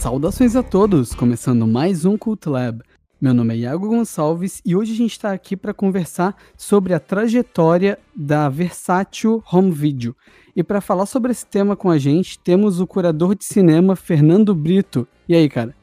Saudações 0.00 0.54
a 0.54 0.62
todos, 0.62 1.12
começando 1.12 1.66
mais 1.66 2.04
um 2.04 2.16
Cult 2.16 2.48
Lab. 2.48 2.82
Meu 3.20 3.34
nome 3.34 3.54
é 3.54 3.56
Iago 3.58 3.88
Gonçalves 3.88 4.62
e 4.64 4.76
hoje 4.76 4.92
a 4.92 4.96
gente 4.96 5.10
está 5.10 5.32
aqui 5.32 5.56
para 5.56 5.74
conversar 5.74 6.36
sobre 6.56 6.94
a 6.94 7.00
trajetória 7.00 7.98
da 8.14 8.48
Versátil 8.48 9.42
Home 9.52 9.72
Video. 9.72 10.16
E 10.54 10.62
para 10.62 10.80
falar 10.80 11.04
sobre 11.04 11.32
esse 11.32 11.44
tema 11.44 11.76
com 11.76 11.90
a 11.90 11.98
gente, 11.98 12.38
temos 12.38 12.80
o 12.80 12.86
curador 12.86 13.34
de 13.34 13.44
cinema 13.44 13.96
Fernando 13.96 14.54
Brito. 14.54 15.06
E 15.28 15.34
aí, 15.34 15.48
cara? 15.48 15.74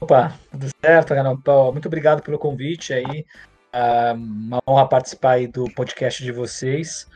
Opa, 0.00 0.34
tudo 0.50 0.68
certo, 0.82 1.08
cara? 1.08 1.34
Muito 1.72 1.86
obrigado 1.86 2.22
pelo 2.22 2.38
convite 2.38 2.94
aí. 2.94 3.26
Uh, 3.74 4.14
uma 4.14 4.62
honra 4.66 4.88
participar 4.88 5.32
aí 5.32 5.46
do 5.46 5.64
podcast 5.74 6.24
de 6.24 6.32
vocês. 6.32 7.06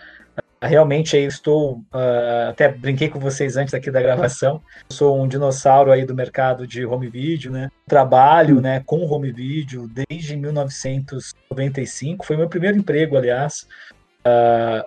Uh, 0.62 0.66
realmente 0.66 1.16
aí 1.16 1.24
estou, 1.24 1.78
uh, 1.92 2.50
até 2.50 2.68
brinquei 2.68 3.08
com 3.08 3.18
vocês 3.18 3.56
antes 3.56 3.72
aqui 3.74 3.90
da 3.90 4.02
gravação. 4.02 4.62
Eu 4.90 4.96
sou 4.96 5.20
um 5.20 5.26
dinossauro 5.26 5.90
aí 5.90 6.04
do 6.04 6.14
mercado 6.14 6.66
de 6.66 6.84
home 6.84 7.08
video, 7.08 7.50
né? 7.50 7.70
Trabalho, 7.86 8.60
né, 8.60 8.82
com 8.84 9.04
home 9.06 9.32
video 9.32 9.88
desde 9.88 10.36
1995. 10.36 12.26
Foi 12.26 12.36
meu 12.36 12.48
primeiro 12.48 12.76
emprego, 12.76 13.16
aliás. 13.16 13.66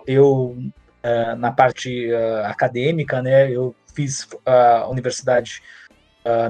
eu 0.06 0.56
na 1.36 1.52
parte 1.52 2.08
acadêmica, 2.44 3.20
né? 3.20 3.50
Eu 3.50 3.74
fiz 3.94 4.26
a 4.46 4.88
universidade 4.88 5.62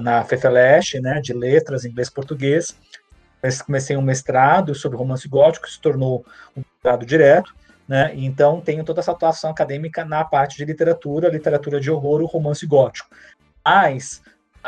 na 0.00 0.22
FEFELESH, 0.22 1.00
né, 1.00 1.20
de 1.20 1.32
letras, 1.32 1.84
inglês, 1.84 2.08
português 2.08 2.76
comecei 3.66 3.96
um 3.96 4.02
mestrado 4.02 4.74
sobre 4.74 4.96
romance 4.96 5.28
gótico, 5.28 5.68
se 5.68 5.80
tornou 5.80 6.24
um 6.56 6.62
mestrado 6.62 7.04
direto, 7.04 7.54
né? 7.86 8.12
Então 8.14 8.60
tenho 8.60 8.84
toda 8.84 9.00
essa 9.00 9.12
atuação 9.12 9.50
acadêmica 9.50 10.04
na 10.04 10.24
parte 10.24 10.56
de 10.56 10.64
literatura, 10.64 11.28
literatura 11.28 11.80
de 11.80 11.90
horror, 11.90 12.22
o 12.22 12.26
romance 12.26 12.66
gótico. 12.66 13.08
Mas, 13.64 14.22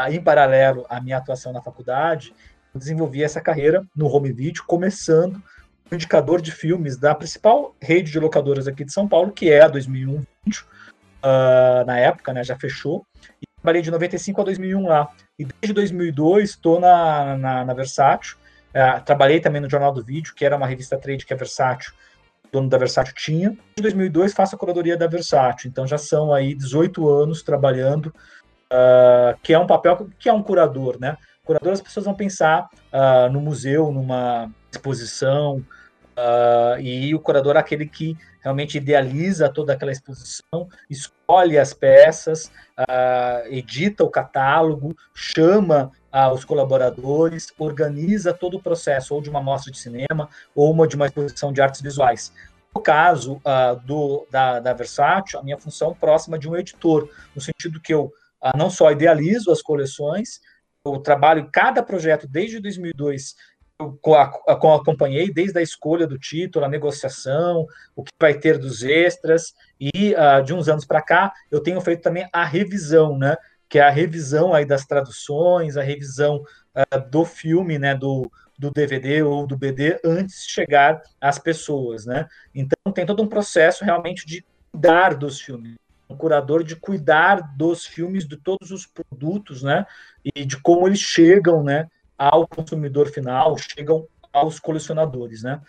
em 0.09 0.23
paralelo 0.23 0.87
à 0.89 1.01
minha 1.01 1.19
atuação 1.19 1.53
na 1.53 1.63
faculdade, 1.63 2.35
eu 2.75 2.79
desenvolvi 2.79 3.23
essa 3.23 3.41
carreira 3.41 3.85
no 3.95 4.07
home 4.07 4.33
video, 4.33 4.65
começando 4.67 5.43
o 5.91 5.95
indicador 5.95 6.41
de 6.41 6.51
filmes 6.51 6.97
da 6.97 7.15
principal 7.15 7.75
rede 7.81 8.11
de 8.11 8.19
locadoras 8.19 8.67
aqui 8.67 8.85
de 8.85 8.93
São 8.93 9.09
Paulo, 9.09 9.33
que 9.33 9.51
é 9.51 9.63
a 9.63 9.69
2001 9.69 10.21
uh, 11.27 11.85
na 11.87 11.99
época, 11.99 12.33
né? 12.33 12.43
Já 12.43 12.57
fechou. 12.57 13.07
E 13.41 13.47
trabalhei 13.61 13.83
de 13.83 13.91
95 13.91 14.41
a 14.41 14.45
2001 14.45 14.87
lá. 14.87 15.09
E 15.39 15.45
desde 15.45 15.73
2002 15.73 16.51
estou 16.51 16.81
na, 16.81 17.37
na, 17.37 17.65
na 17.65 17.75
Versátil, 17.75 18.37
é, 18.73 19.01
trabalhei 19.01 19.41
também 19.41 19.61
no 19.61 19.71
Jornal 19.71 19.93
do 19.93 20.05
Vídeo, 20.05 20.35
que 20.35 20.45
era 20.45 20.57
uma 20.57 20.67
revista 20.67 20.99
trade 20.99 21.25
que 21.25 21.33
a 21.33 21.37
Versátil, 21.37 21.95
dono 22.53 22.69
da 22.69 22.79
Versátil, 22.79 23.15
tinha. 23.15 23.57
Em 23.79 23.83
2002 23.83 24.33
faço 24.33 24.55
a 24.55 24.59
curadoria 24.59 24.97
da 24.97 25.07
Versátil, 25.07 25.69
então 25.69 25.87
já 25.87 25.99
são 25.99 26.33
aí 26.33 26.55
18 26.55 27.09
anos 27.09 27.43
trabalhando, 27.43 28.07
uh, 28.07 29.39
que 29.43 29.53
é 29.53 29.59
um 29.59 29.67
papel 29.67 30.09
que 30.19 30.29
é 30.29 30.33
um 30.33 30.43
curador, 30.43 30.99
né? 31.01 31.17
Curador, 31.45 31.73
as 31.73 31.81
pessoas 31.81 32.07
vão 32.07 32.15
pensar 32.15 32.69
uh, 32.93 33.33
no 33.33 33.41
museu, 33.41 33.91
numa 33.93 34.51
exposição, 34.71 35.65
Uh, 36.17 36.81
e 36.81 37.15
o 37.15 37.21
curador 37.21 37.57
é 37.57 37.59
aquele 37.59 37.87
que 37.87 38.17
realmente 38.43 38.79
idealiza 38.79 39.51
toda 39.51 39.75
aquela 39.75 39.93
exposição, 39.93 40.67
escolhe 40.89 41.59
as 41.59 41.75
peças, 41.75 42.51
edita 43.51 44.03
o 44.03 44.09
catálogo, 44.09 44.97
chama 45.13 45.91
uh, 46.17 46.33
os 46.33 46.45
colaboradores, 46.45 47.53
organiza 47.59 48.33
todo 48.33 48.57
o 48.57 48.63
processo, 48.63 49.15
ou 49.15 49.21
de 49.21 49.29
uma 49.29 49.43
mostra 49.43 49.71
de 49.71 49.79
cinema, 49.79 50.31
ou 50.55 50.73
uma 50.73 50.89
de 50.89 50.97
uma 50.97 51.07
exposição 51.07 51.53
de 51.53 51.61
artes 51.61 51.83
visuais. 51.83 52.33
No 52.75 52.81
caso 52.83 53.41
do, 53.87 54.27
da, 54.31 54.61
da 54.61 54.75
Versátil, 54.75 55.39
a 55.39 55.43
minha 55.43 55.57
função 55.57 55.93
é 55.93 55.95
próxima 55.95 56.39
de 56.39 56.47
um 56.47 56.55
editor, 56.55 57.09
no 57.35 57.41
sentido 57.41 57.81
que 57.81 57.95
eu 57.95 58.13
não 58.55 58.69
só 58.69 58.93
idealizo 58.93 59.51
as 59.51 59.63
coleções, 59.63 60.43
eu 60.85 60.99
trabalho 60.99 61.49
cada 61.51 61.83
projeto 61.83 62.29
desde 62.29 62.61
2002 62.61 63.35
eu 63.79 64.75
acompanhei 64.75 65.31
desde 65.31 65.59
a 65.59 65.63
escolha 65.63 66.07
do 66.07 66.19
título, 66.19 66.65
a 66.65 66.69
negociação, 66.69 67.67
o 67.95 68.03
que 68.03 68.11
vai 68.19 68.33
ter 68.33 68.59
dos 68.59 68.83
extras, 68.83 69.53
e 69.79 70.15
uh, 70.15 70.43
de 70.43 70.55
uns 70.55 70.69
anos 70.69 70.87
para 70.87 71.03
cá 71.03 71.33
eu 71.51 71.61
tenho 71.61 71.81
feito 71.81 72.03
também 72.03 72.27
a 72.33 72.45
revisão, 72.45 73.19
né? 73.19 73.37
Que 73.69 73.79
é 73.79 73.83
a 73.83 73.91
revisão 73.91 74.55
aí 74.55 74.65
das 74.65 74.85
traduções, 74.85 75.77
a 75.77 75.83
revisão 75.83 76.37
uh, 76.37 77.11
do 77.11 77.25
filme, 77.25 77.79
né? 77.79 77.95
Do, 77.95 78.31
do 78.59 78.71
DVD 78.71 79.23
ou 79.23 79.47
do 79.47 79.57
BD 79.57 80.01
antes 80.05 80.47
de 80.47 80.53
chegar 80.53 81.03
às 81.21 81.39
pessoas, 81.39 82.07
né? 82.07 82.27
Então 82.55 82.93
tem 82.93 83.05
todo 83.05 83.23
um 83.23 83.29
processo 83.29 83.85
realmente 83.85 84.27
de 84.27 84.45
cuidar 84.73 85.15
dos 85.15 85.41
filmes, 85.41 85.75
um 86.09 86.17
curador 86.17 86.63
de 86.63 86.77
cuidar 86.77 87.57
dos 87.57 87.85
filmes, 87.85 88.27
de 88.27 88.37
todos 88.37 88.71
os 88.71 88.87
produtos, 88.87 89.63
né? 89.63 89.87
E 90.35 90.45
de 90.45 90.57
como 90.57 90.87
eles 90.87 91.01
chegam, 91.01 91.63
né? 91.63 91.89
ao 92.19 92.47
consumidor 92.47 93.09
final, 93.09 93.57
chegam 93.59 94.07
aos 94.33 94.59
colecionadores, 94.59 95.43
né? 95.43 95.61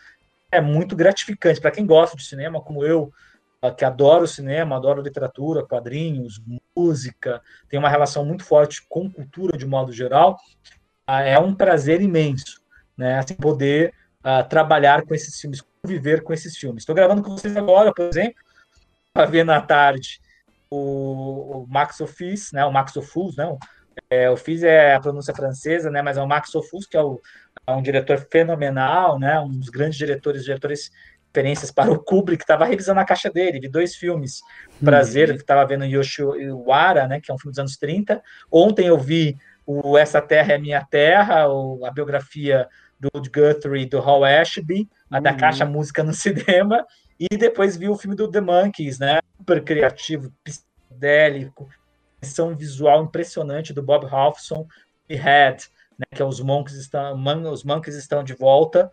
É 0.52 0.62
muito 0.62 0.96
gratificante 0.96 1.60
para 1.60 1.72
quem 1.72 1.86
gosta 1.86 2.16
de 2.16 2.24
cinema, 2.24 2.62
como 2.62 2.84
eu, 2.84 3.12
que 3.72 3.86
adoro 3.86 4.28
cinema, 4.28 4.76
adoro 4.76 5.02
literatura, 5.02 5.66
quadrinhos, 5.66 6.42
música, 6.76 7.42
tem 7.70 7.80
uma 7.80 7.90
relação 7.90 8.26
muito 8.26 8.44
forte 8.44 8.86
com 8.88 9.12
cultura 9.12 9.58
de 9.58 9.66
modo 9.66 9.92
geral. 9.92 10.38
Ah, 11.06 11.22
é 11.22 11.40
um 11.40 11.54
prazer 11.54 12.02
imenso, 12.02 12.62
né? 12.98 13.20
Assim, 13.20 13.36
poder 13.36 13.94
uh, 14.20 14.48
trabalhar 14.48 15.04
com 15.06 15.16
esses 15.16 15.40
filmes, 15.40 15.64
conviver 15.82 16.24
com 16.24 16.34
esses 16.34 16.58
filmes. 16.58 16.82
Estou 16.82 16.96
gravando 16.96 17.24
com 17.24 17.32
vocês 17.32 17.56
agora, 17.56 17.94
por 17.94 18.06
exemplo, 18.06 18.42
para 19.14 19.26
ver 19.26 19.44
na 19.44 19.62
tarde 19.62 20.20
o, 20.70 21.64
o 21.64 21.68
Max 21.68 22.02
Office, 22.02 22.52
né? 22.52 22.66
O 22.66 22.72
Max 22.72 22.96
Ofus, 22.96 23.36
né? 23.36 23.58
É, 24.10 24.28
eu 24.28 24.38
fiz 24.38 24.64
é, 24.64 24.94
a 24.94 25.00
pronúncia 25.00 25.34
francesa, 25.34 25.90
né? 25.90 26.02
Mas 26.02 26.18
é 26.18 26.22
o 26.22 26.28
Max 26.28 26.52
Sofus, 26.52 26.86
que 26.86 26.96
é, 26.96 27.02
o, 27.02 27.20
é 27.66 27.72
um 27.74 27.82
diretor 27.82 28.20
fenomenal, 28.32 29.20
né? 29.20 29.40
Um 29.40 29.60
dos 29.60 29.70
grandes 29.70 29.98
diretores, 29.98 30.44
diretores 30.44 30.92
referências 31.38 31.72
para 31.72 31.92
o 31.92 32.00
Kubrick, 32.00 32.44
estava 32.44 32.66
revisando 32.66 33.00
a 33.00 33.06
caixa 33.06 33.30
dele, 33.30 33.60
vi 33.60 33.68
dois 33.68 33.96
filmes. 33.96 34.42
Prazer, 34.84 35.30
uhum. 35.30 35.36
que 35.36 35.42
estava 35.42 35.66
vendo 35.66 35.86
Yoshiwara, 35.86 37.08
né? 37.08 37.22
Que 37.22 37.32
é 37.32 37.34
um 37.34 37.38
filme 37.38 37.52
dos 37.52 37.60
anos 37.60 37.78
30. 37.78 38.22
Ontem 38.52 38.88
eu 38.88 38.98
vi 38.98 39.38
o 39.66 39.98
Essa 39.98 40.22
Terra 40.22 40.54
é 40.54 40.58
Minha 40.58 40.84
Terra, 40.84 41.48
ou 41.48 41.86
a 41.86 41.92
biografia 41.92 42.68
do 43.00 43.10
Guthrie 43.14 43.86
do 43.86 44.00
Hall 44.00 44.24
Ashby, 44.24 44.90
a 45.12 45.20
da 45.20 45.32
uhum. 45.32 45.38
caixa 45.38 45.66
música 45.66 46.04
no 46.04 46.14
cinema, 46.16 46.86
e 47.20 47.38
depois 47.38 47.78
vi 47.78 47.88
o 47.88 47.98
filme 47.98 48.16
do 48.16 48.30
The 48.30 48.42
Monkeys, 48.42 48.98
né? 48.98 49.20
Super 49.38 49.64
criativo, 49.64 50.32
psicodélico, 50.44 51.70
direção 52.20 52.56
visual 52.56 53.04
impressionante 53.04 53.74
do 53.74 53.84
Bob 53.84 54.08
Halfson 54.10 54.66
e 55.08 55.16
Head, 55.16 55.66
né, 55.98 56.06
que 56.16 56.22
é 56.22 56.26
os 56.26 56.40
monks 56.40 56.76
estão, 56.76 57.16
os 57.52 57.64
monks 57.64 57.96
estão 57.96 58.24
de 58.24 58.34
volta, 58.34 58.92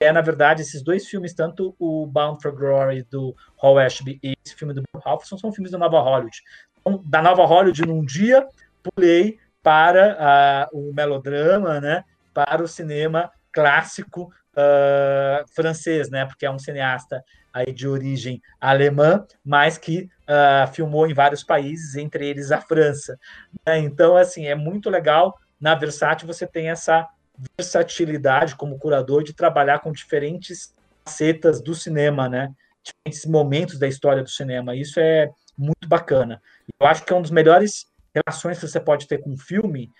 é 0.00 0.12
na 0.12 0.20
verdade 0.20 0.62
esses 0.62 0.82
dois 0.82 1.06
filmes, 1.06 1.34
tanto 1.34 1.74
o 1.78 2.06
Bound 2.06 2.40
for 2.42 2.52
Glory 2.52 3.02
do 3.10 3.34
Hall 3.56 3.78
Ashby 3.78 4.18
e 4.22 4.34
esse 4.44 4.54
filme 4.54 4.74
do 4.74 4.82
Bob 4.92 5.02
Halfson 5.04 5.38
são 5.38 5.52
filmes 5.52 5.72
da 5.72 5.78
Nova 5.78 6.00
Hollywood. 6.00 6.36
Então, 6.80 7.02
da 7.04 7.22
Nova 7.22 7.44
Hollywood 7.44 7.86
num 7.86 8.04
dia 8.04 8.46
pulei 8.82 9.38
para 9.62 10.68
uh, 10.72 10.78
o 10.78 10.92
melodrama, 10.92 11.80
né, 11.80 12.04
para 12.34 12.62
o 12.62 12.68
cinema 12.68 13.30
clássico 13.50 14.30
uh, 14.54 15.54
francês, 15.54 16.10
né, 16.10 16.26
porque 16.26 16.44
é 16.44 16.50
um 16.50 16.58
cineasta 16.58 17.24
aí 17.52 17.72
de 17.72 17.86
origem 17.86 18.42
alemã, 18.60 19.24
mas 19.44 19.78
que 19.78 20.08
uh, 20.28 20.66
filmou 20.72 21.06
em 21.08 21.14
vários 21.14 21.44
países, 21.44 21.94
entre 21.94 22.28
eles 22.28 22.50
a 22.50 22.60
França. 22.60 23.16
Né? 23.64 23.78
Então, 23.78 24.16
assim, 24.16 24.46
é 24.46 24.56
muito 24.56 24.90
legal. 24.90 25.38
Na 25.60 25.74
Versátil 25.76 26.26
você 26.26 26.46
tem 26.46 26.68
essa 26.68 27.08
versatilidade 27.56 28.56
como 28.56 28.78
curador 28.78 29.22
de 29.22 29.32
trabalhar 29.32 29.80
com 29.80 29.92
diferentes 29.92 30.74
facetas 31.04 31.60
do 31.60 31.74
cinema, 31.74 32.28
né? 32.28 32.52
Diferentes 32.82 33.26
momentos 33.26 33.78
da 33.78 33.88
história 33.88 34.22
do 34.22 34.30
cinema. 34.30 34.74
Isso 34.74 35.00
é 35.00 35.30
muito 35.56 35.88
bacana. 35.88 36.40
Eu 36.80 36.86
acho 36.86 37.04
que 37.04 37.12
é 37.12 37.16
um 37.16 37.22
dos 37.22 37.30
melhores 37.30 37.86
relações 38.14 38.58
que 38.58 38.68
você 38.68 38.80
pode 38.80 39.06
ter 39.06 39.18
com 39.18 39.30
um 39.30 39.38
filme, 39.38 39.90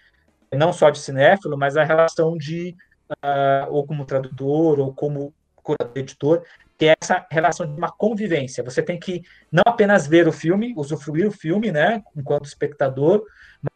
não 0.53 0.73
só 0.73 0.91
de 0.91 0.99
cinéfilo, 0.99 1.59
mas 1.59 1.77
a 1.77 1.85
relação 1.85 2.37
de 2.37 2.77
uh, 3.11 3.71
ou 3.71 3.87
como 3.87 4.05
tradutor 4.05 4.79
ou 4.79 4.95
como 4.95 5.35
curador 5.65 5.97
editor, 5.97 6.45
que 6.79 6.87
é 6.87 6.95
essa 7.03 7.27
relação 7.31 7.67
de 7.67 7.73
uma 7.73 7.91
convivência. 7.91 8.63
Você 8.63 8.83
tem 8.83 8.99
que 8.99 9.23
não 9.51 9.65
apenas 9.67 10.07
ver 10.07 10.29
o 10.29 10.33
filme, 10.33 10.73
usufruir 10.77 11.27
o 11.27 11.33
filme, 11.33 11.73
né, 11.73 12.03
enquanto 12.17 12.45
espectador, 12.45 13.25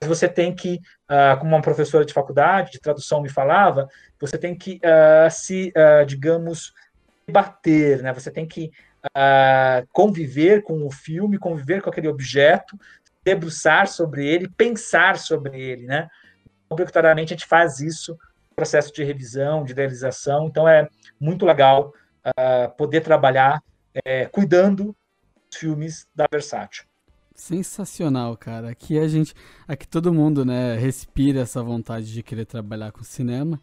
mas 0.00 0.08
você 0.08 0.28
tem 0.28 0.54
que, 0.54 0.80
uh, 1.10 1.38
como 1.38 1.54
uma 1.54 1.62
professora 1.62 2.04
de 2.04 2.12
faculdade 2.12 2.72
de 2.72 2.80
tradução 2.80 3.22
me 3.22 3.30
falava, 3.30 3.88
você 4.20 4.36
tem 4.36 4.54
que 4.56 4.80
uh, 4.84 5.30
se, 5.30 5.72
uh, 5.74 6.04
digamos, 6.04 6.74
debater, 7.26 8.02
né? 8.02 8.12
Você 8.12 8.30
tem 8.30 8.46
que 8.46 8.70
conviver 9.92 10.62
com 10.62 10.84
o 10.84 10.90
filme, 10.90 11.38
conviver 11.38 11.80
com 11.80 11.88
aquele 11.88 12.08
objeto, 12.08 12.76
debruçar 13.24 13.86
sobre 13.86 14.26
ele, 14.26 14.48
pensar 14.48 15.16
sobre 15.16 15.58
ele, 15.58 15.86
né? 15.86 16.08
Obrigatoriamente 16.68 17.32
a 17.32 17.36
gente 17.36 17.46
faz 17.46 17.80
isso 17.80 18.18
processo 18.58 18.92
de 18.92 19.04
revisão, 19.04 19.62
de 19.62 19.70
idealização, 19.70 20.48
então 20.48 20.68
é 20.68 20.88
muito 21.20 21.46
legal 21.46 21.92
uh, 22.26 22.76
poder 22.76 23.02
trabalhar 23.02 23.62
é, 24.04 24.26
cuidando 24.26 24.96
dos 25.48 25.60
filmes 25.60 26.08
da 26.12 26.26
Versátil. 26.28 26.84
Sensacional, 27.36 28.36
cara. 28.36 28.70
Aqui 28.70 28.98
a 28.98 29.06
gente, 29.06 29.32
aqui 29.68 29.86
todo 29.86 30.12
mundo, 30.12 30.44
né, 30.44 30.74
respira 30.74 31.42
essa 31.42 31.62
vontade 31.62 32.12
de 32.12 32.20
querer 32.20 32.46
trabalhar 32.46 32.90
com 32.90 33.04
cinema. 33.04 33.60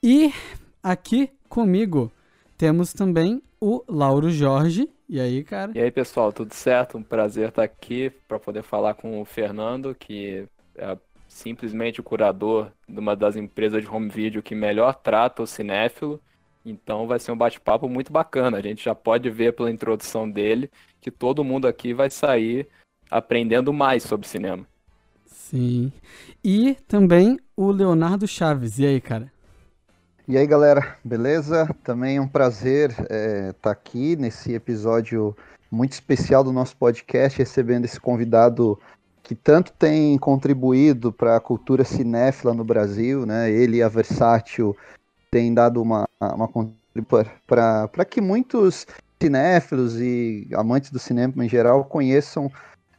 E 0.00 0.32
aqui 0.80 1.32
comigo 1.48 2.12
temos 2.56 2.92
também 2.92 3.42
o 3.60 3.82
Lauro 3.88 4.30
Jorge. 4.30 4.88
E 5.08 5.18
aí, 5.18 5.42
cara? 5.42 5.72
E 5.74 5.80
aí, 5.80 5.90
pessoal, 5.90 6.32
tudo 6.32 6.54
certo? 6.54 6.96
Um 6.96 7.02
prazer 7.02 7.48
estar 7.48 7.64
aqui 7.64 8.08
para 8.28 8.38
poder 8.38 8.62
falar 8.62 8.94
com 8.94 9.20
o 9.20 9.24
Fernando, 9.24 9.96
que 9.96 10.46
é 10.76 10.96
simplesmente 11.38 12.00
o 12.00 12.02
curador 12.02 12.72
de 12.88 12.98
uma 12.98 13.14
das 13.14 13.36
empresas 13.36 13.80
de 13.80 13.88
home 13.88 14.08
video 14.08 14.42
que 14.42 14.54
melhor 14.54 14.94
trata 14.94 15.42
o 15.42 15.46
cinéfilo. 15.46 16.20
Então 16.66 17.06
vai 17.06 17.20
ser 17.20 17.30
um 17.30 17.36
bate-papo 17.36 17.88
muito 17.88 18.12
bacana. 18.12 18.58
A 18.58 18.60
gente 18.60 18.84
já 18.84 18.94
pode 18.94 19.30
ver 19.30 19.52
pela 19.54 19.70
introdução 19.70 20.28
dele 20.28 20.68
que 21.00 21.10
todo 21.10 21.44
mundo 21.44 21.68
aqui 21.68 21.94
vai 21.94 22.10
sair 22.10 22.66
aprendendo 23.08 23.72
mais 23.72 24.02
sobre 24.02 24.26
cinema. 24.26 24.66
Sim. 25.24 25.92
E 26.44 26.74
também 26.88 27.38
o 27.56 27.70
Leonardo 27.70 28.26
Chaves. 28.26 28.78
E 28.78 28.86
aí, 28.86 29.00
cara? 29.00 29.30
E 30.26 30.36
aí, 30.36 30.46
galera, 30.46 30.98
beleza? 31.04 31.72
Também 31.84 32.16
é 32.16 32.20
um 32.20 32.28
prazer 32.28 32.90
estar 32.90 33.06
é, 33.08 33.52
tá 33.52 33.70
aqui 33.70 34.16
nesse 34.16 34.52
episódio 34.52 35.36
muito 35.70 35.92
especial 35.92 36.42
do 36.42 36.52
nosso 36.52 36.76
podcast, 36.76 37.38
recebendo 37.38 37.84
esse 37.84 38.00
convidado 38.00 38.78
que 39.28 39.34
tanto 39.34 39.74
tem 39.74 40.16
contribuído 40.16 41.12
para 41.12 41.36
a 41.36 41.40
cultura 41.40 41.84
cinéfila 41.84 42.54
no 42.54 42.64
Brasil, 42.64 43.26
né? 43.26 43.50
Ele 43.50 43.76
e 43.76 43.82
a 43.82 43.88
Versátil 43.88 44.74
têm 45.30 45.52
dado 45.52 45.82
uma, 45.82 46.08
uma 46.18 46.48
para 47.46 48.04
que 48.06 48.22
muitos 48.22 48.86
cinéfilos 49.20 50.00
e 50.00 50.48
amantes 50.54 50.90
do 50.90 50.98
cinema 50.98 51.44
em 51.44 51.48
geral 51.48 51.84
conheçam 51.84 52.50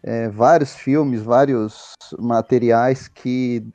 é, 0.03 0.29
vários 0.29 0.75
filmes, 0.75 1.19
vários 1.23 1.93
materiais 2.19 3.07
que, 3.07 3.65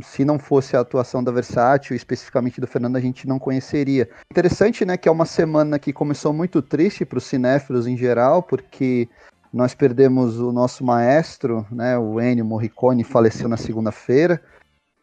se 0.00 0.24
não 0.24 0.38
fosse 0.38 0.76
a 0.76 0.80
atuação 0.80 1.22
da 1.22 1.32
Versátil, 1.32 1.96
especificamente 1.96 2.60
do 2.60 2.66
Fernando, 2.68 2.94
a 2.94 3.00
gente 3.00 3.26
não 3.26 3.40
conheceria. 3.40 4.08
Interessante, 4.30 4.84
né, 4.84 4.96
que 4.96 5.08
é 5.08 5.12
uma 5.12 5.26
semana 5.26 5.80
que 5.80 5.92
começou 5.92 6.32
muito 6.32 6.62
triste 6.62 7.04
para 7.04 7.18
os 7.18 7.24
cinéfilos 7.24 7.88
em 7.88 7.96
geral, 7.96 8.40
porque 8.40 9.08
nós 9.54 9.72
perdemos 9.72 10.40
o 10.40 10.50
nosso 10.52 10.84
maestro, 10.84 11.64
né, 11.70 11.96
o 11.96 12.20
Ennio 12.20 12.44
Morricone, 12.44 13.04
faleceu 13.04 13.48
na 13.48 13.56
segunda-feira. 13.56 14.42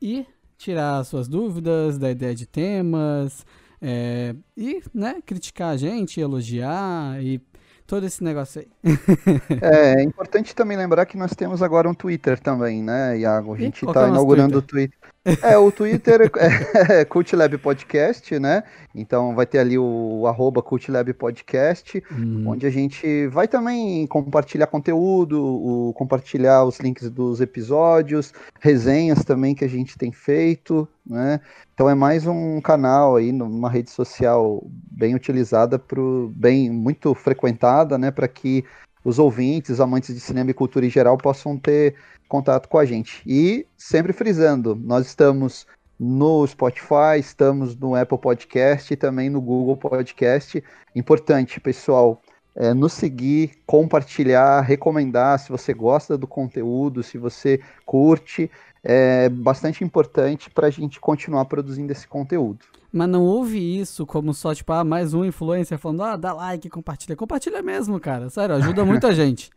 e 0.02 0.26
tirar 0.58 1.04
suas 1.04 1.28
dúvidas 1.28 1.98
da 1.98 2.12
ideia 2.12 2.34
de 2.34 2.46
temas, 2.46 3.46
é, 3.82 4.36
e 4.56 4.82
né, 4.94 5.22
criticar 5.26 5.74
a 5.74 5.78
gente, 5.78 6.20
elogiar 6.20 7.22
e 7.22 7.42
todo 7.86 8.06
esse 8.06 8.24
negócio 8.24 8.62
aí. 8.62 8.68
é, 9.62 10.02
é 10.02 10.04
importante 10.04 10.56
também 10.56 10.78
lembrar 10.78 11.06
que 11.06 11.18
nós 11.18 11.36
temos 11.36 11.62
agora 11.62 11.90
um 11.90 11.94
Twitter 11.94 12.40
também, 12.40 12.82
né, 12.82 13.20
Iago? 13.20 13.54
A 13.54 13.58
gente 13.58 13.86
está 13.86 14.06
é 14.06 14.10
inaugurando 14.10 14.58
o 14.58 14.62
Twitter. 14.62 14.98
É, 15.42 15.58
o 15.58 15.72
Twitter 15.72 16.32
é, 16.38 17.02
é 17.02 17.06
CultLab 17.06 17.58
Podcast, 17.58 18.38
né? 18.40 18.64
Então 18.94 19.34
vai 19.34 19.48
ter 19.48 19.58
ali 19.58 19.76
o, 19.76 20.20
o 20.22 20.28
arroba 20.28 20.62
CultLab 20.62 21.12
Podcast, 21.14 22.02
hum. 22.12 22.44
onde 22.48 22.68
a 22.68 22.70
gente 22.70 23.26
vai 23.28 23.48
também 23.48 24.06
compartilhar 24.06 24.68
conteúdo, 24.68 25.44
o, 25.44 25.94
compartilhar 25.94 26.64
os 26.64 26.80
links 26.80 27.10
dos 27.10 27.42
episódios, 27.42 28.34
resenhas 28.60 29.26
também 29.26 29.56
que 29.56 29.66
a 29.66 29.70
gente 29.70 29.98
tem 29.98 30.12
feito, 30.12 30.88
né? 31.04 31.40
Então 31.74 31.90
é 31.90 31.96
mais 31.96 32.28
um 32.28 32.62
canal 32.62 33.16
aí, 33.16 33.32
numa 33.32 33.70
rede 33.70 33.90
social 33.90 34.64
bem 34.92 35.16
utilizada, 35.16 35.80
pro, 35.80 36.32
bem 36.36 36.70
muito 36.70 37.16
frequentada, 37.16 37.98
né? 37.98 38.12
Para 38.12 38.28
que 38.28 38.64
os 39.06 39.20
ouvintes, 39.20 39.80
amantes 39.80 40.14
de 40.14 40.20
cinema 40.20 40.50
e 40.50 40.54
cultura 40.54 40.86
em 40.86 40.90
geral, 40.90 41.16
possam 41.16 41.56
ter 41.58 41.94
contato 42.28 42.68
com 42.68 42.80
a 42.80 42.86
gente. 42.86 43.22
E 43.26 43.68
sempre 43.78 44.12
frisando, 44.12 44.76
nós 44.76 45.06
estamos 45.06 45.68
no 45.98 46.46
Spotify, 46.46 47.20
estamos 47.20 47.78
no 47.78 47.96
Apple 47.96 48.18
Podcast 48.18 48.92
e 48.92 48.98
também 48.98 49.30
no 49.30 49.40
Google 49.40 49.78
Podcast. 49.78 50.62
Importante, 50.96 51.60
pessoal, 51.60 52.20
é, 52.56 52.74
nos 52.74 52.94
seguir, 52.94 53.52
compartilhar, 53.66 54.62
recomendar 54.62 55.38
se 55.40 55.50
você 55.50 55.74
gosta 55.74 56.18
do 56.18 56.26
conteúdo, 56.26 57.04
se 57.04 57.18
você 57.18 57.60
curte. 57.86 58.50
É 58.88 59.30
bastante 59.30 59.84
importante 59.84 60.48
para 60.52 60.68
a 60.68 60.70
gente 60.70 61.00
continuar 61.00 61.46
produzindo 61.46 61.92
esse 61.92 62.08
conteúdo. 62.08 62.60
Mas 62.94 63.10
não 63.10 63.24
ouve 63.24 63.58
isso 63.58 64.06
como 64.06 64.32
só, 64.32 64.54
tipo, 64.54 64.72
ah, 64.72 64.84
mais 64.84 65.12
um 65.16 65.26
influencer 65.26 65.80
falando, 65.80 66.04
ah, 66.04 66.16
dá 66.16 66.32
like, 66.32 66.70
compartilha. 66.70 67.16
Compartilha 67.16 67.64
mesmo, 67.64 68.00
cara. 68.00 68.30
Sério, 68.30 68.56
ajuda 68.56 68.86
muita 68.86 69.12
gente. 69.14 69.50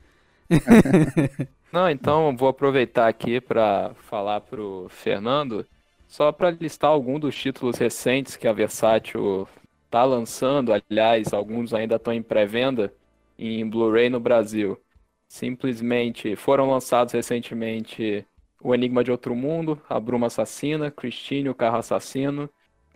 Não, 1.70 1.90
então 1.90 2.34
vou 2.34 2.48
aproveitar 2.48 3.06
aqui 3.06 3.38
para 3.38 3.92
falar 4.08 4.40
pro 4.40 4.86
Fernando, 4.88 5.66
só 6.06 6.32
para 6.32 6.50
listar 6.50 6.90
alguns 6.90 7.20
dos 7.20 7.36
títulos 7.36 7.76
recentes 7.76 8.34
que 8.34 8.48
a 8.48 8.52
Versátil 8.54 9.46
tá 9.90 10.04
lançando, 10.04 10.72
aliás, 10.72 11.34
alguns 11.34 11.74
ainda 11.74 11.96
estão 11.96 12.14
em 12.14 12.22
pré-venda 12.22 12.92
em 13.38 13.68
Blu-ray 13.68 14.08
no 14.08 14.18
Brasil. 14.18 14.80
Simplesmente 15.28 16.34
foram 16.34 16.70
lançados 16.70 17.12
recentemente 17.12 18.26
O 18.60 18.74
Enigma 18.74 19.04
de 19.04 19.10
Outro 19.10 19.34
Mundo, 19.34 19.80
A 19.88 19.98
Bruma 20.00 20.26
Assassina, 20.26 20.90
Christine, 20.90 21.48
o 21.48 21.54
Carro 21.54 21.78
Assassino. 21.78 22.48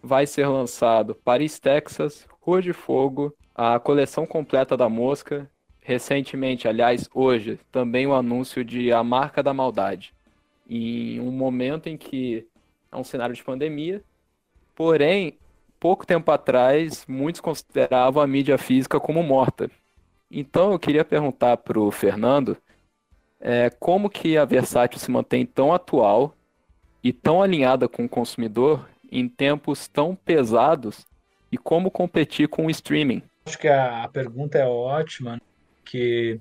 Vai 0.03 0.27
ser 0.27 0.47
lançado 0.47 1.15
Paris, 1.15 1.59
Texas, 1.59 2.27
Rua 2.41 2.61
de 2.61 2.73
Fogo, 2.73 3.35
a 3.55 3.79
coleção 3.79 4.27
completa 4.27 4.77
da 4.77 4.89
Mosca 4.89 5.49
recentemente, 5.83 6.69
aliás, 6.69 7.09
hoje, 7.13 7.59
também 7.71 8.07
o 8.07 8.15
anúncio 8.15 8.65
de 8.65 8.93
A 8.93 9.03
Marca 9.03 9.43
da 9.43 9.53
Maldade. 9.53 10.15
Em 10.69 11.21
um 11.21 11.33
momento 11.33 11.89
em 11.89 11.97
que 11.97 12.47
é 12.91 12.97
um 12.97 13.05
cenário 13.05 13.35
de 13.35 13.43
pandemia, 13.43 14.03
porém, 14.75 15.37
pouco 15.81 16.07
tempo 16.07 16.31
atrás, 16.31 17.05
muitos 17.09 17.41
consideravam 17.41 18.23
a 18.23 18.27
mídia 18.27 18.57
física 18.57 19.01
como 19.01 19.23
morta. 19.23 19.69
Então, 20.31 20.73
eu 20.73 20.79
queria 20.79 21.05
perguntar 21.05 21.57
para 21.59 21.79
o 21.79 21.91
Fernando 21.91 22.57
é, 23.43 23.69
como 23.71 24.09
que 24.09 24.39
a 24.39 24.45
Versátil 24.45 25.01
se 25.01 25.11
mantém 25.11 25.45
tão 25.45 25.75
atual 25.75 26.35
e 27.03 27.13
tão 27.13 27.43
alinhada 27.43 27.89
com 27.89 28.05
o 28.05 28.09
consumidor 28.09 28.89
em 29.11 29.29
tempos 29.29 29.89
tão 29.89 30.15
pesados 30.15 31.05
e 31.51 31.59
como 31.59 31.91
competir 31.91 32.49
com 32.49 32.67
o 32.67 32.71
streaming. 32.71 33.23
Acho 33.45 33.59
que 33.59 33.69
a 33.69 34.09
pergunta 34.11 34.57
é 34.57 34.65
ótima 34.65 35.41
que 35.85 36.41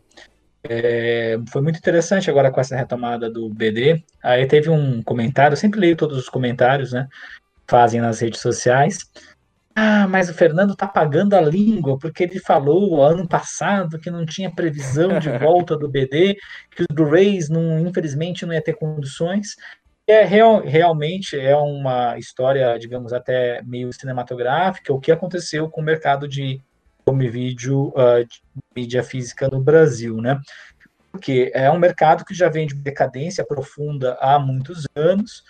é, 0.64 1.40
foi 1.50 1.62
muito 1.62 1.80
interessante 1.80 2.30
agora 2.30 2.52
com 2.52 2.62
essa 2.62 2.76
retomada 2.76 3.30
do 3.30 3.50
BD. 3.50 4.04
Aí 4.22 4.46
teve 4.46 4.70
um 4.70 5.02
comentário, 5.02 5.54
eu 5.54 5.58
sempre 5.58 5.80
leio 5.80 5.98
todos 5.98 6.18
os 6.18 6.30
comentários, 6.30 6.94
né? 6.94 7.08
Fazem 7.68 8.00
nas 8.00 8.20
redes 8.20 8.40
sociais. 8.40 9.00
Ah, 9.76 10.08
mas 10.08 10.30
o 10.30 10.34
Fernando 10.34 10.76
tá 10.76 10.88
pagando 10.88 11.34
a 11.34 11.42
língua, 11.42 11.98
porque 11.98 12.24
ele 12.24 12.40
falou 12.40 13.02
ano 13.02 13.28
passado 13.28 14.00
que 14.00 14.12
não 14.12 14.26
tinha 14.26 14.54
previsão 14.54 15.18
de 15.18 15.30
volta 15.40 15.78
do 15.78 15.90
BD, 15.90 16.36
que 16.76 16.82
os 16.82 16.88
Blu-rays, 16.94 17.50
não, 17.50 17.80
infelizmente, 17.80 18.46
não 18.46 18.54
ia 18.54 18.62
ter 18.62 18.74
condições. 18.74 19.56
É, 20.08 20.24
real, 20.24 20.62
realmente 20.62 21.40
é 21.40 21.56
uma 21.56 22.18
história, 22.18 22.78
digamos, 22.78 23.14
até 23.14 23.62
meio 23.64 23.94
cinematográfica, 23.94 24.94
o 24.94 25.00
que 25.00 25.12
aconteceu 25.12 25.70
com 25.70 25.80
o 25.80 25.84
mercado 25.84 26.28
de 26.28 26.62
home 27.06 27.30
video 27.30 27.90
uh, 27.90 28.26
de 28.26 28.42
mídia 28.76 29.04
física 29.04 29.48
no 29.48 29.62
Brasil, 29.62 30.18
né? 30.18 30.40
Porque 31.12 31.52
é 31.54 31.70
um 31.72 31.80
mercado 31.80 32.26
que 32.26 32.34
já 32.34 32.50
vem 32.50 32.68
de 32.68 32.76
decadência 32.76 33.46
profunda 33.46 34.18
há 34.20 34.38
muitos 34.38 34.86
anos, 34.96 35.44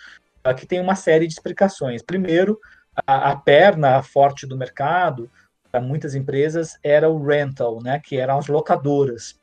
uh, 0.46 0.54
que 0.54 0.66
tem 0.66 0.80
uma 0.80 0.94
série 0.94 1.26
de 1.26 1.32
explicações. 1.32 2.02
Primeiro, 2.02 2.58
a, 3.06 3.30
a 3.30 3.36
perna 3.36 4.02
forte 4.02 4.46
do 4.46 4.56
mercado 4.56 5.30
para 5.70 5.80
muitas 5.80 6.14
empresas 6.14 6.78
era 6.82 7.08
o 7.08 7.24
rental, 7.24 7.82
né? 7.82 7.98
Que 7.98 8.18
eram 8.18 8.38
as 8.38 8.46
locadoras. 8.46 9.38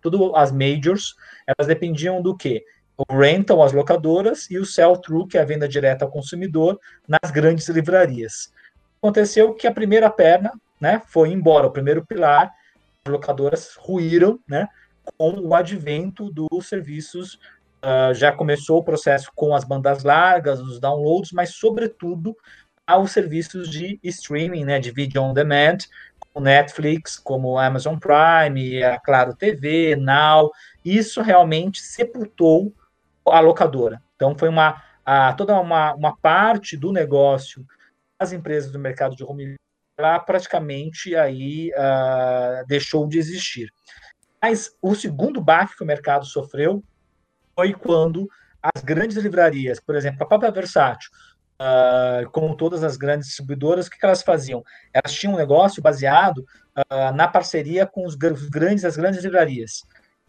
tudo 0.00 0.34
as 0.34 0.50
majors, 0.50 1.14
elas 1.46 1.68
dependiam 1.68 2.20
do 2.20 2.36
quê? 2.36 2.64
O 2.96 3.16
rental, 3.16 3.62
as 3.62 3.72
locadoras, 3.72 4.50
e 4.50 4.58
o 4.58 4.64
sell-through, 4.64 5.26
que 5.26 5.38
é 5.38 5.42
a 5.42 5.44
venda 5.44 5.68
direta 5.68 6.04
ao 6.04 6.10
consumidor, 6.10 6.78
nas 7.08 7.30
grandes 7.30 7.68
livrarias. 7.68 8.52
Aconteceu 8.98 9.54
que 9.54 9.66
a 9.66 9.72
primeira 9.72 10.10
perna 10.10 10.52
né, 10.80 11.02
foi 11.06 11.30
embora, 11.30 11.66
o 11.66 11.70
primeiro 11.70 12.04
pilar, 12.04 12.52
as 13.04 13.12
locadoras 13.12 13.74
ruíram 13.76 14.38
né, 14.48 14.68
com 15.18 15.30
o 15.40 15.54
advento 15.54 16.30
dos 16.30 16.68
serviços. 16.68 17.38
Uh, 17.84 18.14
já 18.14 18.32
começou 18.32 18.78
o 18.78 18.84
processo 18.84 19.30
com 19.34 19.54
as 19.54 19.62
bandas 19.62 20.04
largas, 20.04 20.60
os 20.60 20.80
downloads, 20.80 21.32
mas, 21.32 21.54
sobretudo, 21.54 22.34
aos 22.86 23.12
serviços 23.12 23.68
de 23.70 23.98
streaming, 24.02 24.64
né, 24.64 24.78
de 24.78 24.90
vídeo 24.90 25.22
on 25.22 25.32
demand, 25.32 25.78
como 26.18 26.44
Netflix, 26.44 27.18
como 27.18 27.58
Amazon 27.58 27.96
Prime, 27.96 28.82
a 28.82 28.98
Claro 29.00 29.34
TV, 29.34 29.96
Now, 29.96 30.50
isso 30.84 31.22
realmente 31.22 31.80
sepultou 31.80 32.74
a 33.26 33.40
locadora. 33.40 34.02
Então 34.16 34.36
foi 34.36 34.48
uma 34.48 34.82
a, 35.04 35.32
toda 35.34 35.58
uma, 35.60 35.94
uma 35.94 36.16
parte 36.16 36.76
do 36.76 36.90
negócio 36.92 37.64
das 38.18 38.32
empresas 38.32 38.72
do 38.72 38.78
mercado 38.78 39.14
de 39.14 39.22
home 39.22 39.54
lá 39.98 40.18
praticamente 40.18 41.14
aí 41.14 41.70
uh, 41.70 42.66
deixou 42.66 43.06
de 43.06 43.18
existir. 43.18 43.70
Mas 44.42 44.76
o 44.82 44.94
segundo 44.94 45.40
baque 45.40 45.76
que 45.76 45.82
o 45.82 45.86
mercado 45.86 46.24
sofreu 46.24 46.82
foi 47.54 47.72
quando 47.72 48.28
as 48.62 48.82
grandes 48.82 49.16
livrarias, 49.16 49.78
por 49.78 49.94
exemplo, 49.94 50.22
a 50.22 50.26
própria 50.26 50.50
Versátil, 50.50 51.10
uh, 51.60 52.28
como 52.30 52.56
todas 52.56 52.82
as 52.82 52.96
grandes 52.96 53.28
distribuidoras, 53.28 53.86
o 53.86 53.90
que, 53.90 53.98
que 53.98 54.06
elas 54.06 54.22
faziam? 54.22 54.62
Elas 54.92 55.12
tinham 55.12 55.34
um 55.34 55.38
negócio 55.38 55.82
baseado 55.82 56.38
uh, 56.38 57.14
na 57.14 57.28
parceria 57.28 57.86
com 57.86 58.06
os 58.06 58.14
grandes, 58.14 58.84
as 58.84 58.96
grandes 58.96 59.22
livrarias. 59.22 59.82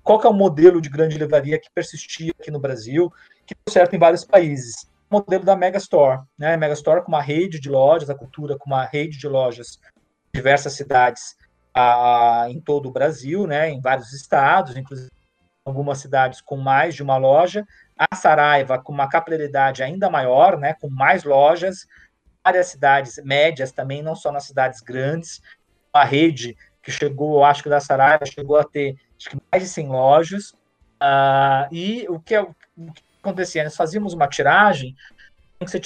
Qual 0.04 0.20
que 0.20 0.28
é 0.28 0.30
o 0.30 0.34
modelo 0.34 0.80
de 0.80 0.90
grande 0.90 1.18
livraria 1.18 1.60
que 1.60 1.70
persistia 1.74 2.32
aqui 2.40 2.52
no 2.52 2.60
Brasil, 2.60 3.12
que 3.46 3.56
deu 3.56 3.74
certo 3.74 3.96
em 3.96 4.00
vários 4.00 4.24
países? 4.24 4.88
O 5.10 5.16
modelo 5.16 5.44
da 5.44 5.56
Megastore, 5.56 6.22
né? 6.38 6.56
Megastore 6.58 7.02
com 7.02 7.10
uma 7.10 7.22
rede 7.22 7.60
de 7.60 7.70
lojas, 7.70 8.10
a 8.10 8.16
cultura 8.16 8.58
com 8.58 8.70
uma 8.70 8.86
rede 8.86 9.18
de 9.18 9.28
lojas 9.28 9.80
em 10.34 10.38
diversas 10.38 10.74
cidades 10.74 11.36
uh, 11.76 12.48
em 12.50 12.62
todo 12.62 12.88
o 12.88 12.92
Brasil, 12.92 13.48
né? 13.48 13.70
Em 13.70 13.82
vários 13.82 14.14
estados, 14.14 14.78
inclusive 14.78 15.10
algumas 15.66 15.98
cidades 15.98 16.40
com 16.40 16.58
mais 16.58 16.94
de 16.94 17.02
uma 17.02 17.18
loja, 17.18 17.66
a 17.98 18.16
Saraiva 18.16 18.78
com 18.78 18.92
uma 18.92 19.08
capilaridade 19.08 19.82
ainda 19.82 20.10
maior, 20.10 20.58
né, 20.58 20.74
com 20.80 20.90
mais 20.90 21.24
lojas, 21.24 21.88
várias 22.44 22.68
cidades 22.68 23.20
médias 23.24 23.72
também, 23.72 24.04
não 24.04 24.16
só 24.16 24.32
nas 24.32 24.46
cidades 24.46 24.82
grandes, 24.82 25.42
a 25.94 26.04
rede 26.04 26.58
que 26.84 26.92
chegou, 26.92 27.44
acho 27.44 27.64
que 27.64 27.70
da 27.70 27.80
Saraiva 27.80 28.26
chegou 28.26 28.58
a 28.58 28.64
ter 28.64 28.96
mais 29.52 29.64
de 29.64 29.70
100 29.70 29.88
lojas, 29.88 30.52
uh, 31.02 31.68
e 31.72 32.06
o 32.10 32.20
que, 32.20 32.38
o 32.38 32.54
que 32.94 33.04
acontecia? 33.22 33.64
Nós 33.64 33.76
fazíamos 33.76 34.14
uma 34.14 34.28
tiragem, 34.28 34.96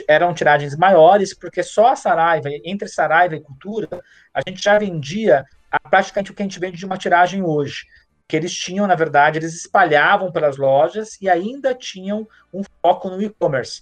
eram 0.08 0.34
tiragens 0.34 0.76
maiores, 0.76 1.34
porque 1.34 1.62
só 1.62 1.90
a 1.90 1.96
Saraiva, 1.96 2.50
entre 2.66 2.88
Saraiva 2.90 3.36
e 3.36 3.42
Cultura, 3.42 3.88
a 4.34 4.42
gente 4.46 4.62
já 4.62 4.78
vendia 4.78 5.46
praticamente 5.90 6.32
o 6.32 6.34
que 6.34 6.42
a 6.42 6.46
gente 6.46 6.60
vende 6.60 6.78
de 6.78 6.86
uma 6.86 6.98
tiragem 6.98 7.44
hoje 7.44 7.86
que 8.30 8.38
eles 8.38 8.54
tinham, 8.54 8.86
na 8.86 8.94
verdade, 8.94 9.40
eles 9.40 9.56
espalhavam 9.56 10.32
pelas 10.32 10.56
lojas 10.56 11.20
e 11.20 11.28
ainda 11.28 11.74
tinham 11.74 12.28
um 12.54 12.62
foco 12.80 13.10
no 13.10 13.20
e-commerce. 13.20 13.82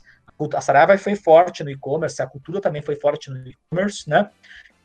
A 0.55 0.61
Saraiva 0.61 0.97
foi 0.97 1.17
forte 1.17 1.65
no 1.65 1.69
e-commerce, 1.69 2.21
a 2.21 2.27
cultura 2.27 2.61
também 2.61 2.81
foi 2.81 2.95
forte 2.95 3.29
no 3.29 3.45
e-commerce, 3.45 4.09
né? 4.09 4.29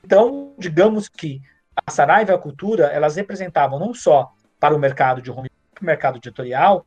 Então, 0.05 0.53
digamos 0.59 1.09
que 1.09 1.41
a 1.87 1.93
Saraiva 1.93 2.33
e 2.33 2.35
a 2.35 2.39
cultura, 2.39 2.87
elas 2.87 3.15
representavam 3.15 3.79
não 3.79 3.95
só 3.95 4.33
para 4.59 4.75
o 4.75 4.79
mercado 4.81 5.23
de 5.23 5.31
home, 5.31 5.49
para 5.73 5.83
o 5.83 5.87
mercado 5.87 6.17
editorial, 6.17 6.85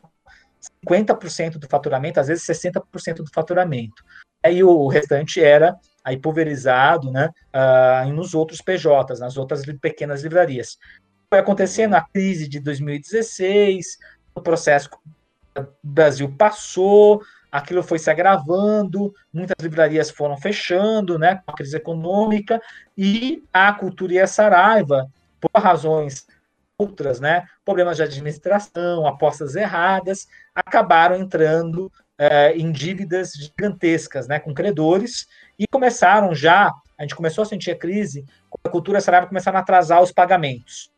50% 0.86 1.58
do 1.58 1.70
faturamento, 1.70 2.20
às 2.20 2.28
vezes 2.28 2.46
60% 2.46 3.18
do 3.18 3.32
faturamento. 3.34 4.04
Aí 4.44 4.62
o 4.62 4.88
restante 4.90 5.42
era 5.42 5.78
aí 6.04 6.18
pulverizado 6.18 7.10
né, 7.10 7.30
uh, 7.56 8.12
nos 8.12 8.34
outros 8.34 8.62
PJs, 8.62 9.22
nas 9.22 9.38
outras 9.38 9.64
pequenas 9.80 10.24
livrarias 10.24 10.78
foi 11.36 11.42
acontecendo 11.42 11.96
a 11.96 12.02
crise 12.02 12.48
de 12.48 12.62
2016, 12.62 13.98
o 14.34 14.42
processo 14.42 14.90
o 15.58 15.66
Brasil 15.84 16.34
passou, 16.38 17.22
aquilo 17.52 17.84
foi 17.84 18.00
se 18.00 18.10
agravando, 18.10 19.14
muitas 19.34 19.56
livrarias 19.62 20.10
foram 20.10 20.38
fechando, 20.38 21.20
né, 21.20 21.42
com 21.46 21.52
a 21.52 21.56
crise 21.56 21.76
econômica, 21.76 22.62
e 22.98 23.44
a 23.52 23.74
cultura 23.74 24.14
e 24.14 24.20
a 24.20 24.28
Saraiva, 24.28 25.10
por 25.42 25.62
razões 25.62 26.26
outras, 26.78 27.20
né, 27.20 27.46
problemas 27.66 27.98
de 27.98 28.04
administração, 28.04 29.06
apostas 29.06 29.58
erradas, 29.58 30.28
acabaram 30.54 31.18
entrando 31.18 31.92
é, 32.18 32.56
em 32.56 32.72
dívidas 32.72 33.34
gigantescas, 33.34 34.26
né, 34.26 34.40
com 34.40 34.54
credores, 34.54 35.28
e 35.60 35.68
começaram 35.68 36.34
já, 36.34 36.72
a 36.98 37.02
gente 37.02 37.16
começou 37.16 37.42
a 37.42 37.46
sentir 37.46 37.72
a 37.72 37.78
crise, 37.78 38.26
a 38.64 38.70
cultura 38.70 38.98
e 38.98 39.00
a 39.00 39.02
Saraiva 39.02 39.28
começaram 39.28 39.58
a 39.58 39.62
atrasar 39.62 40.02
os 40.02 40.14
pagamentos. 40.14 40.95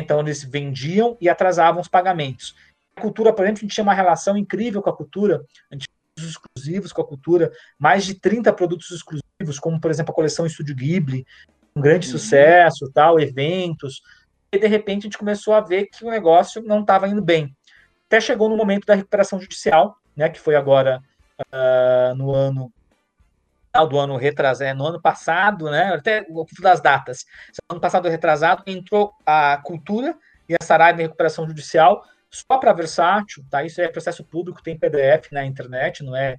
Então, 0.00 0.20
eles 0.20 0.42
vendiam 0.42 1.16
e 1.20 1.28
atrasavam 1.28 1.80
os 1.80 1.88
pagamentos. 1.88 2.54
A 2.96 3.00
cultura, 3.00 3.32
por 3.32 3.44
exemplo, 3.44 3.58
a 3.58 3.62
gente 3.62 3.74
tinha 3.74 3.84
uma 3.84 3.94
relação 3.94 4.36
incrível 4.36 4.82
com 4.82 4.90
a 4.90 4.96
cultura, 4.96 5.44
a 5.70 5.74
gente 5.74 5.88
tinha 6.16 6.28
exclusivos 6.28 6.92
com 6.92 7.02
a 7.02 7.06
cultura, 7.06 7.52
mais 7.78 8.04
de 8.04 8.14
30 8.14 8.52
produtos 8.52 8.90
exclusivos, 8.90 9.58
como, 9.60 9.80
por 9.80 9.90
exemplo, 9.90 10.12
a 10.12 10.14
coleção 10.14 10.46
Estúdio 10.46 10.74
Ghibli, 10.74 11.24
um 11.74 11.80
grande 11.80 12.06
uhum. 12.06 12.12
sucesso, 12.12 12.90
tal, 12.92 13.20
eventos. 13.20 14.02
E, 14.52 14.58
de 14.58 14.66
repente, 14.66 15.00
a 15.00 15.04
gente 15.04 15.18
começou 15.18 15.54
a 15.54 15.60
ver 15.60 15.86
que 15.86 16.04
o 16.04 16.10
negócio 16.10 16.62
não 16.62 16.80
estava 16.80 17.08
indo 17.08 17.22
bem. 17.22 17.54
Até 18.06 18.20
chegou 18.20 18.48
no 18.48 18.56
momento 18.56 18.86
da 18.86 18.94
recuperação 18.94 19.40
judicial, 19.40 19.96
né, 20.16 20.28
que 20.28 20.40
foi 20.40 20.56
agora 20.56 21.00
uh, 21.40 22.14
no 22.16 22.34
ano 22.34 22.72
final 23.70 23.88
do 23.88 23.98
ano 23.98 24.16
retrasado, 24.16 24.68
é, 24.68 24.74
no 24.74 24.86
ano 24.86 25.00
passado, 25.00 25.70
né? 25.70 25.94
Até 25.94 26.26
o 26.28 26.44
das 26.60 26.80
datas. 26.80 27.24
No 27.68 27.74
ano 27.74 27.80
passado 27.80 28.08
retrasado, 28.08 28.62
entrou 28.66 29.12
a 29.24 29.58
cultura 29.62 30.16
e 30.48 30.54
a 30.54 30.64
Saraiva 30.64 31.00
em 31.00 31.04
recuperação 31.04 31.46
judicial 31.46 32.04
só 32.30 32.58
para 32.58 32.72
versátil, 32.72 33.44
tá? 33.50 33.64
Isso 33.64 33.80
é 33.80 33.88
processo 33.88 34.24
público, 34.24 34.62
tem 34.62 34.78
PDF 34.78 35.32
na 35.32 35.44
internet, 35.44 36.04
não 36.04 36.14
é 36.14 36.36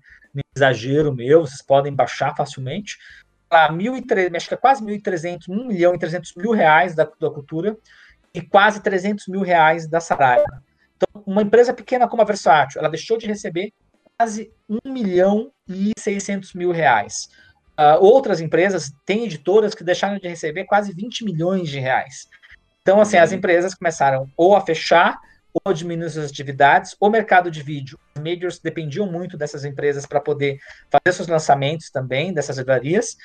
exagero 0.55 1.13
meu, 1.13 1.41
vocês 1.41 1.61
podem 1.61 1.93
baixar 1.93 2.35
facilmente. 2.35 2.97
Lá, 3.51 3.69
mil 3.69 3.97
e 3.97 4.03
acho 4.35 4.47
que 4.47 4.53
é 4.53 4.57
quase 4.57 4.83
1.300, 4.83 5.49
1 5.49 5.67
milhão 5.67 5.93
e 5.93 5.99
300 5.99 6.33
mil 6.35 6.51
reais 6.51 6.95
da, 6.95 7.03
da 7.03 7.29
cultura 7.29 7.77
e 8.33 8.41
quase 8.41 8.81
300 8.81 9.27
mil 9.27 9.41
reais 9.41 9.87
da 9.87 9.99
Saraiva. 9.99 10.63
Então, 10.95 11.23
uma 11.25 11.41
empresa 11.41 11.73
pequena 11.73 12.07
como 12.07 12.21
a 12.21 12.25
Versátil, 12.25 12.79
ela 12.79 12.89
deixou 12.89 13.17
de 13.17 13.27
receber 13.27 13.73
quase 14.21 14.53
1 14.69 14.91
milhão 14.91 15.51
e 15.67 15.93
600 15.97 16.53
mil 16.53 16.71
reais. 16.71 17.27
Uh, 17.71 17.97
outras 17.99 18.39
empresas 18.39 18.91
têm 19.03 19.25
editoras 19.25 19.73
que 19.73 19.83
deixaram 19.83 20.19
de 20.19 20.27
receber 20.27 20.65
quase 20.65 20.93
20 20.93 21.25
milhões 21.25 21.67
de 21.67 21.79
reais. 21.79 22.27
Então, 22.83 23.01
assim, 23.01 23.17
as 23.17 23.31
uhum. 23.31 23.37
empresas 23.37 23.73
começaram 23.73 24.29
ou 24.37 24.55
a 24.55 24.61
fechar, 24.61 25.19
ou 25.51 25.71
a 25.71 25.73
diminuir 25.73 26.11
suas 26.11 26.29
atividades. 26.29 26.95
O 26.99 27.09
mercado 27.09 27.49
de 27.49 27.63
vídeo, 27.63 27.97
os 28.15 28.21
majors 28.21 28.59
dependiam 28.59 29.11
muito 29.11 29.35
dessas 29.35 29.65
empresas 29.65 30.05
para 30.05 30.21
poder 30.21 30.59
fazer 30.91 31.15
seus 31.15 31.27
lançamentos 31.27 31.89
também, 31.89 32.31
dessas 32.31 32.59
livrarias. 32.59 33.17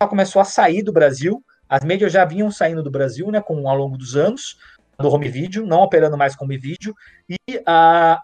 Ela 0.00 0.08
começou 0.08 0.40
a 0.40 0.46
sair 0.46 0.82
do 0.82 0.92
Brasil. 0.92 1.44
As 1.68 1.84
majors 1.84 2.12
já 2.12 2.24
vinham 2.24 2.50
saindo 2.50 2.82
do 2.82 2.90
Brasil, 2.90 3.30
né, 3.30 3.42
com, 3.42 3.68
ao 3.68 3.76
longo 3.76 3.98
dos 3.98 4.16
anos 4.16 4.56
do 5.00 5.08
home 5.08 5.28
video, 5.28 5.64
não 5.64 5.82
operando 5.82 6.18
mais 6.18 6.34
com 6.34 6.44
home 6.44 6.58
video, 6.58 6.92
e 7.28 7.38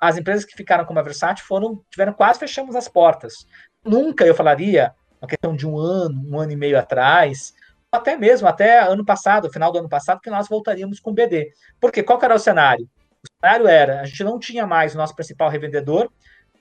as 0.01 0.19
empresas 0.19 0.45
que 0.45 0.57
ficaram 0.57 0.85
com 0.85 0.99
a 0.99 1.03
Versátil 1.03 1.45
foram, 1.47 1.81
tiveram 1.89 2.13
quase 2.13 2.41
fechamos 2.41 2.75
as 2.75 2.89
portas. 2.89 3.47
Nunca 3.85 4.27
eu 4.27 4.35
falaria, 4.35 4.93
uma 5.21 5.29
questão 5.29 5.55
de 5.55 5.67
um 5.67 5.79
ano, 5.79 6.21
um 6.29 6.39
ano 6.39 6.53
e 6.53 6.57
meio 6.57 6.79
atrás, 6.79 7.55
até 7.93 8.17
mesmo 8.17 8.49
até 8.49 8.81
ano 8.81 9.05
passado, 9.05 9.53
final 9.53 9.71
do 9.71 9.79
ano 9.79 9.89
passado, 9.89 10.21
que 10.21 10.29
nós 10.29 10.49
voltaríamos 10.49 10.99
com 10.99 11.11
o 11.11 11.15
BD. 11.15 11.53
Porque 11.81 12.03
qual 12.03 12.21
era 12.21 12.35
o 12.35 12.39
cenário? 12.41 12.89
O 13.23 13.29
cenário 13.41 13.69
era, 13.69 14.01
a 14.01 14.05
gente 14.05 14.25
não 14.25 14.39
tinha 14.39 14.67
mais 14.67 14.95
o 14.95 14.99
nosso 14.99 15.15
principal 15.15 15.49
revendedor, 15.49 16.11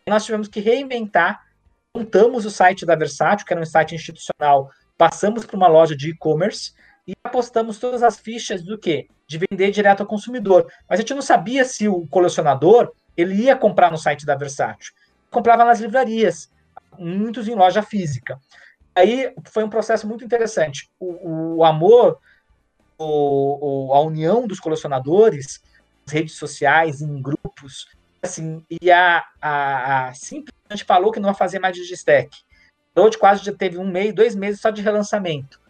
nós 0.08 0.26
tivemos 0.26 0.48
que 0.48 0.60
reinventar, 0.60 1.42
montamos 1.96 2.46
o 2.46 2.52
site 2.52 2.86
da 2.86 2.96
Versátil, 2.96 3.48
que 3.48 3.54
era 3.54 3.62
um 3.62 3.66
site 3.66 3.96
institucional, 3.96 4.70
passamos 4.96 5.44
para 5.44 5.58
uma 5.58 5.68
loja 5.68 5.96
de 5.96 6.12
e-commerce, 6.12 6.72
e 7.08 7.14
apostamos 7.24 7.80
todas 7.80 8.04
as 8.04 8.18
fichas 8.18 8.64
do 8.64 8.78
quê? 8.78 9.08
De 9.34 9.48
vender 9.50 9.72
direto 9.72 10.02
ao 10.02 10.08
consumidor. 10.08 10.72
Mas 10.88 11.00
a 11.00 11.02
gente 11.02 11.14
não 11.14 11.22
sabia 11.22 11.66
se 11.66 11.88
o 11.88 12.06
colecionador 12.08 12.92
ele 13.18 13.34
ia 13.34 13.56
comprar 13.56 13.92
no 13.92 13.98
site 13.98 14.26
da 14.26 14.36
Versátil. 14.36 14.94
Comprava 15.32 15.66
nas 15.66 15.80
livrarias, 15.80 16.52
muitos 17.00 17.48
em 17.48 17.56
loja 17.56 17.82
física. 17.82 18.40
Aí 18.96 19.34
foi 19.46 19.64
um 19.64 19.70
processo 19.70 20.08
muito 20.08 20.24
interessante. 20.24 20.88
O, 21.00 21.58
o 21.58 21.64
amor, 21.64 22.20
o, 22.98 23.88
o, 23.88 23.94
a 23.94 24.02
união 24.02 24.46
dos 24.46 24.60
colecionadores, 24.60 25.62
redes 26.08 26.36
sociais, 26.36 27.02
em 27.02 27.20
grupos, 27.20 27.88
assim, 28.22 28.64
e 28.70 28.92
a, 28.92 29.24
a, 29.42 30.10
a 30.10 30.14
simplesmente 30.14 30.84
falou 30.86 31.12
que 31.12 31.20
não 31.20 31.30
ia 31.30 31.36
fazer 31.36 31.58
mais 31.58 31.76
Digistack. 31.76 32.38
Hoje 32.96 33.18
quase 33.18 33.44
já 33.44 33.52
teve 33.52 33.80
um 33.80 33.88
mês, 33.88 34.14
dois 34.14 34.36
meses 34.36 34.62
só 34.62 34.70
de 34.70 34.84
relançamento 34.84 35.64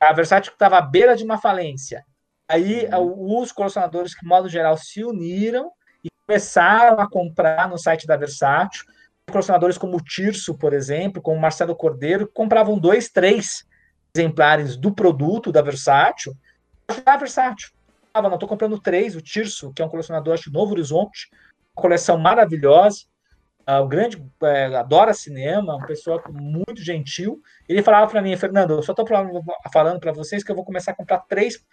a 0.00 0.12
Versátil 0.14 0.52
estava 0.52 0.78
à 0.78 0.80
beira 0.80 1.14
de 1.14 1.22
uma 1.22 1.36
falência. 1.36 2.04
Aí 2.50 2.88
uhum. 2.92 3.38
os 3.38 3.52
colecionadores, 3.52 4.12
que, 4.12 4.22
de 4.22 4.26
modo 4.26 4.48
geral, 4.48 4.76
se 4.76 5.04
uniram 5.04 5.70
e 6.02 6.08
começaram 6.26 6.98
a 6.98 7.08
comprar 7.08 7.68
no 7.68 7.78
site 7.78 8.08
da 8.08 8.16
Versátil. 8.16 8.84
Colecionadores 9.30 9.78
como 9.78 9.96
o 9.96 10.02
Tirso, 10.02 10.58
por 10.58 10.72
exemplo, 10.72 11.22
como 11.22 11.36
o 11.36 11.40
Marcelo 11.40 11.76
Cordeiro, 11.76 12.26
compravam 12.26 12.76
dois, 12.76 13.08
três 13.08 13.64
exemplares 14.12 14.76
do 14.76 14.92
produto 14.92 15.52
da 15.52 15.62
Versátil. 15.62 16.34
Da 17.04 17.16
Versátil. 17.16 17.70
Ah, 18.12 18.20
não, 18.20 18.34
estou 18.34 18.48
comprando 18.48 18.80
três, 18.80 19.14
o 19.14 19.20
Tirso, 19.20 19.72
que 19.72 19.80
é 19.80 19.84
um 19.84 19.88
colecionador 19.88 20.36
de 20.36 20.52
Novo 20.52 20.72
Horizonte, 20.72 21.30
uma 21.76 21.82
coleção 21.82 22.18
maravilhosa. 22.18 23.04
Uh, 23.60 23.84
o 23.84 23.86
grande 23.86 24.20
é, 24.42 24.74
adora 24.74 25.14
cinema, 25.14 25.76
uma 25.76 25.86
pessoa 25.86 26.20
muito 26.28 26.82
gentil. 26.82 27.40
Ele 27.68 27.84
falava 27.84 28.10
para 28.10 28.20
mim, 28.20 28.36
Fernando, 28.36 28.72
eu 28.72 28.82
só 28.82 28.90
estou 28.90 29.06
falando 29.72 30.00
para 30.00 30.10
vocês 30.10 30.42
que 30.42 30.50
eu 30.50 30.56
vou 30.56 30.64
começar 30.64 30.90
a 30.90 30.96
comprar 30.96 31.18
três 31.28 31.64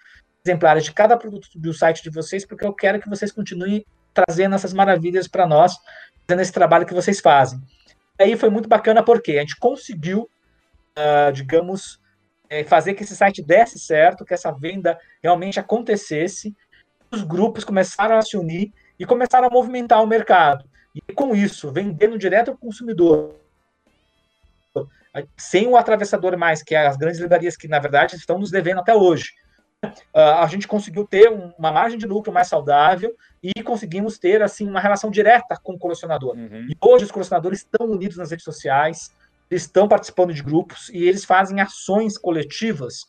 exemplares 0.48 0.84
de 0.84 0.94
cada 0.94 1.18
produto 1.18 1.48
do 1.56 1.74
site 1.74 2.02
de 2.02 2.10
vocês, 2.10 2.46
porque 2.46 2.66
eu 2.66 2.74
quero 2.74 3.00
que 3.00 3.10
vocês 3.10 3.32
continuem 3.32 3.86
trazendo 4.14 4.56
essas 4.56 4.74
maravilhas 4.74 5.28
para 5.28 5.46
nós, 5.46 5.76
fazendo 6.26 6.42
esse 6.42 6.52
trabalho 6.52 6.86
que 6.86 6.94
vocês 6.94 7.20
fazem. 7.20 7.62
E 8.20 8.24
aí 8.24 8.38
foi 8.38 8.50
muito 8.50 8.68
bacana 8.68 9.04
porque 9.04 9.34
a 9.34 9.42
gente 9.42 9.58
conseguiu, 9.58 10.30
uh, 10.98 11.32
digamos, 11.32 12.00
é, 12.50 12.64
fazer 12.64 12.94
que 12.94 13.04
esse 13.04 13.16
site 13.16 13.44
desse 13.44 13.78
certo, 13.78 14.26
que 14.26 14.34
essa 14.34 14.52
venda 14.52 14.98
realmente 15.22 15.60
acontecesse. 15.60 16.56
Os 17.12 17.24
grupos 17.24 17.64
começaram 17.64 18.18
a 18.18 18.22
se 18.22 18.38
unir 18.38 18.72
e 18.98 19.06
começaram 19.06 19.48
a 19.48 19.52
movimentar 19.52 20.02
o 20.02 20.08
mercado. 20.08 20.66
E 20.96 21.14
com 21.14 21.36
isso, 21.36 21.72
vendendo 21.72 22.18
direto 22.18 22.50
ao 22.50 22.58
consumidor, 22.58 23.36
sem 25.38 25.68
o 25.68 25.78
atravessador 25.78 26.38
mais, 26.38 26.64
que 26.64 26.76
é 26.76 26.88
as 26.88 26.98
grandes 26.98 27.20
livrarias 27.20 27.56
que, 27.56 27.68
na 27.68 27.80
verdade, 27.80 28.16
estão 28.16 28.40
nos 28.40 28.52
devendo 28.52 28.80
até 28.80 28.96
hoje. 28.96 29.32
Uh, 29.86 30.42
a 30.42 30.48
gente 30.48 30.68
conseguiu 30.68 31.06
ter 31.06 31.30
uma 31.30 31.72
margem 31.72 32.00
de 32.00 32.08
lucro 32.08 32.34
mais 32.34 32.48
saudável 32.48 33.16
e 33.44 33.62
conseguimos 33.62 34.18
ter 34.18 34.42
assim 34.42 34.68
uma 34.68 34.80
relação 34.80 35.12
direta 35.12 35.56
com 35.62 35.74
o 35.74 35.80
colecionador. 35.80 36.36
Uhum. 36.36 36.68
E 36.70 36.76
hoje 36.82 37.06
os 37.06 37.12
colecionadores 37.12 37.60
estão 37.60 37.88
unidos 37.88 38.18
nas 38.18 38.32
redes 38.32 38.44
sociais, 38.44 39.14
estão 39.52 39.88
participando 39.88 40.34
de 40.34 40.42
grupos 40.42 40.90
e 40.90 41.08
eles 41.08 41.24
fazem 41.24 41.62
ações 41.62 42.18
coletivas 42.18 43.06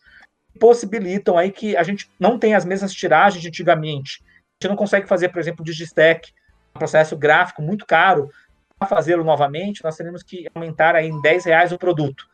que 0.52 0.58
possibilitam 0.58 1.38
aí 1.38 1.50
que 1.50 1.76
a 1.76 1.82
gente 1.82 2.10
não 2.20 2.38
tenha 2.38 2.56
as 2.56 2.64
mesmas 2.64 2.92
tiragens 2.92 3.40
de 3.40 3.48
antigamente. 3.48 4.22
A 4.22 4.64
gente 4.64 4.70
não 4.70 4.76
consegue 4.76 5.08
fazer, 5.08 5.30
por 5.30 5.38
exemplo, 5.38 5.62
o 5.62 5.64
Digistack, 5.64 6.32
um 6.74 6.78
processo 6.78 7.16
gráfico 7.16 7.62
muito 7.62 7.86
caro. 7.86 8.30
Para 8.78 8.88
fazê-lo 8.88 9.24
novamente, 9.24 9.82
nós 9.82 9.96
teremos 9.96 10.22
que 10.22 10.46
aumentar 10.54 10.94
aí 10.94 11.08
em 11.08 11.20
10 11.20 11.46
reais 11.46 11.72
o 11.72 11.78
produto. 11.78 12.24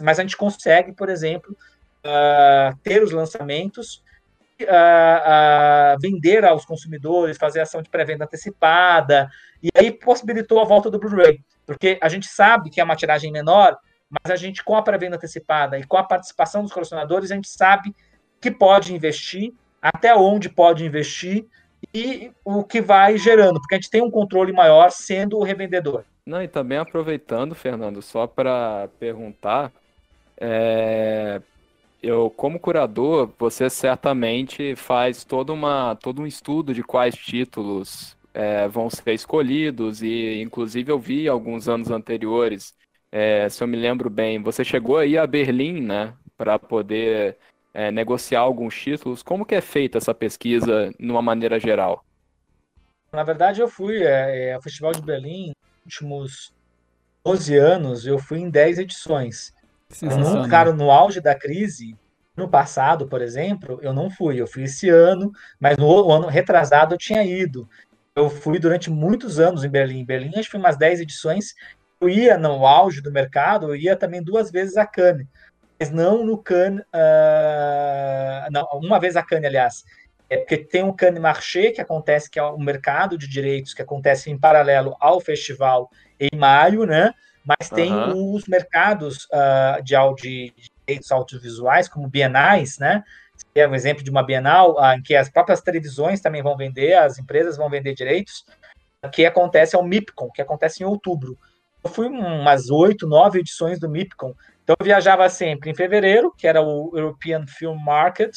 Mas 0.00 0.18
a 0.18 0.22
gente 0.22 0.36
consegue, 0.36 0.92
por 0.92 1.08
exemplo, 1.08 1.56
uh, 2.04 2.76
ter 2.82 3.02
os 3.02 3.10
lançamentos, 3.10 4.02
uh, 4.62 4.64
uh, 4.64 6.00
vender 6.00 6.44
aos 6.44 6.64
consumidores, 6.64 7.36
fazer 7.36 7.60
ação 7.60 7.82
de 7.82 7.90
pré-venda 7.90 8.24
antecipada, 8.24 9.28
e 9.62 9.68
aí 9.74 9.90
possibilitou 9.90 10.60
a 10.60 10.64
volta 10.64 10.90
do 10.90 10.98
Blu-ray, 10.98 11.40
porque 11.66 11.98
a 12.00 12.08
gente 12.08 12.26
sabe 12.26 12.70
que 12.70 12.80
é 12.80 12.84
uma 12.84 12.96
tiragem 12.96 13.32
menor, 13.32 13.76
mas 14.10 14.30
a 14.30 14.36
gente, 14.36 14.62
com 14.62 14.76
a 14.76 14.82
pré-venda 14.82 15.16
antecipada 15.16 15.78
e 15.78 15.84
com 15.84 15.96
a 15.96 16.04
participação 16.04 16.62
dos 16.62 16.72
colecionadores, 16.72 17.30
a 17.30 17.34
gente 17.34 17.48
sabe 17.48 17.94
que 18.40 18.50
pode 18.50 18.94
investir, 18.94 19.52
até 19.80 20.14
onde 20.14 20.48
pode 20.48 20.84
investir 20.84 21.46
e 21.92 22.30
o 22.44 22.62
que 22.62 22.80
vai 22.80 23.16
gerando, 23.16 23.60
porque 23.60 23.74
a 23.74 23.78
gente 23.78 23.90
tem 23.90 24.02
um 24.02 24.10
controle 24.10 24.52
maior 24.52 24.90
sendo 24.90 25.38
o 25.38 25.42
revendedor. 25.42 26.04
Não, 26.24 26.42
e 26.42 26.48
também 26.48 26.78
aproveitando, 26.78 27.54
Fernando, 27.54 28.00
só 28.00 28.26
para 28.26 28.88
perguntar, 28.98 29.70
é, 30.38 31.40
eu, 32.04 32.30
como 32.30 32.60
curador, 32.60 33.32
você 33.38 33.70
certamente 33.70 34.76
faz 34.76 35.24
todo, 35.24 35.52
uma, 35.52 35.96
todo 35.96 36.20
um 36.22 36.26
estudo 36.26 36.74
de 36.74 36.82
quais 36.82 37.14
títulos 37.14 38.16
é, 38.34 38.68
vão 38.68 38.90
ser 38.90 39.14
escolhidos, 39.14 40.02
e 40.02 40.40
inclusive 40.42 40.92
eu 40.92 40.98
vi 40.98 41.28
alguns 41.28 41.68
anos 41.68 41.90
anteriores, 41.90 42.74
é, 43.10 43.48
se 43.48 43.62
eu 43.62 43.68
me 43.68 43.76
lembro 43.76 44.10
bem, 44.10 44.42
você 44.42 44.64
chegou 44.64 44.98
aí 44.98 45.16
a 45.16 45.26
Berlim, 45.26 45.80
né, 45.80 46.14
para 46.36 46.58
poder 46.58 47.38
é, 47.72 47.90
negociar 47.90 48.40
alguns 48.40 48.74
títulos. 48.78 49.22
Como 49.22 49.46
que 49.46 49.54
é 49.54 49.60
feita 49.60 49.98
essa 49.98 50.12
pesquisa, 50.12 50.92
numa 50.98 51.22
maneira 51.22 51.58
geral? 51.58 52.04
Na 53.12 53.22
verdade, 53.22 53.60
eu 53.60 53.68
fui 53.68 54.02
é, 54.02 54.52
ao 54.52 54.60
Festival 54.60 54.92
de 54.92 55.00
Berlim, 55.00 55.52
últimos 55.84 56.52
12 57.24 57.56
anos, 57.56 58.04
eu 58.06 58.18
fui 58.18 58.40
em 58.40 58.50
10 58.50 58.80
edições. 58.80 59.54
Num, 60.02 60.48
cara, 60.48 60.72
no 60.72 60.90
auge 60.90 61.20
da 61.20 61.34
crise, 61.34 61.96
no 62.36 62.48
passado, 62.48 63.06
por 63.06 63.22
exemplo, 63.22 63.78
eu 63.82 63.92
não 63.92 64.10
fui. 64.10 64.40
Eu 64.40 64.46
fui 64.46 64.64
esse 64.64 64.88
ano, 64.88 65.30
mas 65.58 65.76
no 65.76 66.10
ano 66.10 66.26
retrasado 66.26 66.94
eu 66.94 66.98
tinha 66.98 67.22
ido. 67.24 67.68
Eu 68.14 68.28
fui 68.28 68.58
durante 68.58 68.90
muitos 68.90 69.38
anos 69.38 69.64
em 69.64 69.68
Berlim. 69.68 70.00
Em 70.00 70.04
Berlim, 70.04 70.30
acho 70.34 70.44
que 70.44 70.50
foi 70.52 70.60
umas 70.60 70.76
10 70.76 71.00
edições. 71.00 71.54
Eu 72.00 72.08
ia 72.08 72.36
no 72.36 72.66
auge 72.66 73.00
do 73.00 73.12
mercado, 73.12 73.68
eu 73.68 73.76
ia 73.76 73.96
também 73.96 74.22
duas 74.22 74.50
vezes 74.50 74.76
a 74.76 74.86
Cannes. 74.86 75.26
Mas 75.78 75.90
não 75.90 76.24
no 76.24 76.38
Cannes. 76.38 76.84
Uh... 76.94 78.50
Não, 78.50 78.66
uma 78.74 79.00
vez 79.00 79.16
a 79.16 79.22
Cannes, 79.22 79.46
aliás. 79.46 79.84
É 80.28 80.38
porque 80.38 80.56
tem 80.56 80.82
o 80.82 80.92
Cannes 80.92 81.20
Marché, 81.20 81.70
que 81.70 81.80
acontece, 81.80 82.30
que 82.30 82.38
é 82.38 82.42
o 82.42 82.58
mercado 82.58 83.18
de 83.18 83.28
direitos, 83.28 83.74
que 83.74 83.82
acontece 83.82 84.30
em 84.30 84.38
paralelo 84.38 84.96
ao 84.98 85.20
festival 85.20 85.90
em 86.18 86.36
maio, 86.36 86.86
né? 86.86 87.12
Mas 87.44 87.68
tem 87.68 87.92
uhum. 87.92 88.34
os 88.34 88.46
mercados 88.46 89.26
uh, 89.26 89.82
de, 89.82 89.94
de, 90.16 90.70
direitos 90.86 91.12
audiovisuais, 91.12 91.88
como 91.88 92.08
bienais, 92.08 92.78
né? 92.78 93.04
Que 93.52 93.60
é 93.60 93.68
um 93.68 93.74
exemplo 93.74 94.02
de 94.02 94.10
uma 94.10 94.22
bienal 94.22 94.76
uh, 94.76 94.96
em 94.96 95.02
que 95.02 95.14
as 95.14 95.28
próprias 95.28 95.60
televisões 95.60 96.20
também 96.20 96.42
vão 96.42 96.56
vender, 96.56 96.94
as 96.94 97.18
empresas 97.18 97.56
vão 97.56 97.68
vender 97.68 97.94
direitos, 97.94 98.44
que 99.12 99.26
acontece 99.26 99.76
ao 99.76 99.84
MIPCOM, 99.84 100.30
que 100.30 100.40
acontece 100.40 100.82
em 100.82 100.86
outubro. 100.86 101.38
Eu 101.82 101.90
fui 101.90 102.06
umas 102.06 102.70
oito, 102.70 103.06
nove 103.06 103.40
edições 103.40 103.78
do 103.78 103.88
MIPCOM. 103.88 104.32
Então 104.62 104.74
eu 104.80 104.84
viajava 104.84 105.28
sempre 105.28 105.70
em 105.70 105.74
fevereiro, 105.74 106.32
que 106.36 106.46
era 106.46 106.62
o 106.62 106.90
European 106.94 107.46
Film 107.46 107.76
Market, 107.76 108.34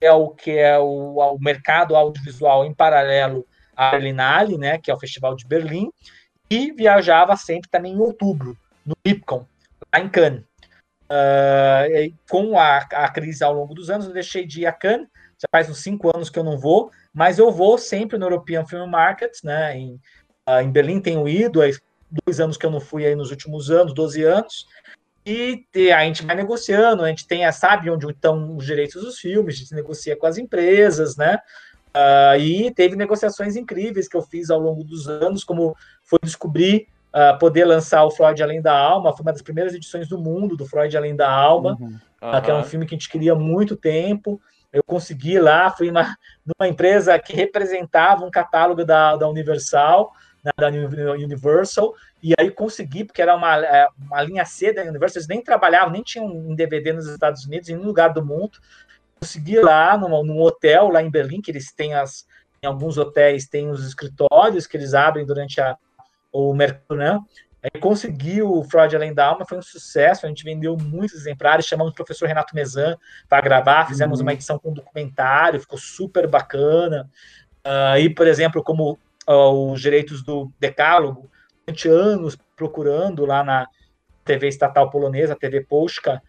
que 0.00 0.06
é 0.06 0.12
o 0.12 0.30
que 0.30 0.52
é 0.52 0.78
o, 0.78 1.18
o 1.18 1.38
mercado 1.38 1.94
audiovisual 1.94 2.64
em 2.64 2.72
paralelo 2.72 3.46
à 3.76 3.90
Berlinale, 3.90 4.56
né, 4.56 4.78
que 4.78 4.90
é 4.90 4.94
o 4.94 4.98
Festival 4.98 5.36
de 5.36 5.46
Berlim 5.46 5.90
e 6.50 6.72
viajava 6.72 7.36
sempre 7.36 7.70
também 7.70 7.92
em 7.92 7.98
outubro, 7.98 8.56
no 8.84 8.94
IPCOM, 9.04 9.46
lá 9.92 10.00
em 10.00 10.08
Cannes. 10.08 10.42
Uh, 11.04 12.14
com 12.28 12.58
a, 12.58 12.78
a, 12.78 13.08
crise 13.08 13.42
ao 13.42 13.52
longo 13.52 13.74
dos 13.74 13.90
anos, 13.90 14.06
eu 14.06 14.12
deixei 14.12 14.46
de 14.46 14.62
ir 14.62 14.66
a 14.66 14.72
Cannes, 14.72 15.08
já 15.38 15.48
faz 15.50 15.68
uns 15.70 15.82
cinco 15.82 16.14
anos 16.14 16.28
que 16.28 16.38
eu 16.38 16.44
não 16.44 16.58
vou, 16.58 16.90
mas 17.12 17.38
eu 17.38 17.50
vou 17.50 17.78
sempre 17.78 18.18
no 18.18 18.26
European 18.26 18.66
Film 18.66 18.88
Market, 18.88 19.32
né, 19.42 19.76
em, 19.76 19.94
uh, 20.48 20.60
em 20.62 20.70
Berlim 20.70 21.00
tenho 21.00 21.28
ido, 21.28 21.62
há 21.62 21.66
dois 22.24 22.40
anos 22.40 22.56
que 22.56 22.66
eu 22.66 22.70
não 22.70 22.80
fui 22.80 23.06
aí 23.06 23.14
nos 23.14 23.30
últimos 23.30 23.70
anos, 23.70 23.94
12 23.94 24.22
anos, 24.22 24.66
e 25.26 25.66
a 25.92 26.04
gente 26.04 26.24
vai 26.24 26.34
negociando, 26.34 27.04
a 27.04 27.08
gente 27.08 27.26
tem, 27.26 27.50
sabe 27.52 27.90
onde 27.90 28.06
estão 28.08 28.56
os 28.56 28.64
direitos 28.64 29.02
dos 29.02 29.18
filmes, 29.18 29.54
a 29.54 29.58
gente 29.58 29.74
negocia 29.74 30.16
com 30.16 30.26
as 30.26 30.38
empresas, 30.38 31.16
né, 31.16 31.38
Uh, 31.94 32.38
e 32.38 32.70
teve 32.72 32.94
negociações 32.94 33.56
incríveis 33.56 34.08
que 34.08 34.16
eu 34.16 34.22
fiz 34.22 34.50
ao 34.50 34.60
longo 34.60 34.84
dos 34.84 35.08
anos, 35.08 35.42
como 35.42 35.76
foi 36.04 36.18
descobrir 36.22 36.86
uh, 37.14 37.38
poder 37.38 37.64
lançar 37.64 38.04
o 38.04 38.10
Freud 38.10 38.42
Além 38.42 38.62
da 38.62 38.76
Alma, 38.76 39.12
foi 39.12 39.22
uma 39.22 39.32
das 39.32 39.42
primeiras 39.42 39.74
edições 39.74 40.08
do 40.08 40.18
mundo 40.18 40.56
do 40.56 40.66
Freud 40.66 40.96
Além 40.96 41.14
da 41.14 41.30
Alma, 41.30 41.76
uhum. 41.80 41.98
uh, 42.22 42.42
que 42.42 42.50
é 42.50 42.54
um 42.54 42.64
filme 42.64 42.86
que 42.86 42.94
a 42.94 42.98
gente 42.98 43.08
queria 43.08 43.32
há 43.32 43.36
muito 43.36 43.76
tempo. 43.76 44.40
Eu 44.72 44.84
consegui 44.84 45.38
lá, 45.38 45.70
fui 45.70 45.90
uma, 45.90 46.16
numa 46.46 46.68
empresa 46.68 47.18
que 47.18 47.34
representava 47.34 48.24
um 48.24 48.30
catálogo 48.30 48.84
da, 48.84 49.16
da 49.16 49.28
Universal, 49.28 50.12
né, 50.44 50.52
da 50.56 50.68
Universal, 50.68 51.94
e 52.22 52.34
aí 52.38 52.50
consegui, 52.50 53.04
porque 53.04 53.20
era 53.20 53.34
uma, 53.36 53.58
é, 53.58 53.86
uma 53.98 54.22
linha 54.22 54.44
C 54.44 54.72
da 54.72 54.82
Universal, 54.82 55.18
eles 55.18 55.28
nem 55.28 55.42
trabalhavam, 55.42 55.90
nem 55.90 56.02
tinham 56.02 56.26
um 56.26 56.54
DVD 56.54 56.92
nos 56.92 57.06
Estados 57.06 57.44
Unidos, 57.44 57.68
em 57.68 57.74
nenhum 57.74 57.86
lugar 57.86 58.12
do 58.12 58.24
mundo, 58.24 58.58
consegui 59.20 59.60
lá 59.60 59.96
num, 59.96 60.24
num 60.24 60.40
hotel 60.40 60.88
lá 60.88 61.02
em 61.02 61.10
Berlim, 61.10 61.40
que 61.40 61.50
eles 61.50 61.72
têm 61.72 61.94
as, 61.94 62.26
em 62.62 62.66
alguns 62.66 62.98
hotéis 62.98 63.46
tem 63.46 63.68
os 63.70 63.86
escritórios 63.86 64.66
que 64.66 64.76
eles 64.76 64.94
abrem 64.94 65.24
durante 65.24 65.60
a, 65.60 65.76
o 66.32 66.54
mercado, 66.54 66.96
né? 66.96 67.18
Aí 67.62 67.78
consegui 67.78 68.40
o 68.40 68.64
Freud 68.64 68.96
Além 68.96 69.12
da 69.12 69.26
Alma, 69.26 69.44
foi 69.46 69.58
um 69.58 69.62
sucesso, 69.62 70.24
a 70.24 70.28
gente 70.30 70.42
vendeu 70.42 70.76
muitos 70.78 71.20
exemplares, 71.20 71.66
chamamos 71.66 71.92
o 71.92 71.94
professor 71.94 72.26
Renato 72.26 72.54
Mezan 72.54 72.96
para 73.28 73.42
gravar, 73.42 73.86
fizemos 73.86 74.18
uhum. 74.18 74.24
uma 74.24 74.32
edição 74.32 74.58
com 74.58 74.70
um 74.70 74.74
documentário, 74.74 75.60
ficou 75.60 75.78
super 75.78 76.26
bacana. 76.26 77.08
Uh, 77.66 77.98
e, 77.98 78.08
por 78.08 78.26
exemplo, 78.26 78.62
como 78.62 78.98
uh, 79.28 79.72
os 79.72 79.80
direitos 79.82 80.22
do 80.22 80.50
Decálogo, 80.58 81.30
durante 81.66 81.86
anos 81.86 82.38
procurando 82.56 83.26
lá 83.26 83.44
na 83.44 83.66
TV 84.24 84.48
estatal 84.48 84.88
polonesa, 84.88 85.34
a 85.34 85.36
TV 85.36 85.60
Polska, 85.60 86.22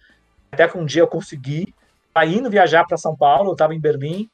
até 0.51 0.67
que 0.67 0.77
um 0.77 0.85
dia 0.85 1.01
eu 1.01 1.07
consegui, 1.07 1.73
indo 2.25 2.49
viajar 2.49 2.85
para 2.85 2.97
São 2.97 3.15
Paulo, 3.15 3.49
eu 3.49 3.53
estava 3.53 3.73
em 3.73 3.79
Berlim, 3.79 4.29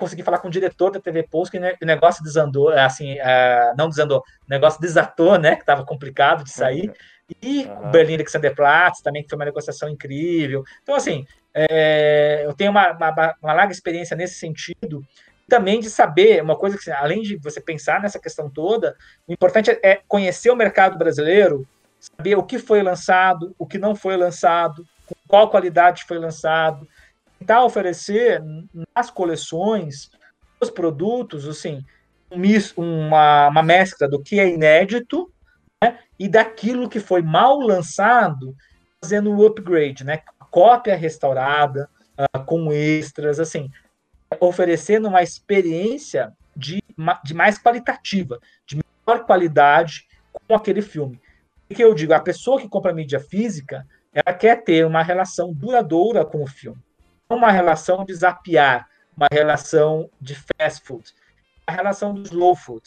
consegui 0.00 0.22
falar 0.22 0.38
com 0.38 0.48
o 0.48 0.50
diretor 0.50 0.90
da 0.90 0.98
TV 0.98 1.22
Post, 1.24 1.56
que 1.56 1.84
o 1.84 1.86
negócio 1.86 2.24
desandou, 2.24 2.72
é, 2.72 2.80
assim, 2.80 3.16
é, 3.18 3.72
não 3.76 3.88
desandou, 3.88 4.18
o 4.18 4.50
negócio 4.50 4.80
desatou, 4.80 5.38
né, 5.38 5.54
que 5.54 5.62
estava 5.62 5.84
complicado 5.84 6.42
de 6.42 6.50
sair, 6.50 6.90
e 7.42 7.64
uhum. 7.64 7.90
Berlim 7.90 8.14
Alexanderplatz 8.14 9.02
também, 9.02 9.22
que 9.22 9.28
foi 9.28 9.38
uma 9.38 9.44
negociação 9.44 9.88
incrível. 9.88 10.64
Então, 10.82 10.94
assim, 10.94 11.24
é, 11.54 12.42
eu 12.44 12.52
tenho 12.54 12.70
uma, 12.70 12.90
uma, 12.92 13.36
uma, 13.40 13.52
larga 13.52 13.72
experiência 13.72 14.16
nesse 14.16 14.34
sentido, 14.34 15.04
também 15.48 15.80
de 15.80 15.90
saber 15.90 16.42
uma 16.42 16.56
coisa 16.56 16.78
que, 16.78 16.90
além 16.90 17.22
de 17.22 17.36
você 17.36 17.60
pensar 17.60 18.00
nessa 18.00 18.18
questão 18.18 18.48
toda, 18.48 18.96
o 19.28 19.32
importante 19.32 19.70
é, 19.70 19.78
é 19.82 20.00
conhecer 20.08 20.50
o 20.50 20.56
mercado 20.56 20.98
brasileiro, 20.98 21.66
saber 21.98 22.36
o 22.36 22.42
que 22.42 22.58
foi 22.58 22.82
lançado, 22.82 23.54
o 23.58 23.66
que 23.66 23.78
não 23.78 23.94
foi 23.94 24.16
lançado, 24.16 24.84
com 25.06 25.14
qual 25.28 25.50
qualidade 25.50 26.04
foi 26.04 26.18
lançado, 26.18 26.86
tentar 27.40 27.64
oferecer 27.64 28.42
nas 28.94 29.10
coleções 29.10 30.10
os 30.60 30.70
produtos, 30.70 31.48
assim, 31.48 31.82
uma, 32.76 33.48
uma 33.48 33.62
mescla 33.62 34.06
do 34.06 34.22
que 34.22 34.38
é 34.38 34.48
inédito 34.48 35.32
né, 35.82 35.98
e 36.18 36.28
daquilo 36.28 36.88
que 36.88 37.00
foi 37.00 37.22
mal 37.22 37.58
lançado, 37.58 38.54
fazendo 39.02 39.34
o 39.34 39.46
upgrade, 39.46 40.04
né? 40.04 40.20
Cópia 40.50 40.94
restaurada, 40.96 41.88
uh, 42.18 42.44
com 42.44 42.72
extras, 42.72 43.40
assim, 43.40 43.70
oferecendo 44.38 45.08
uma 45.08 45.22
experiência 45.22 46.32
de, 46.54 46.82
de 47.24 47.34
mais 47.34 47.58
qualitativa, 47.58 48.38
de 48.66 48.76
melhor 48.76 49.24
qualidade 49.24 50.06
com 50.46 50.54
aquele 50.54 50.82
filme. 50.82 51.20
O 51.70 51.74
que 51.74 51.82
eu 51.82 51.94
digo? 51.94 52.12
A 52.12 52.20
pessoa 52.20 52.60
que 52.60 52.68
compra 52.68 52.92
mídia 52.92 53.20
física, 53.20 53.86
ela 54.12 54.36
quer 54.36 54.62
ter 54.62 54.84
uma 54.84 55.02
relação 55.02 55.54
duradoura 55.54 56.24
com 56.24 56.42
o 56.42 56.46
filme. 56.46 56.82
Uma 57.30 57.50
relação 57.50 58.04
de 58.04 58.12
zapiar, 58.12 58.88
uma 59.16 59.28
relação 59.30 60.10
de 60.20 60.34
fast 60.34 60.84
food, 60.84 61.14
a 61.66 61.72
relação 61.72 62.12
do 62.12 62.22
slow 62.22 62.56
food. 62.56 62.82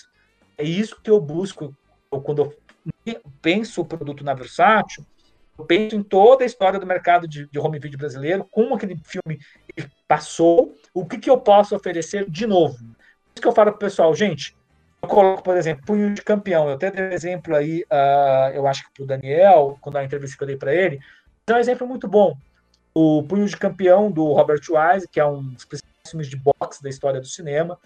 É 0.58 0.64
isso 0.64 1.00
que 1.02 1.10
eu 1.10 1.20
busco 1.20 1.76
quando 2.10 2.54
eu 3.06 3.22
penso 3.42 3.82
o 3.82 3.86
produto 3.86 4.24
na 4.24 4.34
Versátil, 4.34 5.06
eu 5.58 5.66
penso 5.66 5.96
em 5.96 6.04
toda 6.04 6.44
a 6.44 6.46
história 6.46 6.80
do 6.80 6.86
mercado 6.86 7.28
de, 7.28 7.48
de 7.48 7.60
home 7.60 7.80
video 7.80 7.98
brasileiro, 7.98 8.46
como 8.52 8.76
aquele 8.76 9.00
filme 9.04 9.40
passou, 10.08 10.76
o 10.94 11.06
que, 11.06 11.18
que 11.18 11.30
eu 11.30 11.40
posso 11.40 11.76
oferecer 11.76 12.30
de 12.30 12.46
novo. 12.46 12.76
Isso 13.34 13.42
que 13.42 13.48
eu 13.48 13.52
falo 13.52 13.72
para 13.72 13.78
o 13.78 13.80
pessoal, 13.80 14.14
gente, 14.14 14.56
eu 15.02 15.08
coloco, 15.08 15.44
por 15.44 15.56
exemplo, 15.58 15.86
punho 15.86 16.14
de 16.14 16.22
campeão. 16.22 16.68
Eu 16.68 16.76
até 16.76 16.90
dei 16.90 17.06
um 17.06 17.12
exemplo 17.12 17.56
aí, 17.56 17.84
uh, 17.84 18.54
eu 18.54 18.68
acho 18.68 18.84
que 18.84 18.94
para 18.94 19.04
o 19.04 19.08
Daniel, 19.08 19.78
quando 19.82 19.98
a 19.98 20.04
entrevista 20.04 20.38
que 20.38 20.44
eu 20.44 20.48
dei 20.48 20.58
para 20.58 20.74
ele, 20.74 21.00
é 21.48 21.54
um 21.54 21.58
exemplo 21.58 21.88
muito 21.88 22.08
bom. 22.08 22.36
O 22.94 23.24
Punho 23.24 23.48
de 23.48 23.58
Campeão, 23.58 24.12
do 24.12 24.32
Robert 24.34 24.62
Wise, 24.70 25.08
que 25.08 25.20
é 25.20 25.26
um 25.26 25.42
dos 25.50 25.66
principais 25.66 26.10
filmes 26.10 26.28
de 26.28 26.38
boxe 26.38 26.82
da 26.84 26.90
história 26.90 27.20
do 27.20 27.26
cinema, 27.26 27.80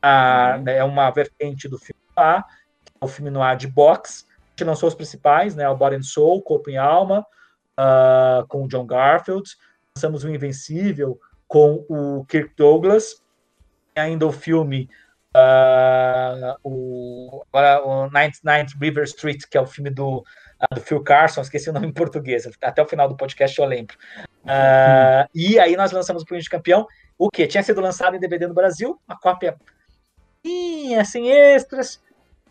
a, 0.00 0.58
né, 0.58 0.76
é 0.76 0.84
uma 0.84 1.10
vertente 1.10 1.68
do 1.68 1.78
filme 1.78 2.00
A, 2.16 2.42
que 2.84 2.92
é 3.00 3.04
o 3.04 3.08
filme 3.08 3.30
noir 3.30 3.56
de 3.56 3.66
boxe. 3.66 4.24
A 4.28 4.50
gente 4.50 4.64
lançou 4.64 4.88
os 4.88 4.94
principais, 4.94 5.56
né, 5.56 5.68
o 5.68 5.76
Body 5.76 5.96
and 5.96 6.02
Soul, 6.02 6.42
Corpo 6.42 6.70
e 6.70 6.76
Alma, 6.76 7.26
uh, 7.78 8.46
com 8.46 8.64
o 8.64 8.68
John 8.68 8.86
Garfield. 8.86 9.50
Lançamos 9.96 10.24
o 10.24 10.30
Invencível 10.30 11.18
com 11.48 11.84
o 11.88 12.24
Kirk 12.26 12.54
Douglas. 12.56 13.22
E 13.96 14.00
ainda 14.00 14.26
o 14.26 14.32
filme 14.32 14.88
uh, 15.36 16.56
o, 16.62 17.42
agora, 17.52 17.84
o 17.84 18.10
Ninth, 18.10 18.38
Ninth 18.44 18.80
River 18.80 19.04
Street, 19.04 19.42
que 19.50 19.58
é 19.58 19.60
o 19.60 19.66
filme 19.66 19.90
do, 19.90 20.24
do 20.74 20.80
Phil 20.80 21.02
Carson, 21.02 21.40
esqueci 21.40 21.70
o 21.70 21.72
nome 21.72 21.88
em 21.88 21.92
português, 21.92 22.48
até 22.62 22.82
o 22.82 22.86
final 22.86 23.08
do 23.08 23.16
podcast 23.16 23.58
eu 23.58 23.64
lembro. 23.64 23.96
Uh, 24.44 25.28
e 25.34 25.58
aí 25.58 25.76
nós 25.76 25.92
lançamos 25.92 26.22
o 26.22 26.26
Punho 26.26 26.40
de 26.40 26.48
Campeão, 26.48 26.86
o 27.18 27.30
que 27.30 27.46
tinha 27.46 27.62
sido 27.62 27.80
lançado 27.80 28.16
em 28.16 28.20
DVD 28.20 28.46
no 28.46 28.54
Brasil, 28.54 29.00
uma 29.06 29.18
cópia 29.18 29.56
sem 31.04 31.30
extras, 31.30 32.02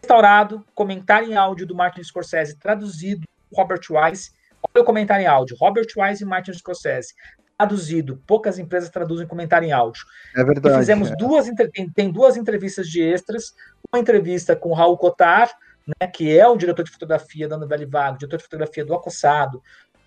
restaurado, 0.01 0.65
comentário 0.73 1.29
em 1.29 1.35
áudio 1.35 1.67
do 1.67 1.75
Martin 1.75 2.03
Scorsese, 2.03 2.57
traduzido 2.57 3.27
Robert 3.53 3.81
Wise. 3.89 4.31
Olha 4.63 4.83
o 4.83 4.85
comentário 4.85 5.23
em 5.23 5.27
áudio, 5.27 5.57
Robert 5.59 5.87
Wise 5.97 6.23
e 6.23 6.27
Martin 6.27 6.53
Scorsese 6.53 7.13
traduzido. 7.61 8.21
Poucas 8.25 8.57
empresas 8.57 8.89
traduzem 8.89 9.27
comentário 9.27 9.67
em 9.67 9.71
áudio. 9.71 10.03
É 10.35 10.43
verdade. 10.43 10.75
E 10.75 10.79
fizemos 10.79 11.11
é. 11.11 11.15
duas 11.15 11.47
tem, 11.73 11.89
tem, 11.89 12.11
duas 12.11 12.35
entrevistas 12.35 12.87
de 12.87 13.01
extras, 13.01 13.53
uma 13.91 13.99
entrevista 13.99 14.55
com 14.55 14.73
Raul 14.73 14.97
Cotar, 14.97 15.51
né, 15.99 16.07
que 16.07 16.37
é 16.37 16.47
o 16.47 16.57
diretor 16.57 16.83
de 16.83 16.91
fotografia 16.91 17.47
da 17.47 17.57
Novela 17.57 17.85
Vago, 17.87 18.17
diretor 18.17 18.37
de 18.37 18.43
fotografia 18.43 18.85
do 18.85 18.93
Acossado, 18.93 19.61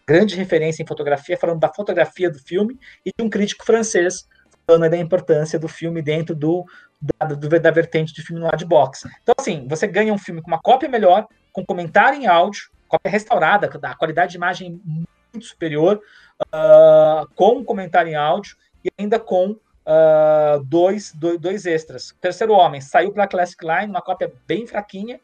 grande 0.07 0.37
referência 0.37 0.83
em 0.83 0.87
fotografia, 0.87 1.37
falando 1.37 1.61
da 1.61 1.73
fotografia 1.73 2.31
do 2.31 2.39
filme, 2.39 2.79
e 3.05 3.11
de 3.17 3.25
um 3.25 3.31
crítico 3.31 3.65
francês 3.65 4.29
falando 4.67 4.91
da 4.91 4.97
importância 4.97 5.59
do 5.59 5.69
filme 5.69 6.01
dentro 6.03 6.35
do, 6.35 6.65
da, 7.01 7.27
do, 7.27 7.49
da 7.61 7.71
vertente 7.71 8.15
de 8.15 8.23
filme 8.23 8.41
no 8.41 8.57
de 8.57 8.65
box. 8.65 9.09
Então, 9.23 9.35
assim, 9.39 9.67
você 9.69 9.87
ganha 9.87 10.13
um 10.13 10.19
filme 10.19 10.41
com 10.41 10.49
uma 10.49 10.61
cópia 10.61 10.89
melhor, 10.89 11.27
com 11.53 11.65
comentário 11.65 12.21
em 12.21 12.27
áudio, 12.27 12.71
cópia 12.89 13.11
restaurada, 13.11 13.69
da 13.69 13.95
qualidade 13.95 14.33
de 14.33 14.37
imagem 14.37 14.81
muito 14.85 15.47
superior, 15.47 16.01
uh, 16.43 17.29
com 17.35 17.65
comentário 17.65 18.11
em 18.11 18.15
áudio 18.15 18.57
e 18.85 18.91
ainda 18.99 19.19
com 19.19 19.51
uh, 19.51 20.65
dois, 20.65 21.13
dois, 21.13 21.39
dois, 21.39 21.67
extras. 21.67 22.15
Terceiro 22.21 22.53
Homem 22.53 22.81
saiu 22.81 23.13
para 23.13 23.25
a 23.25 23.29
Classic 23.29 23.63
Line, 23.65 23.91
uma 23.91 24.03
cópia 24.03 24.33
bem 24.47 24.67
fraquinha. 24.67 25.21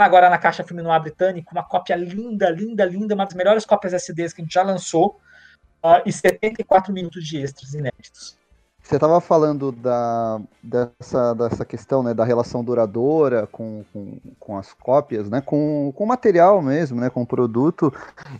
Agora 0.00 0.30
na 0.30 0.38
caixa 0.38 0.64
filme 0.64 0.82
no 0.82 0.98
britânico, 0.98 1.52
uma 1.52 1.62
cópia 1.62 1.94
linda, 1.94 2.48
linda, 2.48 2.86
linda, 2.86 3.14
uma 3.14 3.26
das 3.26 3.34
melhores 3.34 3.66
cópias 3.66 3.92
SDs 3.92 4.32
que 4.32 4.40
a 4.40 4.44
gente 4.44 4.54
já 4.54 4.62
lançou. 4.62 5.20
Uh, 5.84 6.00
e 6.06 6.12
74 6.12 6.92
minutos 6.92 7.26
de 7.26 7.38
extras 7.38 7.74
inéditos. 7.74 8.38
Você 8.82 8.94
estava 8.94 9.20
falando 9.20 9.70
da, 9.70 10.40
dessa, 10.62 11.34
dessa 11.34 11.64
questão 11.66 12.02
né, 12.02 12.14
da 12.14 12.24
relação 12.24 12.64
duradoura 12.64 13.46
com, 13.46 13.84
com, 13.92 14.18
com, 14.38 14.58
as 14.58 14.72
cópias, 14.72 15.28
né, 15.28 15.40
com, 15.40 15.92
com 15.94 16.04
o 16.04 16.06
material 16.06 16.60
mesmo, 16.62 16.98
né, 16.98 17.08
com 17.08 17.22
o 17.22 17.26
produto, 17.26 17.92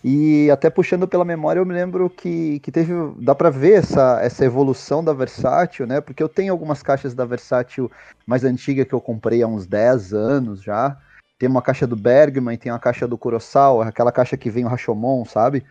e 0.03 0.51
até 0.51 0.69
puxando 0.69 1.07
pela 1.07 1.25
memória, 1.25 1.61
eu 1.61 1.67
me 1.67 1.75
lembro 1.75 2.11
que, 2.11 2.59
que 2.61 2.73
teve, 2.73 2.93
dá 3.19 3.35
para 3.35 3.49
ver 3.49 3.75
essa, 3.75 4.19
essa 4.23 4.45
evolução 4.45 5.05
da 5.05 5.13
Versátil, 5.13 5.87
né, 5.87 6.01
porque 6.01 6.23
eu 6.23 6.29
tenho 6.29 6.53
algumas 6.53 6.83
caixas 6.83 7.15
da 7.15 7.25
Versátil 7.25 7.91
mais 8.27 8.43
antiga 8.43 8.85
que 8.85 8.95
eu 8.95 9.01
comprei 9.01 9.43
há 9.43 9.47
uns 9.47 9.67
10 9.67 10.15
anos 10.15 10.63
já, 10.63 10.99
tem 11.41 11.49
uma 11.49 11.63
caixa 11.63 11.87
do 11.87 11.97
Bergman, 11.97 12.59
tem 12.59 12.71
uma 12.71 12.79
caixa 12.79 13.09
do 13.09 13.17
Kurosawa, 13.17 13.87
aquela 13.87 14.13
caixa 14.13 14.37
que 14.37 14.51
vem 14.51 14.67
o 14.67 14.69
Rashomon, 14.69 15.25
sabe? 15.25 15.65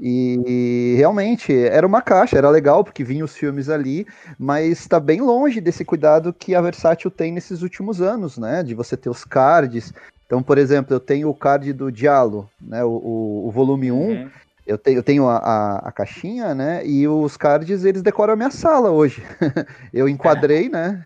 E 0.00 0.96
realmente 0.98 1.56
era 1.56 1.86
uma 1.86 2.02
caixa, 2.02 2.36
era 2.36 2.50
legal 2.50 2.82
porque 2.82 3.04
vinha 3.04 3.24
os 3.24 3.36
filmes 3.36 3.68
ali, 3.68 4.04
mas 4.36 4.80
está 4.80 4.98
bem 4.98 5.20
longe 5.20 5.60
desse 5.60 5.84
cuidado 5.84 6.32
que 6.32 6.56
a 6.56 6.60
Versátil 6.60 7.08
tem 7.08 7.30
nesses 7.30 7.62
últimos 7.62 8.02
anos, 8.02 8.36
né? 8.36 8.64
De 8.64 8.74
você 8.74 8.96
ter 8.96 9.08
os 9.08 9.24
cards. 9.24 9.94
Então, 10.26 10.42
por 10.42 10.58
exemplo, 10.58 10.92
eu 10.92 10.98
tenho 10.98 11.28
o 11.28 11.34
card 11.34 11.72
do 11.72 11.92
Diallo, 11.92 12.50
né? 12.60 12.82
O, 12.82 12.90
o, 12.90 13.48
o 13.48 13.50
volume 13.52 13.92
1. 13.92 13.96
Uhum. 13.96 14.30
Eu 14.66 14.76
tenho, 14.76 14.98
eu 14.98 15.02
tenho 15.04 15.28
a, 15.28 15.36
a, 15.36 15.76
a, 15.88 15.92
caixinha, 15.92 16.52
né? 16.52 16.84
E 16.84 17.06
os 17.06 17.36
cards, 17.36 17.84
eles 17.84 18.02
decoram 18.02 18.32
a 18.32 18.36
minha 18.36 18.50
sala 18.50 18.90
hoje. 18.90 19.22
eu 19.94 20.08
enquadrei, 20.08 20.66
é. 20.66 20.68
né? 20.70 21.04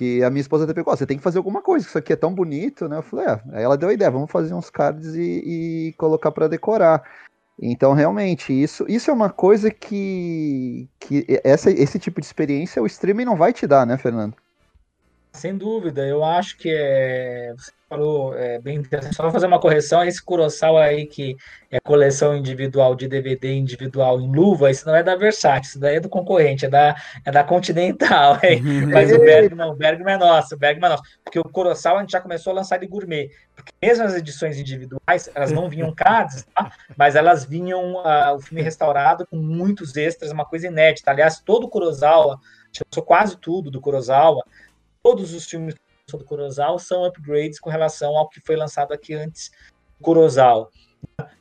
Que 0.00 0.24
a 0.24 0.30
minha 0.30 0.40
esposa 0.40 0.64
até 0.64 0.72
pegou, 0.72 0.96
você 0.96 1.04
tem 1.04 1.18
que 1.18 1.22
fazer 1.22 1.36
alguma 1.36 1.60
coisa, 1.60 1.86
isso 1.86 1.98
aqui 1.98 2.10
é 2.10 2.16
tão 2.16 2.34
bonito, 2.34 2.88
né? 2.88 2.96
Eu 2.96 3.02
falei, 3.02 3.26
é. 3.26 3.42
Aí 3.52 3.62
ela 3.62 3.76
deu 3.76 3.90
a 3.90 3.92
ideia, 3.92 4.10
vamos 4.10 4.30
fazer 4.30 4.54
uns 4.54 4.70
cards 4.70 5.14
e, 5.14 5.90
e 5.90 5.92
colocar 5.98 6.30
para 6.30 6.48
decorar. 6.48 7.02
Então, 7.60 7.92
realmente, 7.92 8.50
isso, 8.50 8.86
isso 8.88 9.10
é 9.10 9.12
uma 9.12 9.28
coisa 9.28 9.70
que, 9.70 10.88
que 10.98 11.26
essa, 11.44 11.70
esse 11.70 11.98
tipo 11.98 12.18
de 12.18 12.26
experiência 12.26 12.82
o 12.82 12.86
streaming 12.86 13.26
não 13.26 13.36
vai 13.36 13.52
te 13.52 13.66
dar, 13.66 13.86
né, 13.86 13.98
Fernando? 13.98 14.34
Sem 15.32 15.56
dúvida, 15.56 16.04
eu 16.04 16.24
acho 16.24 16.56
que 16.56 16.68
é, 16.68 17.54
você 17.56 17.70
falou 17.88 18.36
é, 18.36 18.58
bem 18.60 18.76
interessante. 18.76 19.14
Só 19.14 19.30
fazer 19.30 19.46
uma 19.46 19.60
correção: 19.60 20.02
esse 20.04 20.20
Kurosawa 20.22 20.82
aí, 20.82 21.06
que 21.06 21.36
é 21.70 21.78
coleção 21.78 22.36
individual 22.36 22.96
de 22.96 23.06
DVD 23.06 23.54
individual 23.54 24.20
em 24.20 24.30
luva, 24.30 24.70
isso 24.72 24.84
não 24.86 24.94
é 24.94 25.04
da 25.04 25.14
Versace, 25.14 25.70
isso 25.70 25.80
daí 25.80 25.96
é 25.96 26.00
do 26.00 26.08
concorrente, 26.08 26.66
é 26.66 26.68
da, 26.68 26.96
é 27.24 27.30
da 27.30 27.44
Continental. 27.44 28.38
Mas 28.92 29.12
o 29.12 29.18
Bergman, 29.18 29.70
o 29.70 29.74
Bergman 29.74 30.14
é 30.14 30.18
nosso, 30.18 30.56
o 30.56 30.58
Bergman 30.58 30.86
é 30.86 30.90
nosso. 30.90 31.02
Porque 31.22 31.38
o 31.38 31.44
Kurosawa 31.44 31.98
a 31.98 32.00
gente 32.02 32.12
já 32.12 32.20
começou 32.20 32.52
a 32.52 32.56
lançar 32.56 32.78
de 32.78 32.86
gourmet. 32.86 33.30
Porque 33.54 33.72
mesmo 33.80 34.04
as 34.04 34.14
edições 34.14 34.58
individuais, 34.58 35.30
elas 35.32 35.52
não 35.52 35.68
vinham 35.68 35.94
cards, 35.94 36.44
tá? 36.54 36.72
mas 36.96 37.14
elas 37.14 37.44
vinham 37.44 37.94
uh, 37.96 38.34
o 38.34 38.40
filme 38.40 38.62
restaurado 38.62 39.24
com 39.26 39.36
muitos 39.36 39.96
extras, 39.96 40.32
uma 40.32 40.44
coisa 40.44 40.66
inédita. 40.66 41.12
Aliás, 41.12 41.38
todo 41.38 41.64
o 41.64 41.68
Kurosawa, 41.68 42.40
lançou 42.86 43.02
quase 43.02 43.36
tudo 43.36 43.70
do 43.70 43.80
Kurosawa 43.80 44.42
todos 45.02 45.34
os 45.34 45.46
filmes 45.46 45.74
do 46.10 46.24
Kurosawa 46.24 46.78
são 46.78 47.04
upgrades 47.04 47.60
com 47.60 47.70
relação 47.70 48.16
ao 48.16 48.28
que 48.28 48.40
foi 48.40 48.56
lançado 48.56 48.92
aqui 48.92 49.14
antes 49.14 49.50
do 49.98 50.04
Kurosawa. 50.04 50.68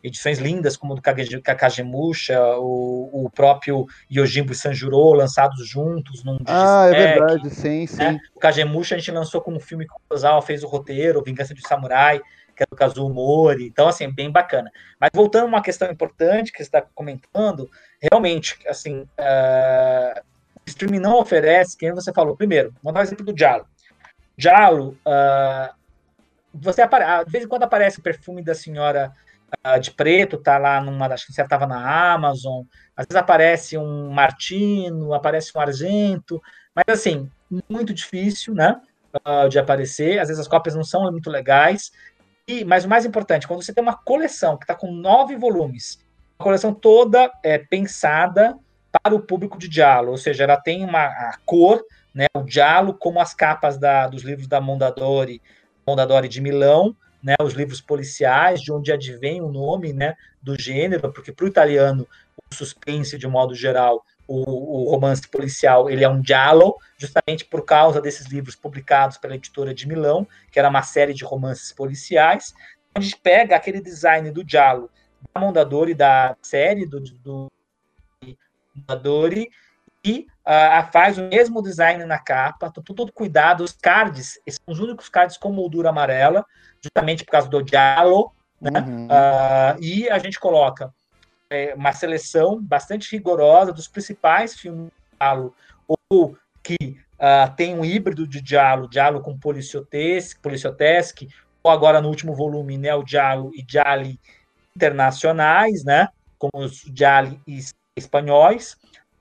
Edições 0.02 0.40
lindas, 0.40 0.78
como 0.78 0.96
do 0.96 1.02
Kakagemusha, 1.02 2.40
o, 2.58 3.26
o 3.26 3.30
próprio 3.30 3.86
Yojimbo 4.12 4.54
e 4.54 4.56
Sanjuro, 4.56 5.14
lançados 5.14 5.68
juntos 5.68 6.24
num 6.24 6.38
Ah, 6.46 6.88
é 6.88 7.14
verdade, 7.14 7.50
sim, 7.50 7.82
né? 7.82 7.88
sim. 7.88 7.98
Né? 7.98 8.20
O 8.36 8.40
Kagemusha 8.40 8.96
a 8.96 8.98
gente 8.98 9.12
lançou 9.12 9.42
com 9.42 9.54
um 9.54 9.60
filme 9.60 9.86
que 9.86 9.94
o 9.94 10.00
Kurosawa 10.08 10.42
fez 10.42 10.64
o 10.64 10.68
roteiro, 10.68 11.24
Vingança 11.24 11.54
de 11.54 11.68
Samurai, 11.68 12.22
que 12.56 12.64
é 12.64 12.66
do 12.70 12.76
Kazuo 12.76 13.10
Mori. 13.10 13.66
Então, 13.66 13.88
assim, 13.88 14.14
bem 14.14 14.30
bacana. 14.30 14.70
Mas 15.00 15.10
voltando 15.14 15.44
a 15.46 15.48
uma 15.48 15.62
questão 15.62 15.90
importante 15.90 16.52
que 16.52 16.58
você 16.58 16.64
está 16.64 16.82
comentando, 16.82 17.70
realmente, 18.02 18.58
assim, 18.68 19.02
uh, 19.02 20.20
o 20.20 20.29
streaming 20.70 21.00
não 21.00 21.20
oferece, 21.20 21.78
quem 21.78 21.94
você 21.94 22.14
falou, 22.14 22.36
primeiro, 22.36 22.74
vamos 22.84 22.94
dar 22.94 23.00
o 23.02 23.04
exemplo 23.04 23.26
do 23.26 23.38
Jalo. 23.38 23.66
Jalo, 24.38 24.98
uh, 25.06 25.74
você. 26.54 26.82
Ah, 26.82 27.24
de 27.24 27.32
vez 27.32 27.44
em 27.44 27.48
quando 27.48 27.64
aparece 27.64 28.00
o 28.00 28.04
perfume 28.04 28.44
da 28.44 28.56
senhora 28.56 29.14
uh, 29.66 29.80
de 29.80 29.92
preto, 29.92 30.38
tá 30.38 30.58
lá 30.58 30.82
numa, 30.82 31.08
acho 31.08 31.28
que 31.28 31.34
você 31.34 31.42
estava 31.42 31.68
na 31.68 32.14
Amazon, 32.14 32.64
às 32.96 33.06
vezes 33.06 33.22
aparece 33.22 33.78
um 33.78 34.10
Martino, 34.10 35.14
aparece 35.14 35.52
um 35.56 35.62
Argento, 35.62 36.42
mas 36.74 36.86
assim, 36.88 37.30
muito 37.70 37.94
difícil, 37.94 38.54
né, 38.54 38.80
de 39.50 39.60
aparecer, 39.60 40.20
às 40.20 40.28
vezes 40.28 40.40
as 40.40 40.48
cópias 40.48 40.76
não 40.76 40.84
são 40.84 41.12
muito 41.12 41.30
legais, 41.30 41.92
e, 42.48 42.64
mas 42.64 42.86
o 42.86 42.90
mais 42.90 43.06
importante, 43.06 43.48
quando 43.48 43.62
você 43.62 43.74
tem 43.74 43.82
uma 43.82 43.98
coleção 43.98 44.58
que 44.58 44.64
está 44.64 44.76
com 44.76 44.92
nove 44.92 45.36
volumes, 45.36 46.00
a 46.40 46.44
coleção 46.44 46.74
toda 46.74 47.32
é 47.44 47.58
pensada 47.58 48.58
para 48.92 49.16
o 49.16 49.20
público 49.20 49.58
de 49.58 49.68
diálogo, 49.68 50.12
ou 50.12 50.18
seja, 50.18 50.44
ela 50.44 50.58
tem 50.58 50.84
uma 50.84 51.38
cor, 51.46 51.84
né, 52.14 52.26
o 52.36 52.44
diálogo 52.44 52.98
como 52.98 53.20
as 53.20 53.34
capas 53.34 53.78
da, 53.78 54.08
dos 54.08 54.24
livros 54.24 54.48
da 54.48 54.60
Mondadori, 54.60 55.42
Mondadori 55.86 56.28
de 56.28 56.42
Milão, 56.42 56.96
né, 57.22 57.36
os 57.42 57.54
livros 57.54 57.82
policiais, 57.82 58.62
de 58.62 58.72
onde 58.72 58.92
advém 58.92 59.42
o 59.42 59.50
nome 59.50 59.94
né, 59.94 60.16
do 60.42 60.60
gênero, 60.60 61.12
porque 61.12 61.32
para 61.32 61.46
o 61.46 61.48
italiano 61.48 62.08
o 62.52 62.56
suspense, 62.56 63.18
de 63.18 63.28
um 63.28 63.32
modo 63.32 63.54
geral, 63.54 64.04
o, 64.28 64.86
o, 64.86 64.92
romance 64.92 65.28
policial, 65.28 65.90
ele 65.90 66.04
é 66.04 66.10
um 66.10 66.24
giallo, 66.24 66.76
justamente 66.98 67.46
por 67.46 67.66
causa 67.66 68.00
desses 68.00 68.28
livros 68.28 68.56
publicados 68.56 69.18
pela 69.18 69.36
editora 69.36 69.74
de 69.74 69.88
Milão, 69.88 70.28
que 70.52 70.60
era 70.60 70.70
uma 70.70 70.84
série 70.84 71.14
de 71.14 71.24
romances 71.24 71.74
policiais. 71.74 72.54
Gente 72.98 73.18
pega 73.18 73.56
aquele 73.56 73.82
design 73.82 74.30
do 74.32 74.48
giallo 74.48 74.90
da 75.34 75.42
Mondadori, 75.42 75.96
da 75.96 76.36
série 76.42 76.86
do, 76.86 77.00
do 77.00 77.48
Mondadori, 78.88 79.50
e 80.04 80.28
uh, 80.46 80.92
faz 80.92 81.18
o 81.18 81.24
mesmo 81.24 81.62
design 81.62 82.06
na 82.06 82.18
capa, 82.18 82.72
todo, 82.72 82.94
todo 82.94 83.12
cuidado, 83.12 83.64
os 83.64 83.74
cards, 83.74 84.40
esses 84.46 84.60
são 84.64 84.74
os 84.74 84.80
únicos 84.80 85.10
cards 85.10 85.38
com 85.38 85.52
moldura 85.52 85.90
amarela, 85.90 86.46
justamente 86.82 87.26
por 87.26 87.32
causa 87.32 87.50
do 87.50 87.62
Diallo, 87.62 88.32
né? 88.62 88.80
Uhum. 88.80 89.06
Uh, 89.08 89.82
e 89.84 90.10
a 90.10 90.18
gente 90.20 90.40
coloca 90.40 90.94
é, 91.50 91.74
uma 91.76 91.92
seleção 91.94 92.62
bastante 92.62 93.12
rigorosa 93.12 93.74
dos 93.74 93.88
principais 93.88 94.56
filmes 94.56 94.86
de 94.88 95.18
Diallo, 95.18 95.54
ou 96.10 96.38
que 96.64 96.78
uh, 97.16 97.54
tem 97.56 97.78
um 97.78 97.84
híbrido 97.84 98.28
de 98.28 98.42
Diallo, 98.42 98.90
Diallo 98.90 99.22
com 99.22 99.38
Policiotesc, 99.38 100.40
Policiotesc, 100.40 101.28
ou 101.64 101.72
agora 101.72 102.02
no 102.02 102.08
último 102.08 102.34
volume, 102.34 102.78
né, 102.78 102.94
o 102.96 103.04
Diallo 103.04 103.52
e 103.54 103.62
Dialli 103.62 104.20
internacionais, 104.76 105.84
né, 105.84 106.08
como 106.38 106.64
os 106.64 106.84
Dialli 106.86 107.42
espanhóis, 108.00 108.78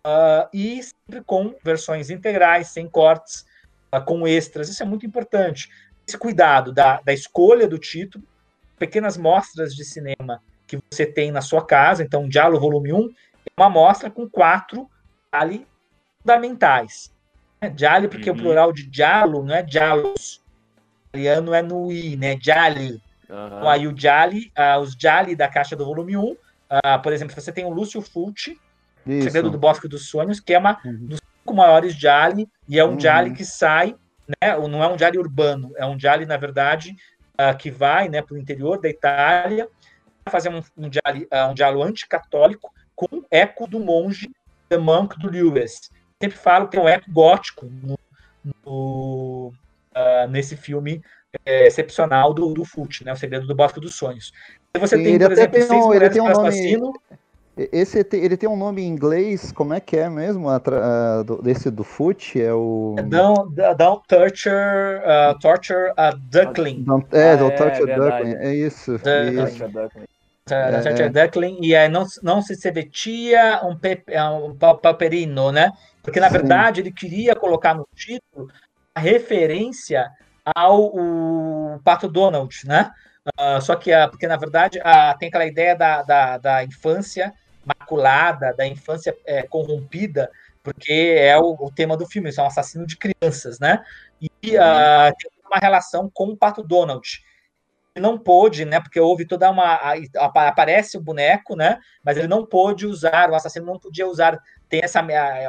uh, 0.07 0.49
e 0.53 0.83
sempre 0.83 1.23
com 1.25 1.55
versões 1.62 2.11
integrais, 2.11 2.69
sem 2.69 2.88
cortes, 2.88 3.45
uh, 3.95 4.03
com 4.05 4.27
extras. 4.27 4.69
Isso 4.69 4.83
é 4.83 4.87
muito 4.87 5.07
importante. 5.07 5.69
Esse 6.07 6.17
cuidado 6.17 6.73
da, 6.73 7.01
da 7.03 7.12
escolha 7.12 7.69
do 7.69 7.79
título, 7.79 8.25
pequenas 8.79 9.17
mostras 9.17 9.75
de 9.75 9.85
cinema 9.85 10.43
que 10.67 10.79
você 10.91 11.05
tem 11.05 11.31
na 11.31 11.41
sua 11.41 11.64
casa. 11.64 12.03
Então, 12.03 12.29
Diálogo 12.29 12.61
Volume 12.61 12.93
1 12.93 12.97
é 12.99 13.61
uma 13.61 13.71
mostra 13.71 14.11
com 14.11 14.29
quatro 14.29 14.88
ali 15.31 15.67
fundamentais. 16.21 17.12
É, 17.61 17.69
Diálogo, 17.69 18.11
porque 18.11 18.31
uhum. 18.31 18.37
o 18.37 18.38
plural 18.38 18.73
de 18.73 18.87
diálogo 18.87 19.45
não 19.45 19.55
é 19.55 19.62
diálogos. 19.62 20.41
italiano 21.09 21.53
é 21.53 21.62
no 21.62 21.91
i, 21.91 22.17
né? 22.17 22.37
Diali. 22.37 23.03
Uhum. 23.29 23.47
Então, 23.47 23.69
aí 23.69 23.87
o 23.87 23.93
Diali, 23.93 24.53
uh, 24.57 24.81
os 24.81 24.97
Diali 24.97 25.35
da 25.35 25.49
caixa 25.49 25.75
do 25.75 25.85
volume 25.85 26.17
1, 26.17 26.23
uh, 26.23 26.37
por 27.03 27.12
exemplo, 27.12 27.35
você 27.35 27.53
tem 27.53 27.64
o 27.64 27.71
Lúcio 27.71 28.01
Fulci, 28.01 28.59
isso. 29.09 29.25
Segredo 29.25 29.51
do 29.51 29.59
Bosque 29.59 29.88
dos 29.88 30.09
Sonhos, 30.09 30.40
que 30.40 30.55
é 30.55 30.59
uma 30.59 30.79
uhum. 30.85 31.07
dos 31.07 31.21
cinco 31.21 31.55
maiores 31.55 31.94
Jali, 31.94 32.49
e 32.68 32.79
é 32.79 32.85
um 32.85 32.92
uhum. 32.92 33.01
Jali 33.01 33.33
que 33.33 33.44
sai, 33.44 33.94
né? 34.27 34.57
Não 34.68 34.83
é 34.83 34.88
um 34.88 34.99
Jali 34.99 35.18
urbano, 35.18 35.73
é 35.77 35.87
um 35.87 35.99
Jali, 35.99 36.27
na 36.27 36.37
verdade, 36.37 36.94
uh, 37.35 37.57
que 37.57 37.71
vai 37.71 38.09
né, 38.09 38.23
para 38.23 38.35
o 38.35 38.38
interior 38.38 38.81
da 38.81 38.88
Itália 38.88 39.68
fazer 40.29 40.51
um, 40.51 40.62
um 40.77 40.90
Jali, 40.92 41.25
uh, 41.25 41.51
um 41.51 41.55
diálogo 41.55 41.83
anticatólico 41.83 42.73
com 42.94 43.25
eco 43.31 43.66
do 43.66 43.81
monge 43.81 44.31
The 44.68 44.77
Monk 44.77 45.18
do 45.18 45.31
Lewis. 45.31 45.90
Sempre 46.21 46.37
falo 46.37 46.66
que 46.66 46.73
tem 46.73 46.81
um 46.81 46.88
eco 46.88 47.11
gótico 47.11 47.66
no, 47.66 47.99
no, 48.64 49.53
uh, 49.97 50.29
nesse 50.29 50.57
filme 50.57 51.03
é, 51.44 51.66
excepcional 51.66 52.33
do, 52.33 52.53
do 52.53 52.64
Fult, 52.64 53.05
né? 53.05 53.12
O 53.12 53.16
Segredo 53.16 53.47
do 53.47 53.55
Bosque 53.55 53.81
dos 53.81 53.94
Sonhos. 53.94 54.33
Você 54.79 54.97
Sim, 54.97 55.05
tem, 55.05 55.18
por 55.18 55.33
exemplo, 55.33 55.53
tem 55.53 55.62
seis 55.62 55.85
um, 55.85 55.87
mulheres 55.87 56.12
tem 56.12 56.23
um 56.23 56.29
nome... 56.29 56.49
assassino. 56.49 56.92
Esse 57.73 58.07
ele 58.12 58.37
tem 58.37 58.49
um 58.49 58.57
nome 58.57 58.83
em 58.83 58.87
inglês, 58.87 59.51
como 59.51 59.75
é 59.75 59.81
que 59.81 59.97
é 59.97 60.09
mesmo? 60.09 60.49
A, 60.49 60.57
a, 60.57 61.23
do, 61.25 61.42
desse 61.42 61.71
do 61.71 61.83
Foot? 61.83 62.40
É 62.40 62.53
o. 62.53 62.94
Don't, 63.05 63.53
don't 63.77 64.03
torture, 64.07 65.01
uh, 65.03 65.37
torture 65.40 65.92
a 65.97 66.12
duckling. 66.12 66.85
Don't, 66.85 67.07
é, 67.11 67.33
ah, 67.33 67.37
don't 67.37 67.55
é, 67.55 67.57
torture 67.57 67.90
é, 67.90 67.97
Duckling. 67.97 68.35
É 68.37 68.55
isso. 68.55 68.99
The, 69.01 69.31
isso. 69.31 69.64
É, 70.51 70.81
Torture 70.81 71.11
Duckling. 71.11 71.59
E 71.61 71.75
aí 71.75 71.88
não, 71.88 72.07
não 72.23 72.40
se 72.40 72.55
sevetia 72.55 73.61
um, 73.64 73.77
pe, 73.77 74.03
é, 74.07 74.23
um 74.25 74.55
paperino, 74.55 75.51
né? 75.51 75.73
Porque 76.03 76.21
na 76.21 76.29
Sim. 76.29 76.33
verdade 76.35 76.81
ele 76.81 76.92
queria 76.92 77.35
colocar 77.35 77.75
no 77.75 77.87
título 77.94 78.49
a 78.94 79.01
referência 79.01 80.09
ao 80.57 80.87
o 80.87 81.81
Pato 81.85 82.09
Donald, 82.09 82.55
né? 82.64 82.90
Uh, 83.38 83.61
só 83.61 83.77
que, 83.77 83.92
uh, 83.92 84.09
porque 84.09 84.27
na 84.27 84.37
verdade 84.37 84.79
uh, 84.79 85.18
tem 85.18 85.29
aquela 85.29 85.44
ideia 85.44 85.77
da, 85.77 86.03
da, 86.03 86.38
da 86.38 86.64
infância 86.64 87.33
maculada, 87.88 88.53
da 88.53 88.66
infância 88.66 89.16
é, 89.24 89.42
corrompida, 89.42 90.31
porque 90.62 91.14
é 91.16 91.37
o, 91.38 91.57
o, 91.59 91.70
tema 91.70 91.96
do 91.96 92.07
filme, 92.07 92.29
isso 92.29 92.40
é 92.40 92.44
um 92.44 92.48
assassino 92.48 92.87
de 92.87 92.96
crianças, 92.96 93.59
né? 93.59 93.83
E 94.20 94.29
uh, 94.57 95.14
tem 95.18 95.31
uma 95.46 95.59
relação 95.59 96.11
com 96.12 96.27
o 96.27 96.37
Pato 96.37 96.62
Donald. 96.62 97.24
Ele 97.94 98.03
não 98.03 98.18
pôde, 98.18 98.64
né? 98.64 98.79
Porque 98.79 99.01
houve 99.01 99.24
toda 99.24 99.51
uma. 99.51 99.81
aparece 100.16 100.98
o 100.98 101.01
boneco, 101.01 101.57
né? 101.57 101.79
Mas 102.05 102.18
ele 102.18 102.29
não 102.29 102.44
pôde 102.44 102.87
usar, 102.87 103.31
o 103.31 103.35
assassino 103.35 103.64
não 103.64 103.79
podia 103.79 104.07
usar, 104.07 104.38
tem 104.68 104.81
essa 104.83 105.01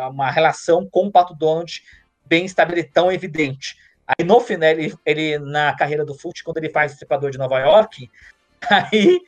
uma 0.09 0.31
relação 0.31 0.87
com 0.89 1.07
o 1.07 1.11
Pato 1.11 1.35
Donald 1.35 1.83
bem 2.25 2.45
estabelecida, 2.45 2.93
tão 2.93 3.11
evidente. 3.11 3.77
Aí 4.07 4.25
no 4.25 4.39
final, 4.39 4.69
ele, 4.69 4.95
ele 5.05 5.37
na 5.37 5.75
carreira 5.75 6.05
do 6.05 6.15
Fult, 6.15 6.43
quando 6.43 6.57
ele 6.57 6.69
faz 6.69 6.91
o 6.91 6.93
Estripador 6.93 7.29
de 7.29 7.37
Nova 7.37 7.59
York, 7.59 8.09
Aí 8.69 9.21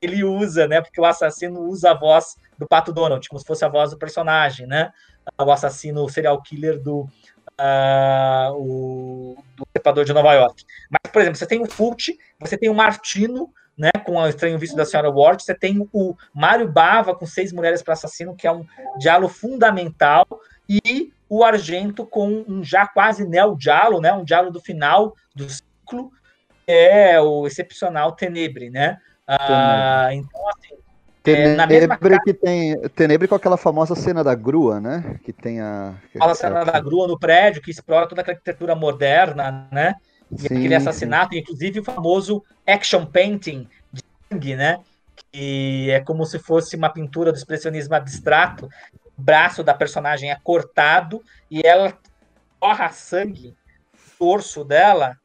ele 0.00 0.24
usa, 0.24 0.66
né? 0.66 0.80
Porque 0.80 1.00
o 1.00 1.04
assassino 1.04 1.60
usa 1.60 1.90
a 1.90 1.94
voz 1.94 2.36
do 2.58 2.66
Pato 2.66 2.92
Donald, 2.92 3.26
como 3.28 3.38
se 3.38 3.46
fosse 3.46 3.64
a 3.64 3.68
voz 3.68 3.90
do 3.90 3.98
personagem, 3.98 4.66
né? 4.66 4.92
O 5.38 5.50
assassino 5.50 6.04
o 6.04 6.08
serial 6.08 6.40
killer 6.42 6.80
do, 6.80 7.08
uh, 7.60 8.52
o, 8.56 9.36
do 9.56 9.64
Trepador 9.72 10.04
de 10.04 10.12
Nova 10.12 10.32
York. 10.34 10.64
Mas, 10.90 11.12
por 11.12 11.22
exemplo, 11.22 11.38
você 11.38 11.46
tem 11.46 11.62
o 11.62 11.70
Fult, 11.70 12.16
você 12.40 12.58
tem 12.58 12.68
o 12.68 12.74
Martino, 12.74 13.52
né? 13.76 13.90
Com 14.04 14.16
o 14.16 14.26
Estranho 14.26 14.58
Vício 14.58 14.76
da 14.76 14.84
Senhora 14.84 15.10
Ward, 15.10 15.42
você 15.42 15.54
tem 15.54 15.88
o 15.92 16.16
Mário 16.34 16.70
Bava 16.70 17.14
com 17.14 17.26
Seis 17.26 17.52
Mulheres 17.52 17.82
para 17.82 17.94
Assassino, 17.94 18.34
que 18.34 18.46
é 18.46 18.52
um 18.52 18.66
diálogo 18.98 19.32
fundamental, 19.32 20.26
e 20.68 21.12
o 21.28 21.44
Argento 21.44 22.04
com 22.04 22.44
um 22.48 22.64
já 22.64 22.86
quase 22.86 23.26
neo-diálogo, 23.26 24.00
né? 24.00 24.12
Um 24.12 24.24
diálogo 24.24 24.52
do 24.52 24.60
final 24.60 25.14
do 25.34 25.48
ciclo, 25.48 26.10
é 26.66 27.20
o 27.20 27.46
excepcional 27.46 28.12
Tenebre, 28.12 28.68
né? 28.68 28.98
Ah, 29.26 30.08
então, 30.12 30.48
assim, 30.48 30.74
Tenebre, 31.22 31.52
é, 31.52 31.56
na 31.56 31.66
mesma 31.66 31.98
que 32.24 32.32
tem 32.32 32.80
Tenebre 32.90 33.28
com 33.28 33.34
aquela 33.34 33.56
famosa 33.56 33.94
cena 33.94 34.22
da 34.22 34.34
grua, 34.34 34.80
né? 34.80 35.18
Que 35.24 35.32
tem 35.32 35.60
a. 35.60 35.94
A 36.20 36.34
cena 36.34 36.64
da 36.64 36.80
grua 36.80 37.08
no 37.08 37.18
prédio, 37.18 37.62
que 37.62 37.70
explora 37.70 38.06
toda 38.06 38.22
a 38.22 38.24
arquitetura 38.24 38.74
moderna, 38.74 39.68
né? 39.70 39.94
E 40.30 40.40
sim, 40.40 40.46
aquele 40.46 40.74
assassinato, 40.74 41.34
sim. 41.34 41.40
inclusive 41.40 41.80
o 41.80 41.84
famoso 41.84 42.44
action 42.66 43.04
painting 43.06 43.68
de 43.92 44.02
sangue, 44.30 44.56
né? 44.56 44.78
Que 45.32 45.90
é 45.90 46.00
como 46.00 46.24
se 46.24 46.38
fosse 46.38 46.76
uma 46.76 46.90
pintura 46.90 47.32
do 47.32 47.38
expressionismo 47.38 47.94
abstrato. 47.94 48.68
O 49.16 49.22
braço 49.22 49.64
da 49.64 49.74
personagem 49.74 50.30
é 50.30 50.36
cortado 50.42 51.22
e 51.50 51.66
ela 51.66 51.96
torra 52.60 52.90
sangue, 52.90 53.56
o 53.92 54.18
torso 54.18 54.64
dela, 54.64 55.16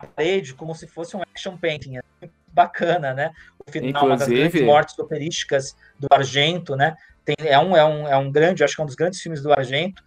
na 0.00 0.08
parede 0.08 0.54
como 0.54 0.74
se 0.74 0.86
fosse 0.86 1.16
um 1.16 1.22
action 1.22 1.56
painting. 1.56 1.96
É 1.96 2.02
muito 2.20 2.34
bacana, 2.52 3.14
né? 3.14 3.30
Final, 3.68 3.88
Inclusive... 3.88 4.10
uma 4.10 4.16
das 4.16 4.28
grandes 4.28 4.62
mortes 4.62 4.98
operísticas 4.98 5.76
do 5.98 6.06
Argento, 6.10 6.76
né? 6.76 6.96
Tem, 7.24 7.36
é, 7.40 7.58
um, 7.58 7.76
é, 7.76 7.84
um, 7.84 8.08
é 8.08 8.16
um 8.16 8.30
grande, 8.30 8.64
acho 8.64 8.74
que 8.74 8.80
é 8.80 8.84
um 8.84 8.86
dos 8.86 8.96
grandes 8.96 9.20
filmes 9.20 9.42
do 9.42 9.52
Argento. 9.52 10.02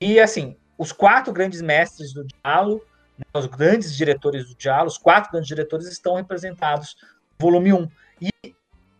E, 0.00 0.18
assim, 0.18 0.56
os 0.78 0.92
quatro 0.92 1.32
grandes 1.32 1.60
mestres 1.60 2.12
do 2.12 2.24
diálogo, 2.24 2.84
né, 3.18 3.24
os 3.34 3.46
grandes 3.46 3.94
diretores 3.94 4.48
do 4.48 4.54
diálogo, 4.56 4.88
os 4.88 4.98
quatro 4.98 5.30
grandes 5.30 5.48
diretores 5.48 5.86
estão 5.86 6.16
representados 6.16 6.96
no 7.38 7.46
volume 7.46 7.72
1. 7.72 7.88
E, 8.22 8.54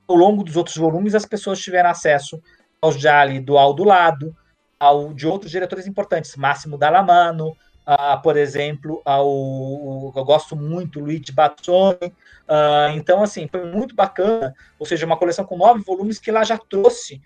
ao 0.06 0.16
longo 0.16 0.44
dos 0.44 0.56
outros 0.56 0.76
volumes, 0.76 1.14
as 1.14 1.24
pessoas 1.24 1.58
tiveram 1.58 1.90
acesso 1.90 2.40
aos 2.80 3.00
Jali 3.00 3.40
do 3.40 3.56
Aldo 3.56 3.82
Lado, 3.82 4.36
ao, 4.78 5.14
de 5.14 5.26
outros 5.26 5.50
diretores 5.50 5.86
importantes, 5.86 6.36
Máximo 6.36 6.76
Dallamano, 6.76 7.56
uh, 7.86 8.20
por 8.22 8.36
exemplo, 8.36 9.00
ao, 9.04 10.12
eu 10.14 10.24
gosto 10.24 10.56
muito, 10.56 11.00
Luigi 11.00 11.32
Bazzoni. 11.32 12.12
Uh, 12.48 12.90
então, 12.94 13.22
assim, 13.22 13.48
foi 13.48 13.64
muito 13.64 13.94
bacana. 13.94 14.54
Ou 14.78 14.86
seja, 14.86 15.06
uma 15.06 15.16
coleção 15.16 15.44
com 15.44 15.56
nove 15.56 15.82
volumes 15.82 16.18
que 16.18 16.30
lá 16.30 16.44
já 16.44 16.58
trouxe 16.58 17.20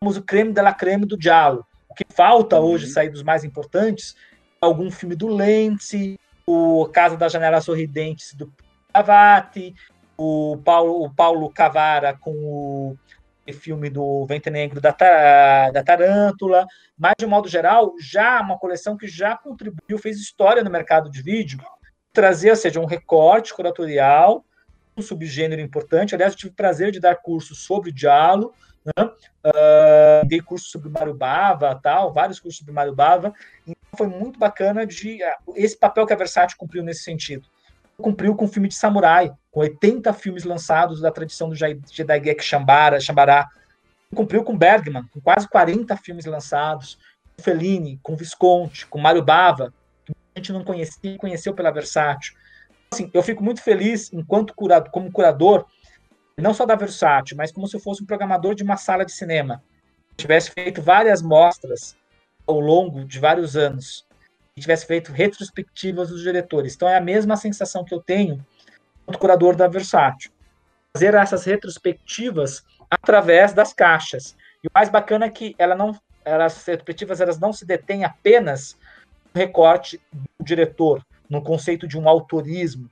o 0.00 0.22
creme 0.22 0.52
de 0.52 0.60
la 0.60 0.74
creme 0.74 1.06
do 1.06 1.16
Diallo. 1.16 1.64
O 1.88 1.94
que 1.94 2.04
falta 2.08 2.60
uhum. 2.60 2.66
hoje 2.66 2.88
sair 2.88 3.08
dos 3.08 3.22
mais 3.22 3.44
importantes 3.44 4.14
algum 4.64 4.90
filme 4.90 5.14
do 5.14 5.28
Lenzi, 5.28 6.18
o 6.46 6.88
Casa 6.92 7.16
das 7.16 7.32
Janelas 7.32 7.64
Sorridentes 7.64 8.34
do 8.34 8.52
Pavati, 8.92 9.74
o 10.16 10.58
Paulo, 10.64 11.04
o 11.04 11.10
Paulo 11.10 11.50
Cavara 11.50 12.14
com 12.14 12.32
o 12.32 12.98
filme 13.52 13.90
do 13.90 14.24
Vento 14.26 14.50
Negro 14.50 14.80
da, 14.80 14.90
da 15.70 15.82
Tarântula, 15.82 16.66
mas 16.96 17.14
de 17.18 17.26
um 17.26 17.28
modo 17.28 17.48
geral, 17.48 17.92
já 18.00 18.40
uma 18.40 18.58
coleção 18.58 18.96
que 18.96 19.06
já 19.06 19.36
contribuiu, 19.36 19.98
fez 19.98 20.18
história 20.18 20.64
no 20.64 20.70
mercado 20.70 21.10
de 21.10 21.22
vídeo, 21.22 21.60
trazer, 22.12 22.50
ou 22.50 22.56
seja, 22.56 22.80
um 22.80 22.86
recorte 22.86 23.52
curatorial, 23.52 24.44
um 24.96 25.02
subgênero 25.02 25.60
importante. 25.60 26.14
Aliás, 26.14 26.32
eu 26.32 26.38
tive 26.38 26.52
o 26.52 26.56
prazer 26.56 26.90
de 26.90 27.00
dar 27.00 27.16
cursos 27.16 27.64
sobre 27.64 27.92
diálogo, 27.92 28.54
né? 28.84 29.04
uh, 29.04 30.26
dei 30.26 30.40
curso 30.40 30.66
sobre 30.68 30.88
Marubava, 30.88 31.78
tal, 31.82 32.12
vários 32.12 32.38
cursos 32.38 32.58
sobre 32.58 32.72
Marubava, 32.72 33.32
então 33.66 33.76
foi 33.96 34.06
muito 34.06 34.38
bacana 34.38 34.86
de 34.86 35.18
uh, 35.22 35.54
esse 35.56 35.76
papel 35.76 36.06
que 36.06 36.12
a 36.12 36.16
Versátil 36.16 36.56
cumpriu 36.58 36.82
nesse 36.82 37.02
sentido. 37.02 37.48
Cumpriu 37.96 38.34
com 38.34 38.44
o 38.44 38.48
filme 38.48 38.68
de 38.68 38.74
samurai, 38.74 39.32
com 39.50 39.60
80 39.60 40.12
filmes 40.12 40.44
lançados 40.44 41.00
da 41.00 41.10
tradição 41.10 41.48
do 41.48 41.54
Jedagek 41.54 42.42
Shambara, 42.42 43.00
Shambará. 43.00 43.48
Cumpriu 44.14 44.44
com 44.44 44.56
Bergman, 44.56 45.04
com 45.12 45.20
quase 45.20 45.48
40 45.48 45.96
filmes 45.96 46.24
lançados, 46.24 46.98
com 47.36 47.42
Fellini, 47.42 47.98
com 48.02 48.16
Visconti, 48.16 48.86
com 48.86 48.98
Mário 48.98 49.22
Bava, 49.22 49.72
que 50.04 50.12
a 50.34 50.38
gente 50.38 50.52
não 50.52 50.64
conhecia, 50.64 51.18
conheceu 51.18 51.54
pela 51.54 51.70
Versátil. 51.70 52.34
Assim, 52.92 53.10
eu 53.12 53.22
fico 53.22 53.42
muito 53.42 53.62
feliz, 53.62 54.12
enquanto 54.12 54.54
curado, 54.54 54.90
como 54.90 55.10
curador, 55.10 55.66
não 56.36 56.54
só 56.54 56.66
da 56.66 56.74
Versátil, 56.74 57.36
mas 57.36 57.52
como 57.52 57.66
se 57.66 57.76
eu 57.76 57.80
fosse 57.80 58.02
um 58.02 58.06
programador 58.06 58.54
de 58.54 58.62
uma 58.62 58.76
sala 58.76 59.04
de 59.04 59.12
cinema. 59.12 59.62
tivesse 60.16 60.50
feito 60.52 60.80
várias 60.80 61.20
mostras 61.22 61.96
ao 62.46 62.60
longo 62.60 63.04
de 63.04 63.18
vários 63.18 63.56
anos, 63.56 64.06
e 64.56 64.60
tivesse 64.60 64.86
feito 64.86 65.12
retrospectivas 65.12 66.08
dos 66.08 66.22
diretores. 66.22 66.74
Então 66.74 66.88
é 66.88 66.96
a 66.96 67.00
mesma 67.00 67.36
sensação 67.36 67.84
que 67.84 67.94
eu 67.94 68.00
tenho 68.00 68.44
quanto 69.04 69.18
curador 69.18 69.56
da 69.56 69.68
Versátil. 69.68 70.30
Fazer 70.96 71.14
essas 71.14 71.44
retrospectivas 71.44 72.64
através 72.90 73.52
das 73.52 73.72
caixas. 73.72 74.36
E 74.62 74.68
o 74.68 74.70
mais 74.72 74.88
bacana 74.88 75.26
é 75.26 75.30
que 75.30 75.54
ela 75.58 75.74
não, 75.74 75.98
as 76.24 76.64
retrospectivas 76.64 77.20
elas 77.20 77.38
não 77.38 77.52
se 77.52 77.66
detêm 77.66 78.04
apenas 78.04 78.78
no 79.34 79.40
recorte 79.40 80.00
do 80.12 80.44
diretor, 80.44 81.04
no 81.28 81.42
conceito 81.42 81.86
de 81.86 81.98
um 81.98 82.08
autorismo. 82.08 82.88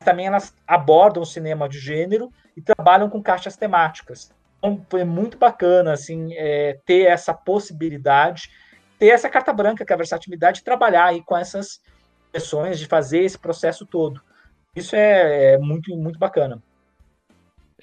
Também 0.00 0.26
elas 0.26 0.54
abordam 0.66 1.22
o 1.22 1.26
cinema 1.26 1.68
de 1.68 1.78
gênero 1.78 2.30
e 2.56 2.60
trabalham 2.60 3.08
com 3.08 3.22
caixas 3.22 3.56
temáticas. 3.56 4.30
Então, 4.58 4.84
foi 4.88 5.04
muito 5.04 5.38
bacana 5.38 5.92
assim, 5.92 6.34
é, 6.34 6.78
ter 6.84 7.06
essa 7.06 7.32
possibilidade, 7.32 8.50
ter 8.98 9.08
essa 9.08 9.28
carta 9.28 9.52
branca, 9.52 9.84
que 9.84 9.92
é 9.92 9.94
a 9.94 9.98
versatilidade, 9.98 10.58
de 10.58 10.64
trabalhar 10.64 11.06
aí 11.06 11.22
com 11.22 11.36
essas 11.36 11.80
sessões, 12.32 12.78
de 12.78 12.86
fazer 12.86 13.20
esse 13.20 13.38
processo 13.38 13.86
todo. 13.86 14.20
Isso 14.74 14.94
é, 14.94 15.54
é 15.54 15.58
muito, 15.58 15.94
muito 15.96 16.18
bacana. 16.18 16.62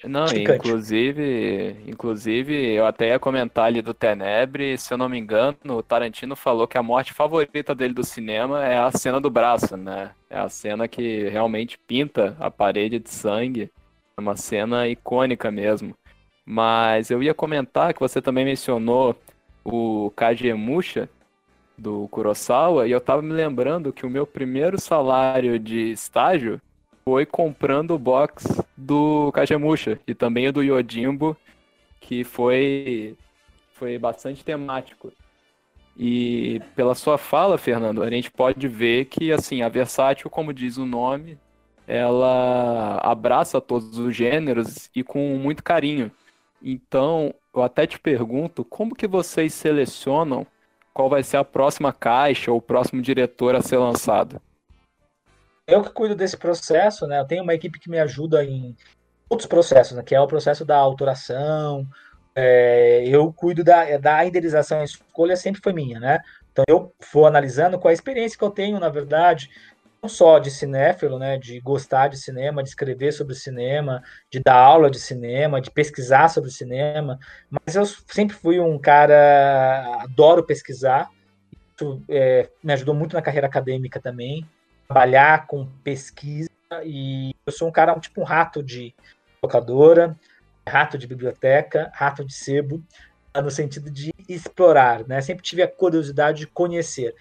Não, 0.02 0.26
inclusive, 0.26 1.76
inclusive, 1.86 2.74
eu 2.74 2.84
até 2.84 3.08
ia 3.08 3.18
comentar 3.18 3.66
ali 3.66 3.80
do 3.80 3.94
Tenebre, 3.94 4.76
se 4.76 4.92
eu 4.92 4.98
não 4.98 5.08
me 5.08 5.18
engano, 5.18 5.56
o 5.68 5.82
Tarantino 5.82 6.36
falou 6.36 6.66
que 6.68 6.76
a 6.76 6.82
morte 6.82 7.12
favorita 7.14 7.74
dele 7.74 7.94
do 7.94 8.04
cinema 8.04 8.64
é 8.64 8.76
a 8.76 8.90
cena 8.90 9.20
do 9.20 9.30
braço, 9.30 9.76
né? 9.76 10.10
É 10.28 10.38
a 10.38 10.48
cena 10.48 10.86
que 10.88 11.28
realmente 11.28 11.78
pinta 11.78 12.36
a 12.38 12.50
parede 12.50 12.98
de 12.98 13.08
sangue. 13.08 13.70
É 14.16 14.20
uma 14.20 14.36
cena 14.36 14.86
icônica 14.88 15.50
mesmo. 15.50 15.96
Mas 16.44 17.10
eu 17.10 17.22
ia 17.22 17.32
comentar 17.32 17.94
que 17.94 18.00
você 18.00 18.20
também 18.20 18.44
mencionou 18.44 19.16
o 19.64 20.10
Kagemusha 20.14 21.08
do 21.76 22.06
Kurosawa, 22.08 22.86
e 22.86 22.92
eu 22.92 23.00
tava 23.00 23.22
me 23.22 23.32
lembrando 23.32 23.92
que 23.92 24.06
o 24.06 24.10
meu 24.10 24.26
primeiro 24.26 24.80
salário 24.80 25.58
de 25.58 25.90
estágio 25.90 26.60
foi 27.04 27.26
comprando 27.26 27.92
o 27.92 27.98
box 27.98 28.62
do 28.76 29.32
Kagemusha 29.32 29.98
e 30.06 30.14
também 30.14 30.50
do 30.52 30.62
Yojimbo, 30.62 31.36
que 32.00 32.22
foi, 32.22 33.16
foi 33.74 33.98
bastante 33.98 34.44
temático. 34.44 35.12
E 35.96 36.60
pela 36.74 36.94
sua 36.94 37.18
fala, 37.18 37.58
Fernando, 37.58 38.02
a 38.02 38.10
gente 38.10 38.30
pode 38.30 38.66
ver 38.66 39.06
que 39.06 39.32
assim 39.32 39.62
a 39.62 39.68
Versátil, 39.68 40.30
como 40.30 40.52
diz 40.52 40.76
o 40.76 40.86
nome, 40.86 41.38
ela 41.86 42.98
abraça 43.02 43.60
todos 43.60 43.98
os 43.98 44.14
gêneros 44.14 44.90
e 44.94 45.02
com 45.04 45.36
muito 45.38 45.62
carinho. 45.62 46.10
Então, 46.66 47.34
eu 47.54 47.62
até 47.62 47.86
te 47.86 47.98
pergunto, 47.98 48.64
como 48.64 48.94
que 48.94 49.06
vocês 49.06 49.52
selecionam 49.52 50.46
qual 50.94 51.10
vai 51.10 51.22
ser 51.22 51.36
a 51.36 51.44
próxima 51.44 51.92
caixa 51.92 52.50
ou 52.50 52.56
o 52.56 52.62
próximo 52.62 53.02
diretor 53.02 53.54
a 53.54 53.60
ser 53.60 53.76
lançado? 53.76 54.40
Eu 55.66 55.82
que 55.82 55.90
cuido 55.90 56.14
desse 56.14 56.38
processo, 56.38 57.06
né? 57.06 57.20
Eu 57.20 57.26
tenho 57.26 57.42
uma 57.42 57.54
equipe 57.54 57.78
que 57.78 57.90
me 57.90 57.98
ajuda 57.98 58.42
em 58.42 58.74
outros 59.28 59.46
processos, 59.46 59.96
né? 59.96 60.02
que 60.02 60.14
é 60.14 60.20
o 60.20 60.26
processo 60.26 60.64
da 60.64 60.76
autoração. 60.76 61.86
É, 62.34 63.04
eu 63.06 63.30
cuido 63.32 63.62
da, 63.62 63.98
da 63.98 64.24
indenização, 64.24 64.80
a 64.80 64.84
escolha 64.84 65.36
sempre 65.36 65.60
foi 65.62 65.72
minha, 65.72 66.00
né? 66.00 66.20
Então 66.50 66.64
eu 66.68 66.94
vou 67.12 67.26
analisando 67.26 67.78
qual 67.78 67.90
a 67.90 67.94
experiência 67.94 68.38
que 68.38 68.44
eu 68.44 68.50
tenho, 68.50 68.80
na 68.80 68.88
verdade, 68.88 69.50
só 70.08 70.38
de 70.38 70.50
cinéfilo, 70.50 71.18
né, 71.18 71.38
de 71.38 71.60
gostar 71.60 72.08
de 72.08 72.16
cinema, 72.16 72.62
de 72.62 72.68
escrever 72.68 73.12
sobre 73.12 73.34
cinema, 73.34 74.02
de 74.30 74.40
dar 74.40 74.56
aula 74.56 74.90
de 74.90 74.98
cinema, 74.98 75.60
de 75.60 75.70
pesquisar 75.70 76.28
sobre 76.28 76.50
cinema, 76.50 77.18
mas 77.50 77.76
eu 77.76 77.84
sempre 77.86 78.36
fui 78.36 78.60
um 78.60 78.78
cara 78.78 79.98
adoro 80.00 80.44
pesquisar. 80.44 81.10
Isso 81.74 82.02
é, 82.08 82.48
me 82.62 82.72
ajudou 82.72 82.94
muito 82.94 83.14
na 83.14 83.22
carreira 83.22 83.46
acadêmica 83.46 84.00
também, 84.00 84.48
trabalhar 84.86 85.46
com 85.46 85.66
pesquisa 85.82 86.50
e 86.84 87.34
eu 87.46 87.52
sou 87.52 87.68
um 87.68 87.72
cara 87.72 87.98
tipo 87.98 88.20
um 88.20 88.24
rato 88.24 88.62
de 88.62 88.94
locadora, 89.42 90.16
rato 90.66 90.96
de 90.96 91.06
biblioteca, 91.06 91.90
rato 91.94 92.24
de 92.24 92.32
sebo, 92.32 92.82
no 93.42 93.50
sentido 93.50 93.90
de 93.90 94.12
explorar, 94.28 95.06
né? 95.06 95.20
Sempre 95.20 95.42
tive 95.42 95.62
a 95.62 95.68
curiosidade 95.68 96.38
de 96.40 96.46
conhecer. 96.46 97.14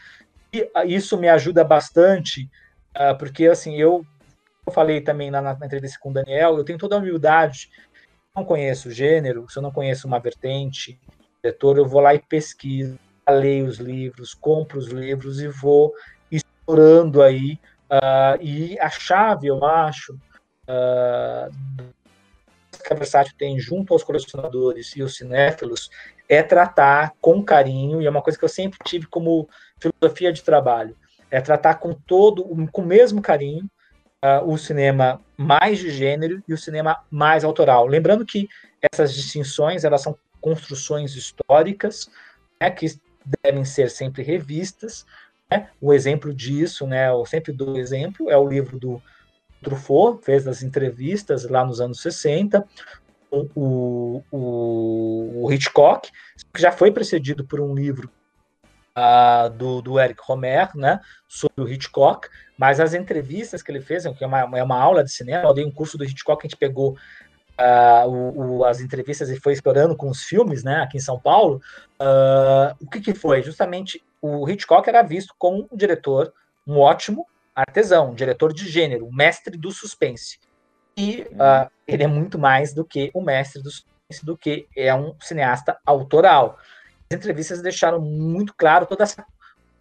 E 0.54 0.70
isso 0.86 1.18
me 1.18 1.28
ajuda 1.28 1.64
bastante 1.64 2.50
Uh, 2.96 3.18
porque, 3.18 3.48
assim, 3.48 3.76
eu, 3.76 4.06
eu 4.66 4.74
falei 4.74 5.02
também 5.02 5.32
na, 5.32 5.42
na, 5.42 5.66
entrevista 5.66 5.98
com 6.00 6.10
o 6.10 6.14
Daniel, 6.14 6.58
eu 6.58 6.64
tenho 6.64 6.78
toda 6.78 6.96
a 6.96 7.00
humildade. 7.00 7.70
não 8.36 8.46
conheço 8.46 8.90
o 8.90 8.92
gênero, 8.92 9.50
se 9.50 9.58
eu 9.58 9.64
não 9.64 9.72
conheço 9.72 10.08
uma 10.08 10.20
vertente, 10.20 11.00
diretor, 11.44 11.78
eu 11.78 11.86
vou 11.86 12.02
lá 12.02 12.14
e 12.14 12.20
pesquiso, 12.20 12.98
leio 13.30 13.66
os 13.66 13.78
livros, 13.78 14.34
compro 14.34 14.78
os 14.78 14.88
livros 14.88 15.42
e 15.42 15.48
vou 15.48 15.94
explorando 16.32 17.22
aí. 17.22 17.60
Uh, 17.90 18.42
e 18.42 18.80
a 18.80 18.90
chave, 18.90 19.48
eu 19.48 19.64
acho, 19.66 20.14
uh, 20.14 21.52
que 22.84 22.94
a 22.94 22.96
Versátil 22.96 23.36
tem 23.38 23.60
junto 23.60 23.94
aos 23.94 24.04
colecionadores 24.04 24.96
e 24.96 25.04
os 25.04 25.16
cinéfilos 25.16 25.90
é 26.28 26.42
tratar 26.42 27.14
com 27.22 27.44
carinho, 27.44 28.02
e 28.02 28.06
é 28.06 28.10
uma 28.10 28.22
coisa 28.22 28.38
que 28.38 28.46
eu 28.46 28.50
sempre 28.50 28.80
tive 28.84 29.06
como 29.08 29.48
filosofia 29.80 30.32
de 30.32 30.44
trabalho, 30.44 30.96
é 31.34 31.42
tratar 31.42 31.76
com 31.76 31.96
todo, 31.96 32.46
com 32.72 32.84
o 32.84 32.86
mesmo 32.86 33.20
carinho, 33.20 33.66
uh, 34.24 34.48
o 34.48 34.56
cinema 34.56 35.20
mais 35.36 35.80
de 35.80 35.90
gênero 35.90 36.44
e 36.48 36.54
o 36.54 36.58
cinema 36.58 37.04
mais 37.10 37.44
autoral. 37.44 37.88
Lembrando 37.88 38.24
que 38.24 38.48
essas 38.80 39.12
distinções 39.16 39.84
elas 39.84 40.02
são 40.02 40.16
construções 40.40 41.16
históricas, 41.16 42.08
né, 42.62 42.70
que 42.70 42.86
devem 43.44 43.66
ser 43.66 43.90
sempre 43.90 44.22
revistas. 44.22 45.08
Né? 45.50 45.70
O 45.82 45.92
exemplo 45.92 46.32
disso, 46.32 46.86
né, 46.86 47.10
eu 47.10 47.26
sempre 47.26 47.52
dou 47.52 47.78
exemplo, 47.78 48.30
é 48.30 48.38
o 48.38 48.48
livro 48.48 48.78
do 48.78 49.02
Truffaut, 49.64 50.24
fez 50.24 50.48
as 50.48 50.62
entrevistas 50.62 51.50
lá 51.50 51.66
nos 51.66 51.82
anos 51.82 52.00
60, 52.00 52.64
o, 53.32 54.22
o, 54.32 55.46
o 55.46 55.52
Hitchcock, 55.52 56.12
que 56.54 56.62
já 56.62 56.72
foi 56.72 56.92
precedido 56.92 57.44
por 57.44 57.60
um 57.60 57.74
livro 57.74 58.08
uh, 58.98 59.50
do, 59.50 59.82
do 59.82 60.00
Eric 60.00 60.20
Romer, 60.24 60.70
né, 60.76 61.00
sobre 61.28 61.64
o 61.64 61.68
Hitchcock, 61.68 62.28
mas 62.58 62.80
as 62.80 62.94
entrevistas 62.94 63.62
que 63.62 63.72
ele 63.72 63.82
fez, 63.82 64.04
que 64.04 64.24
é 64.24 64.28
uma, 64.28 64.40
é 64.58 64.64
uma 64.64 64.80
aula 64.80 65.04
de 65.04 65.12
cinema, 65.12 65.50
eu 65.50 65.54
dei 65.54 65.66
um 65.66 65.72
curso 65.72 65.98
do 65.98 66.04
Hitchcock, 66.04 66.46
a 66.46 66.48
gente 66.48 66.58
pegou 66.58 66.92
uh, 66.94 68.08
o, 68.08 68.58
o, 68.58 68.66
as 68.66 68.80
entrevistas 68.80 69.30
e 69.30 69.40
foi 69.40 69.54
explorando 69.54 69.96
com 69.96 70.10
os 70.10 70.24
filmes, 70.24 70.64
né, 70.64 70.82
aqui 70.82 70.98
em 70.98 71.02
São 71.02 71.20
Paulo, 71.20 71.62
uh, 72.00 72.76
o 72.82 72.90
que, 72.90 73.02
que 73.02 73.14
foi? 73.14 73.42
Justamente 73.42 74.04
o 74.22 74.50
Hitchcock 74.50 74.88
era 74.88 75.02
visto 75.02 75.34
como 75.38 75.68
um 75.72 75.76
diretor, 75.76 76.34
um 76.66 76.80
ótimo 76.80 77.28
artesão, 77.56 78.12
um 78.12 78.16
diretor 78.16 78.54
de 78.54 78.68
gênero, 78.68 79.06
um 79.06 79.14
mestre 79.14 79.58
do 79.58 79.72
suspense. 79.72 80.40
E 80.96 81.28
uh, 81.32 81.70
ele 81.88 82.04
é 82.04 82.08
muito 82.08 82.38
mais 82.38 82.74
do 82.74 82.86
que 82.86 83.12
o 83.14 83.22
mestre 83.22 83.62
do 83.62 83.70
suspense, 83.70 84.26
do 84.26 84.38
que 84.38 84.68
é 84.76 84.94
um 84.94 85.16
cineasta 85.20 85.78
autoral 85.86 86.58
entrevistas 87.14 87.62
deixaram 87.62 88.00
muito 88.02 88.54
claro 88.56 88.86
todo 88.86 89.02
essa, 89.02 89.26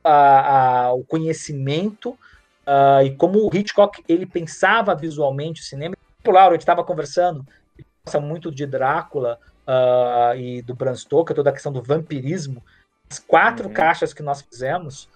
a, 0.04 0.86
a, 0.86 0.92
o 0.92 1.04
conhecimento 1.04 2.10
uh, 2.10 3.02
e 3.04 3.14
como 3.16 3.38
o 3.38 3.54
Hitchcock 3.54 4.02
ele 4.08 4.26
pensava 4.26 4.94
visualmente 4.94 5.60
o 5.60 5.64
cinema. 5.64 5.96
O 6.24 6.30
Lauro, 6.30 6.50
a 6.50 6.54
gente 6.54 6.62
estava 6.62 6.84
conversando, 6.84 7.44
ele 7.76 7.86
gosta 8.04 8.20
muito 8.20 8.50
de 8.50 8.66
Drácula 8.66 9.38
uh, 9.66 10.36
e 10.36 10.62
do 10.62 10.74
Bram 10.74 10.94
Stoker, 10.94 11.34
toda 11.34 11.50
a 11.50 11.52
questão 11.52 11.72
do 11.72 11.82
vampirismo. 11.82 12.62
As 13.10 13.18
quatro 13.18 13.68
uhum. 13.68 13.74
caixas 13.74 14.14
que 14.14 14.22
nós 14.22 14.40
fizemos 14.42 15.08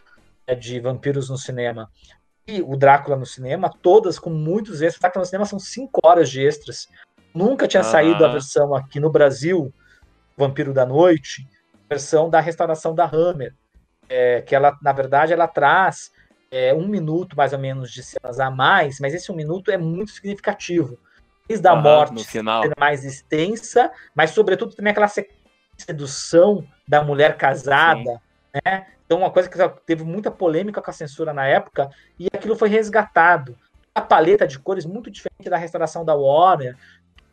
é, 0.46 0.54
de 0.54 0.80
vampiros 0.80 1.30
no 1.30 1.38
cinema, 1.38 1.90
e 2.46 2.62
o 2.62 2.76
Drácula 2.76 3.16
no 3.16 3.26
cinema, 3.26 3.70
todas 3.82 4.18
com 4.18 4.30
muitos 4.30 4.80
extras. 4.80 4.96
O 4.96 5.00
Drácula 5.00 5.22
no 5.22 5.26
cinema 5.26 5.44
são 5.46 5.58
cinco 5.58 6.00
horas 6.04 6.30
de 6.30 6.40
extras. 6.40 6.88
Nunca 7.34 7.66
tinha 7.66 7.82
saído 7.82 8.24
a 8.24 8.28
versão 8.28 8.74
aqui 8.74 9.00
no 9.00 9.10
Brasil, 9.10 9.72
Vampiro 10.36 10.72
da 10.72 10.86
Noite, 10.86 11.46
versão 11.88 12.28
da 12.28 12.40
restauração 12.40 12.94
da 12.94 13.04
Hammer, 13.04 13.54
é, 14.08 14.42
que 14.42 14.54
ela, 14.54 14.76
na 14.82 14.92
verdade, 14.92 15.32
ela 15.32 15.48
traz 15.48 16.10
é, 16.50 16.72
um 16.72 16.86
minuto 16.86 17.36
mais 17.36 17.52
ou 17.52 17.58
menos 17.58 17.90
de 17.90 18.02
cenas 18.02 18.40
a 18.40 18.50
mais, 18.50 18.98
mas 19.00 19.14
esse 19.14 19.30
um 19.30 19.36
minuto 19.36 19.70
é 19.70 19.76
muito 19.76 20.10
significativo. 20.10 20.98
Desde 21.48 21.66
a 21.68 21.74
uhum, 21.74 21.82
morte 21.82 22.24
final. 22.24 22.64
mais 22.78 23.04
extensa, 23.04 23.90
mas 24.14 24.30
sobretudo 24.30 24.74
também 24.74 24.90
aquela 24.90 25.10
sedução 25.76 26.66
da 26.88 27.04
mulher 27.04 27.36
casada, 27.36 28.02
Sim. 28.02 28.60
né? 28.64 28.86
Então, 29.04 29.18
uma 29.18 29.30
coisa 29.30 29.48
que 29.48 29.56
teve 29.86 30.02
muita 30.02 30.32
polêmica 30.32 30.82
com 30.82 30.90
a 30.90 30.92
censura 30.92 31.32
na 31.32 31.46
época, 31.46 31.88
e 32.18 32.26
aquilo 32.32 32.56
foi 32.56 32.68
resgatado. 32.68 33.56
A 33.94 34.00
paleta 34.00 34.46
de 34.46 34.58
cores 34.58 34.84
muito 34.84 35.08
diferente 35.10 35.48
da 35.48 35.56
restauração 35.56 36.04
da 36.04 36.14
Warner, 36.14 36.76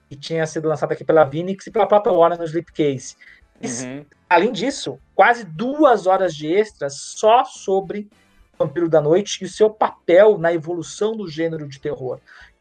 que 0.08 0.16
tinha 0.16 0.46
sido 0.46 0.68
lançada 0.68 0.94
aqui 0.94 1.04
pela 1.04 1.24
Vinix 1.24 1.66
e 1.66 1.72
pela 1.72 1.88
própria 1.88 2.14
Warner 2.14 2.38
no 2.38 2.46
Slipcase. 2.46 3.16
Uhum. 3.64 4.06
Além 4.30 4.52
disso, 4.52 5.00
quase 5.16 5.46
duas 5.46 6.08
horas 6.08 6.36
de 6.36 6.48
extras 6.48 6.96
só 6.96 7.46
sobre 7.46 8.10
Vampiro 8.58 8.90
da 8.90 9.02
Noite 9.02 9.42
e 9.42 9.46
o 9.46 9.50
seu 9.50 9.70
papel 9.70 10.38
na 10.38 10.54
evolução 10.54 11.16
do 11.16 11.28
gênero 11.30 11.68
de 11.68 11.80
terror. 11.80 12.20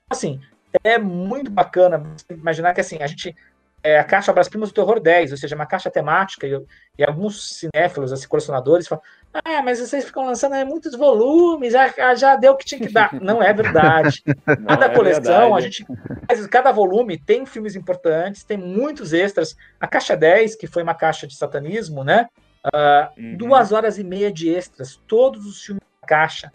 Assim, 0.09 0.41
é 0.85 0.99
muito 0.99 1.51
bacana 1.51 2.15
imaginar 2.31 2.75
que 2.75 2.81
assim, 2.81 2.99
a 3.01 3.07
gente 3.07 3.35
é 3.83 3.99
a 3.99 4.05
caixa 4.05 4.31
Obras 4.31 4.49
Primas 4.49 4.71
do 4.71 4.75
Terror 4.75 5.01
10, 5.01 5.33
ou 5.33 5.37
seja, 5.37 5.57
uma 5.57 5.67
caixa 5.67 5.91
temática, 5.91 6.47
e, 6.47 6.65
e 6.99 7.05
alguns 7.05 7.59
cinéfilos, 7.59 8.13
assim, 8.13 8.29
colecionadores, 8.29 8.87
falam: 8.87 9.03
Ah, 9.45 9.63
mas 9.63 9.81
vocês 9.81 10.05
ficam 10.05 10.25
lançando 10.25 10.55
é, 10.55 10.65
muitos 10.65 10.95
volumes, 10.95 11.73
já, 11.73 12.15
já 12.15 12.37
deu 12.37 12.53
o 12.53 12.57
que 12.57 12.65
tinha 12.65 12.81
que 12.81 12.93
dar. 12.93 13.13
Não 13.21 13.43
é 13.43 13.53
verdade. 13.53 14.23
Não 14.47 14.67
cada 14.67 14.87
é 14.87 14.95
coleção, 14.95 15.55
verdade. 15.55 15.57
a 15.57 15.61
gente. 15.61 16.49
Cada 16.49 16.71
volume 16.71 17.19
tem 17.19 17.45
filmes 17.45 17.75
importantes, 17.75 18.45
tem 18.45 18.57
muitos 18.57 19.13
extras. 19.13 19.57
A 19.81 19.89
caixa 19.89 20.17
10, 20.17 20.55
que 20.55 20.67
foi 20.67 20.83
uma 20.83 20.95
caixa 20.95 21.27
de 21.27 21.35
satanismo, 21.35 22.05
né? 22.05 22.29
Uh, 22.65 23.21
uhum. 23.21 23.37
Duas 23.37 23.73
horas 23.73 23.99
e 23.99 24.05
meia 24.05 24.33
de 24.33 24.49
extras, 24.49 25.01
todos 25.09 25.45
os 25.45 25.63
filmes 25.63 25.83
da 26.01 26.07
caixa. 26.07 26.53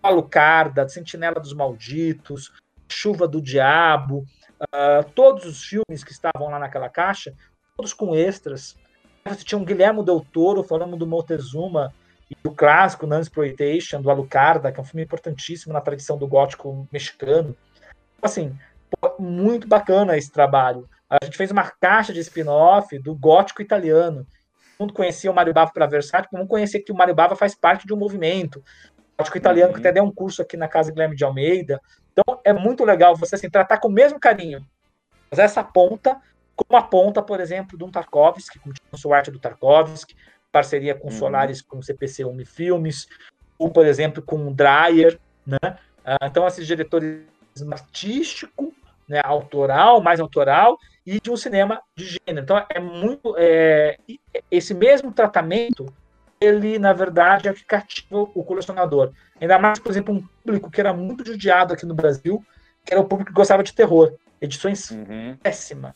Alucarda, 0.00 0.88
Sentinela 0.88 1.40
dos 1.40 1.52
Malditos, 1.52 2.52
Chuva 2.88 3.26
do 3.26 3.42
Diabo, 3.42 4.24
Uh, 4.60 5.08
todos 5.14 5.44
os 5.44 5.62
filmes 5.62 6.02
que 6.02 6.12
estavam 6.12 6.50
lá 6.50 6.58
naquela 6.58 6.88
caixa, 6.88 7.32
todos 7.76 7.92
com 7.92 8.14
extras. 8.14 8.76
Você 9.24 9.44
tinha 9.44 9.58
um 9.58 9.64
Guilherme 9.64 10.04
Del 10.04 10.24
Toro 10.32 10.62
falando 10.62 10.96
do 10.96 11.06
Montezuma 11.06 11.92
e 12.30 12.36
do 12.42 12.50
clássico 12.50 13.06
Exploitation, 13.14 14.00
do 14.00 14.10
Alucarda, 14.10 14.72
que 14.72 14.78
é 14.78 14.82
um 14.82 14.86
filme 14.86 15.04
importantíssimo 15.04 15.72
na 15.72 15.80
tradição 15.80 16.18
do 16.18 16.26
gótico 16.26 16.88
mexicano. 16.92 17.56
Assim, 18.20 18.56
muito 19.18 19.68
bacana 19.68 20.16
esse 20.16 20.30
trabalho. 20.30 20.88
A 21.08 21.24
gente 21.24 21.36
fez 21.36 21.50
uma 21.50 21.70
caixa 21.70 22.12
de 22.12 22.20
spin-off 22.20 22.98
do 22.98 23.14
gótico 23.14 23.62
italiano. 23.62 24.26
Todo 24.76 24.86
mundo 24.86 24.92
conhecia 24.92 25.30
o 25.30 25.34
Mário 25.34 25.54
Bava 25.54 25.72
para 25.72 25.86
Versátil, 25.86 26.30
vamos 26.32 26.48
conhecer 26.48 26.80
que 26.80 26.92
o 26.92 26.94
Mário 26.94 27.14
Bava 27.14 27.34
faz 27.34 27.54
parte 27.54 27.86
de 27.86 27.94
um 27.94 27.96
movimento. 27.96 28.58
O 28.58 29.18
gótico 29.18 29.38
italiano, 29.38 29.68
uhum. 29.68 29.74
que 29.74 29.80
até 29.80 29.92
deu 29.92 30.04
um 30.04 30.12
curso 30.12 30.42
aqui 30.42 30.56
na 30.56 30.68
Casa 30.68 30.92
Guilherme 30.92 31.16
de 31.16 31.24
Almeida, 31.24 31.80
então 32.18 32.40
é 32.44 32.52
muito 32.52 32.84
legal 32.84 33.16
você 33.16 33.36
assim, 33.36 33.48
tratar 33.48 33.78
com 33.78 33.88
o 33.88 33.92
mesmo 33.92 34.18
carinho. 34.18 34.66
Fazer 35.30 35.42
essa 35.42 35.62
ponta, 35.62 36.20
como 36.56 36.76
a 36.76 36.82
ponta, 36.82 37.22
por 37.22 37.40
exemplo, 37.40 37.78
de 37.78 37.84
um 37.84 37.90
Tarkovsky, 37.90 38.58
com 38.58 38.72
o 39.04 39.14
arte 39.14 39.30
do 39.30 39.38
Tarkovsky, 39.38 40.16
parceria 40.50 40.94
com 40.94 41.08
uhum. 41.08 41.12
Solaris, 41.14 41.62
com 41.62 41.78
o 41.78 41.82
CPC 41.82 42.24
Umi 42.24 42.44
Filmes, 42.44 43.06
ou, 43.58 43.70
por 43.70 43.86
exemplo, 43.86 44.22
com 44.22 44.48
o 44.48 44.54
Dreyer, 44.54 45.18
né? 45.46 45.78
Ah, 46.04 46.26
então, 46.26 46.46
esses 46.46 46.66
diretores 46.66 47.22
artístico, 47.70 48.72
né, 49.06 49.20
autoral, 49.24 50.00
mais 50.00 50.20
autoral, 50.20 50.78
e 51.04 51.20
de 51.20 51.30
um 51.30 51.36
cinema 51.36 51.82
de 51.96 52.04
gênero. 52.04 52.44
Então, 52.44 52.64
é 52.68 52.80
muito. 52.80 53.34
É, 53.36 53.98
esse 54.50 54.74
mesmo 54.74 55.12
tratamento 55.12 55.92
ele, 56.40 56.78
na 56.78 56.92
verdade, 56.92 57.48
é 57.48 57.50
o 57.50 57.54
que 57.54 57.64
cativa 57.64 58.20
o 58.34 58.44
colecionador. 58.44 59.12
Ainda 59.40 59.58
mais, 59.58 59.78
por 59.78 59.90
exemplo, 59.90 60.14
um 60.14 60.22
público 60.44 60.70
que 60.70 60.80
era 60.80 60.92
muito 60.92 61.24
judiado 61.24 61.72
aqui 61.72 61.86
no 61.86 61.94
Brasil, 61.94 62.44
que 62.84 62.92
era 62.92 63.00
o 63.00 63.04
público 63.04 63.30
que 63.30 63.36
gostava 63.36 63.62
de 63.62 63.72
terror. 63.72 64.14
Edições 64.40 64.90
uhum. 64.90 65.36
péssimas, 65.42 65.94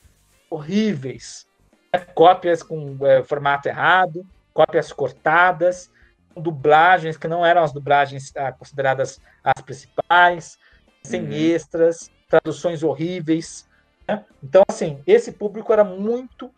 horríveis, 0.50 1.46
né? 1.92 2.00
cópias 2.14 2.62
com 2.62 2.96
é, 3.02 3.22
formato 3.22 3.68
errado, 3.68 4.26
cópias 4.52 4.92
cortadas, 4.92 5.90
dublagens 6.36 7.16
que 7.16 7.28
não 7.28 7.44
eram 7.44 7.62
as 7.62 7.72
dublagens 7.72 8.32
ah, 8.36 8.52
consideradas 8.52 9.20
as 9.44 9.62
principais, 9.62 10.58
sem 11.02 11.22
uhum. 11.22 11.32
extras, 11.32 12.10
traduções 12.28 12.82
horríveis. 12.82 13.68
Né? 14.08 14.24
Então, 14.42 14.62
assim, 14.68 15.02
esse 15.06 15.32
público 15.32 15.72
era 15.72 15.84
muito 15.84 16.50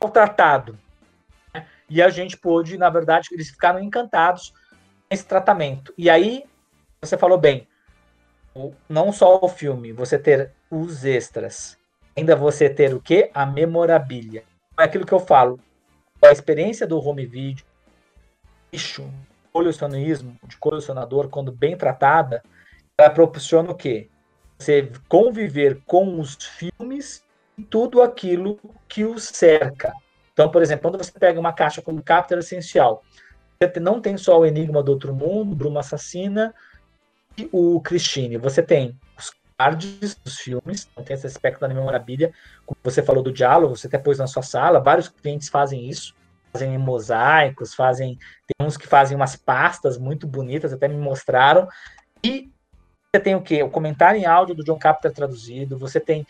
maltratado. 0.00 0.78
E 1.88 2.00
a 2.00 2.08
gente 2.08 2.36
pôde, 2.36 2.78
na 2.78 2.88
verdade, 2.88 3.28
eles 3.32 3.50
ficaram 3.50 3.78
encantados 3.78 4.54
esse 5.12 5.24
tratamento. 5.24 5.92
E 5.96 6.08
aí, 6.08 6.44
você 7.00 7.16
falou 7.16 7.38
bem, 7.38 7.68
não 8.88 9.12
só 9.12 9.38
o 9.42 9.48
filme, 9.48 9.92
você 9.92 10.18
ter 10.18 10.52
os 10.70 11.04
extras, 11.04 11.76
ainda 12.16 12.34
você 12.36 12.68
ter 12.68 12.94
o 12.94 13.00
quê? 13.00 13.30
A 13.34 13.44
memorabilia. 13.44 14.44
É 14.78 14.84
aquilo 14.84 15.06
que 15.06 15.12
eu 15.12 15.20
falo. 15.20 15.60
A 16.24 16.30
experiência 16.30 16.86
do 16.86 16.98
home 16.98 17.26
video, 17.26 17.64
bicho, 18.70 19.08
colecionismo, 19.52 20.36
de 20.44 20.56
colecionador, 20.56 21.28
quando 21.28 21.52
bem 21.52 21.76
tratada, 21.76 22.42
ela 22.96 23.10
proporciona 23.10 23.70
o 23.70 23.74
quê? 23.74 24.08
Você 24.58 24.90
conviver 25.08 25.80
com 25.84 26.20
os 26.20 26.36
filmes 26.36 27.24
e 27.58 27.62
tudo 27.62 28.00
aquilo 28.00 28.58
que 28.88 29.04
os 29.04 29.24
cerca. 29.24 29.92
Então, 30.32 30.50
por 30.50 30.62
exemplo, 30.62 30.90
quando 30.90 31.02
você 31.02 31.12
pega 31.12 31.38
uma 31.38 31.52
caixa 31.52 31.82
como 31.82 32.02
Captor 32.02 32.38
Essencial, 32.38 33.02
você 33.68 33.80
não 33.80 34.00
tem 34.00 34.16
só 34.16 34.38
o 34.38 34.46
Enigma 34.46 34.82
do 34.82 34.92
Outro 34.92 35.14
Mundo, 35.14 35.54
Bruma 35.54 35.80
Assassina 35.80 36.54
e 37.36 37.48
o 37.52 37.80
Christine. 37.80 38.36
Você 38.36 38.62
tem 38.62 38.98
os 39.18 39.32
cards 39.56 40.14
dos 40.24 40.38
filmes, 40.38 40.88
não 40.96 41.04
tem 41.04 41.14
esse 41.14 41.26
aspecto 41.26 41.60
da 41.60 41.68
memorabilia, 41.68 42.32
como 42.66 42.78
você 42.82 43.02
falou 43.02 43.22
do 43.22 43.32
diálogo, 43.32 43.76
você 43.76 43.86
até 43.86 43.98
pôs 43.98 44.18
na 44.18 44.26
sua 44.26 44.42
sala, 44.42 44.80
vários 44.80 45.08
clientes 45.08 45.48
fazem 45.48 45.88
isso, 45.88 46.14
fazem 46.52 46.76
mosaicos, 46.78 47.74
fazem. 47.74 48.18
Tem 48.46 48.66
uns 48.66 48.76
que 48.76 48.86
fazem 48.86 49.16
umas 49.16 49.36
pastas 49.36 49.98
muito 49.98 50.26
bonitas, 50.26 50.72
até 50.72 50.88
me 50.88 50.96
mostraram. 50.96 51.68
E 52.24 52.50
você 53.14 53.22
tem 53.22 53.34
o 53.34 53.42
quê? 53.42 53.62
O 53.62 53.70
comentário 53.70 54.18
em 54.18 54.26
áudio 54.26 54.54
do 54.54 54.64
John 54.64 54.78
Carpenter 54.78 55.12
traduzido, 55.12 55.78
você 55.78 56.00
tem 56.00 56.26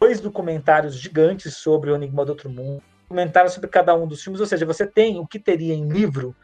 dois 0.00 0.20
documentários 0.20 0.96
gigantes 0.96 1.56
sobre 1.56 1.90
o 1.90 1.94
Enigma 1.94 2.24
do 2.24 2.30
Outro 2.30 2.50
Mundo 2.50 2.82
comentário 3.12 3.50
sobre 3.50 3.68
cada 3.68 3.94
um 3.94 4.06
dos 4.06 4.22
filmes, 4.22 4.40
ou 4.40 4.46
seja, 4.46 4.64
você 4.64 4.86
tem 4.86 5.18
o 5.18 5.26
que 5.26 5.38
teria 5.38 5.74
em 5.74 5.86
livro. 5.86 6.34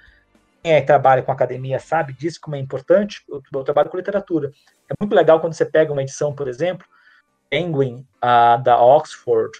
Quem 0.62 0.72
é 0.72 0.80
trabalha 0.80 1.22
com 1.22 1.32
academia 1.32 1.78
sabe 1.78 2.12
disso, 2.12 2.40
como 2.40 2.56
é 2.56 2.58
importante. 2.58 3.22
Eu, 3.28 3.42
eu 3.52 3.64
trabalho 3.64 3.90
com 3.90 3.96
literatura. 3.96 4.50
É 4.88 4.94
muito 5.00 5.14
legal 5.14 5.40
quando 5.40 5.54
você 5.54 5.64
pega 5.64 5.92
uma 5.92 6.02
edição, 6.02 6.34
por 6.34 6.48
exemplo, 6.48 6.86
Penguin, 7.48 8.06
uh, 8.22 8.62
da 8.62 8.80
Oxford, 8.80 9.52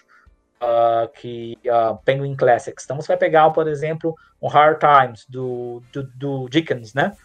uh, 0.61 1.07
que 1.13 1.57
uh, 1.65 1.97
Penguin 2.03 2.35
Classics. 2.35 2.83
Então 2.83 2.97
você 2.97 3.07
vai 3.07 3.17
pegar, 3.17 3.49
por 3.51 3.67
exemplo, 3.67 4.15
um 4.41 4.47
Hard 4.47 4.79
Times 4.79 5.25
do, 5.27 5.81
do, 5.91 6.03
do 6.03 6.49
Dickens, 6.49 6.93
né? 6.93 7.15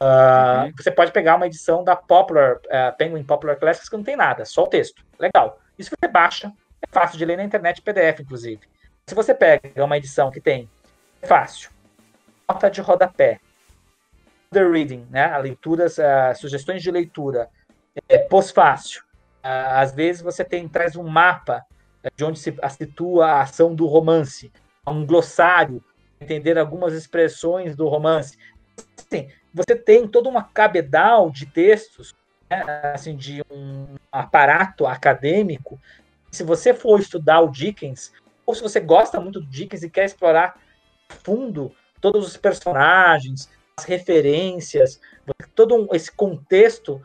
Uh, 0.00 0.66
uhum. 0.66 0.72
Você 0.76 0.90
pode 0.90 1.10
pegar 1.10 1.36
uma 1.36 1.46
edição 1.46 1.82
da 1.82 1.96
Popular, 1.96 2.56
uh, 2.56 2.96
Penguin 2.96 3.24
Popular 3.24 3.56
Classics 3.56 3.88
que 3.88 3.96
não 3.96 4.04
tem 4.04 4.16
nada, 4.16 4.44
só 4.44 4.64
o 4.64 4.68
texto. 4.68 5.04
Legal. 5.18 5.60
Isso 5.78 5.90
você 5.90 6.08
baixa, 6.08 6.52
é 6.82 6.86
fácil 6.90 7.18
de 7.18 7.24
ler 7.24 7.36
na 7.36 7.44
internet, 7.44 7.82
PDF, 7.82 8.20
inclusive. 8.20 8.60
Se 9.06 9.14
você 9.14 9.34
pega 9.34 9.84
uma 9.84 9.96
edição 9.96 10.30
que 10.30 10.40
tem 10.40 10.68
é 11.20 11.26
fácil, 11.26 11.70
nota 12.48 12.70
de 12.70 12.80
rodapé, 12.80 13.40
the 14.50 14.62
reading, 14.66 15.06
né, 15.10 15.36
leituras, 15.38 15.96
sugestões 16.36 16.82
de 16.82 16.90
leitura, 16.90 17.50
é, 18.08 18.16
pós-fácil. 18.18 19.02
Às 19.42 19.92
vezes 19.94 20.22
você 20.22 20.44
tem 20.44 20.66
traz 20.66 20.96
um 20.96 21.06
mapa 21.06 21.64
é, 22.02 22.08
de 22.14 22.24
onde 22.24 22.38
se 22.38 22.54
situa 22.70 23.26
a 23.26 23.42
ação 23.42 23.74
do 23.74 23.86
romance, 23.86 24.50
um 24.86 25.04
glossário, 25.04 25.84
entender 26.20 26.58
algumas 26.58 26.94
expressões 26.94 27.76
do 27.76 27.86
romance. 27.86 28.38
Assim, 28.98 29.28
você 29.52 29.76
tem 29.76 30.08
toda 30.08 30.28
uma 30.28 30.42
cabedal 30.42 31.30
de 31.30 31.44
textos, 31.44 32.14
né, 32.50 32.64
assim, 32.94 33.14
de 33.14 33.42
um 33.50 33.96
aparato 34.10 34.86
acadêmico. 34.86 35.78
Se 36.30 36.42
você 36.42 36.72
for 36.72 36.98
estudar 36.98 37.40
o 37.40 37.50
Dickens, 37.50 38.12
ou 38.46 38.54
se 38.54 38.62
você 38.62 38.80
gosta 38.80 39.20
muito 39.20 39.40
do 39.40 39.46
Dickens 39.46 39.82
e 39.82 39.90
quer 39.90 40.06
explorar 40.06 40.58
fundo 41.22 41.74
todos 42.00 42.26
os 42.26 42.36
personagens, 42.36 43.48
as 43.76 43.84
referências, 43.84 45.00
todo 45.54 45.88
esse 45.92 46.10
contexto, 46.10 47.00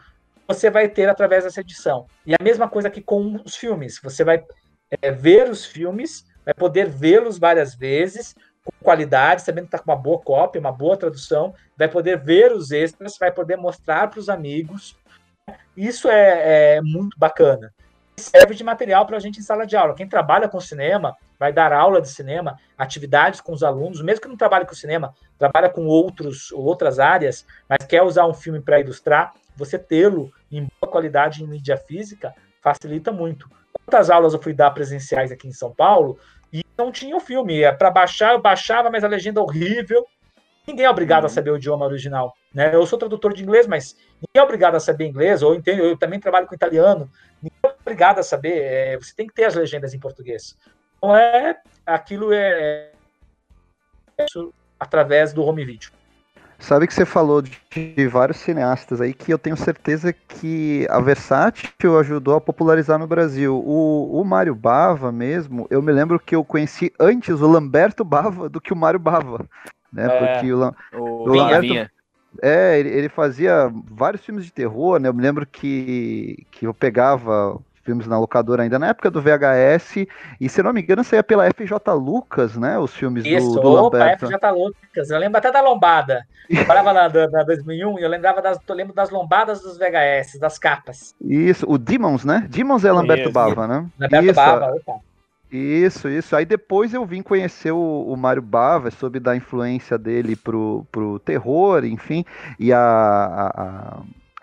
você 0.47 0.69
vai 0.69 0.87
ter 0.89 1.09
através 1.09 1.43
dessa 1.43 1.61
edição. 1.61 2.05
E 2.25 2.33
a 2.33 2.43
mesma 2.43 2.67
coisa 2.67 2.87
aqui 2.87 3.01
com 3.01 3.39
os 3.43 3.55
filmes. 3.55 3.99
Você 4.03 4.23
vai 4.23 4.43
é, 5.01 5.11
ver 5.11 5.49
os 5.49 5.65
filmes, 5.65 6.25
vai 6.45 6.53
poder 6.53 6.89
vê-los 6.89 7.37
várias 7.37 7.75
vezes, 7.75 8.35
com 8.63 8.71
qualidade, 8.83 9.41
sabendo 9.41 9.65
que 9.65 9.75
está 9.75 9.79
com 9.79 9.91
uma 9.91 9.97
boa 9.97 10.19
cópia, 10.19 10.59
uma 10.59 10.71
boa 10.71 10.95
tradução, 10.95 11.53
vai 11.77 11.87
poder 11.87 12.17
ver 12.17 12.51
os 12.51 12.71
extras, 12.71 13.17
vai 13.17 13.31
poder 13.31 13.57
mostrar 13.57 14.09
para 14.09 14.19
os 14.19 14.29
amigos. 14.29 14.97
Isso 15.75 16.07
é, 16.07 16.75
é 16.75 16.81
muito 16.81 17.17
bacana 17.17 17.73
serve 18.15 18.53
de 18.53 18.63
material 18.63 19.05
para 19.05 19.17
a 19.17 19.19
gente 19.19 19.39
em 19.39 19.43
sala 19.43 19.65
de 19.65 19.75
aula. 19.75 19.95
Quem 19.95 20.07
trabalha 20.07 20.47
com 20.47 20.59
cinema 20.59 21.15
vai 21.43 21.51
dar 21.51 21.73
aula 21.73 22.01
de 22.01 22.07
cinema, 22.07 22.57
atividades 22.77 23.41
com 23.41 23.51
os 23.51 23.63
alunos, 23.63 24.01
mesmo 24.01 24.21
que 24.21 24.29
não 24.29 24.37
trabalhe 24.37 24.65
com 24.65 24.73
cinema, 24.73 25.13
trabalha 25.37 25.67
com 25.67 25.85
outros 25.87 26.53
outras 26.53 26.99
áreas, 26.99 27.45
mas 27.67 27.85
quer 27.85 28.01
usar 28.01 28.25
um 28.25 28.33
filme 28.33 28.61
para 28.61 28.79
ilustrar, 28.79 29.33
você 29.57 29.77
tê-lo 29.77 30.31
em 30.49 30.65
boa 30.79 30.89
qualidade 30.89 31.43
em 31.43 31.47
mídia 31.47 31.75
física 31.75 32.33
facilita 32.61 33.11
muito. 33.11 33.49
Quantas 33.73 34.09
aulas 34.09 34.33
eu 34.33 34.41
fui 34.41 34.53
dar 34.53 34.71
presenciais 34.71 35.33
aqui 35.33 35.45
em 35.45 35.51
São 35.51 35.75
Paulo 35.75 36.17
e 36.53 36.63
não 36.77 36.93
tinha 36.93 37.17
o 37.17 37.19
filme, 37.19 37.61
é 37.61 37.73
para 37.73 37.91
baixar, 37.91 38.31
eu 38.31 38.41
baixava, 38.41 38.89
mas 38.89 39.03
a 39.03 39.07
legenda 39.09 39.41
é 39.41 39.43
horrível. 39.43 40.05
Ninguém 40.65 40.85
é 40.85 40.89
obrigado 40.89 41.23
uhum. 41.23 41.27
a 41.27 41.29
saber 41.29 41.51
o 41.51 41.57
idioma 41.57 41.85
original, 41.85 42.33
né? 42.53 42.73
Eu 42.73 42.85
sou 42.85 42.97
tradutor 42.97 43.33
de 43.33 43.43
inglês, 43.43 43.67
mas 43.67 43.97
ninguém 44.15 44.41
é 44.41 44.41
obrigado 44.41 44.75
a 44.75 44.79
saber 44.79 45.05
inglês, 45.05 45.43
ou 45.43 45.53
entendo, 45.53 45.83
eu 45.83 45.97
também 45.97 46.21
trabalho 46.21 46.47
com 46.47 46.55
italiano, 46.55 47.11
ninguém 47.41 47.59
é 47.65 47.75
obrigado 47.81 48.19
a 48.19 48.23
saber, 48.23 48.61
é, 48.61 48.97
você 48.97 49.13
tem 49.13 49.27
que 49.27 49.33
ter 49.33 49.43
as 49.43 49.55
legendas 49.55 49.93
em 49.93 49.99
português. 49.99 50.57
Então 51.04 51.18
é 51.18 51.58
aquilo 51.86 52.32
é, 52.32 52.91
é 54.18 54.26
através 54.80 55.34
do 55.34 55.43
home 55.43 55.66
video. 55.66 55.91
Sabe 56.58 56.88
que 56.88 56.93
você 56.93 57.06
falou 57.06 57.41
de, 57.41 57.60
de, 57.70 58.08
vários 58.08 58.38
cineastas 58.38 59.01
aí 59.01 59.14
que 59.14 59.34
eu 59.34 59.38
tenho 59.38 59.58
certeza 59.58 60.14
que 60.14 60.88
a 60.89 61.01
Versátil 61.01 61.99
ajudou 61.99 62.38
a 62.38 62.41
popularizar 62.41 62.97
no 62.97 63.06
Brasil. 63.06 63.54
O, 63.54 64.22
o 64.22 64.24
Mário 64.24 64.56
Bava 64.56 65.12
mesmo, 65.12 65.68
eu 65.70 65.82
me 65.82 65.91
lembro 65.91 66.18
que 66.18 66.34
eu 66.34 66.45
conheci 66.45 66.93
antes 66.97 67.41
o 67.41 67.51
Lamberto 67.51 68.06
Bava 68.06 68.47
do 68.47 68.62
que 68.62 68.72
o 68.72 68.78
Mário 68.78 68.99
Bava. 68.99 69.45
Né? 69.91 70.06
É, 70.06 70.36
Porque 70.36 70.54
o, 70.54 70.74
o, 70.93 71.04
o 71.04 71.36
Lamberto, 71.36 71.91
é, 72.41 72.80
ele, 72.80 72.89
ele, 72.89 73.10
fazia 73.10 73.70
vários 73.91 74.24
filmes 74.24 74.45
de 74.45 74.54
terror, 74.54 74.99
né? 74.99 75.10
Eu 75.10 75.14
me 75.14 75.22
lembro 75.22 75.45
que, 75.45 76.47
que 76.49 76.66
eu 76.66 76.74
pegava 76.74 77.60
filmes 77.84 78.07
na 78.07 78.17
locadora 78.17 78.63
ainda 78.63 78.79
na 78.79 78.88
época 78.88 79.11
do 79.11 79.21
VHS, 79.21 80.07
e 80.39 80.49
se 80.49 80.63
não 80.63 80.73
me 80.73 80.81
engano, 80.81 81.03
saía 81.03 81.23
pela 81.23 81.45
FJ 81.45 81.93
Lucas, 81.93 82.55
né? 82.55 82.79
Os 82.79 82.95
filmes 82.95 83.25
Isso, 83.25 83.51
do, 83.51 83.61
do 83.61 83.71
opa, 83.73 83.97
Lamberto. 83.97 84.27
FJ 84.27 84.51
Lucas. 84.51 85.09
Eu 85.09 85.19
lembro 85.19 85.38
até 85.38 85.51
da 85.51 85.61
lombada. 85.61 86.25
Eu 86.49 86.65
parava 86.65 86.93
na, 86.93 87.09
na 87.09 87.43
2001 87.43 87.99
e 87.99 88.03
eu 88.03 88.09
lembrava 88.09 88.41
das, 88.41 88.57
eu 88.67 88.75
lembro 88.75 88.93
das 88.93 89.09
lombadas 89.09 89.61
dos 89.61 89.77
VHS, 89.77 90.39
das 90.39 90.57
capas. 90.57 91.15
Isso, 91.21 91.65
o 91.69 91.77
Demons, 91.77 92.25
né? 92.25 92.47
Demons 92.49 92.84
é 92.86 92.91
Lamberto 92.91 93.25
Isso. 93.25 93.34
Bava, 93.34 93.67
né? 93.67 93.86
Lamberto 93.99 94.25
Isso. 94.25 94.36
Bava, 94.36 94.71
opa. 94.73 94.99
Isso, 95.51 96.09
isso. 96.09 96.36
Aí 96.36 96.45
depois 96.45 96.95
eu 96.95 97.05
vim 97.05 97.21
conhecer 97.21 97.71
o, 97.71 98.05
o 98.07 98.17
Mário 98.17 98.41
Bava, 98.41 98.89
soube 98.89 99.19
da 99.19 99.36
influência 99.36 99.99
dele 99.99 100.36
pro, 100.36 100.84
pro 100.91 101.19
terror, 101.19 101.86
enfim, 101.86 102.25
e 102.59 102.73
a, 102.73 102.79
a, 102.79 103.61
a, 103.61 104.01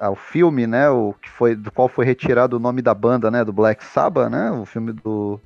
o 0.09 0.17
filme, 0.17 0.67
né, 0.67 0.89
o 0.89 1.15
que 1.21 1.29
foi 1.29 1.55
do 1.55 1.71
qual 1.71 1.89
foi 1.89 2.05
retirado 2.05 2.57
o 2.57 2.61
nome 2.61 2.81
da 2.81 2.95
banda, 2.95 3.31
né, 3.31 3.45
do 3.45 3.53
Black 3.53 3.85
Sabbath, 3.85 4.31
né, 4.31 4.51
o 4.51 4.65
filme 4.65 4.93
do, 4.93 5.39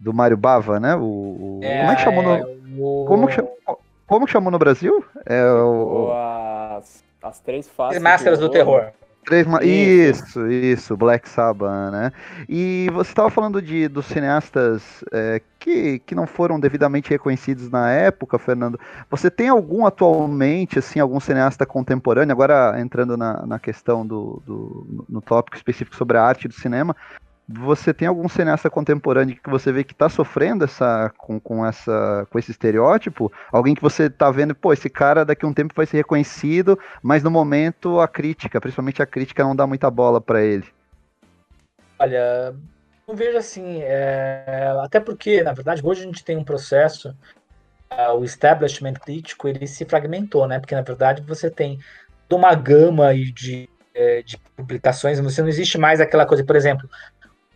do 0.00 0.14
Mário 0.14 0.36
Bava, 0.36 0.80
né, 0.80 0.94
o, 0.94 1.00
o 1.00 1.60
é, 1.62 1.80
como 1.80 1.92
é 1.92 1.96
que 1.96 2.02
chamou 2.02 2.22
no, 2.22 3.02
o... 3.02 3.04
como, 3.06 3.30
chamou, 3.30 3.58
como 4.06 4.26
que 4.26 4.32
chamou 4.32 4.50
no 4.50 4.58
Brasil? 4.58 5.04
É 5.26 5.44
o, 5.44 6.10
as, 6.12 7.04
as 7.22 7.40
três 7.40 7.68
faces. 7.68 8.00
Máscaras 8.00 8.38
do 8.38 8.48
terror. 8.48 8.92
Três 9.28 9.46
Isso, 9.62 10.46
isso, 10.50 10.96
Black 10.96 11.28
Sabbath, 11.28 11.92
né? 11.92 12.10
E 12.48 12.88
você 12.94 13.10
estava 13.10 13.28
falando 13.28 13.60
de, 13.60 13.86
dos 13.86 14.06
cineastas 14.06 15.04
é, 15.12 15.42
que, 15.58 15.98
que 15.98 16.14
não 16.14 16.26
foram 16.26 16.58
devidamente 16.58 17.10
reconhecidos 17.10 17.68
na 17.68 17.90
época, 17.90 18.38
Fernando. 18.38 18.80
Você 19.10 19.30
tem 19.30 19.50
algum 19.50 19.84
atualmente, 19.84 20.78
assim, 20.78 20.98
algum 20.98 21.20
cineasta 21.20 21.66
contemporâneo, 21.66 22.32
agora 22.32 22.80
entrando 22.80 23.18
na, 23.18 23.44
na 23.44 23.58
questão 23.58 24.06
do, 24.06 24.42
do 24.46 25.04
no 25.06 25.20
tópico 25.20 25.58
específico 25.58 25.94
sobre 25.94 26.16
a 26.16 26.22
arte 26.22 26.48
do 26.48 26.54
cinema, 26.54 26.96
você 27.48 27.94
tem 27.94 28.06
algum 28.06 28.28
cineasta 28.28 28.68
contemporâneo 28.68 29.34
que 29.42 29.48
você 29.48 29.72
vê 29.72 29.82
que 29.82 29.94
está 29.94 30.10
sofrendo 30.10 30.64
essa, 30.64 31.10
com, 31.16 31.40
com, 31.40 31.64
essa, 31.64 32.26
com 32.30 32.38
esse 32.38 32.50
estereótipo? 32.50 33.32
Alguém 33.50 33.74
que 33.74 33.80
você 33.80 34.04
está 34.04 34.30
vendo, 34.30 34.54
pô, 34.54 34.70
esse 34.70 34.90
cara 34.90 35.24
daqui 35.24 35.46
a 35.46 35.48
um 35.48 35.54
tempo 35.54 35.72
vai 35.74 35.86
ser 35.86 35.96
reconhecido, 35.96 36.78
mas 37.02 37.22
no 37.22 37.30
momento 37.30 38.00
a 38.00 38.06
crítica, 38.06 38.60
principalmente 38.60 39.00
a 39.00 39.06
crítica, 39.06 39.42
não 39.42 39.56
dá 39.56 39.66
muita 39.66 39.90
bola 39.90 40.20
para 40.20 40.42
ele? 40.42 40.66
Olha, 41.98 42.54
eu 43.08 43.14
vejo 43.14 43.38
assim, 43.38 43.80
é... 43.80 44.70
até 44.82 45.00
porque, 45.00 45.42
na 45.42 45.54
verdade, 45.54 45.80
hoje 45.82 46.02
a 46.02 46.04
gente 46.04 46.22
tem 46.22 46.36
um 46.36 46.44
processo, 46.44 47.16
uh, 47.90 48.12
o 48.12 48.24
establishment 48.24 48.94
crítico, 48.94 49.48
ele 49.48 49.66
se 49.66 49.86
fragmentou, 49.86 50.46
né? 50.46 50.60
Porque, 50.60 50.74
na 50.74 50.82
verdade, 50.82 51.22
você 51.22 51.50
tem 51.50 51.78
uma 52.30 52.54
gama 52.54 53.14
de, 53.14 53.70
é, 53.94 54.20
de 54.20 54.36
publicações, 54.54 55.18
você 55.18 55.40
não 55.40 55.48
existe 55.48 55.78
mais 55.78 55.98
aquela 55.98 56.26
coisa, 56.26 56.44
por 56.44 56.54
exemplo, 56.54 56.88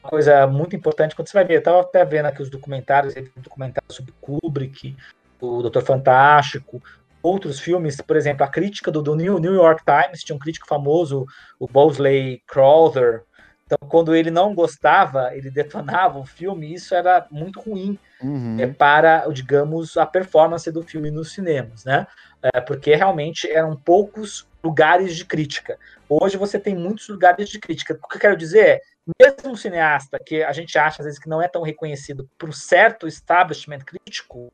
coisa 0.02 0.46
muito 0.46 0.76
importante 0.76 1.14
quando 1.14 1.28
você 1.28 1.34
vai 1.34 1.44
ver. 1.44 1.56
Eu 1.56 1.62
tava 1.62 1.80
até 1.80 2.04
vendo 2.04 2.26
aqui 2.26 2.42
os 2.42 2.50
documentários, 2.50 3.14
um 3.16 3.40
documentário 3.40 3.92
sobre 3.92 4.12
Kubrick, 4.20 4.96
o 5.40 5.62
Doutor 5.62 5.82
Fantástico, 5.82 6.82
outros 7.22 7.60
filmes, 7.60 8.00
por 8.00 8.16
exemplo, 8.16 8.44
a 8.44 8.48
crítica 8.48 8.90
do, 8.90 9.00
do 9.00 9.14
New, 9.14 9.38
New 9.38 9.54
York 9.54 9.82
Times, 9.84 10.24
tinha 10.24 10.36
um 10.36 10.38
crítico 10.38 10.66
famoso, 10.66 11.26
o 11.58 11.66
Bosley 11.66 12.42
Crowther. 12.46 13.22
Então, 13.64 13.88
quando 13.88 14.14
ele 14.14 14.30
não 14.30 14.54
gostava, 14.54 15.34
ele 15.34 15.50
detonava 15.50 16.18
o 16.18 16.26
filme, 16.26 16.66
e 16.66 16.74
isso 16.74 16.94
era 16.94 17.26
muito 17.30 17.60
ruim 17.60 17.98
uhum. 18.20 18.58
é, 18.60 18.66
para, 18.66 19.26
digamos, 19.28 19.96
a 19.96 20.04
performance 20.04 20.70
do 20.70 20.82
filme 20.82 21.10
nos 21.10 21.32
cinemas, 21.32 21.84
né? 21.84 22.06
É, 22.42 22.60
porque 22.60 22.94
realmente 22.94 23.50
eram 23.50 23.76
poucos 23.76 24.46
lugares 24.62 25.16
de 25.16 25.24
crítica. 25.24 25.78
Hoje 26.08 26.36
você 26.36 26.58
tem 26.58 26.74
muitos 26.74 27.08
lugares 27.08 27.48
de 27.48 27.58
crítica. 27.58 27.98
O 28.02 28.08
que 28.08 28.16
eu 28.16 28.20
quero 28.20 28.36
dizer 28.36 28.66
é, 28.66 28.80
mesmo 29.20 29.50
um 29.50 29.56
cineasta 29.56 30.18
que 30.18 30.42
a 30.42 30.52
gente 30.52 30.78
acha 30.78 31.02
às 31.02 31.06
vezes 31.06 31.18
que 31.18 31.28
não 31.28 31.42
é 31.42 31.48
tão 31.48 31.62
reconhecido 31.62 32.28
por 32.38 32.48
um 32.48 32.52
certo 32.52 33.06
establishment 33.06 33.80
crítico, 33.80 34.52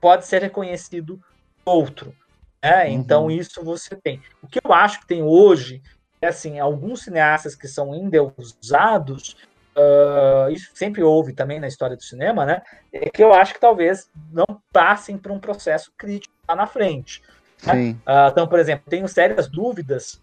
pode 0.00 0.26
ser 0.26 0.42
reconhecido 0.42 1.20
outro. 1.64 2.14
Né? 2.62 2.84
Uhum. 2.84 2.90
Então 2.92 3.30
isso 3.30 3.62
você 3.62 3.96
tem. 3.96 4.20
O 4.42 4.46
que 4.46 4.60
eu 4.62 4.72
acho 4.72 5.00
que 5.00 5.06
tem 5.06 5.22
hoje 5.22 5.82
é 6.20 6.28
assim, 6.28 6.58
alguns 6.58 7.02
cineastas 7.02 7.54
que 7.54 7.66
são 7.66 7.94
endeusados, 7.94 9.36
uh, 9.74 10.50
isso 10.50 10.70
sempre 10.74 11.02
houve 11.02 11.32
também 11.32 11.58
na 11.58 11.68
história 11.68 11.96
do 11.96 12.02
cinema, 12.02 12.44
né? 12.44 12.62
É 12.92 13.08
que 13.08 13.22
eu 13.22 13.32
acho 13.32 13.54
que 13.54 13.60
talvez 13.60 14.10
não 14.30 14.44
passem 14.70 15.16
por 15.16 15.32
um 15.32 15.40
processo 15.40 15.90
crítico 15.96 16.34
lá 16.46 16.54
na 16.54 16.66
frente. 16.66 17.22
Né? 17.64 17.96
Uh, 18.06 18.28
então, 18.30 18.46
por 18.46 18.58
exemplo, 18.58 18.84
tenho 18.88 19.08
sérias 19.08 19.48
dúvidas 19.48 20.20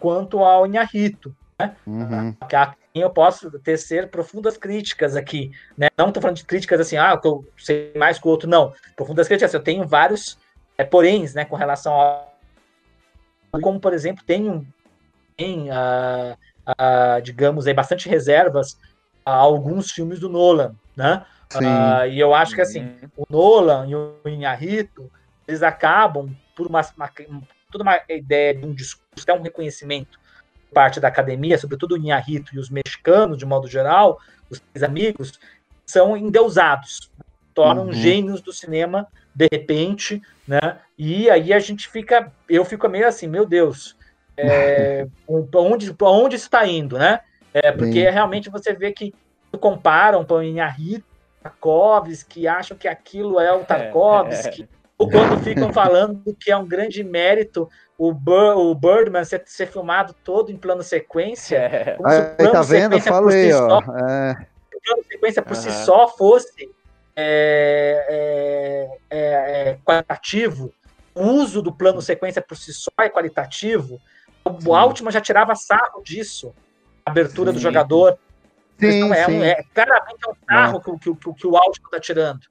quanto 0.00 0.40
ao 0.40 0.66
Inharito, 0.66 1.34
né? 1.58 1.74
Uhum. 1.86 2.36
A, 2.40 2.46
quem 2.46 2.76
eu 3.00 3.10
posso 3.10 3.50
tecer 3.60 4.08
profundas 4.08 4.56
críticas 4.56 5.16
aqui, 5.16 5.50
né? 5.76 5.88
Não 5.96 6.08
estou 6.08 6.20
falando 6.20 6.36
de 6.36 6.44
críticas 6.44 6.80
assim, 6.80 6.96
ah, 6.96 7.16
que 7.16 7.26
eu 7.26 7.46
sei 7.56 7.92
mais 7.96 8.18
que 8.18 8.26
o 8.26 8.30
outro, 8.30 8.48
não. 8.48 8.72
Profundas 8.96 9.28
críticas, 9.28 9.52
eu 9.54 9.60
tenho 9.60 9.86
vários 9.86 10.38
é, 10.76 10.84
poréns, 10.84 11.34
né, 11.34 11.44
com 11.44 11.56
relação 11.56 12.00
a 12.00 12.24
como, 13.62 13.80
por 13.80 13.94
exemplo, 13.94 14.22
tenho 14.26 14.66
tem, 15.38 15.70
uh, 15.70 16.36
uh, 16.68 17.22
digamos, 17.22 17.66
aí, 17.66 17.72
bastante 17.72 18.08
reservas 18.08 18.76
a 19.24 19.32
alguns 19.32 19.92
filmes 19.92 20.18
do 20.18 20.28
Nolan, 20.28 20.74
né? 20.96 21.24
Uh, 21.54 22.06
e 22.10 22.18
eu 22.18 22.34
acho 22.34 22.54
que 22.54 22.60
assim, 22.60 22.82
uhum. 22.82 23.08
o 23.16 23.26
Nolan 23.30 23.86
e 23.88 23.94
o 23.94 24.18
Inharito, 24.26 25.10
eles 25.46 25.62
acabam 25.62 26.36
por 26.56 26.66
uma, 26.66 26.82
uma, 26.96 27.10
toda 27.70 27.84
uma 27.84 28.00
ideia 28.08 28.52
de 28.52 28.66
um 28.66 28.74
discurso, 28.74 29.22
até 29.22 29.32
um 29.32 29.42
reconhecimento 29.42 30.18
parte 30.72 31.00
da 31.00 31.08
academia, 31.08 31.58
sobretudo 31.58 31.94
o 31.94 31.98
Inharito 31.98 32.54
e 32.54 32.58
os 32.58 32.70
mexicanos, 32.70 33.38
de 33.38 33.46
modo 33.46 33.68
geral, 33.68 34.18
os 34.50 34.60
três 34.60 34.82
amigos, 34.82 35.38
são 35.84 36.16
endeusados, 36.16 37.10
tornam 37.54 37.86
uhum. 37.86 37.92
gênios 37.92 38.40
do 38.40 38.52
cinema 38.52 39.06
de 39.34 39.48
repente, 39.52 40.20
né? 40.46 40.78
E 40.98 41.30
aí 41.30 41.52
a 41.52 41.60
gente 41.60 41.88
fica, 41.88 42.32
eu 42.48 42.64
fico 42.64 42.88
meio 42.88 43.06
assim, 43.06 43.28
meu 43.28 43.46
Deus, 43.46 43.96
é, 44.36 45.06
onde, 45.26 45.94
onde 46.00 46.36
isso 46.36 46.46
está 46.46 46.66
indo, 46.66 46.98
né? 46.98 47.20
É, 47.54 47.72
porque 47.72 48.08
realmente 48.10 48.50
você 48.50 48.72
vê 48.72 48.92
que 48.92 49.14
comparam 49.60 50.26
o 50.28 50.42
Inharito, 50.42 51.04
Tarkovsky, 51.42 52.46
acham 52.46 52.76
que 52.76 52.88
aquilo 52.88 53.40
é 53.40 53.52
o 53.52 53.64
Tarkovsky, 53.64 54.62
é, 54.62 54.64
é. 54.64 54.68
ou 54.98 55.08
quando 55.08 55.42
ficam 55.42 55.72
falando 55.72 56.36
que 56.38 56.50
é 56.50 56.56
um 56.56 56.66
grande 56.66 57.02
mérito 57.02 57.68
o, 57.98 58.14
Bur 58.14 58.56
o 58.56 58.74
Birdman 58.76 59.24
ser, 59.24 59.42
ser, 59.44 59.66
filmado 59.66 60.14
todo 60.22 60.52
em 60.52 60.56
plano 60.56 60.84
sequência. 60.84 61.56
É. 61.56 61.96
Como 61.96 62.08
se 62.08 62.20
o 62.20 62.36
plano 62.36 62.52
tá 62.52 62.62
vendo? 62.62 62.94
Eu 62.94 63.00
falei, 63.00 63.50
si 63.50 63.52
ó. 63.54 63.68
Só, 63.68 63.78
é. 63.80 64.46
o 64.72 64.80
plano 64.80 65.04
sequência 65.10 65.42
por 65.42 65.56
uhum. 65.56 65.62
si 65.62 65.72
só 65.84 66.08
fosse 66.08 66.70
é, 67.16 68.06
é, 68.08 69.18
é, 69.18 69.70
é, 69.70 69.78
qualitativo, 69.84 70.72
o 71.12 71.24
uso 71.24 71.60
do 71.60 71.72
plano 71.72 72.00
sequência 72.00 72.40
por 72.40 72.56
si 72.56 72.72
só 72.72 72.92
é 73.00 73.08
qualitativo. 73.08 74.00
O 74.64 74.74
Altman 74.74 75.10
já 75.10 75.20
tirava 75.20 75.56
sarro 75.56 76.00
disso, 76.02 76.54
a 77.04 77.10
abertura 77.10 77.50
sim. 77.50 77.56
do 77.56 77.60
jogador. 77.60 78.16
Sim, 78.78 79.12
é, 79.12 79.24
sim. 79.24 79.32
Um, 79.32 79.42
é, 79.42 79.64
claramente 79.74 80.24
é 80.24 80.30
um 80.30 80.34
sarro 80.48 80.80
que, 80.80 80.92
que, 80.98 81.14
que, 81.16 81.34
que 81.34 81.46
o 81.48 81.56
Altman 81.56 81.86
está 81.86 81.98
tirando. 81.98 82.46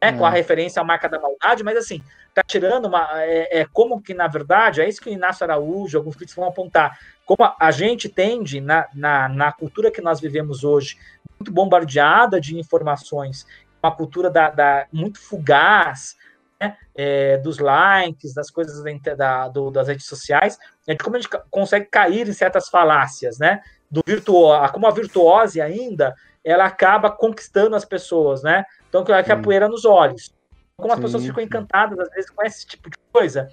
Né, 0.00 0.12
com 0.12 0.24
a 0.24 0.30
referência 0.30 0.80
à 0.80 0.84
marca 0.84 1.08
da 1.08 1.20
maldade, 1.20 1.62
mas 1.62 1.76
assim, 1.76 2.02
tá 2.34 2.42
tirando 2.42 2.86
uma. 2.86 3.06
É, 3.22 3.60
é, 3.60 3.66
como 3.66 4.00
que, 4.00 4.14
na 4.14 4.26
verdade, 4.26 4.80
é 4.80 4.88
isso 4.88 5.00
que 5.00 5.10
o 5.10 5.12
Inácio 5.12 5.44
Araújo, 5.44 5.98
alguns 5.98 6.16
críticos 6.16 6.36
vão 6.36 6.48
apontar, 6.48 6.98
como 7.26 7.44
a, 7.44 7.54
a 7.60 7.70
gente 7.70 8.08
tende, 8.08 8.60
na, 8.60 8.88
na, 8.94 9.28
na, 9.28 9.52
cultura 9.52 9.90
que 9.90 10.00
nós 10.00 10.20
vivemos 10.20 10.64
hoje, 10.64 10.96
muito 11.38 11.52
bombardeada 11.52 12.40
de 12.40 12.58
informações, 12.58 13.46
uma 13.82 13.94
cultura 13.94 14.30
da, 14.30 14.50
da 14.50 14.86
muito 14.90 15.20
fugaz, 15.20 16.16
né, 16.58 16.76
é, 16.94 17.36
dos 17.38 17.58
likes, 17.58 18.34
das 18.34 18.50
coisas 18.50 18.82
da, 18.82 19.14
da, 19.14 19.48
do, 19.48 19.70
das 19.70 19.88
redes 19.88 20.06
sociais, 20.06 20.58
é 20.86 20.94
de 20.94 21.02
como 21.02 21.16
a 21.16 21.20
gente 21.20 21.30
consegue 21.50 21.86
cair 21.86 22.26
em 22.28 22.32
certas 22.32 22.68
falácias, 22.68 23.38
né? 23.38 23.62
Do 23.90 24.02
virtuoso, 24.06 24.72
como 24.72 24.86
a 24.86 24.90
virtuose 24.90 25.60
ainda, 25.60 26.14
ela 26.44 26.64
acaba 26.64 27.10
conquistando 27.10 27.74
as 27.74 27.84
pessoas, 27.84 28.42
né? 28.42 28.64
Então, 28.90 29.02
que 29.02 29.12
é 29.12 29.32
a 29.32 29.36
poeira 29.36 29.68
nos 29.68 29.86
olhos. 29.86 30.34
Como 30.76 30.92
as 30.92 30.98
sim, 30.98 31.02
pessoas 31.02 31.24
ficam 31.24 31.42
encantadas, 31.42 31.98
às 31.98 32.10
vezes, 32.10 32.30
com 32.30 32.44
esse 32.44 32.66
tipo 32.66 32.90
de 32.90 32.96
coisa, 33.12 33.48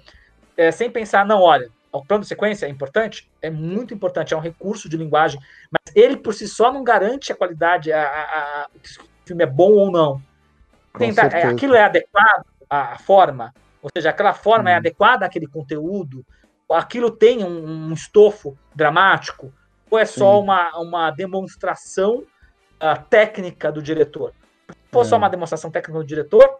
é, 0.56 0.70
sem 0.70 0.90
pensar, 0.90 1.24
não, 1.24 1.40
olha, 1.40 1.70
o 1.92 2.04
plano 2.04 2.22
de 2.22 2.28
sequência 2.28 2.66
é 2.66 2.68
importante? 2.68 3.30
É 3.40 3.48
muito 3.48 3.94
importante, 3.94 4.34
é 4.34 4.36
um 4.36 4.40
recurso 4.40 4.88
de 4.88 4.96
linguagem, 4.96 5.40
mas 5.70 5.94
ele 5.94 6.16
por 6.16 6.34
si 6.34 6.46
só 6.48 6.72
não 6.72 6.82
garante 6.82 7.32
a 7.32 7.36
qualidade, 7.36 7.92
a, 7.92 8.02
a, 8.02 8.22
a 8.62 8.68
se 8.82 8.98
o 8.98 9.04
filme 9.24 9.44
é 9.44 9.46
bom 9.46 9.72
ou 9.72 9.90
não. 9.90 10.20
Tentar, 10.98 11.32
é, 11.32 11.44
aquilo 11.44 11.74
é 11.74 11.84
adequado 11.84 12.44
à 12.68 12.98
forma, 12.98 13.54
ou 13.80 13.88
seja, 13.96 14.10
aquela 14.10 14.34
forma 14.34 14.68
hum. 14.68 14.72
é 14.72 14.76
adequada 14.76 15.24
àquele 15.24 15.46
conteúdo, 15.46 16.26
aquilo 16.68 17.10
tem 17.10 17.44
um, 17.44 17.88
um 17.88 17.92
estofo 17.92 18.58
dramático, 18.74 19.52
ou 19.90 19.98
é 19.98 20.04
só 20.04 20.40
uma, 20.40 20.76
uma 20.78 21.10
demonstração 21.10 22.18
uh, 22.18 23.02
técnica 23.08 23.72
do 23.72 23.80
diretor? 23.80 24.34
Se 24.70 24.92
for 24.92 25.02
é. 25.02 25.04
só 25.04 25.16
uma 25.16 25.30
demonstração 25.30 25.70
técnica 25.70 25.98
do 25.98 26.06
diretor, 26.06 26.58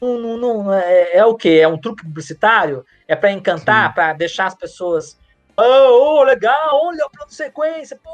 não, 0.00 0.18
não, 0.18 0.38
não 0.38 0.74
é, 0.74 1.16
é, 1.16 1.24
o 1.24 1.34
que? 1.34 1.60
É 1.60 1.68
um 1.68 1.78
truque 1.78 2.04
publicitário? 2.04 2.84
É 3.06 3.14
para 3.14 3.32
encantar, 3.32 3.94
para 3.94 4.12
deixar 4.14 4.46
as 4.46 4.54
pessoas. 4.54 5.18
Oh, 5.56 6.20
oh, 6.20 6.22
legal, 6.22 6.86
olha 6.86 7.04
o 7.04 7.10
plano 7.10 7.28
de 7.28 7.34
sequência, 7.34 7.98
pô, 8.02 8.10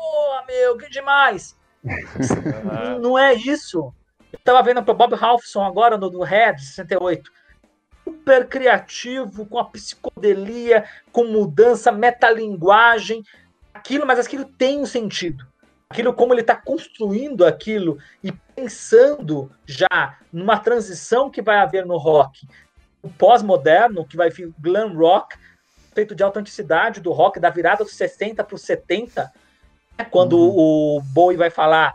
meu, 0.49 0.77
que 0.77 0.91
demais. 0.91 1.57
não 3.01 3.17
é 3.17 3.35
isso. 3.35 3.95
Eu 4.33 4.39
tava 4.43 4.63
vendo 4.63 4.79
o 4.79 4.95
Bob 4.95 5.15
Halfson 5.15 5.63
agora 5.63 5.97
no, 5.97 6.11
no 6.11 6.23
Red 6.25 6.59
68. 6.59 7.31
Super 8.05 8.49
criativo, 8.49 9.47
com 9.47 9.59
a 9.59 9.65
psicodelia, 9.65 10.85
com 11.13 11.25
mudança, 11.25 11.93
metalinguagem, 11.93 13.23
aquilo, 13.73 14.07
mas 14.07 14.19
aquilo 14.19 14.45
tem 14.45 14.81
um 14.81 14.87
sentido 14.87 15.47
aquilo 15.91 16.13
como 16.13 16.35
ele 16.35 16.41
está 16.41 16.57
construindo 16.57 17.45
aquilo 17.45 17.99
e 18.23 18.33
pensando 18.55 19.51
já 19.65 20.19
numa 20.33 20.59
transição 20.59 21.31
que 21.31 21.41
vai 21.41 21.59
haver 21.59 21.87
no 21.87 21.97
rock, 21.97 22.47
o 23.03 23.09
pós-moderno, 23.09 24.05
que 24.05 24.17
vai 24.17 24.31
vir 24.31 24.53
glam 24.59 24.95
rock, 24.95 25.37
feito 25.95 26.15
de 26.15 26.23
autenticidade 26.23 27.01
do 27.01 27.13
rock, 27.13 27.39
da 27.39 27.51
virada 27.51 27.85
dos 27.85 27.95
60 27.95 28.43
para 28.43 28.55
os 28.55 28.63
70, 28.63 29.33
né, 29.99 30.05
quando 30.11 30.39
uhum. 30.39 30.99
o 30.99 31.01
Bowie 31.03 31.37
vai 31.37 31.51
falar 31.51 31.95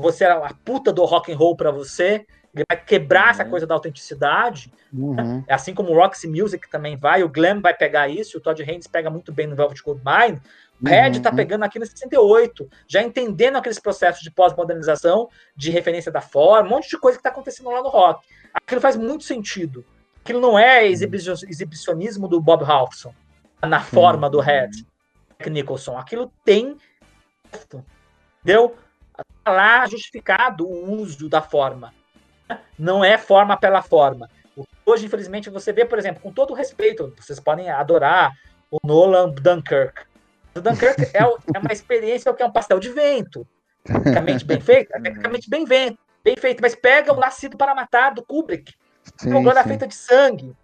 você 0.00 0.24
é 0.24 0.30
a 0.30 0.52
puta 0.64 0.92
do 0.92 1.04
rock 1.04 1.32
and 1.32 1.36
roll 1.36 1.56
para 1.56 1.70
você, 1.70 2.26
ele 2.54 2.64
vai 2.68 2.78
quebrar 2.78 3.24
uhum. 3.24 3.30
essa 3.30 3.44
coisa 3.44 3.66
da 3.66 3.74
autenticidade, 3.74 4.70
uhum. 4.92 5.14
né? 5.14 5.44
assim 5.48 5.74
como 5.74 5.90
o 5.90 5.94
Roxy 5.94 6.28
Music 6.28 6.70
também 6.70 6.96
vai, 6.96 7.22
o 7.22 7.28
glam 7.28 7.60
vai 7.60 7.74
pegar 7.74 8.08
isso, 8.08 8.38
o 8.38 8.40
Todd 8.40 8.62
Haynes 8.62 8.86
pega 8.86 9.10
muito 9.10 9.32
bem 9.32 9.46
no 9.46 9.56
Velvet 9.56 9.82
Goldmine, 9.82 10.40
Red 10.82 11.12
está 11.12 11.30
uhum. 11.30 11.36
pegando 11.36 11.64
aqui 11.64 11.78
no 11.78 11.86
68, 11.86 12.68
já 12.86 13.02
entendendo 13.02 13.56
aqueles 13.56 13.78
processos 13.78 14.22
de 14.22 14.30
pós-modernização, 14.30 15.28
de 15.56 15.70
referência 15.70 16.10
da 16.10 16.20
forma, 16.20 16.68
um 16.68 16.70
monte 16.70 16.88
de 16.90 16.98
coisa 16.98 17.16
que 17.16 17.20
está 17.20 17.30
acontecendo 17.30 17.70
lá 17.70 17.82
no 17.82 17.88
rock. 17.88 18.26
Aquilo 18.52 18.80
faz 18.80 18.96
muito 18.96 19.24
sentido. 19.24 19.84
Aquilo 20.22 20.40
não 20.40 20.58
é 20.58 20.86
exibicionismo 20.86 22.28
do 22.28 22.40
Bob 22.40 22.64
Halfson 22.64 23.14
na 23.62 23.80
forma 23.80 24.28
do 24.28 24.40
Red 24.40 24.70
Nicholson. 25.46 25.98
Aquilo 25.98 26.32
tem. 26.44 26.76
Entendeu? 28.42 28.76
Tá 29.42 29.52
lá 29.52 29.86
justificado 29.86 30.66
o 30.66 30.92
uso 30.92 31.28
da 31.28 31.42
forma. 31.42 31.92
Não 32.78 33.04
é 33.04 33.18
forma 33.18 33.56
pela 33.56 33.82
forma. 33.82 34.28
Hoje, 34.86 35.06
infelizmente, 35.06 35.50
você 35.50 35.72
vê, 35.72 35.84
por 35.84 35.98
exemplo, 35.98 36.22
com 36.22 36.32
todo 36.32 36.54
respeito, 36.54 37.12
vocês 37.18 37.40
podem 37.40 37.70
adorar 37.70 38.32
o 38.70 38.78
Nolan 38.84 39.30
Dunkirk. 39.30 40.02
O 40.54 40.60
Dunkirk 40.60 41.02
é, 41.02 41.18
é 41.18 41.58
uma 41.58 41.72
experiência 41.72 42.32
que 42.32 42.42
é 42.42 42.46
um 42.46 42.52
pastel 42.52 42.78
de 42.78 42.90
vento. 42.90 43.46
Tecnicamente 43.84 44.44
bem 44.44 44.60
feito, 44.60 44.90
é 44.94 45.00
tecnicamente 45.00 45.50
bem, 45.50 45.64
vento, 45.64 45.98
bem 46.22 46.36
feito, 46.36 46.60
mas 46.62 46.74
pega 46.74 47.12
o 47.12 47.20
Nascido 47.20 47.56
para 47.56 47.74
Matar 47.74 48.14
do 48.14 48.22
Kubrick, 48.22 48.72
pega 49.22 49.38
o 49.38 49.64
Feita 49.64 49.86
de 49.86 49.94
Sangue, 49.94 50.56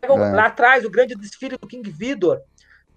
pega 0.00 0.12
é. 0.12 0.30
lá 0.30 0.46
atrás 0.46 0.84
o 0.84 0.90
grande 0.90 1.16
desfile 1.16 1.56
do 1.56 1.66
King 1.66 1.90
Vidor, 1.90 2.40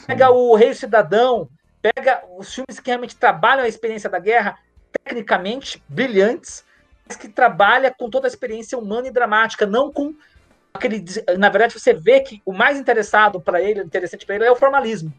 pega 0.05 0.27
sim. 0.27 0.33
o 0.33 0.53
Rei 0.55 0.73
Cidadão, 0.75 1.49
pega 1.81 2.23
os 2.37 2.53
filmes 2.53 2.79
que 2.79 2.91
realmente 2.91 3.15
trabalham 3.15 3.63
a 3.63 3.67
experiência 3.67 4.07
da 4.07 4.19
guerra, 4.19 4.59
tecnicamente 5.03 5.83
brilhantes, 5.89 6.63
mas 7.07 7.17
que 7.17 7.27
trabalha 7.27 7.91
com 7.91 8.07
toda 8.07 8.27
a 8.27 8.29
experiência 8.29 8.77
humana 8.77 9.07
e 9.07 9.11
dramática, 9.11 9.65
não 9.65 9.91
com 9.91 10.13
aquele. 10.71 11.03
Na 11.39 11.49
verdade, 11.49 11.73
você 11.73 11.91
vê 11.91 12.19
que 12.19 12.39
o 12.45 12.53
mais 12.53 12.77
interessado 12.77 13.41
para 13.41 13.59
ele, 13.61 13.81
interessante 13.81 14.27
para 14.27 14.35
ele, 14.35 14.45
é 14.45 14.51
o 14.51 14.55
formalismo. 14.55 15.11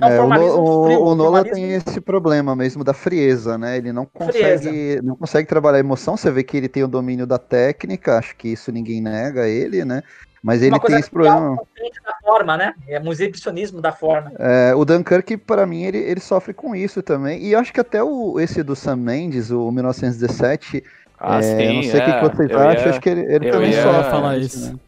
É, 0.00 0.16
é 0.16 0.20
o, 0.20 0.84
frio, 0.84 1.02
o, 1.02 1.14
Nola 1.14 1.44
tem 1.44 1.72
esse 1.72 2.00
problema 2.00 2.56
mesmo 2.56 2.82
da 2.82 2.94
frieza, 2.94 3.58
né? 3.58 3.76
Ele 3.76 3.92
não 3.92 4.06
consegue, 4.06 5.00
não 5.02 5.14
consegue 5.14 5.48
trabalhar 5.48 5.76
a 5.76 5.80
emoção. 5.80 6.16
Você 6.16 6.30
vê 6.30 6.42
que 6.42 6.56
ele 6.56 6.68
tem 6.68 6.82
o 6.82 6.88
domínio 6.88 7.26
da 7.26 7.38
técnica, 7.38 8.18
acho 8.18 8.34
que 8.36 8.48
isso 8.48 8.72
ninguém 8.72 9.00
nega 9.00 9.46
ele, 9.46 9.84
né? 9.84 10.02
Mas 10.42 10.62
ele 10.62 10.78
tem 10.80 10.98
esse 10.98 11.10
problema. 11.10 11.56
Da 12.04 12.14
forma, 12.24 12.56
né? 12.56 12.74
É 12.88 12.98
um 12.98 13.12
exibicionismo 13.12 13.80
da 13.82 13.92
forma. 13.92 14.32
É, 14.38 14.74
o 14.74 14.84
Dunkirk, 14.84 15.36
para 15.36 15.66
mim, 15.66 15.82
ele, 15.82 15.98
ele 15.98 16.20
sofre 16.20 16.54
com 16.54 16.74
isso 16.74 17.02
também. 17.02 17.44
E 17.44 17.54
acho 17.54 17.72
que 17.72 17.80
até 17.80 18.02
o, 18.02 18.40
esse 18.40 18.62
do 18.62 18.74
Sam 18.74 18.96
Mendes, 18.96 19.50
o 19.50 19.70
1917, 19.70 20.82
ah, 21.18 21.38
é, 21.38 21.42
sim, 21.42 21.76
não 21.76 21.82
sei 21.82 22.00
o 22.00 22.02
é. 22.02 22.20
que 22.20 22.36
vocês 22.36 22.50
acham, 22.52 22.90
acho 22.90 23.00
que 23.00 23.08
ele, 23.10 23.20
ele 23.20 23.50
também 23.50 23.72
sofre. 23.74 24.10
falar 24.10 24.38
isso. 24.38 24.72
Né? 24.72 24.78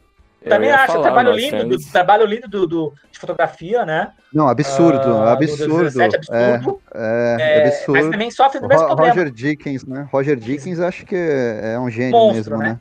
Também 0.48 0.70
acho 0.70 0.92
falar, 0.92 1.02
trabalho 1.02 1.32
lindo, 1.32 1.68
do, 1.68 1.90
trabalho 1.90 2.26
lindo 2.26 2.48
do, 2.48 2.66
do, 2.66 2.94
de 3.10 3.18
fotografia, 3.18 3.84
né? 3.84 4.12
Não, 4.32 4.48
absurdo, 4.48 5.08
uh, 5.08 5.28
absurdo. 5.28 5.84
17, 5.84 6.16
absurdo. 6.16 6.80
É, 6.94 7.36
é, 7.38 7.58
é, 7.58 7.66
absurdo. 7.66 7.92
Mas 7.92 8.10
também 8.10 8.30
sofre 8.30 8.60
do 8.60 8.68
mesmo 8.68 8.86
problema. 8.86 9.10
Roger 9.10 9.30
Dickens, 9.30 9.84
né? 9.84 10.08
Roger 10.10 10.36
Dickens 10.36 10.80
acho 10.80 11.06
que 11.06 11.16
é, 11.16 11.74
é 11.74 11.78
um 11.78 11.90
gênio 11.90 12.12
monstro, 12.12 12.58
mesmo, 12.58 12.58
né? 12.58 12.80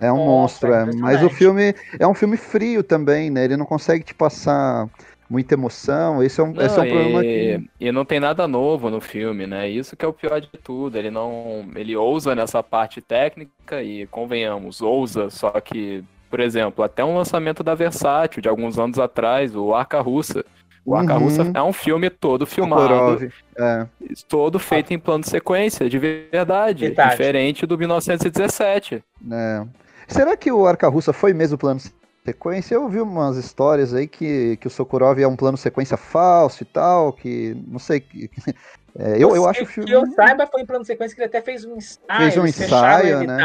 né? 0.00 0.08
É 0.08 0.12
um 0.12 0.16
monstro, 0.16 0.68
monstro 0.68 0.98
é. 0.98 1.00
Mas 1.00 1.22
o 1.22 1.30
filme 1.30 1.74
é 1.98 2.06
um 2.06 2.14
filme 2.14 2.36
frio 2.36 2.82
também, 2.82 3.30
né? 3.30 3.44
Ele 3.44 3.56
não 3.56 3.66
consegue 3.66 4.02
te 4.04 4.14
passar 4.14 4.88
muita 5.32 5.54
emoção. 5.54 6.22
Esse 6.22 6.40
é 6.40 6.44
um, 6.44 6.52
não, 6.52 6.62
esse 6.62 6.78
é 6.78 6.82
um 6.82 6.84
e, 6.84 6.90
problema 6.90 7.22
que. 7.22 7.70
E 7.80 7.92
não 7.92 8.04
tem 8.04 8.20
nada 8.20 8.46
novo 8.46 8.90
no 8.90 9.00
filme, 9.00 9.46
né? 9.46 9.68
Isso 9.68 9.96
que 9.96 10.04
é 10.04 10.08
o 10.08 10.12
pior 10.12 10.40
de 10.40 10.48
tudo. 10.62 10.98
Ele 10.98 11.10
não. 11.10 11.66
Ele 11.74 11.96
ousa 11.96 12.34
nessa 12.34 12.62
parte 12.62 13.00
técnica 13.00 13.82
e, 13.82 14.06
convenhamos, 14.08 14.82
ousa, 14.82 15.30
só 15.30 15.50
que 15.52 16.04
por 16.32 16.40
exemplo, 16.40 16.82
até 16.82 17.04
um 17.04 17.14
lançamento 17.14 17.62
da 17.62 17.74
Versátil 17.74 18.40
de 18.40 18.48
alguns 18.48 18.78
anos 18.78 18.98
atrás, 18.98 19.54
o 19.54 19.74
Arca 19.74 20.00
Russa. 20.00 20.42
O 20.82 20.94
Arca 20.94 21.12
uhum. 21.12 21.24
Russa 21.24 21.50
é 21.52 21.62
um 21.62 21.74
filme 21.74 22.08
todo 22.08 22.46
filmado, 22.46 23.30
é. 23.54 23.86
todo 24.26 24.58
feito 24.58 24.94
em 24.94 24.98
plano 24.98 25.22
de 25.22 25.28
sequência, 25.28 25.90
de 25.90 25.98
verdade, 25.98 26.86
verdade. 26.86 27.10
diferente 27.10 27.66
do 27.66 27.76
1917. 27.76 29.04
É. 29.30 29.66
Será 30.08 30.34
que 30.34 30.50
o 30.50 30.66
Arca 30.66 30.88
Russa 30.88 31.12
foi 31.12 31.34
mesmo 31.34 31.58
plano 31.58 31.80
de 31.80 31.92
sequência? 32.24 32.76
Eu 32.76 32.84
ouvi 32.84 32.98
umas 32.98 33.36
histórias 33.36 33.92
aí 33.92 34.08
que, 34.08 34.56
que 34.56 34.66
o 34.66 34.70
Sokurov 34.70 35.20
é 35.20 35.28
um 35.28 35.36
plano 35.36 35.58
de 35.58 35.62
sequência 35.62 35.98
falso 35.98 36.62
e 36.62 36.66
tal, 36.66 37.12
que 37.12 37.54
não 37.68 37.78
sei. 37.78 38.00
Que, 38.00 38.30
é, 38.98 39.22
eu, 39.22 39.36
eu 39.36 39.46
acho 39.46 39.58
que 39.58 39.64
o 39.64 39.68
filme. 39.68 39.90
Que 39.90 39.94
eu 39.94 40.06
saiba, 40.12 40.46
foi 40.46 40.62
em 40.62 40.66
plano 40.66 40.80
de 40.80 40.86
sequência 40.86 41.14
que 41.14 41.20
ele 41.20 41.28
até 41.28 41.42
fez 41.42 41.62
um 41.66 41.76
ensaio. 41.76 42.20
Fez 42.20 42.38
um 42.38 42.46
ensaio, 42.46 43.26
né? 43.26 43.36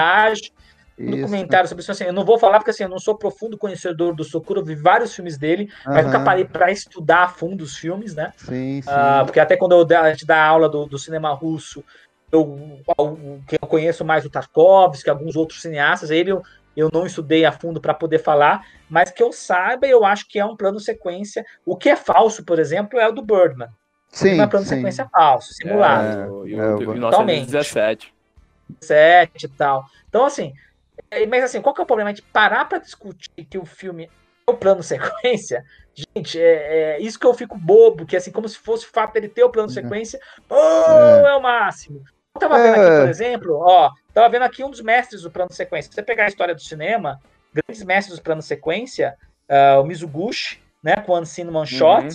No 0.98 1.22
comentário 1.22 1.68
sobre 1.70 1.82
isso. 1.82 1.92
Assim, 1.92 2.06
eu 2.06 2.14
não 2.14 2.26
vou 2.26 2.40
falar 2.40 2.60
porque 2.60 2.72
assim, 2.72 2.84
eu 2.84 2.90
não 2.90 3.00
sou 3.00 3.16
profundo 3.16 3.58
conhecedor 3.58 4.16
do 4.16 4.24
Socorro, 4.24 4.64
vi 4.64 4.76
vários 4.76 5.14
filmes 5.14 5.38
dele, 5.38 5.70
uhum. 5.86 5.94
mas 5.94 6.06
nunca 6.06 6.20
parei 6.20 6.46
para 6.46 6.72
estudar 6.72 7.24
a 7.24 7.28
fundo 7.28 7.64
os 7.64 7.78
filmes, 7.78 8.16
né? 8.16 8.34
Sim, 8.38 8.82
sim. 8.82 8.90
Uh, 8.90 9.26
porque 9.26 9.40
até 9.40 9.56
quando 9.56 9.74
eu, 9.74 10.00
a 10.00 10.12
gente 10.12 10.26
dá 10.26 10.44
aula 10.44 10.68
do, 10.68 10.86
do 10.86 10.98
cinema 10.98 11.34
russo, 11.34 11.84
eu, 12.32 12.82
eu, 12.98 13.42
eu 13.52 13.68
conheço 13.68 14.04
mais 14.04 14.26
o 14.26 14.30
Tarkovsky, 14.30 15.10
alguns 15.10 15.36
outros 15.36 15.62
cineastas, 15.62 16.10
ele 16.10 16.32
eu, 16.32 16.44
eu 16.76 16.90
não 16.94 17.06
estudei 17.06 17.46
a 17.46 17.52
fundo 17.52 17.80
para 17.80 17.94
poder 17.94 18.20
falar, 18.20 18.66
mas 18.90 19.12
que 19.12 19.24
eu 19.24 19.32
saiba, 19.32 19.88
eu 19.88 20.06
acho 20.06 20.28
que 20.28 20.40
é 20.40 20.46
um 20.46 20.56
plano 20.56 20.80
sequência. 20.80 21.46
O 21.66 21.76
que 21.76 21.90
é 21.90 21.96
falso, 21.96 22.44
por 22.44 22.60
exemplo, 22.60 23.00
é 23.00 23.08
o 23.08 23.12
do 23.12 23.22
Birdman. 23.22 23.70
Sim, 24.10 24.40
é 24.40 24.48
plano 24.48 24.66
sim. 24.66 24.76
sequência 24.76 25.08
falso, 25.12 25.54
simulado. 25.54 26.08
É, 26.08 26.28
o, 26.28 26.48
é, 26.48 26.76
o, 26.76 27.00
Totalmente. 27.00 27.48
1917. 27.48 28.14
17 28.82 29.46
e 29.46 29.50
tal. 29.50 29.86
Então, 30.10 30.26
assim, 30.26 30.54
mas 31.30 31.44
assim, 31.44 31.62
qual 31.62 31.74
que 31.74 31.82
é 31.82 31.84
o 31.84 31.88
problema? 31.88 32.14
De 32.14 32.22
parar 32.22 32.66
para 32.66 32.80
discutir 32.80 33.46
que 33.50 33.58
o 33.58 33.66
filme 33.66 34.06
é 34.06 34.52
o 34.52 34.56
plano 34.56 34.82
sequência, 34.82 35.64
gente, 35.94 36.40
é, 36.40 36.96
é, 36.96 37.02
isso 37.02 37.20
que 37.20 37.26
eu 37.26 37.34
fico 37.34 37.58
bobo, 37.58 38.06
que 38.06 38.16
assim, 38.16 38.32
como 38.32 38.48
se 38.48 38.58
fosse 38.58 38.86
o 38.86 38.90
fato 38.90 39.14
dele 39.14 39.28
ter 39.28 39.44
o 39.44 39.50
plano 39.50 39.68
uhum. 39.68 39.74
sequência, 39.74 40.20
oh, 40.50 40.56
é. 40.56 41.32
é 41.32 41.36
o 41.36 41.42
máximo. 41.42 42.04
tava 42.40 42.62
vendo 42.62 42.76
aqui, 42.76 43.02
por 43.02 43.10
exemplo, 43.10 43.60
ó, 43.60 43.92
tava 44.14 44.30
vendo 44.30 44.44
aqui 44.44 44.64
um 44.64 44.70
dos 44.70 44.82
mestres 44.82 45.22
do 45.24 45.32
plano 45.32 45.52
sequência. 45.52 45.90
Se 45.90 45.96
você 45.96 46.04
pegar 46.04 46.26
a 46.26 46.28
história 46.28 46.56
do 46.56 46.62
cinema, 46.62 47.20
grandes 47.54 47.84
mestres 47.84 48.18
do 48.18 48.24
plano 48.24 48.42
sequência, 48.42 49.16
uh, 49.50 49.82
o 49.82 49.84
Mizuguchi, 49.84 50.62
né, 50.84 50.96
com 50.98 51.14
o 51.14 51.20
Unseen 51.20 51.50
One 51.50 51.68
Shot, 51.68 52.06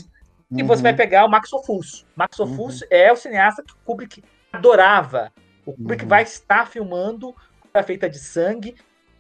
uhum. 0.51 0.59
e 0.59 0.63
você 0.63 0.79
uhum. 0.79 0.83
vai 0.85 0.95
pegar 0.95 1.25
o 1.25 1.29
Max 1.29 1.53
Ophuls. 1.53 2.07
Max 2.15 2.39
Ophuls 2.39 2.83
uhum. 2.83 2.89
é 2.91 3.13
o 3.13 3.17
cineasta 3.17 3.63
que 3.63 3.73
o 3.73 3.77
Kubrick 3.85 4.23
adorava. 4.53 5.33
O 5.67 5.73
Kubrick 5.73 6.05
uhum. 6.05 6.09
vai 6.09 6.23
estar 6.23 6.67
filmando 6.67 7.35
a 7.75 7.83
feita 7.83 8.09
de 8.09 8.19
sangue, 8.19 8.75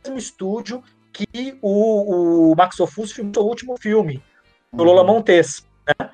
no 0.05 0.15
mesmo 0.15 0.19
estúdio 0.19 0.83
que 1.13 1.59
o, 1.61 2.51
o 2.51 2.57
Max 2.57 2.81
Ophuls 2.81 3.13
filmou 3.13 3.35
seu 3.35 3.45
último 3.45 3.77
filme, 3.77 4.23
o 4.73 4.83
Lola 4.83 5.03
uhum. 5.03 5.09
Montes. 5.09 5.67
Né? 5.87 6.11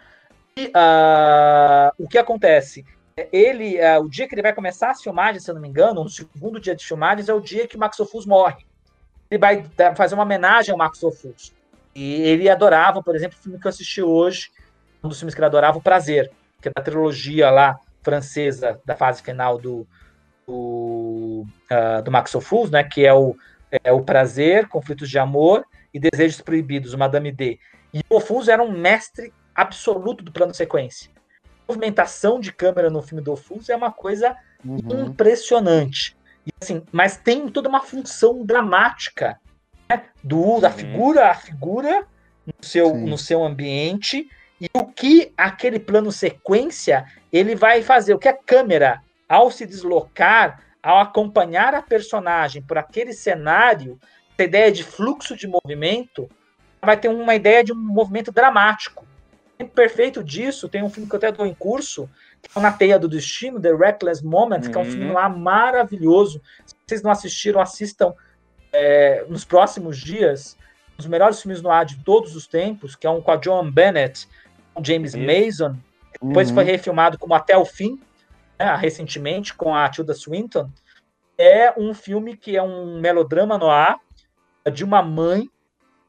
E 0.56 0.66
uh, 0.68 1.92
o 1.98 2.08
que 2.08 2.18
acontece? 2.18 2.84
Ele, 3.32 3.78
uh, 3.78 4.02
o 4.02 4.08
dia 4.08 4.28
que 4.28 4.34
ele 4.34 4.42
vai 4.42 4.52
começar 4.52 4.90
as 4.90 5.02
filmagens, 5.02 5.44
se 5.44 5.50
eu 5.50 5.54
não 5.54 5.62
me 5.62 5.68
engano, 5.68 6.02
no 6.02 6.10
segundo 6.10 6.60
dia 6.60 6.74
de 6.74 6.84
filmagens, 6.84 7.28
é 7.28 7.34
o 7.34 7.40
dia 7.40 7.66
que 7.66 7.76
o 7.76 7.78
Max 7.78 7.98
Ophuls 8.00 8.26
morre. 8.26 8.66
Ele 9.30 9.38
vai 9.38 9.64
fazer 9.94 10.14
uma 10.14 10.24
homenagem 10.24 10.72
ao 10.72 10.78
Max 10.78 11.02
Ophuls. 11.02 11.52
E 11.94 12.22
ele 12.22 12.48
adorava, 12.48 13.02
por 13.02 13.14
exemplo, 13.14 13.36
o 13.38 13.42
filme 13.42 13.58
que 13.58 13.66
eu 13.66 13.70
assisti 13.70 14.02
hoje, 14.02 14.50
um 15.02 15.08
dos 15.08 15.18
filmes 15.18 15.34
que 15.34 15.40
ele 15.40 15.46
adorava, 15.46 15.78
O 15.78 15.82
Prazer, 15.82 16.30
que 16.60 16.68
é 16.68 16.72
da 16.74 16.82
trilogia 16.82 17.50
lá 17.50 17.78
francesa 18.02 18.80
da 18.84 18.96
fase 18.96 19.22
final 19.22 19.58
do, 19.58 19.86
do, 20.48 21.44
uh, 21.70 22.02
do 22.02 22.10
Max 22.10 22.34
Ophuls, 22.34 22.70
né, 22.70 22.82
que 22.82 23.04
é 23.04 23.12
o, 23.12 23.36
é 23.84 23.92
o 23.92 24.00
Prazer, 24.00 24.66
Conflitos 24.66 25.10
de 25.10 25.18
Amor 25.18 25.64
e 25.92 26.00
Desejos 26.00 26.40
Proibidos, 26.40 26.94
o 26.94 26.98
Madame 26.98 27.30
D. 27.30 27.60
E 27.92 28.00
o 28.08 28.16
Ophuls 28.16 28.48
era 28.48 28.62
um 28.62 28.72
mestre 28.72 29.32
absoluto 29.54 30.24
do 30.24 30.32
plano 30.32 30.54
sequência. 30.54 31.10
A 31.44 31.72
movimentação 31.72 32.40
de 32.40 32.50
câmera 32.50 32.88
no 32.88 33.02
filme 33.02 33.22
do 33.22 33.32
Ophuls 33.32 33.68
é 33.68 33.76
uma 33.76 33.92
coisa 33.92 34.34
uhum. 34.64 35.06
impressionante. 35.06 36.16
E, 36.46 36.50
assim, 36.60 36.82
mas 36.90 37.18
tem 37.18 37.48
toda 37.48 37.68
uma 37.68 37.82
função 37.82 38.44
dramática 38.44 39.38
né? 39.88 40.04
do 40.24 40.60
da 40.60 40.70
figura 40.70 41.30
a 41.30 41.34
figura 41.34 42.06
no 42.46 42.66
seu, 42.66 42.94
no 42.94 43.18
seu 43.18 43.44
ambiente 43.44 44.30
e 44.58 44.68
o 44.72 44.86
que 44.86 45.32
aquele 45.36 45.78
plano 45.78 46.10
sequência 46.10 47.04
ele 47.30 47.54
vai 47.54 47.82
fazer, 47.82 48.14
o 48.14 48.18
que 48.18 48.28
a 48.28 48.32
câmera, 48.32 49.02
ao 49.28 49.50
se 49.50 49.66
deslocar, 49.66 50.62
ao 50.82 50.98
acompanhar 50.98 51.74
a 51.74 51.82
personagem 51.82 52.62
por 52.62 52.78
aquele 52.78 53.12
cenário, 53.12 53.98
a 54.38 54.42
ideia 54.42 54.70
de 54.70 54.84
fluxo 54.84 55.36
de 55.36 55.46
movimento, 55.46 56.28
vai 56.80 56.96
ter 56.96 57.08
uma 57.08 57.34
ideia 57.34 57.62
de 57.62 57.72
um 57.72 57.76
movimento 57.76 58.30
dramático. 58.32 59.06
Perfeito 59.74 60.22
disso, 60.22 60.68
tem 60.68 60.84
um 60.84 60.90
filme 60.90 61.08
que 61.08 61.14
eu 61.14 61.18
até 61.18 61.32
dou 61.32 61.44
em 61.44 61.54
curso, 61.54 62.08
que 62.40 62.56
é 62.56 62.62
Na 62.62 62.70
Teia 62.70 62.98
do 62.98 63.08
Destino, 63.08 63.60
The 63.60 63.74
Reckless 63.74 64.24
Moment, 64.24 64.64
uhum. 64.64 64.70
que 64.70 64.78
é 64.78 64.80
um 64.80 64.84
filme 64.84 65.06
uhum. 65.06 65.14
lá 65.14 65.28
maravilhoso. 65.28 66.40
Se 66.64 66.76
vocês 66.86 67.02
não 67.02 67.10
assistiram, 67.10 67.60
assistam 67.60 68.14
é, 68.72 69.24
nos 69.28 69.44
próximos 69.44 69.98
dias. 69.98 70.56
Um 70.94 70.98
dos 70.98 71.06
melhores 71.06 71.42
filmes 71.42 71.60
no 71.60 71.70
ar 71.70 71.84
de 71.84 71.96
todos 72.04 72.36
os 72.36 72.46
tempos, 72.46 72.94
que 72.94 73.06
é 73.06 73.10
um 73.10 73.20
com 73.20 73.32
a 73.32 73.36
John 73.36 73.68
Bennett, 73.68 74.28
com 74.72 74.84
James 74.84 75.14
uhum. 75.14 75.26
Mason. 75.26 75.76
Depois 76.22 76.50
foi 76.50 76.64
refilmado 76.64 77.18
como 77.18 77.34
Até 77.34 77.56
o 77.56 77.64
Fim, 77.64 78.00
né, 78.58 78.74
recentemente, 78.76 79.54
com 79.54 79.74
a 79.74 79.88
Tilda 79.88 80.14
Swinton. 80.14 80.70
É 81.36 81.72
um 81.78 81.94
filme 81.94 82.36
que 82.36 82.56
é 82.56 82.62
um 82.62 83.00
melodrama 83.00 83.56
no 83.56 83.70
ar 83.70 83.98
de 84.72 84.84
uma 84.84 85.02
mãe. 85.02 85.48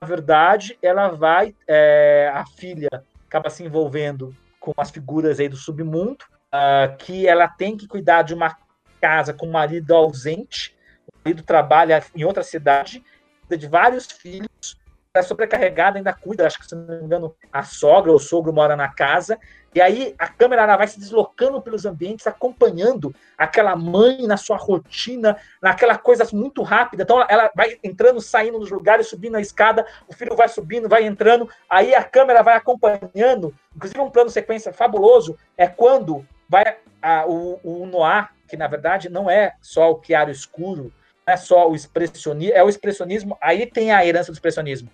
Na 0.01 0.07
verdade, 0.07 0.77
ela 0.81 1.09
vai, 1.09 1.55
é, 1.67 2.31
a 2.33 2.45
filha 2.45 2.89
acaba 3.27 3.49
se 3.49 3.63
envolvendo 3.63 4.35
com 4.59 4.73
as 4.77 4.89
figuras 4.89 5.39
aí 5.39 5.47
do 5.47 5.55
submundo, 5.55 6.25
uh, 6.53 6.97
que 6.97 7.27
ela 7.27 7.47
tem 7.47 7.77
que 7.77 7.87
cuidar 7.87 8.23
de 8.23 8.33
uma 8.33 8.57
casa 8.99 9.33
com 9.33 9.47
o 9.47 9.51
marido 9.51 9.93
ausente, 9.95 10.75
o 11.07 11.17
marido 11.23 11.43
trabalha 11.43 12.03
em 12.15 12.23
outra 12.23 12.43
cidade, 12.43 13.03
de 13.49 13.67
vários 13.67 14.05
filhos, 14.05 14.77
é 15.19 15.23
sobrecarregada, 15.23 15.97
ainda 15.97 16.13
cuida, 16.13 16.47
acho 16.47 16.59
que 16.59 16.67
se 16.67 16.75
não 16.75 16.85
me 16.85 17.03
engano, 17.03 17.35
a 17.51 17.63
sogra 17.63 18.11
ou 18.11 18.17
o 18.17 18.19
sogro 18.19 18.51
mora 18.51 18.75
na 18.75 18.87
casa, 18.87 19.37
e 19.73 19.79
aí 19.79 20.15
a 20.17 20.27
câmera 20.27 20.63
ela 20.63 20.77
vai 20.77 20.87
se 20.87 20.99
deslocando 20.99 21.61
pelos 21.61 21.85
ambientes, 21.85 22.25
acompanhando 22.25 23.13
aquela 23.37 23.75
mãe 23.75 24.25
na 24.25 24.35
sua 24.35 24.57
rotina, 24.57 25.37
naquela 25.61 25.97
coisa 25.97 26.27
muito 26.33 26.63
rápida. 26.63 27.03
Então 27.03 27.23
ela 27.29 27.51
vai 27.55 27.77
entrando, 27.83 28.19
saindo 28.19 28.57
nos 28.57 28.71
lugares, 28.71 29.07
subindo 29.07 29.35
a 29.35 29.41
escada, 29.41 29.85
o 30.07 30.13
filho 30.13 30.35
vai 30.35 30.47
subindo, 30.47 30.89
vai 30.89 31.05
entrando, 31.05 31.47
aí 31.69 31.93
a 31.93 32.03
câmera 32.03 32.41
vai 32.41 32.55
acompanhando. 32.55 33.53
Inclusive 33.75 33.99
um 34.01 34.09
plano 34.09 34.29
sequência 34.29 34.73
fabuloso 34.73 35.37
é 35.55 35.67
quando 35.67 36.25
vai 36.47 36.77
a, 37.01 37.25
o, 37.27 37.59
o 37.63 37.85
Noir, 37.85 38.29
que 38.47 38.57
na 38.57 38.67
verdade 38.67 39.07
não 39.07 39.29
é 39.29 39.53
só 39.61 39.91
o 39.91 40.01
Chiaro 40.03 40.31
Escuro, 40.31 40.91
não 41.27 41.33
é 41.33 41.37
só 41.37 41.69
o 41.69 41.75
expressionismo, 41.75 42.55
é 42.55 42.63
o 42.63 42.69
expressionismo, 42.69 43.37
aí 43.39 43.67
tem 43.67 43.91
a 43.91 44.03
herança 44.03 44.31
do 44.31 44.35
expressionismo. 44.35 44.89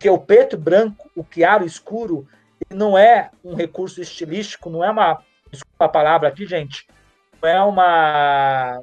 Que 0.00 0.08
é 0.08 0.10
o 0.12 0.18
preto 0.18 0.56
e 0.56 0.58
branco, 0.58 1.08
o 1.14 1.24
Chiaro 1.30 1.64
Escuro, 1.64 2.26
não 2.68 2.98
é 2.98 3.30
um 3.44 3.54
recurso 3.54 4.00
estilístico, 4.00 4.68
não 4.68 4.82
é 4.82 4.90
uma. 4.90 5.22
Desculpa 5.50 5.84
a 5.84 5.88
palavra 5.88 6.28
aqui, 6.28 6.46
gente. 6.46 6.88
Não 7.40 7.48
é 7.48 7.62
uma 7.62 8.82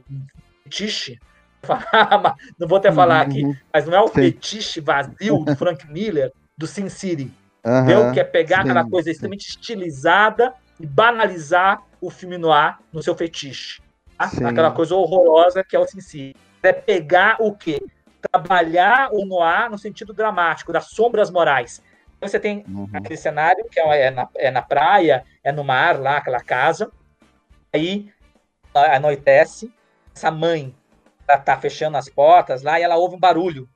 fetiche. 0.63 1.19
não 2.57 2.67
vou 2.67 2.77
até 2.77 2.91
falar 2.91 3.21
aqui, 3.21 3.43
uhum. 3.43 3.55
mas 3.73 3.85
não 3.85 3.93
é 3.93 4.01
o 4.01 4.07
fetiche 4.07 4.79
vazio 4.79 5.43
do 5.43 5.55
Frank 5.57 5.85
Miller, 5.91 6.31
do 6.57 6.67
Sin 6.67 6.87
City. 6.87 7.31
Uhum, 7.65 7.77
entendeu? 7.79 8.11
Que 8.13 8.19
é 8.19 8.23
pegar 8.23 8.63
sim, 8.63 8.69
aquela 8.69 8.89
coisa 8.89 9.11
extremamente 9.11 9.49
estilizada 9.49 10.53
e 10.79 10.85
banalizar 10.85 11.81
o 11.99 12.09
filme 12.09 12.37
no 12.37 12.51
ar 12.51 12.79
no 12.93 13.01
seu 13.01 13.15
fetiche. 13.15 13.81
Tá? 14.17 14.25
Aquela 14.47 14.71
coisa 14.71 14.95
horrorosa 14.95 15.63
que 15.63 15.75
é 15.75 15.79
o 15.79 15.87
Sin 15.87 15.99
City. 16.01 16.35
É 16.63 16.73
pegar 16.73 17.37
o 17.39 17.53
quê? 17.53 17.81
Trabalhar 18.21 19.09
o 19.11 19.25
noir 19.25 19.69
no 19.69 19.77
sentido 19.77 20.13
dramático, 20.13 20.73
das 20.73 20.89
sombras 20.89 21.29
morais. 21.29 21.81
Você 22.19 22.39
tem 22.39 22.63
uhum. 22.67 22.89
aquele 22.93 23.17
cenário 23.17 23.65
que 23.69 23.79
é, 23.79 24.07
é 24.07 24.11
na, 24.11 24.27
é 24.35 24.51
na 24.51 24.61
praia, 24.61 25.23
é 25.43 25.51
no 25.51 25.63
mar, 25.63 25.99
lá, 25.99 26.17
aquela 26.17 26.39
casa. 26.39 26.91
Aí 27.73 28.11
anoitece, 28.73 29.71
essa 30.15 30.31
mãe 30.31 30.75
ela 31.27 31.37
tá 31.37 31.57
fechando 31.57 31.97
as 31.97 32.07
portas 32.07 32.63
lá 32.63 32.79
e 32.79 32.83
ela 32.83 32.95
ouve 32.95 33.15
um 33.15 33.19
barulho. 33.19 33.69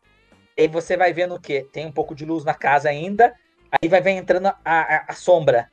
E 0.58 0.64
aí 0.64 0.68
você 0.68 0.96
vai 0.96 1.12
vendo 1.12 1.36
o 1.36 1.40
quê? 1.40 1.68
Tem 1.72 1.86
um 1.86 1.92
pouco 1.92 2.16
de 2.16 2.26
luz 2.26 2.46
na 2.46 2.54
casa 2.54 2.90
ainda, 2.90 3.34
aí 3.72 3.90
vai, 3.90 4.02
vai 4.02 4.14
entrando 4.14 4.48
a, 4.48 4.58
a, 4.66 5.06
a 5.10 5.14
sombra. 5.14 5.70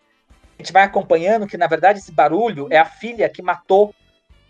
A 0.59 0.62
gente 0.62 0.73
vai 0.73 0.83
acompanhando 0.83 1.47
que, 1.47 1.57
na 1.57 1.69
verdade, 1.69 2.01
esse 2.01 2.11
barulho 2.11 2.66
é 2.71 2.79
a 2.79 2.85
filha 2.85 3.29
que 3.29 3.41
matou 3.41 3.95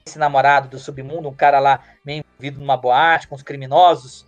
esse 0.09 0.19
namorado 0.19 0.69
do 0.69 0.79
submundo, 0.79 1.29
um 1.29 1.35
cara 1.35 1.59
lá 1.59 1.81
meio 2.05 2.25
envolvido 2.25 2.61
numa 2.61 2.77
boate 2.77 3.29
com 3.29 3.35
os 3.35 3.43
criminosos 3.43 4.27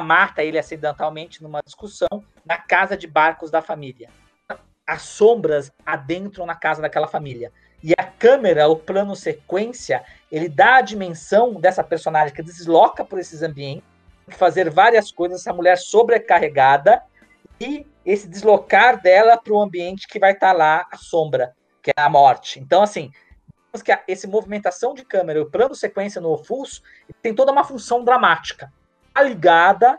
mata 0.00 0.42
ele 0.42 0.58
acidentalmente 0.58 1.42
numa 1.42 1.60
discussão 1.64 2.24
na 2.44 2.56
casa 2.56 2.96
de 2.96 3.06
barcos 3.06 3.50
da 3.50 3.60
família. 3.60 4.08
As 4.86 5.02
sombras 5.02 5.70
adentram 5.84 6.46
na 6.46 6.54
casa 6.54 6.80
daquela 6.80 7.06
família. 7.06 7.52
E 7.82 7.92
a 7.98 8.04
câmera, 8.04 8.68
o 8.68 8.76
plano 8.76 9.16
sequência, 9.16 10.04
ele 10.30 10.48
dá 10.48 10.76
a 10.76 10.80
dimensão 10.80 11.54
dessa 11.54 11.82
personagem 11.82 12.34
que 12.34 12.42
desloca 12.42 13.04
por 13.04 13.18
esses 13.18 13.42
ambientes, 13.42 13.84
fazer 14.28 14.70
várias 14.70 15.10
coisas, 15.10 15.40
essa 15.40 15.52
mulher 15.52 15.76
sobrecarregada 15.76 17.02
e 17.60 17.86
esse 18.04 18.28
deslocar 18.28 19.00
dela 19.00 19.36
para 19.36 19.52
o 19.52 19.60
ambiente 19.60 20.06
que 20.06 20.18
vai 20.18 20.32
estar 20.32 20.52
tá 20.52 20.52
lá, 20.52 20.86
a 20.90 20.96
sombra, 20.96 21.54
que 21.82 21.90
é 21.90 22.00
a 22.00 22.08
morte. 22.08 22.60
Então, 22.60 22.82
assim, 22.82 23.10
que 23.80 23.96
essa 24.08 24.28
movimentação 24.28 24.92
de 24.92 25.04
câmera, 25.04 25.40
o 25.40 25.50
plano 25.50 25.74
sequência 25.74 26.20
no 26.20 26.30
Ofus, 26.30 26.82
tem 27.22 27.34
toda 27.34 27.52
uma 27.52 27.64
função 27.64 28.04
dramática 28.04 28.72
ligada 29.22 29.98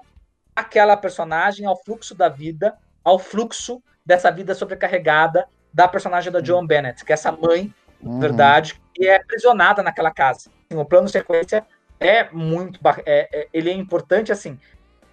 àquela 0.56 0.98
personagem, 0.98 1.66
ao 1.66 1.82
fluxo 1.84 2.14
da 2.14 2.30
vida, 2.30 2.78
ao 3.04 3.18
fluxo 3.18 3.82
dessa 4.06 4.30
vida 4.30 4.54
sobrecarregada 4.54 5.48
da 5.74 5.88
personagem 5.88 6.32
da 6.32 6.44
Joan 6.44 6.66
Bennett, 6.66 7.04
que 7.04 7.12
é 7.12 7.16
essa 7.16 7.32
mãe, 7.32 7.74
uhum. 8.02 8.20
verdade, 8.20 8.80
que 8.94 9.08
é 9.08 9.16
aprisionada 9.16 9.82
naquela 9.82 10.12
casa. 10.12 10.52
Assim, 10.70 10.80
o 10.80 10.86
plano 10.86 11.10
sequência 11.10 11.66
é 12.00 12.30
muito. 12.32 12.80
É, 13.06 13.28
é, 13.32 13.48
ele 13.52 13.70
é 13.70 13.74
importante 13.74 14.32
assim. 14.32 14.60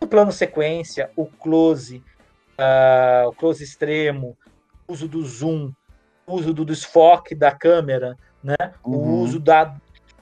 O 0.00 0.06
plano 0.06 0.32
sequência, 0.32 1.10
o 1.16 1.26
close, 1.26 2.02
uh, 2.58 3.28
o 3.28 3.32
close 3.32 3.62
extremo, 3.62 4.36
o 4.86 4.92
uso 4.92 5.06
do 5.06 5.22
zoom, 5.22 5.72
o 6.26 6.34
uso 6.34 6.52
do 6.52 6.64
desfoque 6.64 7.34
da 7.34 7.52
câmera, 7.52 8.18
né? 8.42 8.56
Uhum. 8.84 8.96
o 8.96 9.20
uso 9.22 9.38
da, 9.38 9.76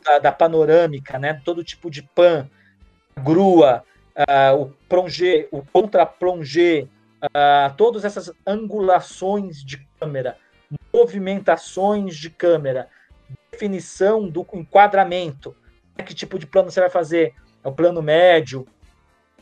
da, 0.04 0.18
da, 0.18 0.32
panorâmica, 0.32 1.18
né? 1.18 1.40
todo 1.44 1.64
tipo 1.64 1.90
de 1.90 2.02
pan, 2.02 2.48
grua, 3.22 3.84
uh, 4.18 4.62
o 4.62 4.66
plongé, 4.88 5.48
o 5.50 5.62
contra-plongé, 5.62 6.88
uh, 7.22 7.74
todas 7.76 8.04
essas 8.04 8.32
angulações 8.46 9.62
de 9.64 9.86
câmera, 9.98 10.36
movimentações 10.92 12.16
de 12.16 12.30
câmera, 12.30 12.88
definição 13.50 14.28
do 14.28 14.46
enquadramento, 14.54 15.54
né, 15.96 16.04
que 16.04 16.14
tipo 16.14 16.38
de 16.38 16.46
plano 16.46 16.70
você 16.70 16.80
vai 16.80 16.90
fazer? 16.90 17.34
É 17.62 17.68
o 17.68 17.72
plano 17.72 18.02
médio, 18.02 18.66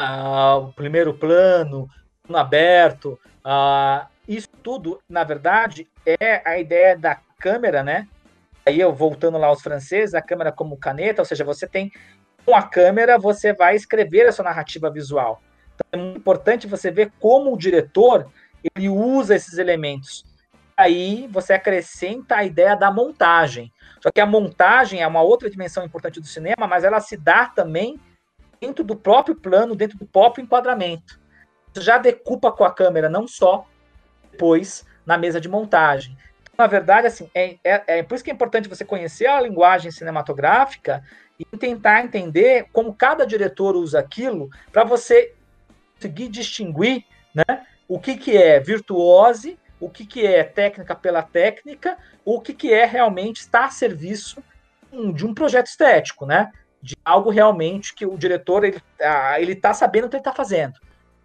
uh, 0.01 0.59
o 0.59 0.72
primeiro 0.72 1.14
plano, 1.14 1.89
plano 2.22 2.39
aberto, 2.39 3.18
isso 4.27 4.49
tudo, 4.62 5.01
na 5.09 5.22
verdade, 5.22 5.89
é 6.05 6.43
a 6.45 6.59
ideia 6.59 6.97
da 6.97 7.20
câmera, 7.39 7.83
né? 7.83 8.09
Aí 8.67 8.81
eu 8.81 8.93
voltando 8.93 9.39
lá 9.39 9.47
aos 9.47 9.62
franceses, 9.62 10.14
a 10.14 10.21
câmera 10.21 10.51
como 10.51 10.77
caneta, 10.77 11.23
ou 11.23 11.27
seja, 11.27 11.45
você 11.45 11.67
tem 11.67 11.93
com 12.45 12.55
a 12.55 12.62
câmera 12.62 13.19
você 13.19 13.53
vai 13.53 13.75
escrever 13.75 14.27
a 14.27 14.33
sua 14.33 14.45
narrativa 14.45 14.89
visual. 14.89 15.43
Então 15.75 15.87
é 15.93 15.97
muito 15.97 16.19
importante 16.19 16.67
você 16.67 16.91
ver 16.91 17.12
como 17.19 17.53
o 17.53 17.59
diretor 17.59 18.31
ele 18.62 18.89
usa 18.89 19.35
esses 19.35 19.59
elementos. 19.59 20.25
Aí 20.77 21.29
você 21.33 21.55
acrescenta 21.55 22.37
a 22.37 22.45
ideia 22.45 22.77
da 22.77 22.91
montagem. 22.91 23.73
Só 24.01 24.11
que 24.11 24.21
a 24.21 24.27
montagem 24.27 25.03
é 25.03 25.07
uma 25.07 25.23
outra 25.23 25.51
dimensão 25.51 25.85
importante 25.85 26.21
do 26.21 26.27
cinema, 26.27 26.67
mas 26.67 26.85
ela 26.85 27.01
se 27.01 27.17
dá 27.17 27.47
também 27.47 27.99
dentro 28.61 28.85
do 28.85 28.95
próprio 28.95 29.35
plano, 29.35 29.75
dentro 29.75 29.99
do 29.99 30.07
próprio 30.07 30.43
enquadramento. 30.43 31.19
Você 31.73 31.81
já 31.81 31.99
decupa 31.99 32.53
com 32.53 32.64
a 32.64 32.73
câmera, 32.73 33.09
não 33.09 33.27
só 33.27 33.67
depois 34.31 34.85
na 35.05 35.17
mesa 35.19 35.41
de 35.41 35.49
montagem. 35.49 36.17
Na 36.57 36.67
verdade, 36.67 37.07
assim, 37.07 37.29
é, 37.35 37.57
é, 37.63 37.99
é 37.99 38.03
por 38.03 38.15
isso 38.15 38.25
que 38.25 38.31
é 38.31 38.35
importante 38.35 38.69
você 38.69 38.85
conhecer 38.85 39.27
a 39.27 39.41
linguagem 39.41 39.91
cinematográfica 39.91 41.03
e 41.39 41.45
tentar 41.57 42.03
entender 42.03 42.67
como 42.73 42.95
cada 42.95 43.27
diretor 43.27 43.77
usa 43.77 43.99
aquilo 43.99 44.49
para 44.73 44.85
você 44.85 45.35
conseguir 45.95 46.29
distinguir 46.29 47.05
né, 47.35 47.67
o 47.87 47.99
que, 47.99 48.17
que 48.17 48.37
é 48.37 48.59
virtuose, 48.59 49.59
o 49.79 49.91
que, 49.91 50.07
que 50.07 50.27
é 50.27 50.43
técnica 50.43 50.95
pela 50.95 51.23
técnica, 51.23 51.99
o 52.25 52.41
que, 52.41 52.55
que 52.55 52.73
é 52.73 52.85
realmente 52.85 53.41
estar 53.41 53.67
a 53.67 53.71
serviço 53.71 54.43
de 55.15 55.27
um 55.27 55.35
projeto 55.35 55.67
estético, 55.67 56.25
né? 56.25 56.51
De 56.81 56.97
algo 57.05 57.31
realmente 57.31 57.95
que 57.95 58.07
o 58.07 58.17
diretor 58.17 58.65
ele 58.65 58.81
ah, 59.01 59.41
ele 59.41 59.53
está 59.53 59.75
sabendo 59.75 60.07
o 60.07 60.09
que 60.09 60.17
ele 60.17 60.21
está 60.21 60.33
fazendo. 60.33 60.75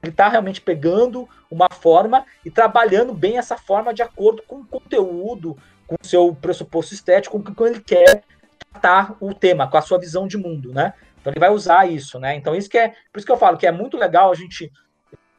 Ele 0.01 0.11
está 0.11 0.27
realmente 0.27 0.61
pegando 0.61 1.27
uma 1.49 1.67
forma 1.69 2.25
e 2.43 2.49
trabalhando 2.49 3.13
bem 3.13 3.37
essa 3.37 3.57
forma 3.57 3.93
de 3.93 4.01
acordo 4.01 4.41
com 4.43 4.61
o 4.61 4.65
conteúdo, 4.65 5.57
com 5.85 5.95
o 6.01 6.05
seu 6.05 6.35
pressuposto 6.35 6.93
estético, 6.93 7.41
com 7.41 7.51
o 7.51 7.55
que 7.55 7.63
ele 7.63 7.81
quer 7.81 8.23
tratar 8.71 9.15
o 9.19 9.33
tema, 9.33 9.69
com 9.69 9.77
a 9.77 9.81
sua 9.81 9.99
visão 9.99 10.27
de 10.27 10.37
mundo, 10.37 10.73
né? 10.73 10.93
Então 11.19 11.31
ele 11.31 11.39
vai 11.39 11.51
usar 11.51 11.89
isso, 11.89 12.19
né? 12.19 12.35
Então 12.35 12.55
isso 12.55 12.69
que 12.69 12.77
é, 12.77 12.89
por 13.11 13.19
isso 13.19 13.25
que 13.25 13.31
eu 13.31 13.37
falo 13.37 13.57
que 13.57 13.67
é 13.67 13.71
muito 13.71 13.97
legal 13.97 14.31
a 14.31 14.35
gente 14.35 14.71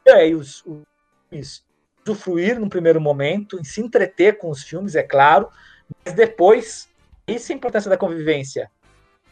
é, 0.05 0.27
os, 0.33 0.63
os 0.65 1.63
usufruir 2.05 2.59
no 2.59 2.69
primeiro 2.69 2.99
momento, 2.99 3.59
e 3.59 3.65
se 3.65 3.81
entreter 3.81 4.37
com 4.37 4.49
os 4.49 4.63
filmes, 4.63 4.95
é 4.95 5.03
claro, 5.03 5.49
mas 6.03 6.13
depois, 6.13 6.89
isso 7.27 7.51
é 7.51 7.55
a 7.55 7.57
importância 7.57 7.89
da 7.89 7.97
convivência, 7.97 8.69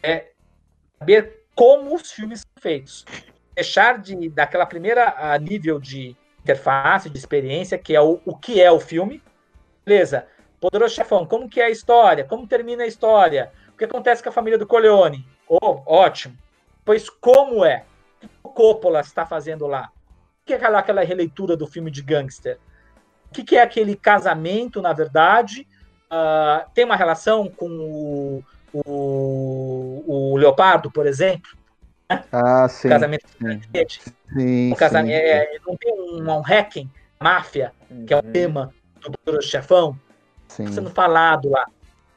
é 0.02 0.30
saber 0.98 1.44
como 1.54 1.94
os 1.94 2.10
filmes 2.10 2.40
são 2.40 2.62
feitos. 2.62 3.04
Deixar 3.54 3.98
de 3.98 4.28
daquela 4.28 4.66
primeira 4.66 5.38
nível 5.38 5.78
de 5.78 6.16
interface, 6.40 7.10
de 7.10 7.18
experiência, 7.18 7.78
que 7.78 7.94
é 7.94 8.00
o, 8.00 8.20
o 8.24 8.36
que 8.36 8.60
é 8.60 8.70
o 8.70 8.80
filme. 8.80 9.22
Beleza. 9.84 10.26
Poderoso 10.60 10.94
Chefão, 10.94 11.26
como 11.26 11.48
que 11.48 11.60
é 11.60 11.64
a 11.64 11.70
história? 11.70 12.24
Como 12.24 12.46
termina 12.46 12.84
a 12.84 12.86
história? 12.86 13.52
O 13.74 13.76
que 13.76 13.84
acontece 13.84 14.22
com 14.22 14.28
a 14.28 14.32
família 14.32 14.58
do 14.58 14.66
Corleone? 14.66 15.26
Oh, 15.48 15.80
ótimo. 15.86 16.36
Pois 16.84 17.10
como 17.10 17.64
é? 17.64 17.84
O 18.22 18.26
que 18.26 18.28
o 18.44 18.48
Coppola 18.48 19.00
está 19.00 19.26
fazendo 19.26 19.66
lá? 19.66 19.90
O 20.42 20.46
que 20.46 20.52
é 20.52 20.56
aquela, 20.56 20.78
aquela 20.78 21.04
releitura 21.04 21.56
do 21.56 21.66
filme 21.66 21.90
de 21.90 22.02
gangster? 22.02 22.58
O 23.30 23.34
que, 23.34 23.42
que 23.42 23.56
é 23.56 23.62
aquele 23.62 23.96
casamento, 23.96 24.82
na 24.82 24.92
verdade? 24.92 25.66
Uh, 26.10 26.68
tem 26.74 26.84
uma 26.84 26.96
relação 26.96 27.48
com 27.48 27.68
o, 27.68 28.44
o, 28.72 30.04
o 30.06 30.36
Leopardo, 30.36 30.90
por 30.90 31.06
exemplo? 31.06 31.50
Né? 32.16 32.24
Ah, 32.32 32.68
sim. 32.68 32.88
O 32.88 32.90
casamento 32.90 33.26
sim, 33.28 33.60
sim, 34.32 34.72
o 34.72 34.76
casamento, 34.76 35.14
sim. 35.14 35.30
É, 35.30 35.58
não 35.66 35.76
tem 35.76 35.92
um, 35.92 36.30
um 36.30 36.40
hacking, 36.40 36.90
máfia, 37.20 37.72
que 38.06 38.12
é 38.12 38.16
o 38.16 38.24
uhum. 38.24 38.32
tema 38.32 38.74
do 39.24 39.42
Chefão, 39.42 39.98
sim. 40.48 40.66
sendo 40.72 40.90
falado 40.90 41.50
lá. 41.50 41.66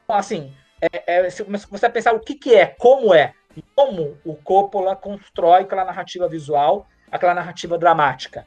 Então, 0.04 0.16
assim, 0.16 0.54
é, 0.82 1.26
é, 1.26 1.30
se 1.30 1.44
você 1.44 1.90
pensar 1.90 2.14
o 2.14 2.20
que, 2.20 2.36
que 2.36 2.54
é, 2.54 2.68
como 2.68 3.14
é, 3.14 3.34
como 3.76 4.18
o 4.26 4.36
Coppola 4.36 4.96
constrói 4.96 5.62
aquela 5.62 5.86
narrativa 5.86 6.28
visual, 6.28 6.88
aquela 7.12 7.34
narrativa 7.34 7.78
dramática. 7.78 8.46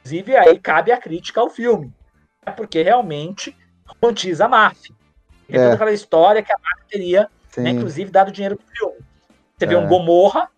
Inclusive, 0.00 0.36
aí 0.36 0.58
cabe 0.58 0.92
a 0.92 0.98
crítica 0.98 1.40
ao 1.40 1.48
filme, 1.48 1.92
né? 2.44 2.52
porque 2.52 2.82
realmente 2.82 3.56
romantiza 3.86 4.46
a 4.46 4.48
máfia. 4.48 4.94
É, 5.48 5.58
toda 5.58 5.74
aquela 5.74 5.92
história 5.92 6.42
que 6.42 6.52
a 6.52 6.56
máfia 6.58 6.84
teria, 6.88 7.30
né, 7.56 7.70
inclusive, 7.70 8.10
dado 8.10 8.32
dinheiro 8.32 8.56
para 8.56 8.64
o 8.64 8.76
filme. 8.76 9.06
Você 9.56 9.64
é. 9.64 9.68
vê 9.68 9.76
um 9.76 9.86
Gomorra, 9.86 10.50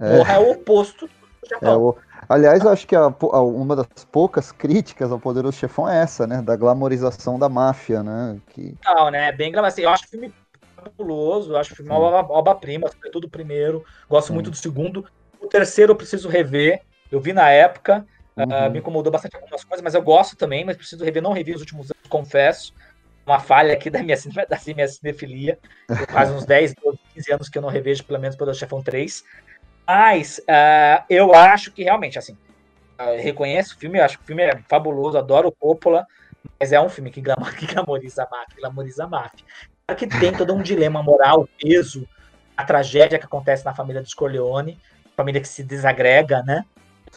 é. 0.00 0.34
É 0.34 0.38
o 0.38 0.52
oposto 0.52 1.06
do 1.06 1.48
Japão. 1.48 1.72
É 1.72 1.76
o... 1.76 1.96
Aliás, 2.28 2.64
eu 2.64 2.70
acho 2.70 2.86
que 2.86 2.96
a, 2.96 3.02
a, 3.02 3.42
uma 3.42 3.76
das 3.76 3.86
poucas 4.10 4.50
críticas 4.50 5.12
ao 5.12 5.20
Poderoso 5.20 5.58
Chefão 5.58 5.88
é 5.88 6.02
essa, 6.02 6.26
né? 6.26 6.40
Da 6.40 6.56
glamorização 6.56 7.38
da 7.38 7.48
máfia, 7.48 8.02
né? 8.02 8.38
Que... 8.48 8.74
Não, 8.84 9.10
né? 9.10 9.30
Bem 9.32 9.52
glamourizado. 9.52 9.66
Assim, 9.66 9.82
eu 9.82 9.90
acho 9.90 10.04
o 10.04 10.08
filme 10.08 10.32
fabuloso, 10.74 11.52
eu 11.52 11.56
acho 11.56 11.72
o 11.72 11.76
filme 11.76 11.90
uma 11.90 11.98
obra-prima, 11.98 12.88
sobretudo 12.88 13.24
o 13.24 13.30
primeiro. 13.30 13.84
Gosto 14.08 14.28
Sim. 14.28 14.34
muito 14.34 14.50
do 14.50 14.56
segundo. 14.56 15.04
O 15.40 15.46
terceiro 15.46 15.92
eu 15.92 15.96
preciso 15.96 16.28
rever. 16.28 16.82
Eu 17.10 17.20
vi 17.20 17.32
na 17.32 17.50
época, 17.50 18.06
ah, 18.36 18.42
uhum. 18.42 18.66
uh, 18.66 18.70
me 18.70 18.78
incomodou 18.78 19.12
bastante 19.12 19.36
algumas 19.36 19.62
coisas, 19.62 19.82
mas 19.82 19.94
eu 19.94 20.02
gosto 20.02 20.36
também, 20.36 20.64
mas 20.64 20.76
preciso 20.76 21.04
rever. 21.04 21.22
Não 21.22 21.32
revi 21.32 21.54
os 21.54 21.60
últimos 21.60 21.90
anos, 21.90 22.08
confesso. 22.08 22.72
Uma 23.26 23.40
falha 23.40 23.72
aqui 23.72 23.88
da 23.88 24.02
minha, 24.02 24.16
da 24.48 24.58
minha 24.74 24.88
cinefilia. 24.88 25.58
Faz 26.08 26.30
uns 26.30 26.44
10, 26.44 26.74
12, 26.82 26.98
15 27.14 27.32
anos 27.32 27.48
que 27.48 27.58
eu 27.58 27.62
não 27.62 27.68
revejo, 27.68 28.04
pelo 28.04 28.20
menos, 28.20 28.36
pelo 28.36 28.54
Chefão 28.54 28.82
3. 28.82 29.24
Mas 29.86 30.38
uh, 30.38 31.04
eu 31.10 31.34
acho 31.34 31.72
que 31.72 31.82
realmente, 31.82 32.18
assim, 32.18 32.36
uh, 33.00 33.20
reconheço 33.20 33.74
o 33.74 33.78
filme, 33.78 34.00
acho 34.00 34.16
que 34.18 34.24
o 34.24 34.26
filme 34.26 34.42
é 34.42 34.62
fabuloso, 34.68 35.18
adoro 35.18 35.48
o 35.48 35.52
Coppola, 35.52 36.06
mas 36.58 36.72
é 36.72 36.80
um 36.80 36.88
filme 36.88 37.10
que, 37.10 37.22
que 37.58 37.66
glamoriza 37.66 38.22
a 38.22 38.28
máfia, 38.30 38.56
glamoriza 38.60 39.04
a 39.04 39.08
máfia. 39.08 39.44
Claro 39.86 39.98
que 39.98 40.06
tem 40.06 40.32
todo 40.32 40.54
um 40.54 40.62
dilema 40.62 41.02
moral, 41.02 41.46
peso, 41.60 42.08
a 42.56 42.64
tragédia 42.64 43.18
que 43.18 43.26
acontece 43.26 43.64
na 43.64 43.74
família 43.74 44.00
dos 44.00 44.14
Corleone, 44.14 44.78
família 45.16 45.40
que 45.40 45.48
se 45.48 45.62
desagrega, 45.62 46.42
né? 46.42 46.64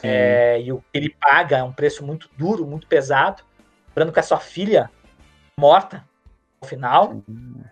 É, 0.04 0.62
e 0.62 0.72
o 0.72 0.80
que 0.80 0.86
ele 0.94 1.16
paga 1.20 1.58
é 1.58 1.64
um 1.64 1.74
preço 1.74 2.06
muito 2.06 2.30
duro, 2.38 2.68
muito 2.68 2.88
pesado. 2.88 3.44
Lembrando 3.90 4.14
que 4.14 4.20
a 4.20 4.24
sua 4.24 4.40
filha 4.40 4.92
morta 5.60 6.04
no 6.62 6.68
final, 6.68 7.24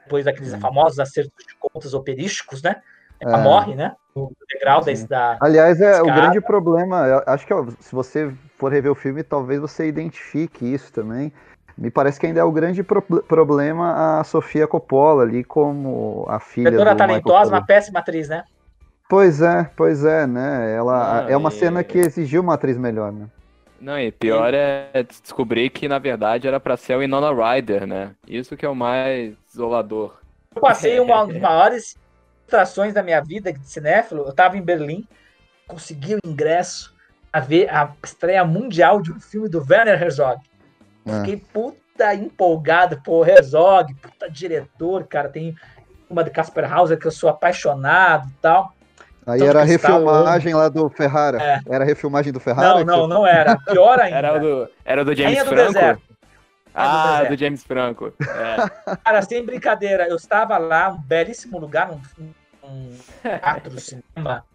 depois 0.03 0.25
daqueles 0.25 0.51
Sim. 0.51 0.59
famosos 0.59 0.99
acertos 0.99 1.45
de 1.45 1.55
contas 1.59 1.93
operísticos, 1.93 2.61
né? 2.61 2.81
Ela 3.20 3.39
é. 3.39 3.43
morre, 3.43 3.76
né? 3.76 3.95
No 4.16 4.32
degrau 4.49 4.82
desse, 4.82 5.07
da. 5.07 5.38
Aliás, 5.41 5.82
é 5.82 6.01
o 6.01 6.05
grande 6.05 6.39
problema. 6.39 7.24
acho 7.28 7.45
que 7.45 7.53
se 7.82 7.93
você 7.93 8.32
for 8.57 8.72
rever 8.72 8.91
o 8.91 8.95
filme, 8.95 9.24
talvez 9.24 9.59
você 9.59 9.88
identifique 9.88 10.66
isso 10.74 10.91
também. 10.91 11.34
Me 11.78 11.91
parece 11.91 12.18
que 12.18 12.26
ainda 12.26 12.39
é 12.39 12.43
o 12.43 12.51
grande 12.51 12.82
pro 12.82 13.01
problema 13.01 14.20
a 14.20 14.24
Sofia 14.24 14.66
Coppola 14.66 15.24
ali 15.24 15.43
como 15.43 16.26
a 16.30 16.39
filha. 16.39 16.72
Diretora 16.72 16.95
talentosa, 16.95 17.51
uma 17.51 17.66
péssima 17.66 17.99
atriz, 17.99 18.30
né? 18.30 18.45
Pois 19.09 19.41
é, 19.41 19.70
pois 19.76 20.05
é, 20.05 20.26
né? 20.26 20.74
Ela 20.74 21.24
Não, 21.24 21.30
é 21.30 21.38
uma 21.38 21.49
e... 21.49 21.51
cena 21.51 21.84
que 21.84 21.97
exigiu 21.97 22.41
uma 22.41 22.53
atriz 22.53 22.78
melhor, 22.78 23.11
né? 23.11 23.28
Não, 23.80 23.99
e 23.99 24.11
pior 24.11 24.53
é 24.53 24.89
descobrir 25.22 25.70
que 25.70 25.88
na 25.88 25.99
verdade 25.99 26.47
era 26.47 26.59
para 26.59 26.78
ser 26.78 26.95
o 26.95 27.03
Inona 27.03 27.32
Ryder, 27.32 27.86
né? 27.86 28.11
Isso 28.26 28.55
que 28.55 28.66
é 28.66 28.70
o 28.70 28.74
mais 28.74 29.36
isolador. 29.53 30.16
Eu 30.55 30.61
passei 30.61 30.97
uma 31.01 31.28
das 31.28 31.38
maiores 31.38 31.97
frustrações 32.45 32.93
da 32.93 33.03
minha 33.03 33.21
vida 33.21 33.51
de 33.51 33.67
cinéfilo. 33.67 34.23
Eu 34.25 34.33
tava 34.33 34.57
em 34.57 34.61
Berlim, 34.61 35.05
consegui 35.67 36.15
o 36.15 36.19
ingresso 36.25 36.93
a 37.33 37.39
ver 37.39 37.69
a 37.69 37.91
estreia 38.03 38.45
mundial 38.45 39.01
de 39.01 39.11
um 39.11 39.19
filme 39.19 39.49
do 39.49 39.65
Werner 39.67 40.01
Herzog. 40.01 40.39
É. 41.05 41.19
Fiquei 41.19 41.37
puta 41.37 42.13
empolgado, 42.13 43.01
pô, 43.03 43.25
Herzog, 43.25 43.93
puta 43.95 44.29
diretor, 44.29 45.05
cara. 45.05 45.27
Tem 45.27 45.55
uma 46.09 46.23
de 46.23 46.29
Casper 46.29 46.71
Hauser 46.71 46.97
que 46.97 47.07
eu 47.07 47.11
sou 47.11 47.29
apaixonado 47.29 48.29
e 48.29 48.41
tal. 48.41 48.73
Aí 49.27 49.41
era 49.41 49.61
a 49.61 49.63
refilmagem 49.63 50.53
lá 50.53 50.69
do 50.69 50.87
Ferrara. 50.87 51.41
É. 51.41 51.59
Era 51.67 51.83
a 51.83 51.87
refilmagem 51.87 52.31
do 52.31 52.39
Ferrara? 52.39 52.83
Não, 52.83 52.85
não, 52.85 53.07
não 53.07 53.27
era. 53.27 53.57
Pior 53.57 53.99
ainda. 53.99 54.17
Era 54.17 54.39
do, 54.39 54.69
era 54.85 55.03
do 55.03 55.15
James 55.15 55.39
do 55.39 55.45
Franco? 55.45 56.01
Ah, 56.76 57.23
do, 57.23 57.30
do, 57.30 57.38
James 57.38 57.63
Franco. 57.63 58.13
É. 58.19 58.95
Cara, 59.03 59.21
sem 59.21 59.45
brincadeira, 59.45 60.07
eu 60.07 60.17
estava 60.17 60.57
lá, 60.57 60.89
um 60.89 61.01
belíssimo 61.01 61.57
lugar, 61.57 61.91
um, 61.91 62.01
um 62.63 62.97
teatro 63.21 63.80
cinema, 63.80 64.45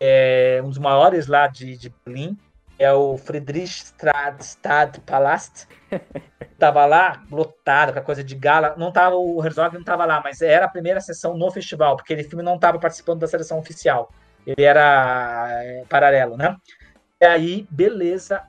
é, 0.00 0.60
um 0.64 0.68
dos 0.68 0.78
maiores 0.78 1.26
lá 1.26 1.46
de, 1.46 1.76
de 1.76 1.92
Berlim 2.04 2.36
é 2.78 2.92
o 2.92 3.16
Friedrichstad 3.16 5.00
Palast. 5.06 5.66
tava 6.58 6.84
lá, 6.86 7.22
lotado, 7.30 7.92
com 7.92 7.98
a 7.98 8.02
coisa 8.02 8.22
de 8.22 8.34
gala. 8.34 8.74
Não 8.76 8.92
tava, 8.92 9.16
o 9.16 9.44
Herzog 9.44 9.74
não 9.74 9.84
tava 9.84 10.04
lá, 10.04 10.20
mas 10.22 10.42
era 10.42 10.66
a 10.66 10.70
primeira 10.70 11.00
sessão 11.00 11.36
no 11.36 11.50
festival, 11.50 11.96
porque 11.96 12.12
ele 12.12 12.24
filme 12.24 12.44
não 12.44 12.58
tava 12.58 12.78
participando 12.78 13.20
da 13.20 13.26
seleção 13.26 13.58
oficial. 13.58 14.10
Ele 14.46 14.62
era 14.62 15.48
é, 15.62 15.84
paralelo, 15.88 16.36
né? 16.36 16.56
E 17.20 17.24
aí, 17.24 17.66
beleza, 17.70 18.42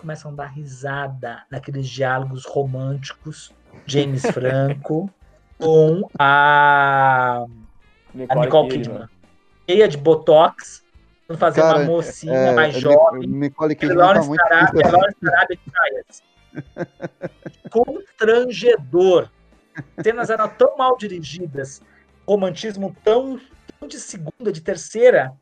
começam 0.00 0.32
a 0.32 0.34
dar 0.34 0.46
risada 0.46 1.42
naqueles 1.50 1.88
diálogos 1.88 2.44
românticos, 2.46 3.52
James 3.86 4.22
Franco 4.22 5.10
com 5.58 6.08
a, 6.18 7.44
a 8.28 8.34
Nicole 8.34 8.68
Kidman. 8.70 9.08
Cheia 9.68 9.86
de 9.86 9.98
Botox, 9.98 10.82
fazer 11.36 11.60
Cara, 11.60 11.78
uma 11.78 11.84
mocinha 11.84 12.32
é, 12.32 12.54
mais 12.54 12.74
jovem. 12.74 13.28
Nicole 13.28 13.76
Kidman 13.76 14.14
tá 14.14 14.22
muito 14.22 14.42
Lawrence 14.42 15.28
Arabia 15.28 15.56
de 15.56 15.60
Constrangedor. 17.70 19.30
cenas 20.02 20.30
eram 20.30 20.48
tão 20.48 20.76
mal 20.76 20.96
dirigidas, 20.96 21.82
romantismo 22.26 22.96
tão, 23.04 23.38
tão 23.78 23.86
de 23.86 24.00
segunda, 24.00 24.50
de 24.50 24.60
terceira. 24.60 25.32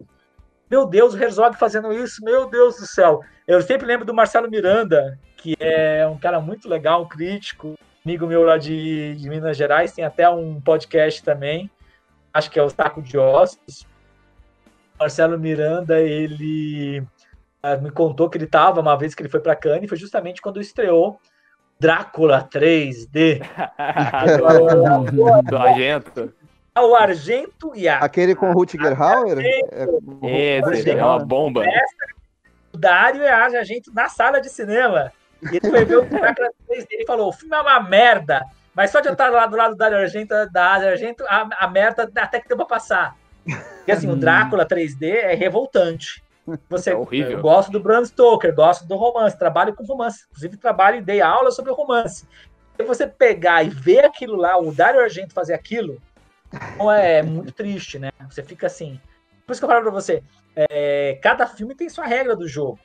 Meu 0.71 0.87
Deus, 0.87 1.15
o 1.15 1.19
Herzog 1.19 1.57
fazendo 1.57 1.93
isso, 1.93 2.23
meu 2.23 2.49
Deus 2.49 2.77
do 2.77 2.87
céu. 2.87 3.23
Eu 3.47 3.63
sempre 3.63 3.87
lembro 3.87 4.05
do 4.05 4.13
Marcelo 4.13 4.51
Miranda, 4.51 5.19
que 5.37 5.57
é 5.59 6.07
um 6.07 6.19
cara 6.19 6.41
muito 6.41 6.69
legal, 6.69 7.03
um 7.03 7.09
crítico, 7.09 7.75
amigo 8.05 8.27
meu 8.27 8.43
lá 8.43 8.59
de, 8.59 9.15
de 9.17 9.29
Minas 9.31 9.57
Gerais, 9.57 9.93
tem 9.93 10.05
até 10.05 10.29
um 10.29 10.61
podcast 10.61 11.23
também, 11.23 11.71
acho 12.35 12.51
que 12.51 12.59
é 12.59 12.63
o 12.63 12.69
Saco 12.69 13.01
de 13.01 13.17
Ossos. 13.17 13.87
Marcelo 14.99 15.39
Miranda, 15.39 16.01
ele 16.01 17.03
ah, 17.63 17.77
me 17.77 17.91
contou 17.91 18.29
que 18.29 18.37
ele 18.37 18.45
estava 18.45 18.81
uma 18.81 18.97
vez 18.97 19.15
que 19.15 19.23
ele 19.23 19.29
foi 19.29 19.41
para 19.41 19.57
Cannes, 19.57 19.89
foi 19.89 19.97
justamente 19.97 20.43
quando 20.43 20.61
estreou 20.61 21.19
Drácula 21.81 22.47
3D. 22.53 23.41
do, 25.13 25.43
do 25.43 25.57
Argento. 25.57 26.35
O 26.81 26.95
Argento 26.95 27.73
e 27.75 27.89
a. 27.89 27.99
Aquele 27.99 28.35
com 28.35 28.53
Rutger 28.53 29.01
Hauer? 29.01 29.39
É, 29.41 30.71
Esse, 30.73 30.91
é 30.91 31.05
uma 31.05 31.19
bomba. 31.19 31.65
O 32.73 32.77
Dário 32.77 33.23
e 33.23 33.29
a 33.29 33.45
Argento 33.45 33.93
na 33.95 34.09
sala 34.09 34.41
de 34.41 34.49
cinema. 34.49 35.13
E 35.43 35.57
ele 35.57 35.71
foi 35.71 35.85
ver 35.85 35.99
o 35.99 36.05
Drácula 36.05 36.49
3D 36.69 36.87
e 36.91 37.07
falou: 37.07 37.29
o 37.29 37.33
filme 37.33 37.57
é 37.57 37.61
uma 37.61 37.81
merda. 37.81 38.43
Mas 38.75 38.91
só 38.91 39.01
de 39.01 39.09
eu 39.09 39.13
estar 39.13 39.29
lá 39.31 39.47
do 39.47 39.57
lado 39.57 39.73
do 39.73 39.77
Dário 39.77 39.99
Argento, 39.99 40.35
da 40.53 40.67
Argento, 40.67 41.25
a, 41.27 41.49
a 41.59 41.69
merda 41.69 42.09
até 42.17 42.41
que 42.41 42.47
deu 42.47 42.57
pra 42.57 42.67
passar. 42.67 43.17
Porque 43.45 43.91
assim, 43.91 44.09
o 44.09 44.15
Drácula 44.15 44.67
3D 44.67 45.03
é 45.03 45.35
revoltante. 45.35 46.23
Você, 46.69 46.91
é 46.91 46.95
horrível. 46.95 47.33
Eu 47.33 47.43
gosto 47.43 47.71
do 47.71 47.81
Bram 47.81 48.05
Stoker, 48.05 48.55
gosto 48.55 48.87
do 48.87 48.97
romance, 48.97 49.39
trabalho 49.39 49.75
com 49.75 49.85
romance. 49.85 50.25
Inclusive, 50.31 50.57
trabalho 50.57 50.99
e 50.99 51.03
dei 51.03 51.21
aula 51.21 51.51
sobre 51.51 51.73
romance. 51.73 52.27
Se 52.77 52.85
você 52.85 53.07
pegar 53.07 53.65
e 53.65 53.69
ver 53.69 54.05
aquilo 54.05 54.37
lá, 54.37 54.57
o 54.57 54.73
Dario 54.73 55.01
Argento 55.01 55.35
fazer 55.35 55.55
aquilo, 55.55 56.01
então 56.53 56.91
é 56.91 57.23
muito 57.23 57.53
triste, 57.53 57.99
né? 57.99 58.11
Você 58.29 58.43
fica 58.43 58.67
assim. 58.67 59.01
Por 59.47 59.53
isso 59.53 59.61
que 59.61 59.65
eu 59.65 59.69
falo 59.69 59.83
pra 59.83 59.91
você, 59.91 60.23
é, 60.55 61.19
cada 61.23 61.47
filme 61.47 61.75
tem 61.75 61.89
sua 61.89 62.07
regra 62.07 62.37
do 62.37 62.47
jogo. 62.47 62.79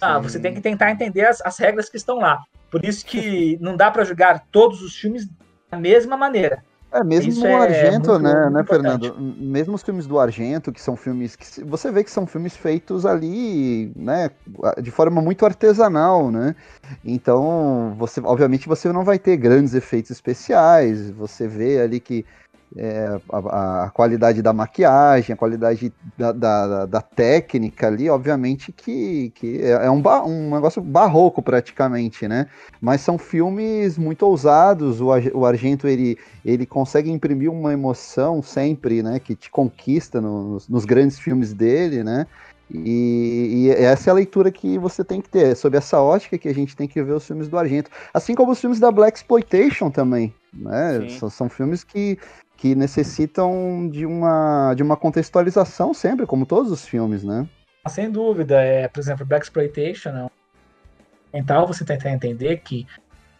Ah, 0.00 0.18
você 0.18 0.38
tem 0.38 0.54
que 0.54 0.60
tentar 0.60 0.90
entender 0.90 1.24
as, 1.24 1.40
as 1.40 1.58
regras 1.58 1.88
que 1.88 1.96
estão 1.96 2.18
lá. 2.18 2.42
Por 2.70 2.84
isso 2.84 3.06
que 3.06 3.56
não 3.60 3.76
dá 3.76 3.90
para 3.90 4.04
jogar 4.04 4.44
todos 4.50 4.82
os 4.82 4.96
filmes 4.96 5.28
da 5.70 5.78
mesma 5.78 6.16
maneira. 6.16 6.62
É, 6.94 7.02
mesmo 7.02 7.32
Isso 7.32 7.42
o 7.42 7.46
é 7.48 7.54
Argento, 7.54 8.10
muito, 8.12 8.18
né, 8.20 8.42
muito 8.42 8.52
né 8.52 8.64
Fernando? 8.64 9.16
Mesmo 9.18 9.74
os 9.74 9.82
filmes 9.82 10.06
do 10.06 10.16
Argento, 10.16 10.72
que 10.72 10.80
são 10.80 10.94
filmes 10.94 11.34
que 11.34 11.64
você 11.64 11.90
vê 11.90 12.04
que 12.04 12.10
são 12.10 12.24
filmes 12.24 12.56
feitos 12.56 13.04
ali, 13.04 13.90
né, 13.96 14.30
de 14.80 14.92
forma 14.92 15.20
muito 15.20 15.44
artesanal, 15.44 16.30
né? 16.30 16.54
Então, 17.04 17.96
você, 17.98 18.20
obviamente, 18.20 18.68
você 18.68 18.92
não 18.92 19.02
vai 19.02 19.18
ter 19.18 19.36
grandes 19.36 19.74
efeitos 19.74 20.12
especiais. 20.12 21.10
Você 21.10 21.48
vê 21.48 21.80
ali 21.80 21.98
que 21.98 22.24
é, 22.76 23.20
a, 23.30 23.84
a, 23.84 23.90
qualidade 23.90 24.42
da 24.42 24.52
maquiagem, 24.52 25.32
a 25.32 25.36
qualidade 25.36 25.92
da, 26.18 26.32
da, 26.32 26.86
da 26.86 27.00
técnica 27.00 27.86
ali, 27.86 28.10
obviamente 28.10 28.72
que, 28.72 29.30
que 29.30 29.60
é, 29.62 29.86
é 29.86 29.90
um, 29.90 30.02
um 30.26 30.54
negócio 30.54 30.82
barroco 30.82 31.40
praticamente, 31.40 32.26
né? 32.26 32.46
Mas 32.80 33.00
são 33.00 33.16
filmes 33.16 33.96
muito 33.96 34.26
ousados, 34.26 35.00
o, 35.00 35.06
o 35.34 35.46
Argento 35.46 35.86
ele, 35.86 36.18
ele 36.44 36.66
consegue 36.66 37.10
imprimir 37.10 37.50
uma 37.50 37.72
emoção 37.72 38.42
sempre, 38.42 39.02
né? 39.02 39.20
Que 39.20 39.36
te 39.36 39.50
conquista 39.50 40.20
nos, 40.20 40.68
nos 40.68 40.84
grandes 40.84 41.18
filmes 41.18 41.52
dele, 41.52 42.02
né? 42.02 42.26
E, 42.72 43.66
e, 43.66 43.70
essa 43.70 44.08
é 44.08 44.12
a 44.12 44.14
leitura 44.14 44.50
que 44.50 44.78
você 44.78 45.04
tem 45.04 45.20
que 45.20 45.28
ter, 45.28 45.52
é 45.52 45.54
sob 45.54 45.76
essa 45.76 46.00
ótica 46.00 46.38
que 46.38 46.48
a 46.48 46.54
gente 46.54 46.74
tem 46.74 46.88
que 46.88 47.02
ver 47.02 47.12
os 47.12 47.26
filmes 47.26 47.46
do 47.46 47.58
Argento. 47.58 47.90
Assim 48.12 48.34
como 48.34 48.52
os 48.52 48.60
filmes 48.60 48.80
da 48.80 48.90
Black 48.90 49.18
Exploitation 49.18 49.90
também. 49.90 50.34
Né? 50.52 51.08
São, 51.18 51.28
são, 51.28 51.48
filmes 51.48 51.82
que 51.82 52.18
que 52.56 52.74
necessitam 52.74 53.88
de 53.90 54.06
uma, 54.06 54.74
de 54.74 54.82
uma 54.82 54.96
contextualização 54.96 55.92
sempre, 55.92 56.26
como 56.26 56.46
todos 56.46 56.70
os 56.70 56.86
filmes, 56.86 57.22
né? 57.24 57.46
Ah, 57.84 57.90
sem 57.90 58.10
dúvida. 58.10 58.60
É, 58.62 58.88
por 58.88 59.00
exemplo, 59.00 59.26
Black 59.26 59.44
Exploitation 59.44 60.10
é 60.10 60.28
então 61.34 61.66
você 61.66 61.84
tentar 61.84 62.10
entender 62.10 62.58
que 62.58 62.86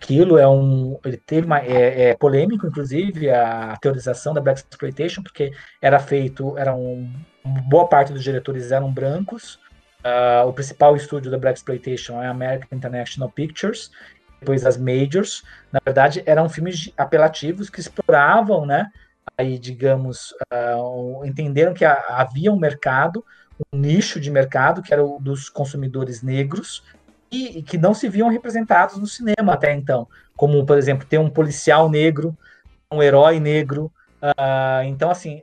aquilo 0.02 0.36
é 0.36 0.46
um. 0.48 0.98
Ele 1.04 1.16
teve 1.16 1.46
uma. 1.46 1.60
É, 1.60 2.10
é, 2.10 2.16
polêmico, 2.16 2.66
inclusive, 2.66 3.30
a 3.30 3.76
teorização 3.80 4.34
da 4.34 4.40
Black 4.40 4.60
Exploitation, 4.60 5.22
porque 5.22 5.52
era 5.80 6.00
feito. 6.00 6.58
Era 6.58 6.74
um, 6.74 7.10
boa 7.68 7.86
parte 7.86 8.12
dos 8.12 8.24
diretores 8.24 8.72
eram 8.72 8.92
brancos. 8.92 9.60
Uh, 10.04 10.46
o 10.46 10.52
principal 10.52 10.94
estúdio 10.96 11.30
da 11.30 11.38
Black 11.38 11.58
Exploitation 11.58 12.20
é 12.20 12.26
a 12.26 12.30
American 12.30 12.76
International 12.76 13.30
Pictures, 13.30 13.90
depois 14.40 14.66
as 14.66 14.76
Majors. 14.76 15.42
Na 15.72 15.80
verdade, 15.82 16.22
eram 16.26 16.48
filmes 16.48 16.92
apelativos 16.98 17.70
que 17.70 17.80
exploravam, 17.80 18.66
né? 18.66 18.90
Aí, 19.36 19.58
digamos, 19.58 20.32
uh, 20.52 21.24
entenderam 21.24 21.74
que 21.74 21.84
havia 21.84 22.52
um 22.52 22.58
mercado, 22.58 23.24
um 23.72 23.78
nicho 23.78 24.20
de 24.20 24.30
mercado, 24.30 24.82
que 24.82 24.92
era 24.92 25.04
o 25.04 25.18
dos 25.20 25.48
consumidores 25.48 26.22
negros, 26.22 26.82
e, 27.30 27.58
e, 27.58 27.62
que 27.62 27.76
não 27.76 27.94
se 27.94 28.08
viam 28.08 28.28
representados 28.28 28.96
no 28.96 29.06
cinema 29.06 29.54
até 29.54 29.74
então, 29.74 30.06
como, 30.36 30.64
por 30.64 30.78
exemplo, 30.78 31.06
ter 31.06 31.18
um 31.18 31.30
policial 31.30 31.88
negro, 31.88 32.36
um 32.90 33.02
herói 33.02 33.40
negro. 33.40 33.90
Uh, 34.22 34.84
então, 34.84 35.10
assim, 35.10 35.42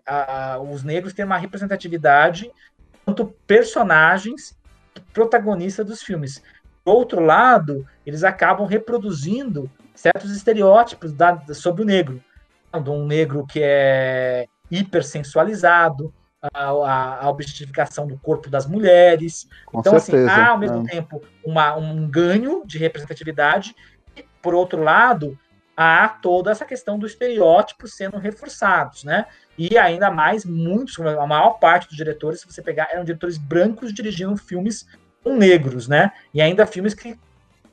os 0.69 0.83
negros 0.83 1.13
têm 1.13 1.25
uma 1.25 1.37
representatividade 1.37 2.49
quanto 3.05 3.35
personagens 3.45 4.57
protagonistas 5.13 5.85
dos 5.85 6.01
filmes. 6.01 6.41
Do 6.85 6.91
outro 6.91 7.21
lado, 7.21 7.85
eles 8.05 8.23
acabam 8.23 8.65
reproduzindo 8.65 9.69
certos 9.93 10.31
estereótipos 10.31 11.11
da, 11.11 11.39
sobre 11.53 11.83
o 11.83 11.85
negro 11.85 12.23
um 12.73 13.05
negro 13.05 13.45
que 13.45 13.59
é 13.61 14.47
hipersensualizado, 14.69 16.13
a, 16.41 16.69
a, 16.69 17.25
a 17.25 17.29
objetificação 17.29 18.07
do 18.07 18.17
corpo 18.17 18.49
das 18.49 18.65
mulheres. 18.65 19.47
Com 19.65 19.79
então, 19.79 19.95
assim, 19.95 20.11
certeza, 20.11 20.31
assim, 20.31 20.41
há 20.41 20.47
ao 20.49 20.57
mesmo 20.57 20.87
é. 20.87 20.91
tempo 20.91 21.21
uma, 21.45 21.75
um 21.75 22.07
ganho 22.09 22.63
de 22.65 22.77
representatividade, 22.77 23.75
e, 24.15 24.25
por 24.41 24.53
outro 24.55 24.81
lado, 24.81 25.37
há 25.75 26.09
toda 26.09 26.51
essa 26.51 26.65
questão 26.65 26.97
do 26.97 27.05
estereótipo 27.05 27.87
sendo 27.87 28.17
reforçados, 28.17 29.03
né? 29.03 29.25
E 29.57 29.77
ainda 29.77 30.09
mais, 30.09 30.45
muitos, 30.45 30.99
a 30.99 31.27
maior 31.27 31.59
parte 31.59 31.87
dos 31.87 31.97
diretores, 31.97 32.41
se 32.41 32.47
você 32.47 32.61
pegar, 32.61 32.89
eram 32.91 33.03
diretores 33.03 33.37
brancos 33.37 33.93
dirigindo 33.93 34.35
filmes 34.37 34.87
com 35.23 35.35
negros, 35.35 35.87
né? 35.87 36.11
E 36.33 36.41
ainda 36.41 36.65
filmes 36.65 36.93
que 36.93 37.17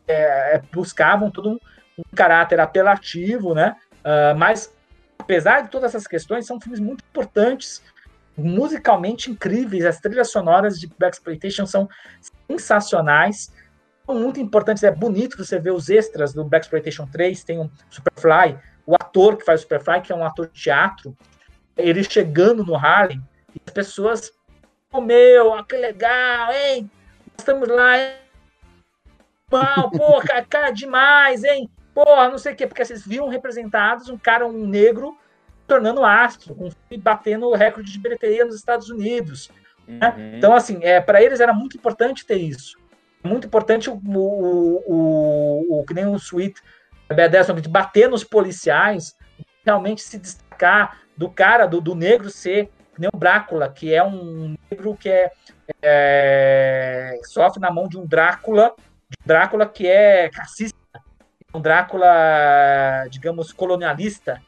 é, 0.06 0.60
buscavam 0.72 1.30
todo 1.30 1.50
um, 1.50 1.58
um, 1.98 2.02
caráter 2.14 2.60
apelativo, 2.60 3.54
né? 3.54 3.76
Uh, 3.98 4.36
mas 4.36 4.72
apesar 5.28 5.60
de 5.60 5.68
todas 5.68 5.94
essas 5.94 6.06
questões, 6.06 6.46
são 6.46 6.58
filmes 6.58 6.80
muito 6.80 7.04
importantes, 7.04 7.82
musicalmente 8.34 9.30
incríveis. 9.30 9.84
As 9.84 10.00
trilhas 10.00 10.30
sonoras 10.30 10.80
de 10.80 10.86
Black 10.98 11.16
Exploitation 11.16 11.66
são 11.66 11.86
sensacionais, 12.50 13.52
são 14.06 14.14
muito 14.14 14.40
importantes. 14.40 14.82
É 14.82 14.90
bonito 14.90 15.36
você 15.36 15.58
ver 15.58 15.72
os 15.72 15.90
extras 15.90 16.32
do 16.32 16.44
Black 16.44 16.64
Exploitation 16.64 17.06
3. 17.06 17.44
Tem 17.44 17.58
um 17.58 17.70
Superfly, 17.90 18.58
o 18.86 18.94
ator 18.94 19.36
que 19.36 19.44
faz 19.44 19.60
o 19.60 19.62
Superfly, 19.64 20.00
que 20.00 20.12
é 20.12 20.16
um 20.16 20.24
ator 20.24 20.46
de 20.46 20.62
teatro, 20.62 21.14
ele 21.76 22.02
chegando 22.02 22.64
no 22.64 22.74
Harlem 22.74 23.22
e 23.54 23.60
as 23.66 23.72
pessoas, 23.74 24.32
oh 24.90 25.02
meu, 25.02 25.62
que 25.64 25.76
legal, 25.76 26.50
hein? 26.52 26.90
Estamos 27.36 27.68
lá, 27.68 27.98
hein? 27.98 28.14
Pô, 29.50 30.20
cara, 30.26 30.44
cara, 30.46 30.70
demais, 30.70 31.44
hein? 31.44 31.68
Porra, 32.04 32.28
não 32.28 32.38
sei 32.38 32.52
o 32.52 32.56
quê, 32.56 32.64
porque 32.64 32.84
vocês 32.84 33.04
viram 33.04 33.26
representados 33.26 34.08
um 34.08 34.16
cara, 34.16 34.46
um 34.46 34.64
negro, 34.64 35.18
tornando 35.66 36.04
astro, 36.04 36.54
com, 36.54 36.68
batendo 36.98 37.48
o 37.48 37.56
recorde 37.56 37.90
de 37.90 37.98
bilheteria 37.98 38.44
nos 38.44 38.54
Estados 38.54 38.88
Unidos. 38.88 39.50
Né? 39.84 40.14
Uhum. 40.16 40.36
Então, 40.36 40.54
assim, 40.54 40.78
é, 40.82 41.00
para 41.00 41.20
eles 41.20 41.40
era 41.40 41.52
muito 41.52 41.76
importante 41.76 42.24
ter 42.24 42.36
isso. 42.36 42.78
Muito 43.24 43.48
importante 43.48 43.90
o, 43.90 43.94
o, 43.94 44.84
o, 44.86 45.80
o 45.80 45.84
que 45.84 45.92
nem 45.92 46.06
o 46.06 46.14
Sweet 46.14 46.62
B10, 47.10 47.60
de 47.60 47.68
bater 47.68 48.08
nos 48.08 48.22
policiais, 48.22 49.16
realmente 49.64 50.00
se 50.00 50.20
destacar 50.20 51.00
do 51.16 51.28
cara, 51.28 51.66
do, 51.66 51.80
do 51.80 51.96
negro 51.96 52.30
ser 52.30 52.66
que 52.94 53.00
nem 53.00 53.10
o 53.12 53.18
Drácula, 53.18 53.68
que 53.68 53.92
é 53.92 54.04
um 54.04 54.54
negro 54.70 54.96
que 54.96 55.08
é, 55.08 55.32
é 55.82 57.20
sofre 57.24 57.60
na 57.60 57.72
mão 57.72 57.88
de 57.88 57.98
um 57.98 58.06
Drácula, 58.06 58.72
de 58.78 59.16
um 59.20 59.26
Drácula 59.26 59.66
que 59.66 59.88
é 59.88 60.30
racista, 60.32 60.78
um 61.58 61.60
Drácula, 61.60 63.06
digamos, 63.10 63.52
colonialista. 63.52 64.40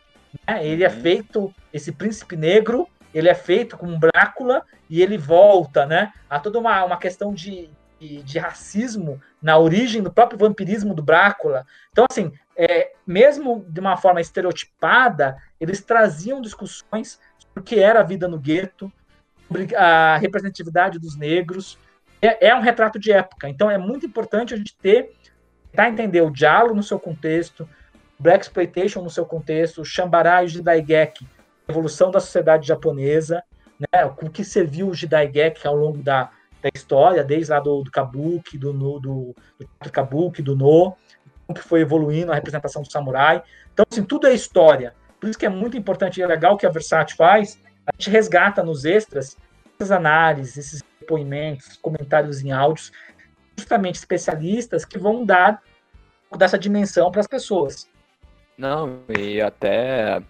Né? 0.46 0.66
Ele 0.66 0.84
é 0.84 0.88
uhum. 0.88 1.00
feito, 1.00 1.54
esse 1.72 1.92
príncipe 1.92 2.36
negro, 2.36 2.88
ele 3.12 3.28
é 3.28 3.34
feito 3.34 3.76
com 3.76 3.86
um 3.86 3.98
Drácula 3.98 4.62
e 4.88 5.02
ele 5.02 5.18
volta, 5.18 5.84
né? 5.84 6.12
Há 6.28 6.38
toda 6.38 6.58
uma, 6.58 6.84
uma 6.84 6.96
questão 6.96 7.34
de, 7.34 7.68
de, 7.98 8.22
de 8.22 8.38
racismo 8.38 9.20
na 9.42 9.58
origem 9.58 10.02
do 10.02 10.12
próprio 10.12 10.38
vampirismo 10.38 10.94
do 10.94 11.02
Drácula. 11.02 11.66
Então, 11.90 12.06
assim, 12.08 12.32
é, 12.56 12.92
mesmo 13.06 13.64
de 13.68 13.80
uma 13.80 13.96
forma 13.96 14.20
estereotipada, 14.20 15.36
eles 15.60 15.82
traziam 15.82 16.40
discussões 16.40 17.18
sobre 17.38 17.60
o 17.60 17.62
que 17.62 17.80
era 17.80 18.00
a 18.00 18.04
vida 18.04 18.28
no 18.28 18.38
gueto, 18.38 18.92
sobre 19.48 19.74
a 19.74 20.16
representatividade 20.16 20.98
dos 20.98 21.16
negros. 21.16 21.78
É, 22.22 22.48
é 22.48 22.54
um 22.54 22.60
retrato 22.60 22.98
de 22.98 23.10
época. 23.10 23.48
Então, 23.48 23.68
é 23.68 23.78
muito 23.78 24.06
importante 24.06 24.54
a 24.54 24.56
gente 24.56 24.76
ter 24.76 25.12
tentar 25.70 25.88
entender 25.88 26.20
o 26.20 26.30
diálogo 26.30 26.74
no 26.74 26.82
seu 26.82 26.98
contexto, 26.98 27.68
Black 28.18 28.44
Exploitation 28.44 29.02
no 29.02 29.10
seu 29.10 29.24
contexto, 29.24 29.84
Shambara 29.84 30.42
e 30.42 30.46
o 30.46 30.48
Jidaigeki, 30.48 31.26
evolução 31.68 32.10
da 32.10 32.20
sociedade 32.20 32.66
japonesa, 32.66 33.42
né, 33.78 34.04
o 34.04 34.28
que 34.28 34.44
serviu 34.44 34.88
o 34.88 34.94
Jidaigeki 34.94 35.66
ao 35.66 35.74
longo 35.74 36.02
da, 36.02 36.30
da 36.62 36.68
história, 36.74 37.24
desde 37.24 37.50
lá 37.50 37.60
do, 37.60 37.82
do 37.82 37.90
Kabuki, 37.90 38.58
do, 38.58 38.72
no, 38.72 39.00
do, 39.00 39.34
do 39.82 39.90
Kabuki, 39.90 40.42
do 40.42 40.54
No, 40.54 40.94
que 41.54 41.62
foi 41.62 41.80
evoluindo 41.80 42.30
a 42.30 42.34
representação 42.34 42.82
do 42.82 42.92
samurai. 42.92 43.42
Então, 43.72 43.84
assim, 43.90 44.04
tudo 44.04 44.26
é 44.26 44.34
história. 44.34 44.94
Por 45.18 45.28
isso 45.28 45.38
que 45.38 45.46
é 45.46 45.48
muito 45.48 45.76
importante 45.76 46.20
e 46.20 46.22
é 46.22 46.26
legal 46.26 46.56
que 46.56 46.66
a 46.66 46.70
Versace 46.70 47.16
faz, 47.16 47.58
a 47.86 47.92
gente 47.96 48.10
resgata 48.10 48.62
nos 48.62 48.84
extras 48.84 49.36
essas 49.78 49.90
análises, 49.90 50.56
esses 50.56 50.82
depoimentos, 51.00 51.78
comentários 51.78 52.42
em 52.42 52.52
áudios, 52.52 52.92
justamente 53.60 53.96
especialistas 53.96 54.84
que 54.84 54.98
vão 54.98 55.24
dar 55.24 55.62
dessa 56.36 56.58
dimensão 56.58 57.10
para 57.10 57.20
as 57.20 57.26
pessoas. 57.26 57.88
Não, 58.56 59.00
e 59.08 59.40
até 59.40 60.22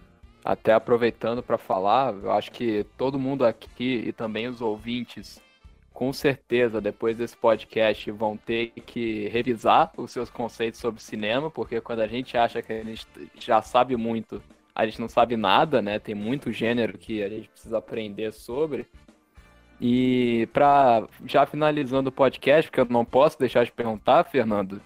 até 0.43 0.73
aproveitando 0.73 1.43
para 1.43 1.57
falar, 1.57 2.13
eu 2.13 2.31
acho 2.31 2.51
que 2.51 2.85
todo 2.97 3.19
mundo 3.19 3.45
aqui 3.45 4.03
e 4.07 4.11
também 4.11 4.47
os 4.47 4.59
ouvintes, 4.59 5.39
com 5.93 6.11
certeza, 6.11 6.81
depois 6.81 7.15
desse 7.15 7.37
podcast, 7.37 8.09
vão 8.11 8.35
ter 8.35 8.71
que 8.85 9.27
revisar 9.27 9.91
os 9.95 10.11
seus 10.11 10.31
conceitos 10.31 10.79
sobre 10.79 11.01
cinema, 11.01 11.51
porque 11.51 11.79
quando 11.79 11.99
a 11.99 12.07
gente 12.07 12.35
acha 12.37 12.61
que 12.61 12.73
a 12.73 12.83
gente 12.83 13.05
já 13.39 13.61
sabe 13.61 13.95
muito, 13.95 14.41
a 14.73 14.85
gente 14.85 14.99
não 14.99 15.09
sabe 15.09 15.37
nada, 15.37 15.81
né? 15.81 15.99
Tem 15.99 16.15
muito 16.15 16.51
gênero 16.51 16.97
que 16.97 17.21
a 17.21 17.29
gente 17.29 17.49
precisa 17.49 17.77
aprender 17.77 18.33
sobre. 18.33 18.87
E 19.83 20.47
para 20.53 21.07
já 21.25 21.43
finalizando 21.47 22.09
o 22.09 22.11
podcast, 22.11 22.69
porque 22.69 22.81
eu 22.81 22.87
não 22.87 23.03
posso 23.03 23.39
deixar 23.39 23.65
de 23.65 23.71
perguntar, 23.71 24.23
Fernando, 24.25 24.79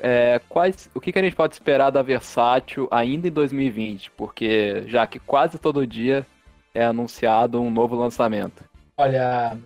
é, 0.00 0.40
quais, 0.48 0.90
o 0.92 1.00
que, 1.00 1.12
que 1.12 1.18
a 1.20 1.22
gente 1.22 1.36
pode 1.36 1.54
esperar 1.54 1.90
da 1.90 2.02
Versátil 2.02 2.88
ainda 2.90 3.28
em 3.28 3.30
2020? 3.30 4.10
Porque 4.10 4.82
já 4.88 5.06
que 5.06 5.20
quase 5.20 5.56
todo 5.56 5.86
dia 5.86 6.26
é 6.74 6.84
anunciado 6.84 7.62
um 7.62 7.70
novo 7.70 7.94
lançamento. 7.94 8.64
Olha, 8.96 9.56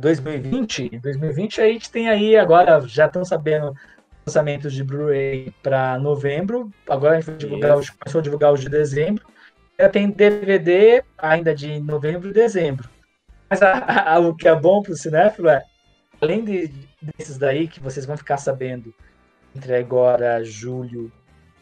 2020, 0.00 0.98
2020 0.98 1.60
a 1.62 1.66
gente 1.66 1.90
tem 1.90 2.10
aí 2.10 2.36
agora, 2.36 2.80
já 2.82 3.06
estão 3.06 3.24
sabendo 3.24 3.74
lançamentos 4.26 4.74
de 4.74 4.84
Blu-ray 4.84 5.50
para 5.62 5.98
novembro. 5.98 6.70
Agora 6.86 7.16
a 7.16 7.20
gente 7.20 7.38
divulgar 7.38 7.78
os, 7.78 7.88
começou 7.88 8.18
a 8.18 8.22
divulgar 8.22 8.52
os 8.52 8.60
de 8.60 8.68
dezembro. 8.68 9.24
Já 9.80 9.88
tem 9.88 10.10
DVD 10.10 11.02
ainda 11.16 11.54
de 11.54 11.80
novembro 11.80 12.28
e 12.28 12.32
dezembro. 12.34 12.88
Mas 13.52 13.60
a, 13.60 14.14
a, 14.14 14.18
o 14.18 14.34
que 14.34 14.48
é 14.48 14.54
bom 14.54 14.80
para 14.80 14.92
o 14.92 14.96
cinéfilo 14.96 15.46
é, 15.46 15.62
além 16.22 16.42
de, 16.42 16.72
desses 17.18 17.36
daí 17.36 17.68
que 17.68 17.80
vocês 17.80 18.06
vão 18.06 18.16
ficar 18.16 18.38
sabendo 18.38 18.94
entre 19.54 19.76
agora 19.76 20.42
julho 20.42 21.12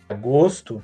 e 0.09 0.13
agosto, 0.13 0.81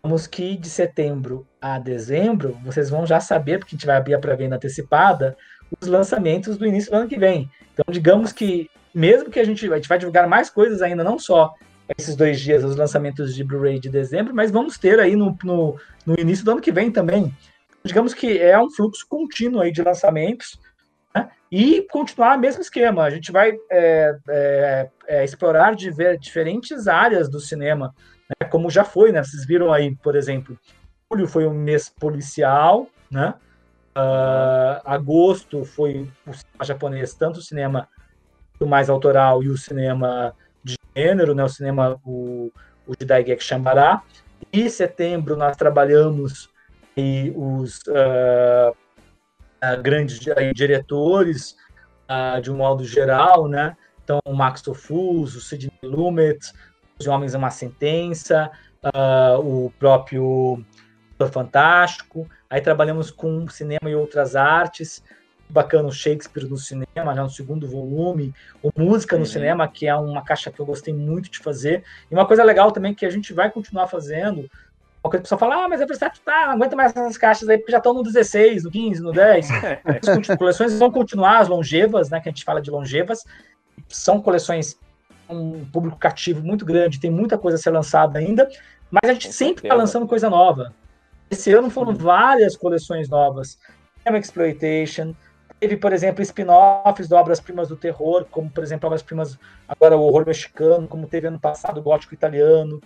vamos 0.00 0.28
que 0.28 0.56
de 0.56 0.70
setembro 0.70 1.44
a 1.60 1.80
dezembro, 1.80 2.56
vocês 2.62 2.88
vão 2.88 3.04
já 3.04 3.18
saber, 3.18 3.58
porque 3.58 3.74
a 3.74 3.76
gente 3.76 3.86
vai 3.86 3.96
abrir 3.96 4.14
a 4.14 4.20
pré-venda 4.20 4.54
antecipada, 4.54 5.36
os 5.80 5.88
lançamentos 5.88 6.56
do 6.56 6.64
início 6.64 6.92
do 6.92 6.96
ano 6.98 7.08
que 7.08 7.18
vem. 7.18 7.50
Então, 7.72 7.84
digamos 7.90 8.32
que, 8.32 8.70
mesmo 8.94 9.30
que 9.30 9.40
a 9.40 9.44
gente, 9.44 9.66
a 9.68 9.74
gente 9.74 9.88
vai 9.88 9.98
divulgar 9.98 10.28
mais 10.28 10.48
coisas 10.48 10.80
ainda, 10.80 11.02
não 11.02 11.18
só 11.18 11.52
esses 11.98 12.14
dois 12.14 12.40
dias, 12.40 12.62
os 12.62 12.76
lançamentos 12.76 13.34
de 13.34 13.42
Blu-ray 13.42 13.80
de 13.80 13.90
dezembro, 13.90 14.32
mas 14.32 14.52
vamos 14.52 14.78
ter 14.78 15.00
aí 15.00 15.16
no, 15.16 15.36
no, 15.42 15.76
no, 16.06 16.14
início 16.16 16.44
do 16.44 16.52
ano 16.52 16.60
que 16.60 16.70
vem 16.70 16.92
também. 16.92 17.34
Digamos 17.84 18.14
que 18.14 18.38
é 18.38 18.58
um 18.58 18.70
fluxo 18.70 19.06
contínuo 19.08 19.60
aí 19.60 19.70
de 19.70 19.82
lançamentos, 19.82 20.58
né? 21.14 21.30
E 21.52 21.82
continuar 21.90 22.36
o 22.36 22.40
mesmo 22.40 22.62
esquema. 22.62 23.04
A 23.04 23.10
gente 23.10 23.30
vai 23.30 23.52
é, 23.70 24.16
é, 24.28 24.90
é, 25.06 25.24
explorar 25.24 25.76
ver 25.76 26.18
diferentes 26.18 26.88
áreas 26.88 27.28
do 27.28 27.38
cinema, 27.38 27.94
né? 28.28 28.48
como 28.48 28.70
já 28.70 28.84
foi, 28.84 29.12
né? 29.12 29.22
Vocês 29.22 29.46
viram 29.46 29.72
aí, 29.72 29.94
por 29.96 30.16
exemplo, 30.16 30.58
julho 31.12 31.28
foi 31.28 31.46
um 31.46 31.54
mês 31.54 31.88
policial, 31.88 32.88
né? 33.10 33.34
Uh, 33.96 34.82
agosto 34.84 35.64
foi 35.64 36.10
o 36.26 36.32
cinema 36.32 36.64
japonês, 36.64 37.14
tanto 37.14 37.38
o 37.38 37.42
cinema 37.42 37.88
mais 38.60 38.88
autoral 38.88 39.42
e 39.42 39.48
o 39.48 39.58
cinema 39.58 40.34
de 40.64 40.76
gênero, 40.96 41.34
né? 41.34 41.44
O 41.44 41.48
cinema 41.48 42.00
o, 42.04 42.50
o 42.86 42.96
de 42.96 43.04
Daigeki 43.04 43.44
Shambara. 43.44 44.00
E 44.52 44.70
setembro 44.70 45.36
nós 45.36 45.56
trabalhamos 45.56 46.48
e 46.96 47.32
os 47.34 47.80
uh, 47.88 48.74
grandes 49.82 50.20
diretores, 50.54 51.56
uh, 52.08 52.40
de 52.40 52.50
um 52.50 52.56
modo 52.56 52.84
geral, 52.84 53.48
né? 53.48 53.76
Então, 54.02 54.20
o 54.26 54.34
Max 54.34 54.60
Tofus, 54.60 55.34
o 55.34 55.40
Sidney 55.40 55.72
Lumet, 55.82 56.52
Os 56.98 57.06
Homens 57.06 57.34
é 57.34 57.38
uma 57.38 57.50
Sentença, 57.50 58.50
uh, 58.84 59.38
o 59.38 59.72
próprio 59.78 60.64
Fantástico. 61.32 62.28
Aí 62.50 62.60
trabalhamos 62.60 63.10
com 63.10 63.48
cinema 63.48 63.88
e 63.88 63.94
outras 63.94 64.36
artes. 64.36 65.02
Bacana 65.48 65.88
o 65.88 65.92
Shakespeare 65.92 66.46
no 66.46 66.56
cinema, 66.56 67.14
já 67.14 67.22
no 67.22 67.30
segundo 67.30 67.68
volume. 67.68 68.34
O 68.62 68.70
Música 68.76 69.16
no 69.16 69.22
uhum. 69.22 69.26
cinema, 69.26 69.68
que 69.68 69.86
é 69.86 69.94
uma 69.94 70.22
caixa 70.22 70.50
que 70.50 70.60
eu 70.60 70.66
gostei 70.66 70.92
muito 70.92 71.30
de 71.30 71.38
fazer. 71.38 71.82
E 72.10 72.14
uma 72.14 72.26
coisa 72.26 72.42
legal 72.42 72.72
também 72.72 72.94
que 72.94 73.06
a 73.06 73.10
gente 73.10 73.32
vai 73.32 73.50
continuar 73.50 73.86
fazendo, 73.86 74.50
coisa 75.10 75.22
que 75.22 75.26
o 75.26 75.28
pessoal 75.28 75.38
fala, 75.38 75.64
ah, 75.64 75.68
mas 75.68 75.80
é 75.80 75.86
versátil, 75.86 76.22
tá, 76.24 76.46
não 76.46 76.54
aguenta 76.54 76.76
mais 76.76 76.94
essas 76.94 77.18
caixas 77.18 77.48
aí, 77.48 77.58
porque 77.58 77.72
já 77.72 77.78
estão 77.78 77.92
no 77.94 78.02
16, 78.02 78.64
no 78.64 78.70
15, 78.70 79.02
no 79.02 79.12
10. 79.12 79.48
As 80.30 80.36
coleções 80.36 80.78
vão 80.78 80.90
continuar, 80.90 81.40
as 81.40 81.48
longevas, 81.48 82.10
né, 82.10 82.20
que 82.20 82.28
a 82.28 82.32
gente 82.32 82.44
fala 82.44 82.60
de 82.60 82.70
longevas, 82.70 83.24
são 83.88 84.20
coleções 84.20 84.78
um 85.28 85.64
público 85.64 85.98
cativo 85.98 86.42
muito 86.42 86.64
grande, 86.64 87.00
tem 87.00 87.10
muita 87.10 87.38
coisa 87.38 87.56
a 87.56 87.60
ser 87.60 87.70
lançada 87.70 88.18
ainda, 88.18 88.48
mas 88.90 89.10
a 89.10 89.12
gente 89.12 89.32
sempre 89.32 89.64
está 89.64 89.74
lançando 89.74 90.06
coisa 90.06 90.28
nova. 90.28 90.74
Esse 91.30 91.52
ano 91.52 91.70
foram 91.70 91.92
uhum. 91.92 91.98
várias 91.98 92.56
coleções 92.56 93.08
novas. 93.08 93.58
Tem 94.04 94.14
Exploitation, 94.16 95.14
teve, 95.58 95.76
por 95.76 95.92
exemplo, 95.92 96.22
spin-offs 96.22 97.08
de 97.08 97.14
obras-primas 97.14 97.68
do 97.68 97.76
terror, 97.76 98.26
como, 98.30 98.50
por 98.50 98.62
exemplo, 98.62 98.86
obras-primas, 98.86 99.38
agora 99.66 99.96
o 99.96 100.02
horror 100.02 100.26
mexicano, 100.26 100.86
como 100.86 101.06
teve 101.06 101.26
ano 101.26 101.40
passado 101.40 101.78
o 101.78 101.82
gótico 101.82 102.12
italiano, 102.12 102.80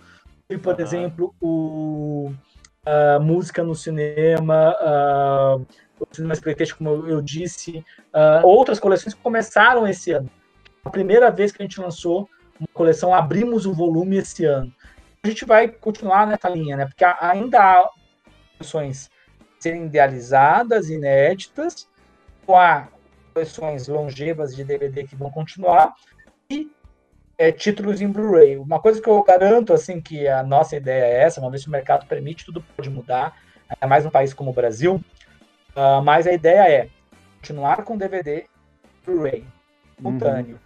e, 0.49 0.57
por 0.57 0.75
uhum. 0.75 0.81
exemplo, 0.81 1.35
o, 1.39 2.33
a 2.85 3.19
música 3.19 3.63
no 3.63 3.75
cinema, 3.75 4.75
a, 4.79 5.55
o 5.99 6.07
cinema 6.11 6.33
exploitation, 6.33 6.77
como 6.77 7.07
eu 7.07 7.21
disse, 7.21 7.85
a, 8.11 8.41
outras 8.43 8.79
coleções 8.79 9.13
que 9.13 9.21
começaram 9.21 9.87
esse 9.87 10.11
ano. 10.11 10.29
A 10.83 10.89
primeira 10.89 11.29
vez 11.29 11.51
que 11.51 11.61
a 11.61 11.65
gente 11.65 11.79
lançou 11.79 12.27
uma 12.59 12.67
coleção, 12.73 13.13
abrimos 13.13 13.65
o 13.65 13.73
volume 13.73 14.17
esse 14.17 14.43
ano. 14.45 14.73
A 15.23 15.27
gente 15.27 15.45
vai 15.45 15.67
continuar 15.67 16.25
nessa 16.25 16.49
linha, 16.49 16.77
né? 16.77 16.85
Porque 16.85 17.05
ainda 17.19 17.59
há 17.59 17.89
coleções 18.57 19.09
serem 19.59 19.85
idealizadas, 19.85 20.89
inéditas, 20.89 21.87
com 22.45 22.57
a 22.57 22.87
coleções 23.33 23.87
longevas 23.87 24.55
de 24.55 24.63
DVD 24.63 25.03
que 25.05 25.15
vão 25.15 25.29
continuar, 25.29 25.93
e 26.49 26.71
é, 27.39 27.53
títulos 27.53 28.01
em 28.01 28.11
Blu-ray. 28.11 28.57
Uma 28.57 28.81
coisa 28.81 29.01
que 29.01 29.09
eu 29.09 29.23
garanto, 29.23 29.73
assim, 29.73 30.01
que 30.01 30.27
a 30.27 30.43
nossa 30.43 30.75
ideia 30.75 31.05
é 31.05 31.23
essa, 31.23 31.39
uma 31.39 31.49
vez 31.49 31.63
que 31.63 31.69
o 31.69 31.71
mercado 31.71 32.05
permite, 32.05 32.45
tudo 32.45 32.61
pode 32.75 32.89
mudar, 32.89 33.33
é 33.79 33.87
mais 33.87 34.05
um 34.05 34.09
país 34.09 34.33
como 34.33 34.51
o 34.51 34.53
Brasil, 34.53 35.01
uh, 35.73 36.03
mas 36.03 36.27
a 36.27 36.33
ideia 36.33 36.69
é 36.69 36.89
continuar 37.37 37.83
com 37.85 37.97
DVD 37.97 38.43
Blu-ray, 39.05 39.45
simultâneo. 39.95 40.55
Uhum. 40.55 40.59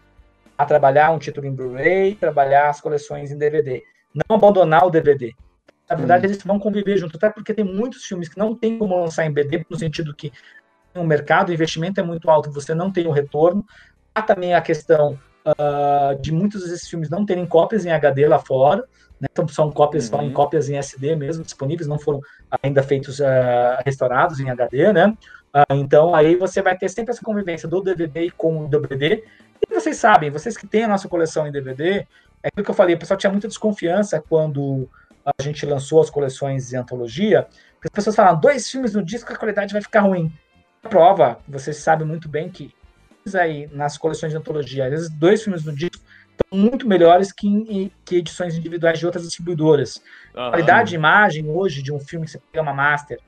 A 0.58 0.66
trabalhar 0.66 1.12
um 1.12 1.20
título 1.20 1.46
em 1.46 1.54
Blu-ray, 1.54 2.16
trabalhar 2.16 2.70
as 2.70 2.82
coleções 2.82 3.32
em 3.32 3.38
DVD. 3.38 3.84
Não 4.12 4.36
abandonar 4.36 4.84
o 4.84 4.90
DVD. 4.90 5.32
Na 5.88 5.96
verdade, 5.96 6.26
uhum. 6.26 6.32
eles 6.32 6.44
vão 6.44 6.60
conviver 6.60 6.98
junto, 6.98 7.18
até 7.18 7.30
porque 7.30 7.54
tem 7.54 7.64
muitos 7.64 8.04
filmes 8.06 8.28
que 8.28 8.38
não 8.38 8.56
tem 8.56 8.80
como 8.80 9.00
lançar 9.00 9.28
em 9.28 9.32
BD, 9.32 9.64
no 9.70 9.78
sentido 9.78 10.16
que 10.16 10.34
o 10.96 11.04
mercado, 11.04 11.50
o 11.50 11.54
investimento 11.54 12.00
é 12.00 12.04
muito 12.04 12.32
alto, 12.32 12.52
você 12.52 12.74
não 12.74 12.92
tem 12.92 13.06
o 13.06 13.12
retorno. 13.12 13.64
Há 14.16 14.24
também 14.24 14.56
a 14.56 14.62
questão 14.62 15.20
uh, 15.46 16.20
de 16.22 16.32
muitos 16.32 16.64
desses 16.64 16.88
filmes 16.88 17.10
não 17.10 17.26
terem 17.26 17.46
cópias 17.46 17.86
em 17.86 17.92
HD 17.92 18.28
lá 18.28 18.40
fora, 18.40 18.82
né? 19.20 19.28
então 19.32 19.48
são 19.48 19.72
cópias, 19.72 20.10
uhum. 20.10 20.20
são 20.20 20.32
cópias 20.32 20.70
em 20.70 20.78
SD 20.78 21.16
mesmo 21.16 21.44
disponíveis, 21.44 21.88
não 21.88 22.00
foram 22.00 22.22
ainda 22.62 22.84
feitos, 22.84 23.20
uh, 23.20 23.24
restaurados 23.86 24.40
em 24.40 24.50
HD, 24.50 24.92
né? 24.94 25.16
Uh, 25.54 25.76
então 25.76 26.16
aí 26.16 26.36
você 26.36 26.62
vai 26.62 26.78
ter 26.78 26.90
sempre 26.90 27.12
essa 27.12 27.24
convivência 27.24 27.68
do 27.68 27.82
DVD 27.82 28.32
com 28.32 28.66
o 28.66 28.68
DVD. 28.68 29.24
E 29.70 29.74
vocês 29.74 29.98
sabem, 29.98 30.30
vocês 30.30 30.58
que 30.58 30.68
têm 30.68 30.84
a 30.84 30.88
nossa 30.88 31.08
coleção 31.08 31.48
em 31.48 31.52
DVD, 31.52 32.06
é 32.42 32.48
aquilo 32.48 32.66
que 32.66 32.72
eu 32.72 32.76
falei, 32.76 32.96
o 32.96 33.00
pessoal 33.00 33.18
tinha 33.18 33.32
muita 33.32 33.48
desconfiança 33.48 34.22
quando 34.28 34.90
a 35.26 35.42
gente 35.42 35.66
lançou 35.66 36.02
as 36.02 36.10
coleções 36.10 36.70
de 36.70 36.76
antologia, 36.76 37.48
as 37.82 37.90
pessoas 37.90 38.16
falavam, 38.16 38.42
dois 38.42 38.70
filmes 38.70 38.94
no 38.94 39.04
disco, 39.04 39.32
a 39.32 39.38
qualidade 39.38 39.72
vai 39.72 39.82
ficar 39.82 40.02
ruim. 40.02 40.32
A 40.84 40.90
prova, 40.90 41.40
vocês 41.48 41.78
sabem 41.78 42.06
muito 42.06 42.28
bem 42.28 42.50
que 42.50 42.74
aí 43.36 43.68
nas 43.72 43.98
coleções 43.98 44.32
de 44.32 44.38
antologia, 44.38 44.86
às 44.86 44.92
vezes 44.92 45.10
dois 45.10 45.44
filmes 45.44 45.64
no 45.64 45.74
disco 45.74 46.04
estão 46.32 46.60
muito 46.60 46.88
melhores 46.88 47.32
que, 47.32 47.92
que 48.04 48.18
edições 48.18 48.58
individuais 48.58 49.00
de 49.00 49.06
outras 49.06 49.24
distribuidoras. 49.24 50.02
Uhum. 50.36 50.44
A 50.44 50.50
qualidade 50.50 50.90
de 50.90 50.96
imagem 50.96 51.50
hoje 51.50 51.82
de 51.82 51.92
um 51.92 52.00
filme 52.00 52.26
que 52.26 52.32
você 52.32 52.40
pega 52.52 52.62
uma 52.62 52.74
master 52.74 53.20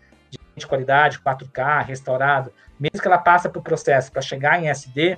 de 0.56 0.68
qualidade, 0.68 1.20
4K, 1.20 1.86
restaurado, 1.86 2.52
mesmo 2.80 3.02
que 3.02 3.08
ela 3.08 3.18
passe 3.18 3.50
por 3.50 3.62
processo 3.62 4.12
para 4.12 4.22
chegar 4.22 4.62
em 4.62 4.70
SD, 4.70 5.18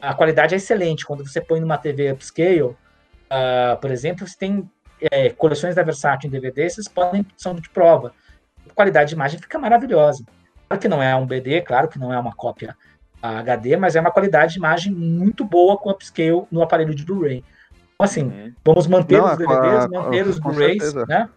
a 0.00 0.14
qualidade 0.14 0.54
é 0.54 0.56
excelente. 0.56 1.06
Quando 1.06 1.26
você 1.26 1.40
põe 1.40 1.60
numa 1.60 1.78
TV 1.78 2.10
upscale, 2.12 2.62
uh, 2.62 2.76
por 3.80 3.90
exemplo, 3.90 4.26
você 4.26 4.36
tem 4.36 4.70
é, 5.00 5.30
coleções 5.30 5.74
da 5.74 5.82
Versátil 5.82 6.28
em 6.28 6.30
DVD, 6.30 6.68
vocês 6.68 6.88
podem, 6.88 7.26
são 7.36 7.54
de 7.54 7.68
prova. 7.70 8.14
A 8.68 8.74
qualidade 8.74 9.10
de 9.10 9.14
imagem 9.14 9.38
fica 9.38 9.58
maravilhosa. 9.58 10.24
Claro 10.68 10.80
que 10.80 10.88
não 10.88 11.02
é 11.02 11.14
um 11.14 11.26
BD, 11.26 11.60
claro 11.62 11.88
que 11.88 11.98
não 11.98 12.12
é 12.12 12.18
uma 12.18 12.34
cópia 12.34 12.76
HD, 13.22 13.76
mas 13.76 13.94
é 13.94 14.00
uma 14.00 14.10
qualidade 14.10 14.54
de 14.54 14.58
imagem 14.58 14.92
muito 14.92 15.44
boa 15.44 15.76
com 15.76 15.90
upscale 15.90 16.44
no 16.50 16.62
aparelho 16.62 16.94
de 16.94 17.04
Blu-ray. 17.04 17.44
Então, 17.94 18.04
assim, 18.04 18.24
uhum. 18.24 18.52
vamos 18.64 18.86
manter 18.86 19.18
não, 19.18 19.30
os 19.30 19.38
DVDs, 19.38 19.84
a, 19.84 19.88
manter 19.88 20.26
a, 20.26 20.28
os 20.28 20.38
Blu-rays, 20.38 20.94
né? 20.94 21.28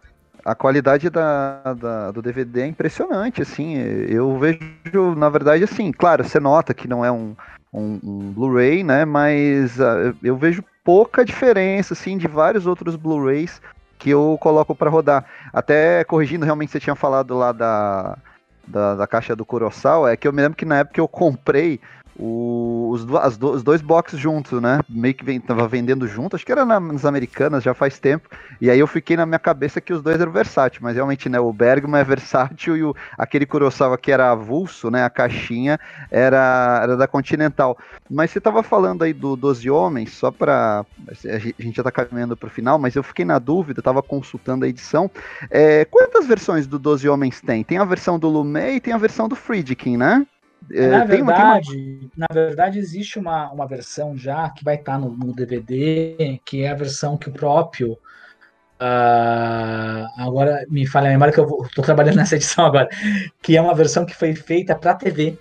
a 0.44 0.53
qualidade 0.53 1.10
da, 1.10 1.74
da, 1.74 2.12
do 2.12 2.22
DVD 2.22 2.62
é 2.62 2.68
impressionante, 2.68 3.41
assim, 3.41 3.78
eu 3.78 4.38
vejo, 4.38 5.16
na 5.18 5.28
verdade, 5.28 5.64
assim, 5.64 5.91
claro, 5.91 6.24
você 6.24 6.40
nota 6.40 6.72
que 6.72 6.88
não 6.88 7.03
é 7.03 7.12
um, 7.12 7.36
um, 7.74 7.99
um 8.03 8.32
Blu-ray, 8.32 8.84
né, 8.84 9.06
mas 9.06 9.80
uh, 9.80 10.16
eu 10.24 10.38
vejo 10.38 10.64
pouca 10.84 11.26
diferença, 11.26 11.95
assim, 11.95 12.16
de 12.16 12.28
vários 12.28 12.68
outros 12.68 12.95
Blu-rays 12.95 13.60
que 13.98 14.12
eu 14.12 14.38
coloco 14.40 14.76
para 14.76 14.90
rodar. 14.90 15.26
Até 15.52 16.03
corrigindo, 16.03 16.45
realmente, 16.45 16.72
você 16.72 16.80
tinha 16.80 16.95
falado 16.95 17.36
lá 17.36 17.52
da, 17.52 18.16
da, 18.68 18.96
da 18.96 19.08
caixa 19.08 19.36
do 19.36 19.46
Kurosawa, 19.46 20.12
é 20.12 20.18
que 20.18 20.28
eu 20.28 20.34
me 20.34 20.42
lembro 20.42 20.58
que 20.58 20.66
na 20.66 20.80
época 20.80 21.00
eu 21.00 21.08
comprei 21.08 21.80
os, 22.18 23.06
as, 23.16 23.38
os 23.42 23.64
dois 23.64 23.82
boxes 23.82 24.20
juntos, 24.20 24.62
né? 24.62 24.80
Meio 24.88 25.14
que 25.14 25.26
vem, 25.26 25.40
tava 25.40 25.68
vendendo 25.68 26.08
junto, 26.08 26.36
acho 26.36 26.46
que 26.46 26.52
era 26.52 26.66
na, 26.66 26.80
nas 26.80 27.06
americanas 27.06 27.64
já 27.64 27.74
faz 27.74 28.00
tempo. 28.00 28.30
E 28.62 28.70
aí 28.70 28.80
eu 28.80 28.88
fiquei 28.88 29.18
na 29.18 29.26
minha 29.26 29.40
cabeça 29.40 29.82
que 29.82 29.94
os 29.94 30.02
dois 30.02 30.20
eram 30.20 30.32
versátil, 30.32 30.82
mas 30.82 30.96
realmente, 30.96 31.28
né? 31.28 31.40
O 31.40 31.52
Bergman 31.52 32.00
é 32.00 32.04
versátil 32.04 32.78
e 32.78 32.84
o, 32.84 32.96
aquele 33.18 33.46
Kurosawa 33.46 33.98
que 33.98 34.12
era 34.12 34.32
avulso, 34.32 34.90
né? 34.90 35.04
A 35.04 35.10
caixinha 35.10 35.80
era, 36.10 36.80
era 36.84 36.98
da 36.98 37.08
Continental. 37.08 37.78
Mas 38.10 38.32
você 38.32 38.40
tava 38.40 38.64
falando 38.64 39.04
aí 39.04 39.12
do 39.12 39.36
Doze 39.36 39.70
Homens, 39.70 40.14
só 40.14 40.32
pra. 40.32 40.86
A 41.10 41.64
gente 41.64 41.76
já 41.76 41.84
tá 41.84 41.92
caminhando 41.92 42.38
pro 42.38 42.50
final, 42.50 42.80
mas 42.80 42.96
eu 42.96 43.04
fiquei 43.04 43.26
na 43.26 43.40
dúvida, 43.40 43.82
tava 43.82 44.02
consultando 44.02 44.64
a 44.64 44.68
edição. 44.68 45.12
É, 45.50 45.84
quantas 45.86 46.26
versões 46.26 46.66
do 46.66 46.80
Doze 46.80 47.10
Homens 47.10 47.42
tem? 47.42 47.64
Tem 47.64 47.78
a 47.78 47.86
versão 47.86 48.18
do 48.18 48.30
Lumet 48.30 48.76
e 48.78 48.80
tem 48.80 48.94
a 48.94 48.98
versão 48.98 49.28
do 49.28 49.36
Friedkin, 49.36 49.98
né? 49.98 50.26
É, 50.72 50.88
na 50.88 51.04
verdade, 51.04 52.10
uma... 52.16 52.28
na 52.30 52.34
verdade 52.34 52.80
existe 52.80 53.20
uma, 53.20 53.52
uma 53.52 53.68
versão 53.68 54.18
já 54.18 54.50
que 54.50 54.64
vai 54.64 54.76
estar 54.76 55.00
no, 55.00 55.10
no 55.10 55.34
DVD, 55.34 56.40
que 56.44 56.64
é 56.64 56.70
a 56.70 56.76
versão 56.76 57.18
que 57.18 57.30
o 57.30 57.32
próprio 57.32 57.94
uh, 57.94 60.08
agora 60.18 60.66
me 60.70 60.88
falha 60.88 61.08
a 61.08 61.12
memória 61.12 61.34
que 61.34 61.40
eu 61.40 61.66
estou 61.66 61.84
trabalhando 61.84 62.18
nessa 62.18 62.36
edição 62.36 62.66
agora, 62.66 62.90
que 63.42 63.56
é 63.56 63.62
uma 63.62 63.76
versão 63.76 64.06
que 64.06 64.16
foi 64.16 64.36
feita 64.36 64.76
para 64.76 64.96
TV 64.96 65.38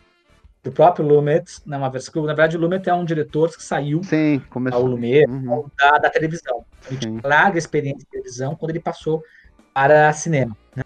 do 0.63 0.73
próprio 0.73 1.07
Lumet, 1.07 1.45
né, 1.67 1.77
uma 1.77 1.91
versão, 1.91 2.23
na 2.23 2.29
verdade 2.29 2.57
o 2.57 2.61
Lumet 2.61 2.89
é 2.89 2.95
um 2.95 3.05
diretor 3.05 3.55
que 3.55 3.63
saiu 3.63 4.03
Sim, 4.03 4.43
começou. 4.49 4.81
ao 4.81 4.87
Lumet 4.87 5.29
uhum. 5.29 5.67
da, 5.79 5.99
da, 5.99 6.11
televisão. 6.11 6.65
Ele 6.89 6.99
tinha 6.99 7.21
larga 7.23 7.59
experiência 7.59 7.99
de 7.99 8.07
televisão 8.07 8.55
quando 8.55 8.71
ele 8.71 8.81
passou 8.81 9.23
para 9.75 10.11
cinema. 10.15 10.57
Né? 10.75 10.83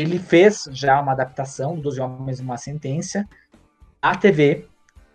Ele 0.00 0.18
fez 0.18 0.68
já 0.72 1.00
uma 1.00 1.12
adaptação 1.12 1.76
dos 1.76 1.98
Homens 1.98 2.38
e 2.38 2.42
uma 2.42 2.56
Sentença 2.56 3.28
à 4.00 4.14
TV, 4.14 4.66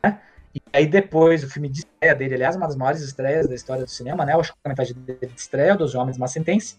né? 0.04 0.20
E 0.54 0.62
aí 0.74 0.86
depois 0.86 1.44
o 1.44 1.50
filme 1.50 1.70
de 1.70 1.80
estreia 1.80 2.14
dele, 2.14 2.36
aliás, 2.36 2.56
uma 2.56 2.68
das 2.68 2.76
maiores 2.76 3.02
estreias 3.02 3.48
da 3.48 3.56
história 3.56 3.86
do 3.86 3.90
cinema, 3.90 4.26
né? 4.26 4.36
Acho 4.36 4.52
que 4.52 4.60
a 4.64 4.70
metade 4.70 4.94
dele 4.94 5.20
de 5.26 5.40
estreia 5.40 5.76
dos 5.76 5.96
Homens 5.96 6.18
e 6.18 6.20
uma 6.20 6.28
Sentença. 6.28 6.76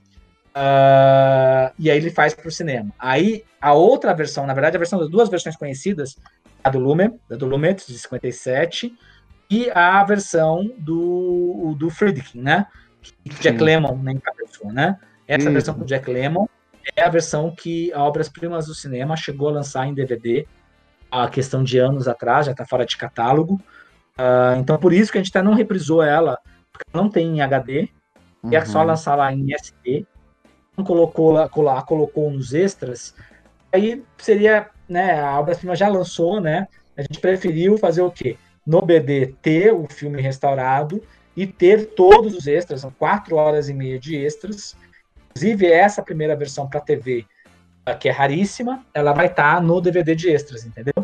Uh, 0.50 1.72
e 1.78 1.90
aí 1.90 1.96
ele 1.96 2.10
faz 2.10 2.34
para 2.34 2.46
o 2.46 2.50
cinema. 2.50 2.92
Aí 2.98 3.42
a 3.60 3.72
outra 3.72 4.12
versão, 4.12 4.46
na 4.46 4.52
verdade, 4.52 4.76
a 4.76 4.78
versão 4.78 4.98
das 4.98 5.08
duas 5.08 5.28
versões 5.30 5.56
conhecidas, 5.56 6.16
a 6.62 6.68
do 6.68 6.78
Lumet, 6.78 7.18
a 7.30 7.36
do 7.36 7.46
Lumet 7.46 7.86
de 7.86 7.98
57, 7.98 8.94
e 9.50 9.70
a 9.70 10.04
versão 10.04 10.70
do, 10.78 11.74
do 11.78 11.90
Friedkin, 11.90 12.42
né? 12.42 12.66
Que 13.02 13.30
Jack 13.40 13.62
Lemmon 13.62 13.96
nem 13.96 14.16
encabeçou, 14.16 14.72
né? 14.72 14.98
Essa 15.26 15.50
versão 15.50 15.74
do 15.76 15.84
Jack 15.84 16.10
Lemmon 16.10 16.46
é 16.96 17.02
a 17.02 17.08
versão 17.08 17.54
que 17.54 17.92
a 17.92 18.02
Obras 18.02 18.28
Primas 18.28 18.66
do 18.66 18.74
Cinema 18.74 19.16
chegou 19.16 19.48
a 19.48 19.52
lançar 19.52 19.86
em 19.86 19.94
DVD 19.94 20.46
a 21.10 21.28
questão 21.28 21.62
de 21.62 21.78
anos 21.78 22.08
atrás, 22.08 22.46
já 22.46 22.52
está 22.52 22.66
fora 22.66 22.84
de 22.84 22.96
catálogo. 22.96 23.60
Uh, 24.18 24.58
então, 24.58 24.76
por 24.78 24.92
isso 24.92 25.12
que 25.12 25.18
a 25.18 25.22
gente 25.22 25.30
até 25.30 25.42
não 25.42 25.54
reprisou 25.54 26.02
ela, 26.02 26.38
porque 26.72 26.90
não 26.92 27.08
tem 27.08 27.36
em 27.36 27.40
HD, 27.40 27.88
uhum. 28.42 28.52
e 28.52 28.56
é 28.56 28.64
só 28.64 28.80
uhum. 28.80 28.86
lançar 28.86 29.14
lá 29.14 29.32
em 29.32 29.54
SD. 29.54 30.06
Não 30.76 30.84
colocou 30.84 31.30
lá, 31.30 31.82
colocou 31.82 32.30
nos 32.30 32.52
extras. 32.52 33.14
Aí 33.72 34.04
seria, 34.18 34.70
né, 34.88 35.20
a 35.20 35.38
Obras 35.38 35.58
Prima 35.58 35.76
já 35.76 35.88
lançou, 35.88 36.40
né? 36.40 36.66
A 36.96 37.02
gente 37.02 37.20
preferiu 37.20 37.78
fazer 37.78 38.02
o 38.02 38.10
quê? 38.10 38.36
No 38.66 38.80
BD 38.82 39.34
ter 39.40 39.72
o 39.72 39.86
filme 39.88 40.20
restaurado 40.20 41.02
e 41.36 41.46
ter 41.46 41.86
todos 41.94 42.34
os 42.34 42.46
extras, 42.46 42.80
são 42.80 42.90
quatro 42.90 43.36
horas 43.36 43.68
e 43.68 43.74
meia 43.74 43.98
de 43.98 44.16
extras, 44.16 44.76
Inclusive, 45.36 45.66
essa 45.66 46.00
primeira 46.00 46.36
versão 46.36 46.68
para 46.68 46.80
TV, 46.80 47.26
que 47.98 48.08
é 48.08 48.12
raríssima, 48.12 48.84
ela 48.94 49.12
vai 49.12 49.26
estar 49.26 49.56
tá 49.56 49.60
no 49.60 49.80
DVD 49.80 50.14
de 50.14 50.30
extras, 50.30 50.64
entendeu? 50.64 50.94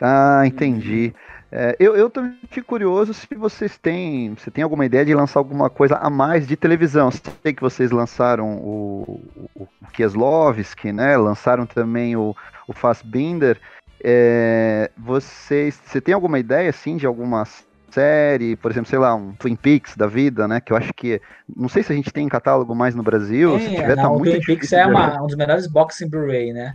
Ah, 0.00 0.42
entendi. 0.46 1.12
É, 1.52 1.74
eu, 1.80 1.96
eu 1.96 2.08
também 2.08 2.38
fico 2.48 2.68
curioso 2.68 3.12
se 3.12 3.34
vocês 3.34 3.76
têm, 3.76 4.34
você 4.34 4.48
tem 4.50 4.62
alguma 4.62 4.86
ideia 4.86 5.04
de 5.04 5.12
lançar 5.12 5.40
alguma 5.40 5.68
coisa 5.68 5.96
a 5.96 6.08
mais 6.08 6.46
de 6.46 6.56
televisão. 6.56 7.10
Sei 7.10 7.52
que 7.52 7.60
vocês 7.60 7.90
lançaram 7.90 8.58
o, 8.58 9.20
o, 9.54 9.68
o 9.80 9.86
Kieslowski, 9.92 10.92
né? 10.92 11.16
Lançaram 11.16 11.66
também 11.66 12.14
o, 12.14 12.36
o 12.68 12.72
Fassbinder. 12.72 13.60
É, 14.02 14.90
vocês, 14.96 15.80
você 15.84 16.00
tem 16.00 16.14
alguma 16.14 16.38
ideia, 16.38 16.70
assim, 16.70 16.96
de 16.96 17.06
algumas 17.06 17.66
série, 17.90 18.56
por 18.56 18.70
exemplo, 18.70 18.88
sei 18.88 18.98
lá, 18.98 19.14
um 19.14 19.32
Twin 19.32 19.56
Peaks 19.56 19.96
da 19.96 20.06
vida, 20.06 20.46
né? 20.46 20.60
Que 20.60 20.72
eu 20.72 20.76
acho 20.76 20.92
que. 20.94 21.20
Não 21.54 21.68
sei 21.68 21.82
se 21.82 21.92
a 21.92 21.96
gente 21.96 22.12
tem 22.12 22.28
catálogo 22.28 22.74
mais 22.74 22.94
no 22.94 23.02
Brasil. 23.02 23.58
se 23.58 23.68
tiver, 23.68 23.96
tá 23.96 24.02
não, 24.02 24.16
tá 24.16 24.16
o 24.16 24.22
Twin 24.22 24.40
Peaks 24.40 24.72
é 24.72 24.86
uma, 24.86 25.22
um 25.22 25.26
dos 25.26 25.36
melhores 25.36 25.66
boxing 25.66 26.08
Blu-ray, 26.08 26.52
né? 26.52 26.74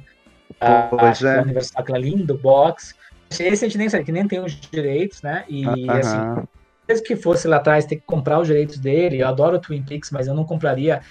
Pois 0.90 1.24
ah, 1.24 1.34
é. 1.34 1.42
Universal, 1.42 1.82
aquela 1.82 1.98
lindo 1.98 2.38
box. 2.38 2.96
Esse 3.30 3.66
a 3.66 3.68
gente 3.68 3.78
nem 3.78 3.90
sabe, 3.90 4.04
que 4.04 4.12
nem 4.12 4.28
tem 4.28 4.40
os 4.40 4.54
direitos, 4.54 5.22
né? 5.22 5.44
E 5.50 5.66
uh 5.66 5.72
-huh. 5.72 5.92
assim, 5.92 6.48
mesmo 6.88 7.06
que 7.06 7.16
fosse 7.16 7.48
lá 7.48 7.58
atrás 7.58 7.86
ter 7.86 7.96
que 7.96 8.04
comprar 8.06 8.40
os 8.40 8.48
direitos 8.48 8.78
dele, 8.78 9.22
eu 9.22 9.28
adoro 9.28 9.58
o 9.58 9.60
Twin 9.60 9.84
Peaks, 9.84 10.12
mas 10.12 10.28
eu 10.28 10.36
não 10.36 10.44
compraria 10.44 11.02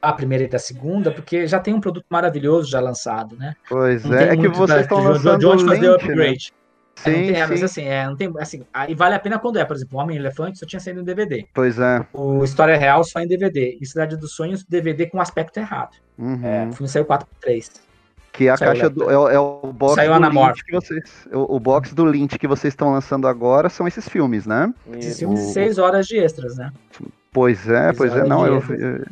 a 0.00 0.12
primeira 0.12 0.44
e 0.44 0.48
da 0.48 0.58
segunda, 0.58 1.10
porque 1.10 1.46
já 1.46 1.58
tem 1.58 1.74
um 1.74 1.80
produto 1.80 2.06
maravilhoso 2.08 2.70
já 2.70 2.80
lançado, 2.80 3.36
né? 3.36 3.54
Pois 3.68 4.04
não 4.04 4.16
é, 4.16 4.30
é 4.30 4.36
que 4.36 4.48
vocês 4.48 4.82
estão 4.82 5.02
lançando 5.02 5.38
de 5.38 5.46
onde 5.46 5.64
fazer 5.64 5.88
o 5.88 5.90
né? 5.90 5.96
upgrade. 5.96 6.52
Né? 6.52 6.65
Sim, 6.96 7.30
é, 7.30 7.46
mas 7.46 7.62
assim, 7.62 7.84
é, 7.84 8.06
não 8.06 8.16
tem, 8.16 8.32
assim, 8.38 8.64
aí 8.72 8.94
vale 8.94 9.14
a 9.14 9.18
pena 9.18 9.38
quando 9.38 9.58
é, 9.58 9.64
por 9.64 9.76
exemplo, 9.76 9.98
o 9.98 10.02
Homem 10.02 10.16
Elefante 10.16 10.58
só 10.58 10.66
tinha 10.66 10.80
saído 10.80 11.00
em 11.00 11.04
DVD. 11.04 11.46
Pois 11.52 11.78
é. 11.78 12.04
O 12.12 12.42
História 12.42 12.76
Real 12.76 13.04
só 13.04 13.20
em 13.20 13.28
DVD. 13.28 13.76
E 13.80 13.86
Cidade 13.86 14.16
dos 14.16 14.34
Sonhos, 14.34 14.64
DVD 14.64 15.06
com 15.06 15.20
aspecto 15.20 15.58
errado. 15.58 15.96
Uhum. 16.18 16.40
É, 16.42 16.66
o 16.66 16.72
filme 16.72 16.88
saiu 16.88 17.04
4x3. 17.04 17.70
Que 18.32 18.48
é 18.48 18.50
a 18.50 18.56
caixa 18.56 18.90
do. 18.90 19.10
É, 19.10 19.34
é, 19.34 19.38
o 19.38 19.72
box 19.72 19.94
saiu 19.94 20.18
do 20.18 20.28
Lynch 20.28 20.64
que 20.64 20.72
vocês. 20.72 21.28
O, 21.32 21.56
o, 21.56 21.60
box 21.60 21.94
do 21.94 22.04
Lynch 22.04 22.38
que 22.38 22.46
vocês 22.46 22.72
estão 22.72 22.92
lançando 22.92 23.28
agora 23.28 23.68
são 23.68 23.86
esses 23.86 24.08
filmes, 24.08 24.46
né? 24.46 24.72
Esses 24.94 25.18
filmes 25.18 25.40
de 25.40 25.52
6 25.52 25.78
horas 25.78 26.06
de 26.06 26.18
extras, 26.18 26.56
né? 26.56 26.72
Pois 27.32 27.68
é, 27.68 27.92
pois 27.92 28.14
é, 28.14 28.24
não, 28.24 28.46
eu, 28.46 28.62
eu, 28.70 29.06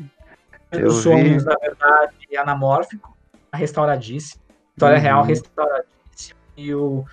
eu, 0.72 0.88
Os 0.88 0.96
sonhos, 0.96 1.44
na 1.44 1.54
verdade, 1.54 2.14
anamórfico, 2.36 3.16
restauradíssimo. 3.52 4.42
História 4.74 4.96
uhum. 4.96 5.02
real 5.02 5.22
restauradíssimo. 5.24 6.38
E 6.56 6.74
o 6.74 7.04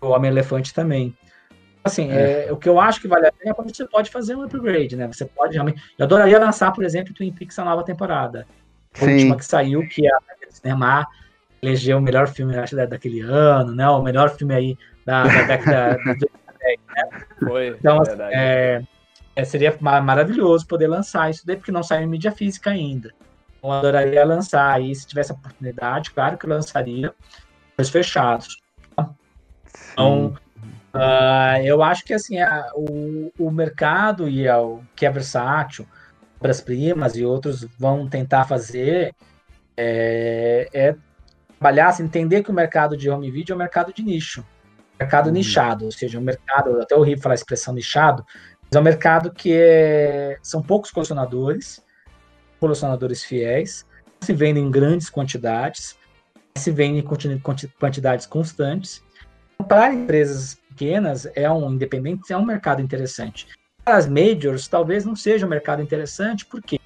o 0.00 0.08
Homem-Elefante 0.08 0.72
também. 0.72 1.16
Assim, 1.84 2.10
é. 2.10 2.46
É, 2.46 2.52
o 2.52 2.56
que 2.56 2.68
eu 2.68 2.80
acho 2.80 3.00
que 3.00 3.08
vale 3.08 3.26
a 3.26 3.32
pena 3.32 3.52
é 3.52 3.54
quando 3.54 3.74
você 3.74 3.86
pode 3.86 4.10
fazer 4.10 4.36
um 4.36 4.42
upgrade, 4.42 4.96
né? 4.96 5.06
Você 5.06 5.24
pode 5.24 5.54
realmente. 5.54 5.80
Eu 5.98 6.04
adoraria 6.04 6.38
lançar, 6.38 6.72
por 6.72 6.84
exemplo, 6.84 7.14
Twin 7.14 7.32
Peaks 7.32 7.58
a 7.58 7.64
nova 7.64 7.82
temporada. 7.82 8.46
A 8.94 9.04
Sim. 9.04 9.12
última 9.12 9.36
que 9.36 9.44
saiu, 9.44 9.86
que 9.88 10.06
é 10.06 10.10
a 10.10 10.20
cinema 10.50 11.06
elegeu 11.62 11.98
o 11.98 12.00
melhor 12.00 12.28
filme, 12.28 12.56
acho, 12.56 12.76
daquele 12.76 13.20
ano, 13.20 13.74
né? 13.74 13.88
O 13.88 14.02
melhor 14.02 14.30
filme 14.30 14.54
aí 14.54 14.78
da, 15.04 15.24
da 15.24 15.42
década 15.42 15.96
de 15.96 16.04
2010, 16.04 16.78
né? 16.94 17.26
Foi, 17.40 17.68
então, 17.68 18.00
assim, 18.00 18.16
é, 18.32 18.82
é, 19.34 19.44
seria 19.44 19.76
maravilhoso 19.80 20.66
poder 20.66 20.86
lançar 20.86 21.30
isso 21.30 21.46
daí, 21.46 21.56
porque 21.56 21.72
não 21.72 21.82
saiu 21.82 22.04
em 22.04 22.08
mídia 22.08 22.32
física 22.32 22.70
ainda. 22.70 23.12
Então, 23.58 23.70
eu 23.70 23.78
adoraria 23.78 24.24
lançar 24.24 24.72
aí, 24.72 24.94
se 24.94 25.06
tivesse 25.06 25.32
a 25.32 25.34
oportunidade, 25.34 26.10
claro 26.10 26.36
que 26.36 26.46
eu 26.46 26.50
lançaria, 26.50 27.12
os 27.76 27.88
fechados. 27.88 28.56
Então, 29.92 30.34
uh, 30.94 31.62
eu 31.64 31.82
acho 31.82 32.04
que 32.04 32.14
assim, 32.14 32.40
a, 32.40 32.70
o, 32.74 33.32
o 33.38 33.50
mercado 33.50 34.28
e 34.28 34.48
a, 34.48 34.60
o 34.60 34.82
que 34.94 35.06
é 35.06 35.10
versátil, 35.10 35.86
as 36.40 36.60
primas 36.60 37.16
e 37.16 37.24
outros 37.24 37.66
vão 37.78 38.08
tentar 38.08 38.44
fazer 38.44 39.14
é, 39.76 40.68
é 40.72 40.96
trabalhar, 41.58 41.88
assim, 41.88 42.04
entender 42.04 42.42
que 42.42 42.50
o 42.50 42.54
mercado 42.54 42.96
de 42.96 43.10
home 43.10 43.30
video 43.30 43.52
é 43.52 43.56
um 43.56 43.58
mercado 43.58 43.92
de 43.92 44.02
nicho, 44.02 44.44
mercado 44.98 45.26
uhum. 45.26 45.32
nichado, 45.32 45.84
ou 45.84 45.92
seja, 45.92 46.18
um 46.18 46.22
mercado, 46.22 46.80
até 46.80 46.94
horrível 46.94 47.22
falar 47.22 47.34
a 47.34 47.36
expressão 47.36 47.74
nichado, 47.74 48.24
mas 48.62 48.76
é 48.76 48.80
um 48.80 48.82
mercado 48.82 49.32
que 49.32 49.52
é, 49.52 50.36
são 50.42 50.62
poucos 50.62 50.90
colecionadores, 50.90 51.82
colecionadores 52.60 53.24
fiéis, 53.24 53.86
se 54.20 54.32
vendem 54.32 54.64
em 54.64 54.70
grandes 54.70 55.08
quantidades, 55.08 55.96
se 56.56 56.70
vendem 56.70 56.98
em 57.00 57.68
quantidades 57.78 58.26
constantes, 58.26 59.02
para 59.66 59.92
empresas 59.92 60.56
pequenas, 60.68 61.26
é 61.34 61.50
um 61.50 61.72
independente, 61.72 62.32
é 62.32 62.36
um 62.36 62.44
mercado 62.44 62.80
interessante. 62.80 63.46
Para 63.84 63.96
as 63.96 64.06
majors, 64.06 64.68
talvez 64.68 65.04
não 65.04 65.16
seja 65.16 65.46
um 65.46 65.48
mercado 65.48 65.82
interessante, 65.82 66.46
porque 66.46 66.80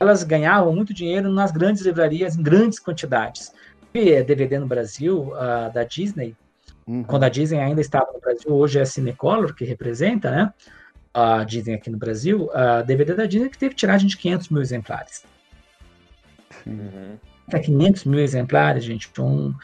elas 0.00 0.22
ganhavam 0.22 0.74
muito 0.74 0.92
dinheiro 0.92 1.30
nas 1.30 1.50
grandes 1.50 1.82
livrarias, 1.82 2.36
em 2.36 2.42
grandes 2.42 2.78
quantidades. 2.78 3.52
E 3.94 4.22
DVD 4.22 4.58
no 4.58 4.66
Brasil, 4.66 5.32
uh, 5.32 5.72
da 5.72 5.84
Disney, 5.84 6.36
uhum. 6.86 7.04
quando 7.04 7.24
a 7.24 7.28
Disney 7.28 7.60
ainda 7.60 7.80
estava 7.80 8.12
no 8.12 8.20
Brasil, 8.20 8.52
hoje 8.52 8.78
é 8.78 8.82
a 8.82 8.86
Cinecolor 8.86 9.54
que 9.54 9.64
representa, 9.64 10.30
né? 10.30 10.52
A 11.12 11.42
Disney 11.42 11.74
aqui 11.74 11.90
no 11.90 11.98
Brasil, 11.98 12.50
a 12.52 12.82
DVD 12.82 13.14
da 13.14 13.26
Disney 13.26 13.48
que 13.48 13.58
teve 13.58 13.74
tiragem 13.74 14.06
de 14.06 14.16
500 14.16 14.48
mil 14.50 14.62
exemplares. 14.62 15.24
Uhum. 16.66 17.18
500 17.50 18.04
mil 18.04 18.20
exemplares, 18.20 18.84
gente, 18.84 19.10
um, 19.18 19.54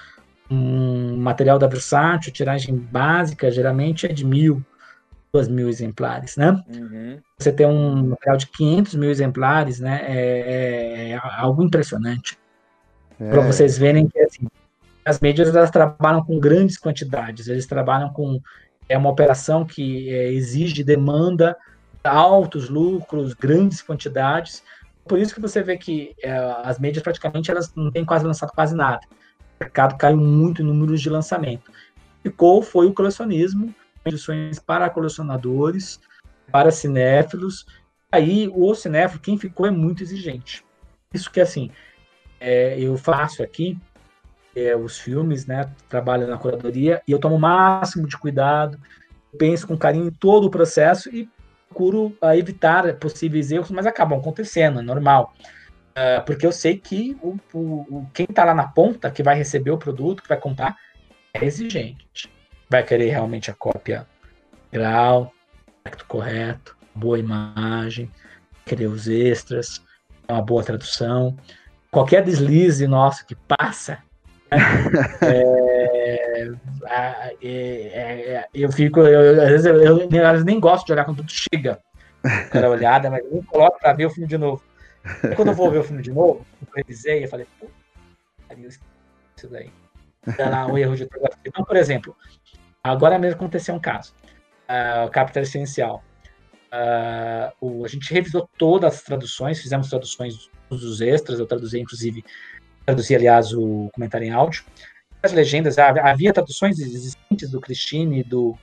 um 0.51 1.17
material 1.17 1.59
da 1.59 1.67
Versátil, 1.67 2.33
tiragem 2.33 2.77
básica, 2.77 3.51
geralmente 3.51 4.07
é 4.07 4.13
de 4.13 4.25
mil, 4.25 4.65
duas 5.33 5.49
mil 5.49 5.69
exemplares, 5.69 6.37
né? 6.37 6.63
Uhum. 6.69 7.19
Você 7.39 7.53
ter 7.53 7.67
um 7.67 8.09
material 8.09 8.37
de 8.37 8.47
500 8.49 8.95
mil 8.95 9.11
exemplares, 9.11 9.81
né? 9.81 10.05
É, 10.07 10.41
é, 10.41 11.11
é 11.11 11.21
algo 11.39 11.63
impressionante. 11.63 12.39
É. 13.19 13.31
Para 13.31 13.41
vocês 13.41 13.79
verem 13.79 14.07
que 14.07 14.19
assim, 14.21 14.47
as 15.05 15.21
mídias 15.21 15.55
elas 15.55 15.71
trabalham 15.71 16.25
com 16.25 16.39
grandes 16.39 16.79
quantidades, 16.79 17.49
eles 17.49 17.67
trabalham 17.67 18.13
com 18.13 18.41
é 18.89 18.99
uma 18.99 19.11
operação 19.11 19.65
que 19.65 20.11
é, 20.11 20.31
exige 20.33 20.85
demanda 20.85 21.57
altos 22.03 22.69
lucros, 22.69 23.33
grandes 23.33 23.81
quantidades. 23.81 24.63
Por 25.07 25.19
isso 25.19 25.35
que 25.35 25.41
você 25.41 25.63
vê 25.63 25.77
que 25.77 26.15
é, 26.23 26.37
as 26.63 26.79
mídias 26.79 27.03
praticamente 27.03 27.51
elas 27.51 27.75
não 27.75 27.91
têm 27.91 28.05
quase 28.05 28.27
lançado 28.27 28.53
quase 28.53 28.75
nada. 28.75 29.01
Mercado 29.65 29.97
caiu 29.97 30.19
muito 30.19 30.61
em 30.61 30.65
números 30.65 31.01
de 31.01 31.09
lançamento. 31.09 31.73
Ficou 32.23 32.63
foi 32.63 32.87
o 32.87 32.93
colecionismo, 32.93 33.75
edições 34.05 34.59
para 34.59 34.91
colecionadores, 34.91 35.99
para 36.53 36.71
cinéfilos. 36.71 37.65
Aí 38.13 38.51
o 38.55 38.75
cinéfilo, 38.75 39.21
quem 39.21 39.39
ficou 39.39 39.67
é 39.67 39.71
muito 39.71 40.03
exigente. 40.03 40.65
Isso 41.13 41.31
que 41.31 41.41
assim, 41.41 41.71
é, 42.39 42.79
eu 42.79 42.97
faço 42.99 43.43
aqui 43.43 43.79
é, 44.55 44.77
os 44.77 44.99
filmes, 44.99 45.47
né? 45.47 45.71
Trabalho 45.89 46.27
na 46.27 46.37
curadoria 46.37 47.03
e 47.09 47.13
eu 47.13 47.19
tomo 47.19 47.37
o 47.37 47.41
máximo 47.41 48.07
de 48.07 48.19
cuidado, 48.19 48.79
penso 49.39 49.67
com 49.67 49.79
carinho 49.79 50.09
em 50.09 50.13
todo 50.13 50.45
o 50.45 50.51
processo 50.51 51.09
e 51.09 51.29
procuro 51.69 52.17
evitar 52.37 52.95
possíveis 52.97 53.51
erros, 53.51 53.71
mas 53.71 53.87
acabam 53.87 54.19
acontecendo, 54.19 54.79
é 54.79 54.83
normal. 54.83 55.35
Uh, 55.97 56.25
porque 56.27 56.45
eu 56.45 56.53
sei 56.53 56.77
que 56.77 57.17
o, 57.23 57.37
o, 57.53 58.07
quem 58.13 58.27
está 58.29 58.45
lá 58.45 58.55
na 58.55 58.67
ponta, 58.67 59.11
que 59.11 59.23
vai 59.23 59.37
receber 59.37 59.71
o 59.71 59.79
produto, 59.79 60.23
que 60.23 60.29
vai 60.29 60.39
comprar, 60.39 60.77
é 61.33 61.45
exigente. 61.45 62.29
Vai 62.69 62.83
querer 62.83 63.11
realmente 63.11 63.51
a 63.51 63.55
cópia 63.55 64.07
grau, 64.73 65.33
correto, 66.09 66.77
boa 66.95 67.19
imagem, 67.19 68.11
querer 68.65 68.87
os 68.87 69.07
extras, 69.07 69.81
uma 70.29 70.43
boa 70.43 70.65
tradução 70.65 71.37
qualquer 71.95 72.25
deslize 72.25 72.89
nosso 72.89 73.25
que 73.25 73.37
passa, 73.37 73.99
né, 74.51 74.59
é, 75.23 76.51
é, 77.41 78.35
é, 78.35 78.49
eu 78.53 78.71
fico, 78.73 79.01
eu, 79.01 79.41
às, 79.41 79.49
vezes 79.49 79.67
eu, 79.67 79.81
eu, 79.81 80.09
vezes 80.11 80.45
nem 80.45 80.59
gosto 80.59 80.87
de 80.87 80.93
olhar 80.93 81.05
quando 81.05 81.19
tudo 81.19 81.31
chega, 81.31 81.79
cara 82.51 82.69
olhada, 82.69 83.09
mas 83.09 83.23
nem 83.31 83.41
coloco 83.45 83.79
para 83.79 83.93
ver 83.93 84.07
o 84.07 84.11
filme 84.11 84.29
de 84.29 84.37
novo. 84.37 84.61
E 85.05 85.35
quando 85.35 85.49
eu 85.49 85.55
vou 85.55 85.71
ver 85.71 85.79
o 85.79 85.85
filme 85.85 86.03
de 86.03 86.11
novo, 86.11 86.47
eu 86.63 86.73
revisei 86.77 87.25
e 87.25 87.27
falei, 87.27 87.47
pô, 87.61 87.67
isso 89.37 89.49
daí. 89.49 89.71
Dá 90.37 90.49
lá 90.49 90.67
um 90.67 90.79
erro 90.79 90.97
de 90.97 91.03
ortografia. 91.03 91.41
Então, 91.45 91.65
por 91.65 91.77
exemplo, 91.77 92.17
agora 92.83 93.19
mesmo 93.19 93.37
aconteceu 93.37 93.75
um 93.75 93.81
caso. 93.81 94.15
Uh, 94.65 95.11
Capital 95.11 95.43
Essencial. 95.43 96.03
Uh, 96.73 97.53
o, 97.61 97.85
a 97.85 97.89
gente 97.89 98.13
revisou 98.13 98.49
todas 98.59 98.95
as 98.95 99.03
traduções, 99.03 99.61
fizemos 99.61 99.89
traduções 99.89 100.51
dos 100.71 101.01
extras, 101.01 101.39
eu 101.39 101.47
traduzi, 101.47 101.79
inclusive, 101.79 102.25
traduzi, 102.85 103.15
aliás, 103.15 103.53
o 103.53 103.91
comentário 103.93 104.27
em 104.27 104.31
áudio. 104.31 104.65
As 105.23 105.33
legendas, 105.33 105.79
havia 105.79 106.33
traduções 106.33 106.79
existentes 106.79 107.51
do 107.51 107.61
Christine, 107.61 108.23
do 108.23 108.59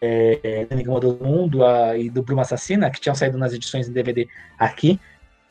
é, 0.00 0.66
do 0.66 1.24
Mundo 1.24 1.64
a, 1.64 1.96
e 1.96 2.10
do 2.10 2.22
Bruma 2.22 2.42
Assassina, 2.42 2.90
que 2.90 3.00
tinham 3.00 3.14
saído 3.14 3.38
nas 3.38 3.52
edições 3.52 3.88
em 3.88 3.92
DVD 3.92 4.26
aqui, 4.58 4.98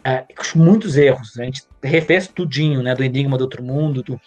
é, 0.04 0.26
com 0.34 0.60
muitos 0.60 0.98
erros. 0.98 1.40
A 1.40 1.44
gente 1.44 1.64
refez 1.84 2.28
tudinho, 2.28 2.82
né, 2.82 2.96
do 2.96 3.04
Enigma 3.04 3.38
do 3.38 3.42
Outro 3.42 3.64
Mundo, 3.64 4.04
do 4.04 4.20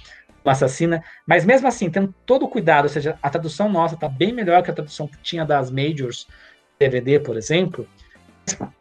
Assassina, 0.45 1.03
mas 1.27 1.45
mesmo 1.45 1.67
assim, 1.67 1.91
tendo 1.91 2.15
todo 2.27 2.45
o 2.45 2.49
cuidado, 2.49 2.85
ou 2.85 2.91
seja, 2.91 3.19
a 3.23 3.31
tradução 3.31 3.69
nossa 3.69 3.95
está 3.95 4.09
bem 4.09 4.33
melhor 4.33 4.63
que 4.63 4.71
a 4.71 4.75
tradução 4.75 5.09
que 5.09 5.17
tinha 5.23 5.45
das 5.45 5.71
Majors 5.71 6.27
DVD, 6.79 7.19
por 7.19 7.37
exemplo, 7.37 7.89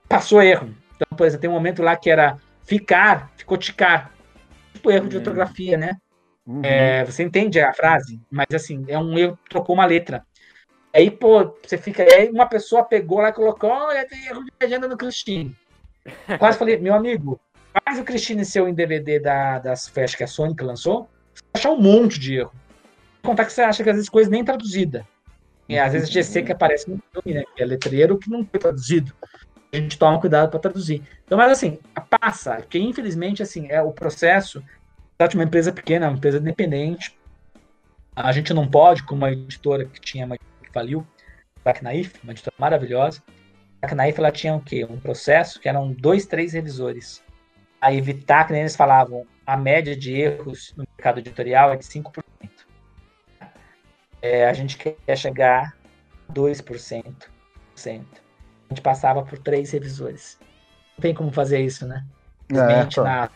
passou 0.10 0.42
erro. 0.42 0.76
Então, 0.96 1.18
por 1.18 1.26
exemplo, 1.26 1.42
tem 1.42 1.50
um 1.50 1.54
momento 1.54 1.82
lá 1.82 1.96
que 1.96 2.10
era 2.10 2.38
Ficar, 2.66 3.32
ficou 3.36 3.58
ticar. 3.58 4.12
Tipo 4.74 4.90
erro 4.90 5.08
de 5.08 5.16
uhum. 5.16 5.22
ortografia, 5.22 5.78
né? 5.78 5.98
Uhum. 6.46 6.62
É, 6.64 7.04
você 7.04 7.24
entende 7.24 7.60
a 7.60 7.74
frase, 7.74 8.20
mas 8.30 8.48
assim, 8.54 8.86
é 8.88 8.98
um 8.98 9.18
erro, 9.18 9.38
trocou 9.50 9.76
uma 9.76 9.86
letra. 9.86 10.26
Aí, 10.94 11.12
pô, 11.12 11.56
você 11.62 11.78
fica. 11.78 12.04
Aí 12.04 12.30
uma 12.30 12.46
pessoa 12.46 12.84
pegou 12.84 13.20
lá 13.20 13.30
e 13.30 13.34
colocou: 13.34 13.70
olha, 13.70 14.08
tem 14.08 14.26
erro 14.26 14.44
de 14.44 14.52
legenda 14.62 14.88
no 14.88 14.98
Christine. 14.98 15.56
Quase 16.40 16.58
falei, 16.58 16.78
meu 16.78 16.94
amigo, 16.94 17.40
faz 17.86 18.00
o 18.00 18.04
Christine 18.04 18.46
seu 18.46 18.68
em 18.68 18.74
DVD 18.74 19.20
da, 19.20 19.60
das 19.60 19.88
festas 19.88 20.16
que 20.16 20.24
a 20.24 20.28
Sony 20.28 20.56
lançou, 20.62 21.10
você 21.34 21.42
vai 21.54 21.60
achar 21.60 21.72
um 21.72 21.82
monte 21.82 22.20
de 22.20 22.36
erro. 22.36 22.54
Contar 23.24 23.46
que 23.46 23.54
você 23.54 23.62
acha 23.62 23.84
que 23.84 23.90
às 23.90 23.96
vezes 23.96 24.10
coisa 24.10 24.30
nem 24.30 24.44
traduzida. 24.44 25.08
E 25.68 25.80
às 25.80 25.94
vezes 25.94 26.10
GC 26.10 26.44
que 26.44 26.52
aparece 26.52 26.90
no 26.90 27.02
filme, 27.12 27.40
né? 27.40 27.46
Que 27.56 27.64
é 27.64 27.66
letreiro 27.66 28.18
que 28.18 28.30
não 28.30 28.46
foi 28.46 28.60
traduzido 28.60 29.14
a 29.78 29.82
gente 29.82 29.98
toma 29.98 30.20
cuidado 30.20 30.50
para 30.50 30.60
traduzir. 30.60 31.02
Então, 31.26 31.38
mas 31.38 31.52
assim, 31.52 31.80
passa, 32.10 32.58
porque 32.58 32.78
infelizmente, 32.78 33.42
assim, 33.42 33.68
é 33.70 33.82
o 33.82 33.92
processo 33.92 34.64
de 35.28 35.36
uma 35.36 35.46
empresa 35.46 35.72
pequena, 35.72 36.10
uma 36.10 36.18
empresa 36.18 36.38
independente. 36.38 37.18
A 38.14 38.32
gente 38.34 38.54
não 38.54 38.68
pode, 38.68 39.04
como 39.04 39.22
uma 39.22 39.32
editora 39.32 39.86
que 39.86 40.02
tinha, 40.02 40.26
uma 40.26 40.38
que 40.38 40.44
faliu, 40.74 41.08
a 41.64 41.82
Naif, 41.82 42.20
uma 42.22 42.34
editora 42.34 42.56
maravilhosa. 42.60 43.24
A 43.84 43.96
Naif, 43.96 44.18
ela 44.18 44.32
tinha 44.32 44.56
o 44.56 44.62
quê? 44.62 44.86
Um 44.86 45.00
processo 45.00 45.60
que 45.60 45.68
eram 45.68 45.92
dois, 45.92 46.26
três 46.26 46.54
revisores. 46.54 47.22
A 47.82 47.94
evitar, 47.94 48.46
que 48.46 48.54
nem 48.54 48.62
eles 48.62 48.76
falavam, 48.76 49.28
a 49.46 49.58
média 49.58 49.96
de 49.96 50.14
erros 50.14 50.74
no 50.78 50.86
mercado 50.96 51.20
editorial 51.20 51.74
é 51.74 51.76
de 51.76 51.84
5%. 51.84 52.14
É, 54.22 54.48
a 54.48 54.54
gente 54.54 54.78
quer 54.78 55.18
chegar 55.18 55.76
a 56.30 56.34
2% 56.34 57.14
gente 58.74 58.82
passava 58.82 59.24
por 59.24 59.38
três 59.38 59.72
revisores. 59.72 60.38
Não 60.98 61.02
tem 61.02 61.14
como 61.14 61.32
fazer 61.32 61.62
isso, 61.62 61.88
né? 61.88 62.04
Simplesmente 62.48 63.00
é, 63.00 63.04
na, 63.04 63.30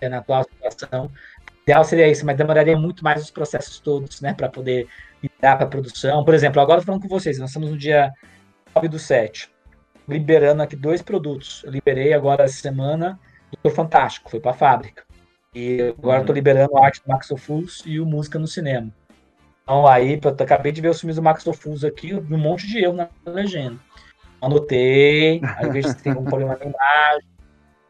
é. 0.00 0.08
na 0.08 0.18
atual 0.18 0.44
situação. 0.44 1.06
O 1.06 1.62
ideal 1.62 1.84
seria 1.84 2.08
isso, 2.08 2.24
mas 2.24 2.36
demoraria 2.36 2.76
muito 2.76 3.04
mais 3.04 3.22
os 3.22 3.30
processos 3.30 3.78
todos, 3.78 4.20
né? 4.20 4.34
Para 4.34 4.48
poder 4.48 4.88
lidar 5.22 5.56
para 5.56 5.66
a 5.66 5.68
produção. 5.68 6.24
Por 6.24 6.34
exemplo, 6.34 6.60
agora 6.60 6.80
falando 6.80 7.02
com 7.02 7.08
vocês, 7.08 7.38
nós 7.38 7.50
estamos 7.50 7.70
no 7.70 7.76
dia 7.76 8.12
9 8.74 8.88
do 8.88 8.98
7, 8.98 9.50
liberando 10.08 10.62
aqui 10.62 10.76
dois 10.76 11.02
produtos. 11.02 11.62
Eu 11.64 11.72
liberei 11.72 12.12
agora 12.12 12.44
essa 12.44 12.60
semana 12.60 13.18
Doutor 13.52 13.76
Fantástico, 13.76 14.30
foi 14.30 14.40
para 14.40 14.50
a 14.50 14.54
fábrica. 14.54 15.04
E 15.54 15.80
agora 15.82 16.20
estou 16.20 16.32
uhum. 16.32 16.36
liberando 16.36 16.76
a 16.76 16.84
arte 16.84 17.02
do 17.02 17.08
Max 17.08 17.30
e 17.86 17.98
o 17.98 18.06
Música 18.06 18.38
no 18.38 18.46
Cinema. 18.46 18.92
Então 19.62 19.86
aí, 19.86 20.20
eu 20.22 20.30
acabei 20.30 20.70
de 20.70 20.80
ver 20.80 20.90
os 20.90 21.00
filmes 21.00 21.16
do 21.16 21.22
Max 21.22 21.46
Ofus 21.46 21.82
aqui, 21.82 22.14
um 22.14 22.38
monte 22.38 22.66
de 22.66 22.78
erro 22.78 22.94
na 22.94 23.08
legenda 23.26 23.80
anotei, 24.40 25.40
aí 25.56 25.70
vejo 25.70 25.88
se 25.88 26.02
tem 26.02 26.12
algum 26.12 26.24
problema 26.24 26.56
na 26.56 26.64
imagem, 26.64 27.28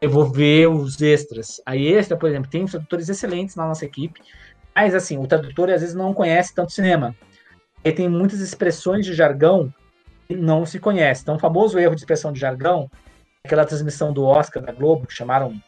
eu 0.01 0.09
vou 0.09 0.25
ver 0.25 0.67
os 0.67 1.01
extras. 1.01 1.61
Aí 1.65 1.87
extra, 1.87 2.17
por 2.17 2.29
exemplo, 2.29 2.49
tem 2.49 2.65
tradutores 2.65 3.09
excelentes 3.09 3.55
na 3.55 3.67
nossa 3.67 3.85
equipe, 3.85 4.21
mas 4.75 4.93
assim, 4.93 5.17
o 5.17 5.27
tradutor 5.27 5.69
às 5.69 5.81
vezes 5.81 5.95
não 5.95 6.13
conhece 6.13 6.53
tanto 6.53 6.71
cinema. 6.71 7.15
E 7.83 7.91
tem 7.91 8.09
muitas 8.09 8.39
expressões 8.39 9.05
de 9.05 9.13
jargão 9.13 9.73
não 10.35 10.65
se 10.65 10.79
conhece. 10.79 11.21
Então, 11.21 11.35
o 11.35 11.39
famoso 11.39 11.79
erro 11.79 11.95
de 11.95 12.01
expressão 12.01 12.31
de 12.31 12.39
jargão, 12.39 12.89
aquela 13.43 13.65
transmissão 13.65 14.11
do 14.11 14.23
Oscar 14.25 14.63
da 14.63 14.71
Globo, 14.71 15.07
que 15.07 15.13
chamaram 15.13 15.61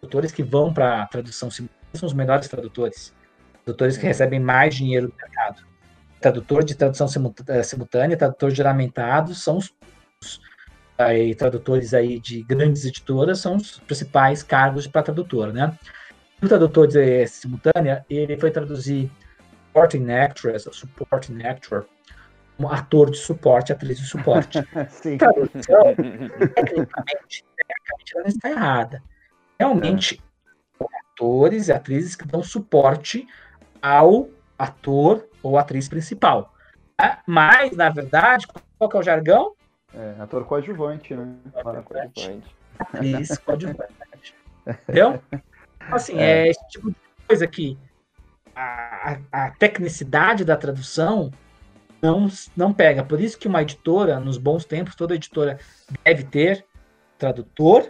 tradutores 0.00 0.32
que 0.32 0.42
vão 0.42 0.72
para 0.72 1.02
a 1.02 1.06
tradução 1.06 1.50
simultânea, 1.50 1.82
são 1.94 2.06
os 2.06 2.14
melhores 2.14 2.48
tradutores. 2.48 3.14
Tradutores 3.64 3.96
que 3.96 4.06
recebem 4.06 4.40
mais 4.40 4.74
dinheiro 4.74 5.08
do 5.08 5.14
mercado. 5.14 5.62
Tradutor 6.20 6.64
de 6.64 6.74
tradução 6.74 7.06
eh, 7.48 7.62
simultânea, 7.62 8.16
tradutor 8.16 8.50
juramentado, 8.50 9.34
são 9.34 9.58
os 9.58 9.72
aí, 10.96 11.34
tradutores 11.34 11.94
aí 11.94 12.18
de 12.18 12.42
grandes 12.42 12.84
editoras 12.84 13.40
são 13.40 13.56
os 13.56 13.78
principais 13.80 14.42
cargos 14.42 14.86
para 14.86 15.02
tradutor, 15.02 15.52
né? 15.52 15.76
O 16.40 16.48
tradutor 16.48 16.86
de 16.86 17.26
simultânea, 17.26 18.04
ele 18.08 18.36
foi 18.36 18.50
traduzir 18.50 19.10
supporting 19.72 20.10
actress, 20.10 20.68
supporting 20.72 21.42
actor, 21.42 21.86
um 22.58 22.68
ator 22.68 23.10
de 23.10 23.18
suporte, 23.18 23.72
atriz 23.72 23.98
de 23.98 24.06
suporte. 24.06 24.58
Sim. 24.90 25.18
Tradução, 25.18 25.94
tecnicamente, 26.54 27.44
tecnicamente, 27.56 28.16
ela 28.16 28.28
está 28.28 28.50
errada. 28.50 29.02
Realmente, 29.58 30.22
é. 30.80 30.84
atores 31.12 31.68
e 31.68 31.72
atrizes 31.72 32.16
que 32.16 32.26
dão 32.26 32.42
suporte 32.42 33.26
ao 33.80 34.28
ator 34.58 35.26
ou 35.42 35.58
atriz 35.58 35.88
principal. 35.88 36.54
É, 37.00 37.16
mas, 37.26 37.76
na 37.76 37.88
verdade, 37.88 38.46
qual 38.78 38.88
que 38.88 38.96
é 38.96 39.00
o 39.00 39.02
jargão? 39.02 39.54
É, 39.94 40.14
ator 40.20 40.44
coadjuvante, 40.44 41.14
né? 41.14 41.34
Coadjuvante. 41.52 42.42
Isso, 43.02 43.40
coadjuvante. 43.42 43.92
Entendeu? 44.66 45.20
Assim, 45.90 46.18
é. 46.18 46.46
é 46.46 46.50
esse 46.50 46.68
tipo 46.68 46.90
de 46.90 46.96
coisa 47.26 47.46
que 47.46 47.76
a, 48.54 49.18
a, 49.30 49.50
tecnicidade 49.52 50.44
da 50.44 50.56
tradução 50.56 51.30
não, 52.02 52.28
não 52.56 52.72
pega. 52.72 53.04
Por 53.04 53.20
isso 53.20 53.38
que 53.38 53.46
uma 53.46 53.62
editora, 53.62 54.18
nos 54.18 54.36
bons 54.36 54.64
tempos, 54.64 54.96
toda 54.96 55.14
editora 55.14 55.58
deve 56.04 56.24
ter 56.24 56.64
tradutor, 57.16 57.88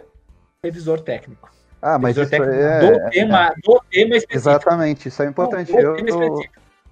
revisor 0.63 1.01
técnico. 1.01 1.51
Ah, 1.81 1.97
mas 1.97 2.15
isso 2.15 2.33
é, 2.33 2.39
do, 2.39 2.45
é, 2.45 3.09
tema, 3.09 3.47
é, 3.47 3.53
do 3.61 3.81
tema 3.89 4.15
específico. 4.15 4.35
Exatamente, 4.35 5.07
isso 5.09 5.21
é 5.21 5.25
importante. 5.25 5.71
Do, 5.71 5.77
eu, 5.77 5.97
eu, 5.97 6.41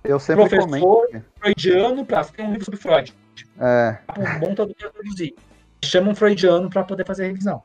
eu 0.03 0.19
sempre 0.19 0.47
Professor 0.49 0.65
comento. 0.65 1.25
freudiano 1.39 2.05
para 2.05 2.25
ter 2.25 2.41
um 2.41 2.51
livro 2.51 2.65
sobre 2.65 2.79
Freud. 2.79 3.15
É. 3.59 3.97
Um 4.17 4.39
bom 4.39 4.55
tradutor 4.55 4.91
traduzir. 4.91 5.35
Chama 5.83 6.11
um 6.11 6.15
freudiano 6.15 6.69
para 6.69 6.83
poder 6.83 7.05
fazer 7.05 7.23
a 7.23 7.27
revisão. 7.27 7.61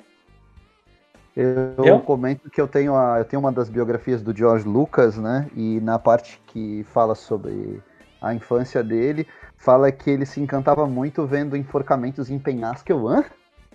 Eu, 1.37 1.85
eu, 1.85 2.01
comento 2.01 2.49
que 2.49 2.61
eu 2.61 2.69
tenho, 2.69 2.95
a, 2.95 3.19
eu 3.19 3.25
tenho 3.25 3.41
uma 3.41 3.53
das 3.53 3.69
biografias 3.69 4.23
do 4.23 4.35
George 4.35 4.67
Lucas, 4.67 5.19
né? 5.19 5.51
E 5.55 5.81
na 5.81 5.99
parte 5.99 6.41
que 6.47 6.85
fala 6.93 7.15
sobre 7.15 7.83
a 8.27 8.35
infância 8.35 8.83
dele, 8.83 9.27
fala 9.57 9.91
que 9.91 10.11
ele 10.11 10.27
se 10.27 10.41
encantava 10.41 10.87
muito 10.87 11.27
vendo 11.27 11.57
enforcamentos 11.57 12.31
em 12.31 12.39
penhasco, 12.39 13.09
hã? 13.09 13.25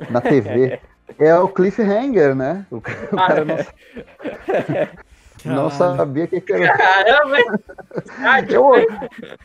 Na 0.09 0.21
TV. 0.21 0.79
é 1.19 1.35
o 1.35 1.47
cliffhanger, 1.47 2.35
né? 2.35 2.65
O, 2.71 2.77
o 2.77 2.81
cara 2.81 3.45
não... 3.45 3.57
Não 5.45 5.69
sabia 5.69 6.25
o 6.25 6.27
que, 6.27 6.41
que 6.41 6.53
era. 6.53 6.77
Caramba! 6.77 7.37
eu, 8.49 8.73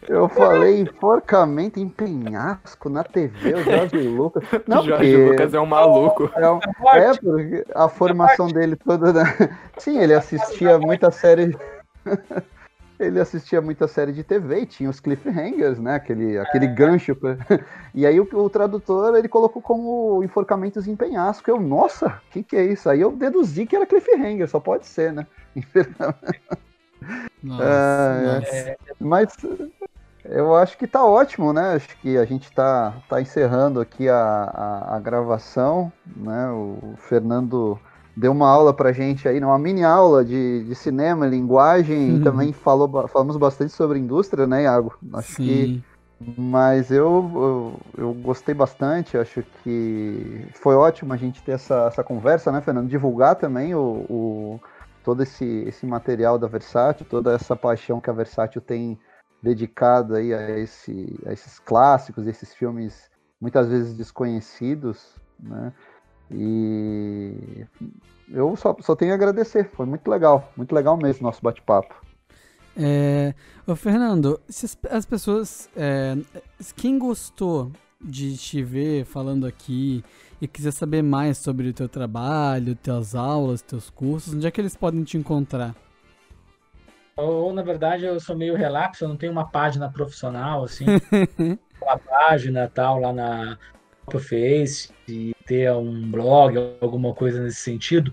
eu 0.08 0.28
falei 0.28 0.80
enforcamento 0.80 1.80
em 1.80 1.88
penhasco 1.88 2.90
na 2.90 3.02
TV, 3.02 3.54
o 3.54 3.62
Jorge 3.64 3.96
Lucas. 3.96 4.44
Não, 4.66 4.84
Jorge 4.84 5.16
porque... 5.16 5.30
Lucas 5.30 5.54
é 5.54 5.60
um 5.60 5.66
maluco. 5.66 6.30
É, 6.36 6.50
um... 6.50 6.60
é, 6.92 7.14
porque 7.14 7.64
a 7.74 7.88
formação 7.88 8.48
dele 8.48 8.76
toda. 8.76 9.12
Né? 9.12 9.24
Sim, 9.78 9.98
ele 9.98 10.12
assistia 10.12 10.78
muita 10.78 11.10
série. 11.10 11.56
Ele 12.98 13.20
assistia 13.20 13.60
muita 13.60 13.86
série 13.86 14.12
de 14.12 14.24
TV 14.24 14.60
e 14.60 14.66
tinha 14.66 14.90
os 14.90 15.00
cliffhangers, 15.00 15.78
né? 15.78 15.94
Aquele, 15.96 16.38
aquele 16.38 16.66
gancho. 16.66 17.14
Pra... 17.14 17.36
E 17.94 18.04
aí 18.04 18.20
o, 18.20 18.28
o, 18.30 18.50
tradutor 18.50 19.16
ele 19.16 19.28
colocou 19.28 19.62
como 19.62 20.22
enforcamentos 20.22 20.86
em 20.86 20.94
penhasco. 20.94 21.50
Eu, 21.50 21.58
nossa, 21.58 22.08
o 22.08 22.30
que, 22.30 22.42
que 22.42 22.56
é 22.56 22.64
isso? 22.64 22.90
Aí 22.90 23.00
eu 23.00 23.10
deduzi 23.10 23.64
que 23.64 23.74
era 23.74 23.86
cliffhanger, 23.86 24.46
só 24.48 24.60
pode 24.60 24.86
ser, 24.86 25.12
né? 25.12 25.26
Nossa, 27.42 27.62
é, 27.62 28.34
nossa. 28.40 28.56
É, 28.56 28.76
mas 28.98 29.36
eu 30.24 30.56
acho 30.56 30.76
que 30.76 30.86
tá 30.86 31.04
ótimo, 31.04 31.52
né? 31.52 31.74
Acho 31.74 31.96
que 31.98 32.16
a 32.16 32.24
gente 32.24 32.50
tá, 32.50 32.94
tá 33.08 33.20
encerrando 33.20 33.80
aqui 33.80 34.08
a, 34.08 34.16
a, 34.16 34.96
a 34.96 35.00
gravação, 35.00 35.92
né? 36.04 36.50
O 36.50 36.94
Fernando 36.96 37.78
deu 38.16 38.32
uma 38.32 38.48
aula 38.48 38.72
pra 38.72 38.92
gente 38.92 39.28
aí, 39.28 39.38
uma 39.38 39.58
mini 39.58 39.84
aula 39.84 40.24
de, 40.24 40.64
de 40.64 40.74
cinema, 40.74 41.26
linguagem, 41.26 42.12
uhum. 42.12 42.16
e 42.16 42.22
também 42.22 42.52
falou, 42.52 43.06
falamos 43.08 43.36
bastante 43.36 43.72
sobre 43.72 43.98
indústria, 43.98 44.46
né, 44.46 44.62
Iago? 44.62 44.98
Acho 45.12 45.34
Sim. 45.34 45.44
que. 45.44 45.84
Mas 46.38 46.90
eu, 46.90 47.30
eu, 47.34 47.80
eu, 47.98 48.14
gostei 48.14 48.54
bastante, 48.54 49.18
acho 49.18 49.44
que 49.62 50.48
foi 50.54 50.74
ótimo 50.74 51.12
a 51.12 51.16
gente 51.16 51.42
ter 51.42 51.52
essa, 51.52 51.88
essa 51.88 52.02
conversa, 52.02 52.50
né, 52.50 52.62
Fernando? 52.62 52.88
Divulgar 52.88 53.36
também 53.36 53.74
o, 53.74 54.06
o 54.08 54.60
todo 55.04 55.22
esse, 55.22 55.44
esse 55.66 55.84
material 55.84 56.38
da 56.38 56.48
Versátil, 56.48 57.04
toda 57.04 57.34
essa 57.34 57.54
paixão 57.54 58.00
que 58.00 58.08
a 58.08 58.14
Versátil 58.14 58.62
tem 58.62 58.98
dedicado 59.42 60.14
aí 60.14 60.32
a, 60.32 60.58
esse, 60.58 61.20
a 61.26 61.34
esses 61.34 61.58
clássicos, 61.58 62.26
esses 62.26 62.54
filmes 62.54 63.10
muitas 63.38 63.68
vezes 63.68 63.94
desconhecidos, 63.94 65.16
né? 65.38 65.70
E 66.30 67.64
eu 68.28 68.56
só, 68.56 68.76
só 68.80 68.96
tenho 68.96 69.12
a 69.12 69.14
agradecer, 69.14 69.70
foi 69.72 69.86
muito 69.86 70.10
legal, 70.10 70.52
muito 70.56 70.74
legal 70.74 70.96
mesmo 70.96 71.26
nosso 71.26 71.42
bate-papo. 71.42 71.94
É, 72.76 73.34
ô 73.66 73.74
Fernando, 73.74 74.40
se 74.48 74.66
as, 74.66 74.78
as 74.90 75.06
pessoas, 75.06 75.70
é, 75.76 76.16
quem 76.76 76.98
gostou 76.98 77.70
de 78.00 78.36
te 78.36 78.62
ver 78.62 79.04
falando 79.06 79.46
aqui 79.46 80.04
e 80.40 80.46
quiser 80.46 80.72
saber 80.72 81.02
mais 81.02 81.38
sobre 81.38 81.68
o 81.68 81.72
teu 81.72 81.88
trabalho, 81.88 82.76
tuas 82.76 83.14
aulas, 83.14 83.62
teus 83.62 83.88
cursos, 83.88 84.34
onde 84.34 84.46
é 84.46 84.50
que 84.50 84.60
eles 84.60 84.76
podem 84.76 85.02
te 85.04 85.16
encontrar? 85.16 85.74
Ou, 87.16 87.50
na 87.54 87.62
verdade, 87.62 88.04
eu 88.04 88.20
sou 88.20 88.36
meio 88.36 88.54
relapso, 88.54 89.04
eu 89.04 89.08
não 89.08 89.16
tenho 89.16 89.32
uma 89.32 89.48
página 89.48 89.90
profissional, 89.90 90.64
assim, 90.64 90.84
uma 91.80 91.98
página 91.98 92.70
tal 92.72 93.00
lá 93.00 93.10
na 93.10 93.58
no 94.12 94.20
Face, 94.20 94.90
e 95.08 95.34
ter 95.44 95.72
um 95.72 96.10
blog, 96.10 96.76
alguma 96.80 97.14
coisa 97.14 97.42
nesse 97.42 97.60
sentido. 97.60 98.12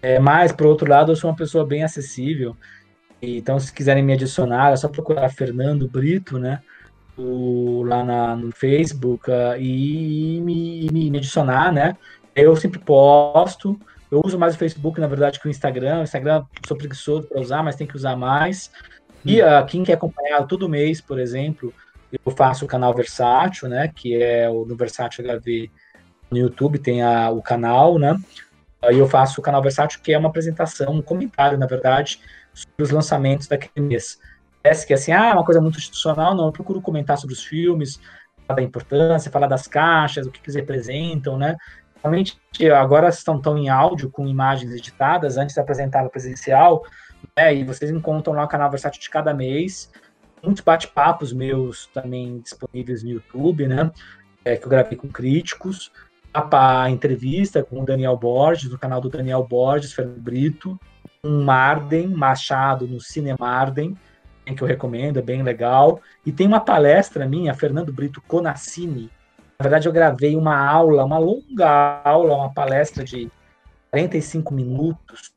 É, 0.00 0.18
mas, 0.18 0.52
por 0.52 0.66
outro 0.66 0.88
lado, 0.88 1.12
eu 1.12 1.16
sou 1.16 1.30
uma 1.30 1.36
pessoa 1.36 1.64
bem 1.64 1.84
acessível. 1.84 2.56
Então, 3.20 3.58
se 3.60 3.72
quiserem 3.72 4.02
me 4.02 4.12
adicionar, 4.12 4.72
é 4.72 4.76
só 4.76 4.88
procurar 4.88 5.28
Fernando 5.30 5.88
Brito, 5.88 6.38
né? 6.38 6.60
O, 7.16 7.84
lá 7.86 8.02
na, 8.02 8.34
no 8.34 8.50
Facebook 8.50 9.30
uh, 9.30 9.56
e, 9.60 10.40
me, 10.40 10.88
me, 10.90 11.10
me, 11.10 11.18
adicionar, 11.18 11.72
né? 11.72 11.96
Eu 12.34 12.56
sempre 12.56 12.80
posto. 12.80 13.78
Eu 14.10 14.20
uso 14.24 14.38
mais 14.38 14.56
o 14.56 14.58
Facebook, 14.58 15.00
na 15.00 15.06
verdade, 15.06 15.38
que 15.38 15.46
o 15.46 15.50
Instagram. 15.50 16.00
O 16.00 16.02
Instagram 16.02 16.44
sou 16.66 16.76
preguiçoso 16.76 17.28
para 17.28 17.40
usar, 17.40 17.62
mas 17.62 17.76
tem 17.76 17.86
que 17.86 17.96
usar 17.96 18.16
mais. 18.16 18.72
E 19.24 19.40
uh, 19.40 19.64
quem 19.68 19.84
quer 19.84 19.92
acompanhar 19.92 20.44
todo 20.48 20.68
mês, 20.68 21.00
por 21.00 21.20
exemplo, 21.20 21.72
eu 22.24 22.32
faço 22.32 22.64
o 22.64 22.68
canal 22.68 22.94
Versátil, 22.94 23.68
né? 23.68 23.88
Que 23.88 24.22
é 24.22 24.48
o 24.48 24.64
no 24.64 24.76
Versátil 24.76 25.24
HV 25.24 25.70
no 26.30 26.38
YouTube, 26.38 26.78
tem 26.78 27.02
a, 27.02 27.30
o 27.30 27.42
canal, 27.42 27.98
né? 27.98 28.16
Aí 28.82 28.98
eu 28.98 29.08
faço 29.08 29.40
o 29.40 29.42
canal 29.42 29.62
Versátil, 29.62 30.00
que 30.02 30.12
é 30.12 30.18
uma 30.18 30.28
apresentação, 30.28 30.92
um 30.92 31.02
comentário, 31.02 31.56
na 31.56 31.66
verdade, 31.66 32.20
sobre 32.52 32.82
os 32.82 32.90
lançamentos 32.90 33.46
daquele 33.46 33.86
mês. 33.86 34.18
Parece 34.62 34.86
que 34.86 34.94
assim, 34.94 35.12
ah, 35.12 35.26
é 35.26 35.32
uma 35.32 35.44
coisa 35.44 35.60
muito 35.60 35.78
institucional, 35.78 36.34
não. 36.34 36.46
Eu 36.46 36.52
procuro 36.52 36.80
comentar 36.80 37.16
sobre 37.16 37.34
os 37.34 37.44
filmes, 37.44 38.00
falar 38.46 38.56
da 38.56 38.62
importância, 38.62 39.30
falar 39.30 39.46
das 39.46 39.66
caixas, 39.66 40.26
o 40.26 40.30
que 40.30 40.40
eles 40.44 40.54
representam, 40.54 41.38
né? 41.38 41.56
Realmente, 42.02 42.40
agora 42.76 43.08
estão 43.08 43.40
tão 43.40 43.56
em 43.56 43.68
áudio, 43.68 44.10
com 44.10 44.26
imagens 44.26 44.72
editadas, 44.72 45.36
antes 45.36 45.56
apresentava 45.56 46.08
presencial, 46.08 46.82
né? 47.36 47.54
E 47.54 47.64
vocês 47.64 47.90
encontram 47.90 48.34
lá 48.34 48.44
o 48.44 48.48
canal 48.48 48.70
Versátil 48.70 49.00
de 49.00 49.10
cada 49.10 49.32
mês, 49.32 49.90
muitos 50.42 50.62
bate-papos 50.62 51.32
meus 51.32 51.86
também 51.86 52.40
disponíveis 52.40 53.02
no 53.02 53.10
YouTube, 53.10 53.66
né? 53.66 53.90
É, 54.44 54.56
que 54.56 54.64
eu 54.64 54.70
gravei 54.70 54.96
com 54.96 55.08
críticos. 55.08 55.92
A, 56.34 56.82
a, 56.82 56.90
entrevista 56.90 57.62
com 57.62 57.82
o 57.82 57.84
Daniel 57.84 58.16
Borges, 58.16 58.70
no 58.70 58.78
canal 58.78 59.00
do 59.00 59.10
Daniel 59.10 59.46
Borges, 59.48 59.92
Fernando 59.92 60.20
Brito. 60.20 60.80
Um 61.24 61.44
Marden, 61.44 62.08
Machado 62.08 62.86
no 62.86 63.00
Cinemarden, 63.00 63.96
que 64.44 64.62
eu 64.62 64.66
recomendo, 64.66 65.18
é 65.18 65.22
bem 65.22 65.42
legal. 65.42 66.00
E 66.26 66.32
tem 66.32 66.46
uma 66.46 66.60
palestra 66.60 67.28
minha, 67.28 67.54
Fernando 67.54 67.92
Brito 67.92 68.20
Conassini. 68.22 69.08
Na 69.58 69.62
verdade, 69.62 69.86
eu 69.86 69.92
gravei 69.92 70.34
uma 70.34 70.56
aula, 70.56 71.04
uma 71.04 71.18
longa 71.18 72.00
aula, 72.02 72.34
uma 72.34 72.52
palestra 72.52 73.04
de 73.04 73.30
45 73.92 74.52
minutos, 74.52 75.32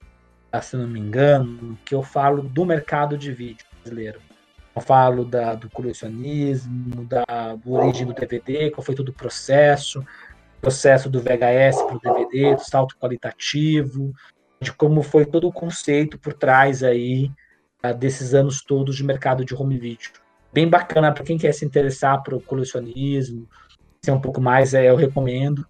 se 0.61 0.75
não 0.75 0.87
me 0.87 0.99
engano, 0.99 1.77
que 1.85 1.93
eu 1.93 2.01
falo 2.01 2.41
do 2.41 2.65
mercado 2.65 3.17
de 3.17 3.31
vídeo 3.31 3.65
brasileiro. 3.83 4.19
Eu 4.75 4.81
falo 4.81 5.23
da, 5.23 5.55
do 5.55 5.69
colecionismo, 5.69 7.05
da 7.05 7.23
origem 7.65 8.05
do 8.05 8.13
DVD, 8.13 8.69
qual 8.69 8.83
foi 8.83 8.93
todo 8.93 9.09
o 9.09 9.13
processo, 9.13 10.05
processo 10.59 11.09
do 11.09 11.21
VHS 11.21 11.81
para 11.81 11.95
o 11.95 11.99
DVD, 11.99 12.55
do 12.55 12.61
salto 12.61 12.97
qualitativo, 12.97 14.13
de 14.59 14.73
como 14.73 15.01
foi 15.01 15.25
todo 15.25 15.47
o 15.47 15.53
conceito 15.53 16.17
por 16.17 16.33
trás 16.33 16.83
aí 16.83 17.31
uh, 17.85 17.93
desses 17.93 18.33
anos 18.33 18.61
todos 18.61 18.95
de 18.95 19.03
mercado 19.03 19.45
de 19.45 19.55
home 19.55 19.77
video. 19.77 20.09
Bem 20.51 20.67
bacana 20.67 21.13
para 21.13 21.23
quem 21.23 21.37
quer 21.37 21.53
se 21.53 21.65
interessar 21.65 22.21
para 22.23 22.35
o 22.35 22.41
colecionismo, 22.41 23.47
ser 24.03 24.11
um 24.11 24.19
pouco 24.19 24.41
mais, 24.41 24.73
é, 24.73 24.89
eu 24.89 24.95
recomendo. 24.95 25.65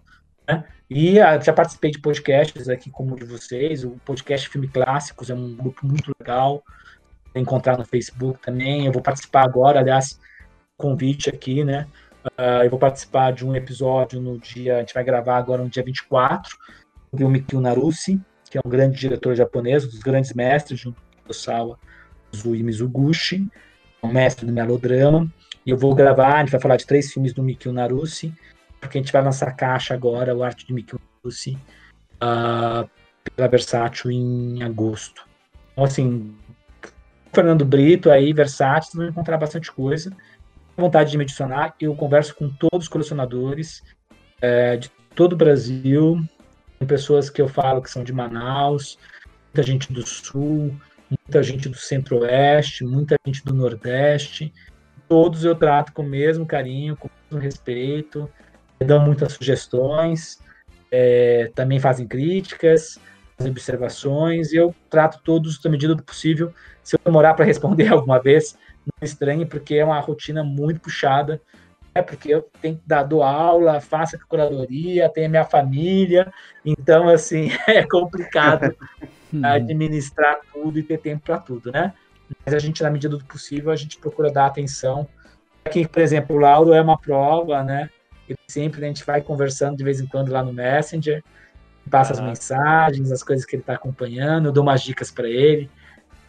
Né? 0.48 0.64
E 0.90 1.20
uh, 1.20 1.40
já 1.42 1.52
participei 1.52 1.90
de 1.90 2.00
podcasts 2.00 2.68
aqui 2.68 2.90
como 2.90 3.14
o 3.14 3.18
de 3.18 3.24
vocês, 3.24 3.84
o 3.84 3.90
podcast 4.04 4.48
Filme 4.48 4.66
Clássicos 4.66 5.30
é 5.30 5.34
um 5.34 5.54
grupo 5.54 5.86
muito 5.86 6.12
legal, 6.18 6.64
encontrar 7.40 7.78
no 7.78 7.84
Facebook 7.84 8.40
também. 8.40 8.86
Eu 8.86 8.92
vou 8.92 9.02
participar 9.02 9.44
agora, 9.44 9.80
aliás, 9.80 10.18
convite 10.76 11.28
aqui, 11.28 11.64
né? 11.64 11.86
Uh, 12.24 12.64
eu 12.64 12.70
vou 12.70 12.78
participar 12.78 13.32
de 13.32 13.46
um 13.46 13.54
episódio 13.54 14.20
no 14.20 14.38
dia, 14.38 14.76
a 14.76 14.80
gente 14.80 14.92
vai 14.92 15.04
gravar 15.04 15.36
agora 15.36 15.62
no 15.62 15.70
dia 15.70 15.82
24, 15.82 16.56
sobre 17.10 17.24
o 17.24 17.28
Mikio 17.28 17.60
Narusi, 17.60 18.20
que 18.50 18.58
é 18.58 18.60
um 18.64 18.68
grande 18.68 18.98
diretor 18.98 19.34
japonês, 19.34 19.84
um 19.84 19.88
dos 19.88 20.00
grandes 20.00 20.32
mestres, 20.32 20.80
junto 20.80 21.00
com 21.00 21.06
o 21.06 21.22
Kurosawa, 21.22 21.78
Zui 22.34 22.62
Mizuguchi, 22.62 23.46
um 24.02 24.08
mestre 24.08 24.44
do 24.44 24.52
melodrama. 24.52 25.30
E 25.64 25.70
eu 25.70 25.76
vou 25.76 25.94
gravar, 25.94 26.36
a 26.36 26.40
gente 26.40 26.50
vai 26.50 26.60
falar 26.60 26.76
de 26.76 26.86
três 26.86 27.12
filmes 27.12 27.32
do 27.32 27.42
Mikio 27.42 27.72
Narusi, 27.72 28.34
porque 28.80 28.98
a 28.98 29.00
gente 29.00 29.12
vai 29.12 29.22
lançar 29.22 29.48
a 29.48 29.52
caixa 29.52 29.94
agora, 29.94 30.36
o 30.36 30.42
Arte 30.42 30.66
de 30.66 30.72
Mikio 30.72 31.00
Narusi, 31.22 31.56
uh, 32.16 32.88
pela 33.34 33.48
Versátil 33.48 34.10
em 34.10 34.62
agosto. 34.62 35.24
Então, 35.72 35.84
assim, 35.84 36.34
Fernando 37.36 37.66
Brito 37.66 38.10
aí, 38.10 38.32
versátil, 38.32 38.92
você 38.92 38.96
vai 38.96 39.08
encontrar 39.08 39.36
bastante 39.36 39.70
coisa. 39.70 40.10
Vontade 40.74 41.10
de 41.10 41.18
me 41.18 41.24
adicionar, 41.24 41.74
eu 41.78 41.94
converso 41.94 42.34
com 42.34 42.48
todos 42.48 42.86
os 42.86 42.88
colecionadores 42.88 43.82
é, 44.40 44.78
de 44.78 44.90
todo 45.14 45.34
o 45.34 45.36
Brasil. 45.36 46.18
Tem 46.78 46.88
pessoas 46.88 47.28
que 47.28 47.42
eu 47.42 47.46
falo 47.46 47.82
que 47.82 47.90
são 47.90 48.02
de 48.02 48.10
Manaus, 48.10 48.98
muita 49.48 49.62
gente 49.62 49.92
do 49.92 50.06
Sul, 50.06 50.74
muita 51.10 51.42
gente 51.42 51.68
do 51.68 51.76
Centro-Oeste, 51.76 52.84
muita 52.84 53.16
gente 53.26 53.44
do 53.44 53.52
Nordeste. 53.52 54.50
Todos 55.06 55.44
eu 55.44 55.54
trato 55.54 55.92
com 55.92 56.02
o 56.02 56.08
mesmo 56.08 56.46
carinho, 56.46 56.96
com 56.96 57.08
o 57.08 57.10
mesmo 57.30 57.42
respeito, 57.42 58.30
dão 58.78 59.04
muitas 59.04 59.34
sugestões, 59.34 60.40
é, 60.90 61.50
também 61.54 61.78
fazem 61.78 62.08
críticas, 62.08 62.98
fazem 63.36 63.52
observações, 63.52 64.52
e 64.52 64.56
eu 64.56 64.74
trato 64.88 65.20
todos 65.22 65.62
na 65.62 65.70
medida 65.70 65.94
do 65.94 66.02
possível. 66.02 66.52
Se 66.82 66.96
eu 66.96 67.00
demorar 67.04 67.34
para 67.34 67.44
responder 67.44 67.88
alguma 67.92 68.20
vez, 68.20 68.56
não 68.84 69.06
estranhe, 69.06 69.44
porque 69.44 69.74
é 69.74 69.84
uma 69.84 70.00
rotina 70.00 70.42
muito 70.42 70.80
puxada, 70.80 71.40
é 71.94 72.02
porque 72.02 72.32
eu 72.32 72.48
tenho 72.60 72.76
que 72.76 72.82
dar 72.86 73.02
dou 73.02 73.22
aula, 73.22 73.80
faço 73.80 74.16
a 74.16 74.18
curadoria, 74.18 75.08
tenho 75.08 75.26
a 75.26 75.30
minha 75.30 75.44
família, 75.44 76.32
então 76.64 77.08
assim 77.08 77.50
é 77.66 77.82
complicado 77.86 78.74
uhum. 79.32 79.44
administrar 79.44 80.38
tudo 80.52 80.78
e 80.78 80.82
ter 80.82 80.98
tempo 80.98 81.24
para 81.24 81.38
tudo, 81.38 81.72
né? 81.72 81.94
Mas 82.44 82.54
a 82.54 82.58
gente, 82.58 82.82
na 82.82 82.90
medida 82.90 83.16
do 83.16 83.24
possível, 83.24 83.70
a 83.70 83.76
gente 83.76 83.98
procura 83.98 84.30
dar 84.30 84.46
atenção. 84.46 85.06
Aqui, 85.64 85.86
por 85.86 86.02
exemplo, 86.02 86.36
o 86.36 86.38
Lauro 86.38 86.72
é 86.72 86.82
uma 86.82 86.98
prova, 86.98 87.62
né? 87.62 87.88
E 88.28 88.34
sempre 88.48 88.84
a 88.84 88.88
gente 88.88 89.04
vai 89.04 89.22
conversando 89.22 89.76
de 89.76 89.84
vez 89.84 90.00
em 90.00 90.06
quando 90.06 90.30
lá 90.30 90.42
no 90.42 90.52
Messenger, 90.52 91.22
passa 91.90 92.12
as 92.12 92.20
mensagens, 92.20 93.12
as 93.12 93.22
coisas 93.22 93.44
que 93.44 93.56
ele 93.56 93.62
está 93.62 93.74
acompanhando, 93.74 94.46
eu 94.46 94.52
dou 94.52 94.62
umas 94.62 94.82
dicas 94.82 95.10
para 95.10 95.28
ele, 95.28 95.70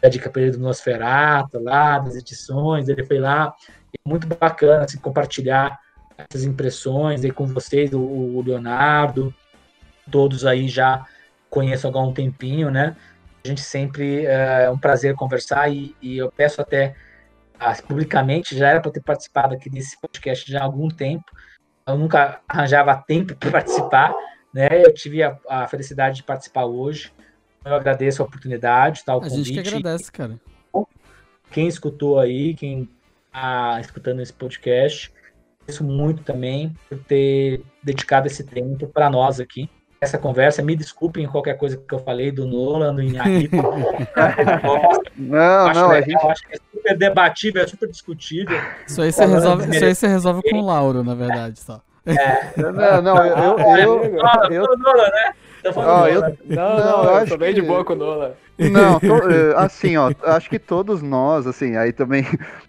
a 0.03 0.07
dica 0.07 0.29
para 0.29 0.41
ele 0.41 0.51
do 0.51 0.59
Nosferatu, 0.59 1.59
lá, 1.59 1.99
das 1.99 2.15
edições, 2.15 2.87
ele 2.87 3.03
foi 3.05 3.19
lá. 3.19 3.53
É 3.93 4.09
muito 4.09 4.27
bacana 4.27 4.85
assim, 4.85 4.97
compartilhar 4.99 5.79
essas 6.17 6.43
impressões 6.43 7.23
aí 7.23 7.31
com 7.31 7.45
vocês, 7.45 7.93
o, 7.93 7.99
o 7.99 8.41
Leonardo, 8.41 9.33
todos 10.09 10.45
aí 10.45 10.67
já 10.67 11.05
conheço 11.49 11.87
há 11.87 11.89
algum 11.89 12.13
tempinho, 12.13 12.69
né? 12.69 12.95
A 13.43 13.47
gente 13.47 13.61
sempre 13.61 14.25
é, 14.25 14.63
é 14.65 14.69
um 14.69 14.77
prazer 14.77 15.15
conversar 15.15 15.71
e, 15.71 15.95
e 16.01 16.17
eu 16.17 16.31
peço 16.31 16.61
até 16.61 16.95
ah, 17.59 17.75
publicamente, 17.87 18.57
já 18.57 18.69
era 18.69 18.81
para 18.81 18.91
ter 18.91 19.01
participado 19.01 19.55
aqui 19.55 19.69
desse 19.69 19.99
podcast 19.99 20.51
já 20.51 20.61
há 20.61 20.63
algum 20.63 20.89
tempo, 20.89 21.25
eu 21.87 21.97
nunca 21.97 22.41
arranjava 22.47 22.95
tempo 23.07 23.35
para 23.35 23.51
participar, 23.51 24.13
né? 24.53 24.67
Eu 24.71 24.93
tive 24.93 25.23
a, 25.23 25.37
a, 25.47 25.67
felicidade 25.67 26.17
de 26.17 26.23
participar 26.23 26.65
hoje. 26.65 27.11
Eu 27.65 27.75
agradeço 27.75 28.21
a 28.21 28.25
oportunidade, 28.25 29.03
tá, 29.03 29.15
o 29.15 29.19
a 29.19 29.23
convite. 29.23 29.53
gente 29.53 29.61
que 29.61 29.67
agradece, 29.67 30.11
cara. 30.11 30.39
Quem 31.51 31.67
escutou 31.67 32.19
aí, 32.19 32.53
quem 32.53 32.89
está 33.25 33.79
escutando 33.79 34.21
esse 34.21 34.33
podcast, 34.33 35.13
agradeço 35.61 35.83
muito 35.83 36.23
também 36.23 36.75
por 36.89 36.97
ter 36.99 37.61
dedicado 37.83 38.27
esse 38.27 38.43
tempo 38.43 38.87
para 38.87 39.09
nós 39.09 39.39
aqui 39.39 39.69
essa 39.99 40.17
conversa. 40.17 40.61
Me 40.61 40.75
desculpem 40.75 41.27
qualquer 41.27 41.57
coisa 41.57 41.77
que 41.77 41.93
eu 41.93 41.99
falei 41.99 42.31
do 42.31 42.45
Nolan, 42.45 42.93
do 42.93 43.01
Inharito. 43.01 43.55
não, 45.17 45.67
acho 45.67 45.79
não, 45.79 45.89
legal, 45.89 46.01
gente... 46.01 46.31
acho 46.31 46.47
que 46.47 46.55
é 46.55 46.59
super 46.71 46.97
debatível, 46.97 47.63
é 47.63 47.67
super 47.67 47.89
discutível. 47.89 48.59
Isso 48.85 49.01
aí 49.01 49.11
você 49.11 49.25
resolve, 49.25 49.75
isso 49.75 49.85
aí 49.85 49.95
você 49.95 50.07
resolve 50.07 50.41
com 50.49 50.57
o 50.57 50.65
Lauro, 50.65 51.03
na 51.03 51.15
verdade, 51.15 51.59
só. 51.59 51.81
É. 52.07 52.53
Não, 52.55 53.01
não, 53.01 53.17
eu. 53.17 53.37
eu, 53.37 53.59
eu, 53.59 54.03
eu, 54.49 54.51
eu 54.51 54.77
Nolan, 54.77 55.09
né? 55.09 55.33
Oh, 55.75 56.07
eu, 56.07 56.21
não, 56.45 56.77
não, 56.77 57.03
eu, 57.03 57.19
eu 57.19 57.27
tô 57.27 57.37
bem 57.37 57.53
que... 57.53 57.61
de 57.61 57.67
boa 57.67 57.83
com 57.83 57.93
o 57.93 57.95
Nolan. 57.95 58.31
Não, 58.57 58.99
tô, 58.99 59.17
eh, 59.29 59.53
assim, 59.55 59.97
ó, 59.97 60.11
acho 60.23 60.49
que 60.49 60.57
todos 60.57 61.01
nós, 61.01 61.45
assim, 61.45 61.75
aí 61.75 61.91
também, 61.91 62.25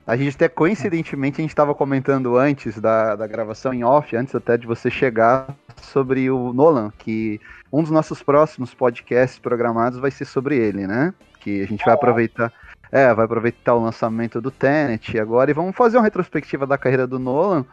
a 0.06 0.16
gente 0.16 0.34
até 0.34 0.48
coincidentemente, 0.48 1.40
a 1.40 1.42
gente 1.42 1.50
estava 1.50 1.74
comentando 1.74 2.36
antes 2.36 2.78
da, 2.80 3.14
da 3.14 3.26
gravação 3.26 3.72
em 3.72 3.84
off, 3.84 4.14
antes 4.16 4.34
até 4.34 4.56
de 4.56 4.66
você 4.66 4.90
chegar, 4.90 5.54
sobre 5.80 6.30
o 6.30 6.52
Nolan, 6.52 6.92
que 6.98 7.40
um 7.72 7.82
dos 7.82 7.90
nossos 7.90 8.22
próximos 8.22 8.74
podcasts 8.74 9.38
programados 9.38 9.98
vai 9.98 10.10
ser 10.10 10.24
sobre 10.24 10.56
ele, 10.56 10.86
né? 10.86 11.14
Que 11.40 11.62
a 11.62 11.66
gente 11.66 11.84
vai 11.84 11.94
aproveitar. 11.94 12.52
É, 12.90 13.12
vai 13.12 13.26
aproveitar 13.26 13.74
o 13.74 13.82
lançamento 13.82 14.40
do 14.40 14.50
Tenet 14.50 15.18
agora 15.18 15.50
e 15.50 15.54
vamos 15.54 15.76
fazer 15.76 15.98
uma 15.98 16.04
retrospectiva 16.04 16.66
da 16.66 16.78
carreira 16.78 17.06
do 17.06 17.18
Nolan. 17.18 17.66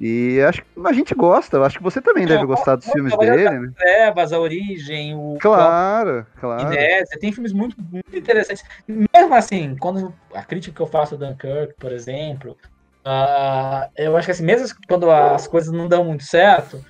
E 0.00 0.40
acho 0.40 0.62
que 0.62 0.86
a 0.86 0.92
gente 0.94 1.14
gosta, 1.14 1.60
acho 1.60 1.76
que 1.76 1.84
você 1.84 2.00
também 2.00 2.26
deve 2.26 2.46
gostar 2.46 2.76
dos 2.76 2.86
filmes 2.86 3.14
dele, 3.18 3.50
né? 3.50 3.70
Trevas, 3.76 4.32
A 4.32 4.40
Origem, 4.40 5.14
o. 5.14 5.36
Claro, 5.38 6.26
claro. 6.40 6.72
Inésia, 6.72 7.18
tem 7.20 7.30
filmes 7.30 7.52
muito, 7.52 7.76
muito 7.78 8.16
interessantes. 8.16 8.64
Mesmo 8.88 9.34
assim, 9.34 9.76
quando 9.76 10.14
a 10.34 10.42
crítica 10.42 10.74
que 10.74 10.80
eu 10.80 10.86
faço 10.86 11.18
do 11.18 11.26
Dunkirk, 11.26 11.74
por 11.78 11.92
exemplo, 11.92 12.56
uh, 13.04 13.90
eu 13.94 14.16
acho 14.16 14.24
que 14.24 14.32
assim, 14.32 14.42
mesmo 14.42 14.74
quando 14.88 15.10
as 15.10 15.46
coisas 15.46 15.70
não 15.70 15.86
dão 15.86 16.02
muito 16.02 16.24
certo, 16.24 16.82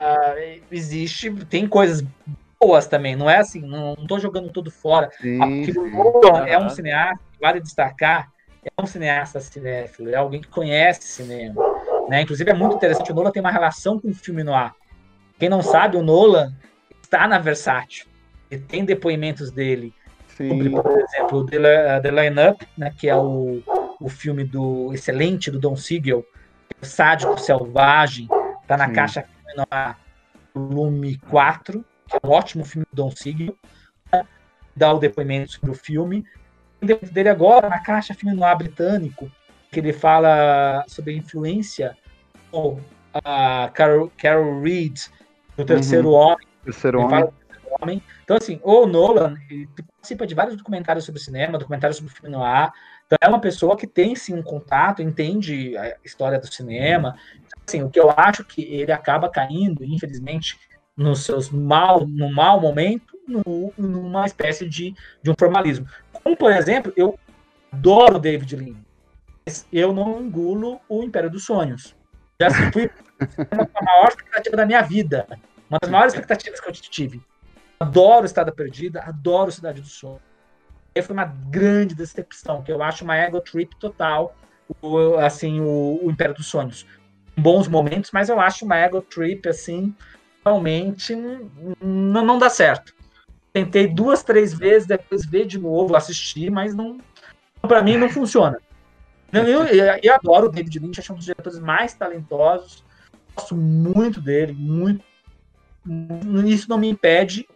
uh, 0.00 0.62
existe, 0.70 1.30
tem 1.44 1.68
coisas 1.68 2.02
boas 2.58 2.86
também, 2.86 3.14
não 3.14 3.28
é 3.28 3.36
assim, 3.36 3.60
não, 3.60 3.94
não 3.98 4.06
tô 4.06 4.18
jogando 4.18 4.48
tudo 4.48 4.70
fora. 4.70 5.10
Sim, 5.20 5.38
o 5.94 6.26
é 6.46 6.58
um 6.58 6.70
cineasta, 6.70 7.20
vale 7.38 7.60
destacar, 7.60 8.30
é 8.64 8.82
um 8.82 8.86
cineasta 8.86 9.40
cinéfilo, 9.40 10.08
é 10.08 10.14
alguém 10.14 10.40
que 10.40 10.48
conhece 10.48 11.02
cinema. 11.02 11.75
Né? 12.08 12.22
Inclusive 12.22 12.50
é 12.50 12.54
muito 12.54 12.76
interessante, 12.76 13.10
o 13.10 13.14
Nolan 13.14 13.30
tem 13.30 13.40
uma 13.40 13.50
relação 13.50 13.98
com 13.98 14.08
o 14.08 14.14
filme 14.14 14.42
no 14.42 14.54
ar. 14.54 14.74
Quem 15.38 15.48
não 15.48 15.62
sabe, 15.62 15.96
o 15.96 16.02
Nolan 16.02 16.54
está 17.02 17.26
na 17.26 17.38
Versátil. 17.38 18.06
E 18.50 18.56
tem 18.56 18.84
depoimentos 18.84 19.50
dele 19.50 19.92
sobre, 20.36 20.70
por 20.70 21.00
exemplo, 21.00 21.38
o 21.38 21.46
The, 21.46 22.00
The 22.00 22.10
Line-Up, 22.10 22.66
né, 22.76 22.92
que 22.96 23.08
é 23.08 23.16
o, 23.16 23.62
o 24.00 24.08
filme 24.08 24.44
do 24.44 24.92
excelente 24.92 25.50
do 25.50 25.58
Don 25.58 25.76
Siegel, 25.76 26.24
o 26.80 26.84
Sádico 26.84 27.38
Selvagem, 27.38 28.28
está 28.62 28.76
na 28.76 28.86
Sim. 28.86 28.92
caixa 28.92 29.24
na 29.56 29.96
volume 30.54 31.18
4, 31.30 31.84
que 32.08 32.16
é 32.16 32.20
um 32.26 32.30
ótimo 32.30 32.64
filme 32.64 32.86
do 32.90 32.96
Don 32.96 33.10
Siegel, 33.10 33.56
né? 34.12 34.24
dá 34.74 34.92
o 34.92 34.98
depoimento 34.98 35.52
sobre 35.52 35.70
o 35.70 35.74
filme. 35.74 36.24
O 36.82 36.86
dele 36.86 37.28
agora, 37.28 37.68
na 37.68 37.80
caixa 37.80 38.14
filme 38.14 38.36
noir 38.36 38.56
britânico, 38.56 39.30
que 39.70 39.80
ele 39.80 39.92
fala 39.92 40.84
sobre 40.88 41.12
a 41.12 41.16
influência 41.16 41.96
do 42.52 42.78
a 43.24 43.70
Carol, 43.72 44.10
Carol 44.16 44.60
Reed, 44.62 44.98
do 45.56 45.64
Terceiro 45.64 46.08
uhum. 46.08 46.14
Homem. 46.14 46.46
Terceiro 46.64 47.00
Homem. 47.00 47.28
Homem. 47.80 48.02
Então, 48.24 48.36
assim, 48.36 48.60
o 48.62 48.86
Nolan 48.86 49.36
ele 49.50 49.68
participa 49.92 50.26
de 50.26 50.34
vários 50.34 50.56
documentários 50.56 51.04
sobre 51.04 51.20
cinema, 51.20 51.58
documentários 51.58 51.98
sobre 51.98 52.12
filme 52.12 52.34
noir. 52.34 52.72
Então, 53.06 53.18
é 53.20 53.28
uma 53.28 53.40
pessoa 53.40 53.76
que 53.76 53.86
tem, 53.86 54.14
sim, 54.14 54.34
um 54.34 54.42
contato, 54.42 55.02
entende 55.02 55.76
a 55.76 55.96
história 56.04 56.38
do 56.38 56.52
cinema, 56.52 57.16
assim, 57.66 57.82
o 57.82 57.90
que 57.90 58.00
eu 58.00 58.10
acho 58.10 58.44
que 58.44 58.62
ele 58.62 58.92
acaba 58.92 59.28
caindo, 59.28 59.84
infelizmente, 59.84 60.58
nos 60.96 61.24
seus 61.24 61.50
mal, 61.50 62.06
no 62.06 62.32
mau 62.32 62.60
momento, 62.60 63.16
no, 63.28 63.72
numa 63.76 64.24
espécie 64.24 64.68
de, 64.68 64.94
de 65.22 65.30
um 65.30 65.34
formalismo. 65.38 65.86
Como, 66.12 66.36
por 66.36 66.50
exemplo, 66.52 66.92
eu 66.96 67.18
adoro 67.70 68.18
David 68.18 68.56
mas 68.56 68.85
eu 69.72 69.92
não 69.92 70.20
engulo 70.20 70.80
o 70.88 71.02
Império 71.02 71.30
dos 71.30 71.44
Sonhos. 71.44 71.94
Já 72.40 72.50
fui 72.72 72.90
a 73.50 73.82
maior 73.82 74.08
expectativa 74.08 74.56
da 74.56 74.66
minha 74.66 74.82
vida, 74.82 75.26
uma 75.68 75.78
das 75.80 75.90
maiores 75.90 76.14
expectativas 76.14 76.60
que 76.60 76.68
eu 76.68 76.72
tive. 76.72 77.22
Adoro 77.78 78.26
Estada 78.26 78.52
Perdida, 78.52 79.02
adoro 79.02 79.50
Cidade 79.50 79.80
do 79.80 79.88
Sonho. 79.88 80.20
E 80.94 81.02
foi 81.02 81.12
uma 81.12 81.24
grande 81.24 81.94
decepção, 81.94 82.62
que 82.62 82.72
eu 82.72 82.82
acho 82.82 83.04
uma 83.04 83.16
ego 83.16 83.40
trip 83.40 83.76
total, 83.76 84.34
o, 84.80 85.16
assim, 85.16 85.60
o, 85.60 86.00
o 86.02 86.10
Império 86.10 86.34
dos 86.34 86.46
Sonhos 86.46 86.86
bons 87.36 87.68
momentos, 87.68 88.10
mas 88.12 88.28
eu 88.28 88.40
acho 88.40 88.64
uma 88.64 88.76
ego 88.76 89.02
trip, 89.02 89.46
assim, 89.48 89.94
realmente 90.44 91.14
não, 91.80 92.24
não 92.24 92.38
dá 92.38 92.48
certo. 92.48 92.94
Tentei 93.52 93.86
duas, 93.86 94.22
três 94.22 94.54
vezes, 94.54 94.88
depois 94.88 95.26
ver 95.26 95.46
de 95.46 95.58
novo, 95.58 95.94
assistir, 95.94 96.50
mas 96.50 96.74
não 96.74 96.98
para 97.62 97.82
mim 97.82 97.96
não 97.96 98.08
funciona. 98.08 98.58
Eu, 99.32 99.44
eu, 99.44 99.98
eu, 100.02 100.14
adoro 100.14 100.46
o 100.46 100.50
David 100.50 100.78
Lynch, 100.78 101.00
acho 101.00 101.12
um 101.12 101.16
dos 101.16 101.24
diretores 101.24 101.58
mais 101.58 101.94
talentosos, 101.94 102.84
gosto 103.34 103.56
muito 103.56 104.20
dele, 104.20 104.52
muito. 104.52 105.04
Isso 106.46 106.68
não 106.68 106.78
me 106.78 106.88
impede 106.88 107.42
de 107.42 107.48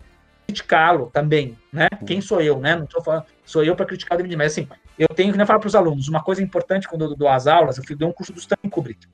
criticá-lo 0.47 1.11
também, 1.13 1.57
né? 1.73 1.89
Quem 2.07 2.21
sou 2.21 2.41
eu, 2.41 2.59
né? 2.59 2.77
Não 2.77 2.87
tô 2.87 3.01
falando, 3.03 3.25
sou 3.45 3.65
eu 3.65 3.77
para 3.77 3.87
criticar 3.87 4.15
o 4.15 4.19
David 4.19 4.35
Lynch, 4.35 4.39
mas 4.39 4.53
assim, 4.53 4.69
eu 4.99 5.09
tenho 5.09 5.33
que 5.33 5.47
falar 5.47 5.59
para 5.59 5.69
os 5.69 5.75
alunos, 5.75 6.09
uma 6.09 6.23
coisa 6.23 6.43
importante 6.43 6.89
quando 6.89 7.05
eu 7.05 7.17
dou 7.17 7.29
as 7.29 7.47
aulas, 7.47 7.79
eu 7.79 7.97
dei 7.97 8.07
um 8.07 8.13
curso 8.13 8.33
do 8.33 8.39
Stanley 8.39 8.71
Kubrick. 8.71 9.07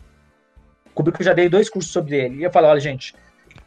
Kubrick 0.96 1.20
eu 1.20 1.24
já 1.26 1.34
dei 1.34 1.48
dois 1.48 1.68
cursos 1.68 1.92
sobre 1.92 2.16
ele. 2.16 2.36
E 2.36 2.42
eu 2.42 2.50
falo, 2.50 2.68
olha, 2.68 2.80
gente, 2.80 3.14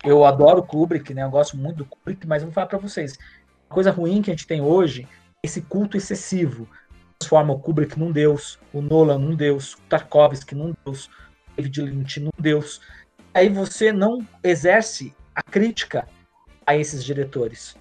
eu 0.03 0.25
adoro 0.25 0.59
o 0.59 0.63
Kubrick, 0.63 1.13
né? 1.13 1.23
Eu 1.23 1.29
gosto 1.29 1.55
muito 1.55 1.77
do 1.77 1.85
Kubrick, 1.85 2.25
mas 2.25 2.41
eu 2.41 2.47
vou 2.47 2.53
falar 2.53 2.65
para 2.65 2.79
vocês. 2.79 3.17
A 3.69 3.73
coisa 3.73 3.91
ruim 3.91 4.21
que 4.21 4.31
a 4.31 4.33
gente 4.33 4.47
tem 4.47 4.61
hoje 4.61 5.03
é 5.03 5.07
esse 5.43 5.61
culto 5.61 5.95
excessivo. 5.95 6.67
Transforma 7.19 7.53
o 7.53 7.59
Kubrick 7.59 7.99
num 7.99 8.11
deus, 8.11 8.57
o 8.73 8.81
Nolan 8.81 9.19
num 9.19 9.35
deus, 9.35 9.73
o 9.73 9.81
Tarkovsky 9.89 10.55
num 10.55 10.73
deus, 10.85 11.05
o 11.05 11.11
David 11.57 11.81
Lynch 11.81 12.19
num 12.19 12.31
deus. 12.39 12.81
Aí 13.33 13.49
você 13.49 13.91
não 13.91 14.25
exerce 14.43 15.13
a 15.35 15.43
crítica 15.43 16.07
a 16.65 16.75
esses 16.75 17.03
diretores 17.03 17.75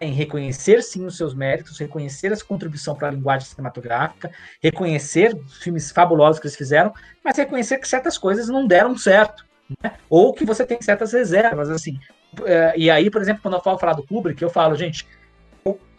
em 0.00 0.12
reconhecer 0.12 0.82
sim 0.82 1.04
os 1.04 1.16
seus 1.16 1.34
méritos, 1.34 1.78
reconhecer 1.78 2.30
essa 2.32 2.44
contribuição 2.44 2.94
para 2.94 3.08
a 3.08 3.10
linguagem 3.10 3.48
cinematográfica, 3.48 4.30
reconhecer 4.60 5.36
filmes 5.60 5.90
fabulosos 5.90 6.40
que 6.40 6.46
eles 6.46 6.56
fizeram, 6.56 6.92
mas 7.24 7.36
reconhecer 7.36 7.78
que 7.78 7.88
certas 7.88 8.18
coisas 8.18 8.48
não 8.48 8.66
deram 8.66 8.96
certo, 8.98 9.46
né? 9.82 9.94
ou 10.10 10.32
que 10.32 10.44
você 10.44 10.66
tem 10.66 10.80
certas 10.82 11.12
reservas, 11.12 11.70
assim. 11.70 11.98
é, 12.44 12.74
e 12.76 12.90
aí, 12.90 13.10
por 13.10 13.22
exemplo, 13.22 13.42
quando 13.42 13.54
eu 13.54 13.62
falo 13.62 13.78
falar 13.78 13.94
do 13.94 14.06
Kubrick, 14.06 14.42
eu 14.42 14.50
falo, 14.50 14.76
gente, 14.76 15.06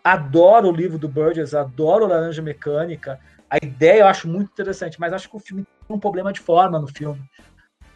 adoro 0.05 0.69
o 0.69 0.71
livro 0.71 0.99
do 0.99 1.09
Burgess, 1.09 1.55
adoro 1.55 2.05
Laranja 2.05 2.39
Mecânica. 2.39 3.19
A 3.49 3.57
ideia 3.57 4.01
eu 4.01 4.07
acho 4.07 4.27
muito 4.27 4.51
interessante, 4.51 4.99
mas 4.99 5.11
acho 5.11 5.27
que 5.27 5.35
o 5.35 5.39
filme 5.39 5.65
tem 5.87 5.95
um 5.95 5.99
problema 5.99 6.31
de 6.31 6.39
forma 6.39 6.77
no 6.77 6.87
filme. 6.87 7.19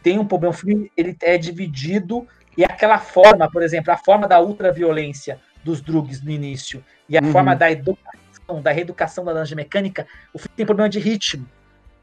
Tem 0.02 0.18
um 0.18 0.26
problema, 0.26 0.52
o 0.52 0.58
filme 0.58 0.92
ele 0.98 1.16
é 1.22 1.38
dividido 1.38 2.28
e 2.58 2.64
aquela 2.64 2.98
forma, 2.98 3.50
por 3.52 3.62
exemplo, 3.62 3.94
a 3.94 3.98
forma 3.98 4.28
da 4.28 4.42
ultraviolência 4.42 5.40
dos 5.64 5.82
drugs 5.82 6.20
no 6.24 6.32
início 6.32 6.84
e 7.08 7.16
a 7.16 7.22
uhum. 7.22 7.32
forma 7.32 7.56
da 7.56 7.70
educação, 7.70 8.60
da 8.64 8.72
reeducação 8.72 9.24
da 9.24 9.32
laranja 9.32 9.56
mecânica, 9.56 10.08
o 10.34 10.40
filme 10.40 10.56
tem 10.56 10.66
problema 10.66 10.90
de 10.90 10.98
ritmo. 10.98 11.48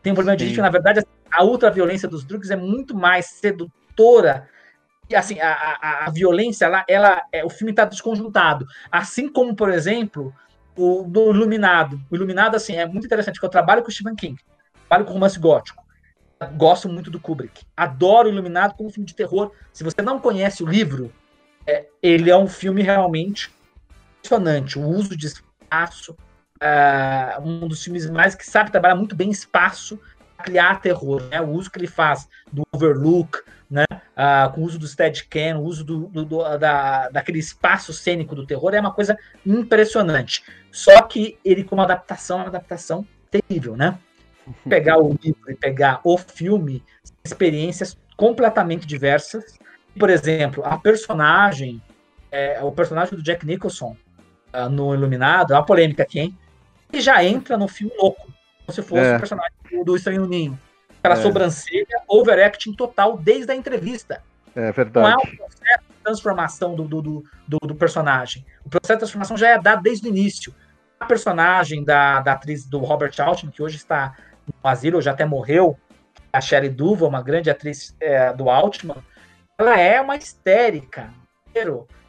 Tem 0.05 0.13
um 0.13 0.15
problema 0.15 0.39
Sim. 0.39 0.45
de 0.45 0.51
ritmo, 0.51 0.63
na 0.63 0.71
verdade, 0.71 1.05
a 1.33 1.43
ultraviolência 1.43 2.09
dos 2.09 2.25
drugs 2.25 2.53
é 2.53 2.57
muito 2.57 2.95
mais 2.97 3.27
sedutora 3.27 4.49
assim, 5.15 5.39
a, 5.41 5.53
a, 5.53 6.07
a 6.07 6.11
violência, 6.11 6.65
ela, 6.65 6.85
ela 6.89 7.23
é, 7.33 7.45
o 7.45 7.51
filme 7.51 7.71
está 7.71 7.85
desconjuntado. 7.85 8.67
Assim 8.91 9.29
como, 9.29 9.55
por 9.55 9.71
exemplo, 9.71 10.35
o 10.77 11.05
do 11.05 11.31
Iluminado. 11.31 12.01
O 12.11 12.17
Iluminado, 12.17 12.57
assim, 12.57 12.77
é 12.77 12.87
muito 12.87 13.07
interessante, 13.07 13.35
porque 13.35 13.47
eu 13.47 13.51
trabalho 13.51 13.83
com 13.83 13.89
o 13.89 13.93
Stephen 13.93 14.17
King, 14.17 14.41
trabalho 14.89 15.07
com 15.07 15.15
romance 15.15 15.39
gótico. 15.39 15.85
Gosto 16.55 16.89
muito 16.89 17.11
do 17.11 17.19
Kubrick. 17.19 17.65
Adoro 17.77 18.29
o 18.29 18.33
Iluminado 18.33 18.75
como 18.75 18.91
filme 18.91 19.07
de 19.07 19.15
terror. 19.15 19.53
Se 19.73 19.83
você 19.83 20.03
não 20.03 20.21
conhece 20.21 20.63
o 20.63 20.67
livro, 20.67 21.13
é, 21.67 21.87
ele 22.03 22.31
é 22.31 22.37
um 22.37 22.47
filme 22.47 22.83
realmente 22.83 23.51
impressionante. 24.19 24.79
O 24.79 24.83
uso 24.83 25.17
de 25.17 25.27
espaço, 25.27 26.15
é, 26.61 27.39
um 27.43 27.67
dos 27.67 27.83
filmes 27.83 28.09
mais 28.11 28.35
que 28.35 28.45
sabe 28.45 28.71
trabalhar 28.71 28.97
muito 28.97 29.17
bem 29.17 29.31
espaço 29.31 29.99
criar 30.47 30.81
terror. 30.81 31.23
Né? 31.25 31.41
O 31.41 31.51
uso 31.51 31.71
que 31.71 31.79
ele 31.79 31.89
faz 31.89 32.29
do 32.53 32.63
overlook, 32.73 33.41
né? 33.69 33.85
Ah, 34.15 34.51
com 34.55 34.63
o 34.63 34.65
uso 34.65 34.79
do 34.79 34.87
Steadicam, 34.87 35.59
o 35.59 35.65
uso 35.65 35.85
do, 35.85 36.07
do, 36.07 36.25
do, 36.25 36.59
da, 36.59 37.09
daquele 37.09 37.41
espaço 37.41 37.93
cênico 37.93 38.35
do 38.35 38.47
terror, 38.47 38.73
é 38.73 38.81
uma 38.81 38.93
coisa 38.93 39.19
impressionante. 39.45 40.45
Só 40.71 41.03
que 41.03 41.37
ele, 41.45 41.65
como 41.65 41.83
adaptação, 41.83 42.39
é 42.39 42.43
uma 42.43 42.49
adaptação 42.49 43.07
terrível, 43.31 43.77
né? 43.77 43.99
Pegar 44.69 44.99
o 44.99 45.19
livro 45.23 45.51
e 45.51 45.55
pegar 45.55 46.01
o 46.05 46.17
filme, 46.17 46.83
experiências 47.25 47.99
completamente 48.17 48.87
diversas. 48.87 49.59
Por 49.99 50.09
exemplo, 50.09 50.63
a 50.65 50.79
personagem, 50.79 51.83
é, 52.31 52.63
o 52.63 52.71
personagem 52.71 53.17
do 53.17 53.23
Jack 53.23 53.45
Nicholson 53.45 53.97
uh, 54.55 54.69
no 54.69 54.95
Iluminado, 54.95 55.53
é 55.53 55.57
uma 55.57 55.67
polêmica 55.67 56.05
aqui, 56.05 56.21
hein? 56.21 56.39
Ele 56.93 57.03
já 57.03 57.25
entra 57.25 57.57
no 57.57 57.67
filme 57.67 57.93
louco, 57.99 58.33
como 58.65 58.73
se 58.73 58.83
fosse 58.83 59.03
é. 59.03 59.17
o 59.17 59.19
personagem 59.19 59.56
do, 59.85 59.97
Estranho 59.97 60.27
Ninho 60.27 60.59
aquela 61.07 61.15
é. 61.15 61.23
sobrancelha, 61.23 62.03
overacting 62.09 62.73
total 62.73 63.17
desde 63.17 63.53
a 63.53 63.55
entrevista. 63.55 64.23
É 64.55 64.73
verdade. 64.73 65.09
Não 65.09 65.13
é 65.13 65.17
um 65.17 65.37
processo 65.37 65.85
de 65.89 66.03
transformação 66.03 66.75
do, 66.75 66.85
do, 66.85 67.25
do, 67.47 67.59
do, 67.59 67.75
personagem. 67.75 68.45
O 68.65 68.69
processo 68.69 68.95
de 68.95 68.99
transformação 69.01 69.37
já 69.37 69.51
é 69.51 69.59
dado 69.59 69.83
desde 69.83 70.07
o 70.07 70.11
início. 70.11 70.55
A 70.99 71.05
personagem 71.05 71.85
da, 71.85 72.21
da 72.21 72.33
atriz 72.33 72.67
do 72.67 72.79
Robert 72.79 73.13
Altman, 73.19 73.53
que 73.53 73.63
hoje 73.63 73.77
está 73.77 74.17
no 74.47 74.69
asilo, 74.69 75.03
já 75.03 75.13
até 75.13 75.25
morreu, 75.25 75.79
a 76.33 76.41
Shelley 76.41 76.71
Duval, 76.71 77.09
uma 77.09 77.23
grande 77.23 77.51
atriz 77.51 77.95
é, 78.01 78.33
do 78.33 78.49
Altman, 78.49 78.97
ela 79.59 79.79
é 79.79 80.01
uma 80.01 80.17
histérica. 80.17 81.11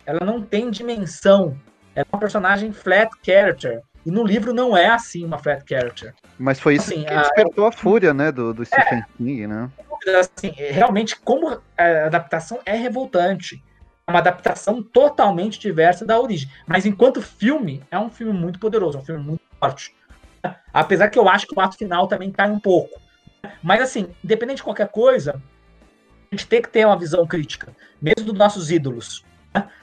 Ela 0.06 0.26
não 0.26 0.42
tem 0.42 0.70
dimensão. 0.70 1.58
Ela 1.96 2.06
é 2.06 2.16
uma 2.16 2.20
personagem 2.20 2.72
flat 2.72 3.10
character. 3.26 3.82
E 4.08 4.12
no 4.12 4.24
livro 4.24 4.54
não 4.54 4.76
é 4.76 4.88
assim 4.88 5.26
uma 5.26 5.38
flat 5.38 5.66
character. 5.68 6.16
Mas 6.40 6.62
foi 6.62 6.76
isso 6.76 6.94
assim, 6.94 7.04
que 7.04 7.14
despertou 7.14 7.66
a, 7.66 7.68
a 7.68 7.72
fúria, 7.74 8.14
né, 8.14 8.32
do, 8.32 8.54
do 8.54 8.64
Stephen 8.66 9.00
é, 9.00 9.06
King, 9.18 9.48
né? 9.48 9.70
Assim, 10.18 10.54
realmente, 10.56 11.20
como 11.20 11.62
a 11.78 12.06
adaptação 12.06 12.62
é 12.66 12.74
revoltante. 12.74 13.62
É 14.08 14.12
uma 14.12 14.20
adaptação 14.20 14.82
totalmente 14.82 15.60
diversa 15.60 16.06
da 16.06 16.18
origem. 16.18 16.50
Mas 16.66 16.86
enquanto 16.86 17.22
filme, 17.22 17.84
é 17.92 18.00
um 18.00 18.10
filme 18.10 18.32
muito 18.32 18.60
poderoso, 18.60 18.98
é 18.98 19.02
um 19.02 19.04
filme 19.04 19.22
muito 19.22 19.42
forte. 19.60 19.94
Apesar 20.74 21.10
que 21.10 21.20
eu 21.20 21.28
acho 21.28 21.46
que 21.46 21.54
o 21.54 21.60
ato 21.60 21.76
final 21.76 22.08
também 22.08 22.32
cai 22.32 22.50
um 22.50 22.62
pouco. 22.62 23.02
Mas 23.62 23.82
assim, 23.82 24.08
independente 24.24 24.58
de 24.58 24.64
qualquer 24.64 24.88
coisa, 24.88 25.44
a 26.32 26.36
gente 26.36 26.48
tem 26.48 26.62
que 26.62 26.70
ter 26.70 26.86
uma 26.86 26.98
visão 26.98 27.28
crítica, 27.28 27.76
mesmo 28.02 28.24
dos 28.24 28.38
nossos 28.38 28.72
ídolos. 28.72 29.26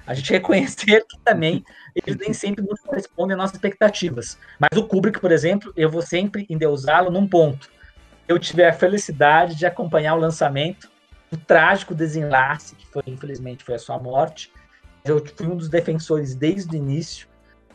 A 0.06 0.14
gente 0.14 0.32
reconhecer 0.32 1.04
que 1.08 1.18
também 1.20 1.64
eles 1.94 2.18
nem 2.18 2.32
sempre 2.32 2.64
nos 2.64 2.80
correspondem 2.80 3.34
às 3.34 3.38
nossas 3.38 3.56
expectativas. 3.56 4.38
Mas 4.58 4.78
o 4.78 4.86
Kubrick, 4.86 5.20
por 5.20 5.32
exemplo, 5.32 5.72
eu 5.76 5.90
vou 5.90 6.02
sempre 6.02 6.46
endeusá-lo 6.48 7.10
num 7.10 7.26
ponto. 7.26 7.70
Eu 8.26 8.38
tive 8.38 8.64
a 8.64 8.72
felicidade 8.72 9.54
de 9.54 9.66
acompanhar 9.66 10.14
o 10.14 10.20
lançamento, 10.20 10.90
o 11.30 11.36
trágico 11.36 11.94
desenlace, 11.94 12.74
que 12.74 12.86
foi, 12.86 13.02
infelizmente, 13.06 13.64
foi 13.64 13.74
a 13.74 13.78
sua 13.78 13.98
morte. 13.98 14.52
Eu 15.04 15.24
fui 15.36 15.46
um 15.46 15.56
dos 15.56 15.68
defensores 15.68 16.34
desde 16.34 16.74
o 16.74 16.78
início, 16.78 17.28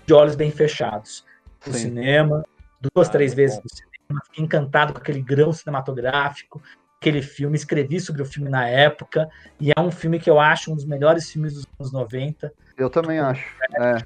de 0.06 0.14
olhos 0.14 0.36
bem 0.36 0.52
fechados. 0.52 1.24
No 1.66 1.74
cinema, 1.74 2.46
duas, 2.82 3.10
ah, 3.10 3.12
três 3.12 3.34
vezes 3.34 3.58
bom. 3.58 3.64
no 3.64 3.70
cinema, 3.70 4.22
fiquei 4.26 4.44
encantado 4.44 4.94
com 4.94 5.00
aquele 5.00 5.22
grão 5.22 5.54
cinematográfico, 5.54 6.62
aquele 7.00 7.22
filme, 7.22 7.56
escrevi 7.56 8.00
sobre 8.00 8.22
o 8.22 8.26
filme 8.26 8.50
na 8.50 8.68
época, 8.68 9.30
e 9.60 9.72
é 9.72 9.80
um 9.80 9.90
filme 9.90 10.20
que 10.20 10.30
eu 10.30 10.40
acho 10.40 10.72
um 10.72 10.76
dos 10.76 10.86
melhores 10.86 11.32
filmes 11.32 11.54
dos 11.54 11.66
anos 11.80 11.94
90. 11.94 12.54
Eu 12.78 12.90
também 12.90 13.20
acho. 13.20 13.46
É. 13.80 13.98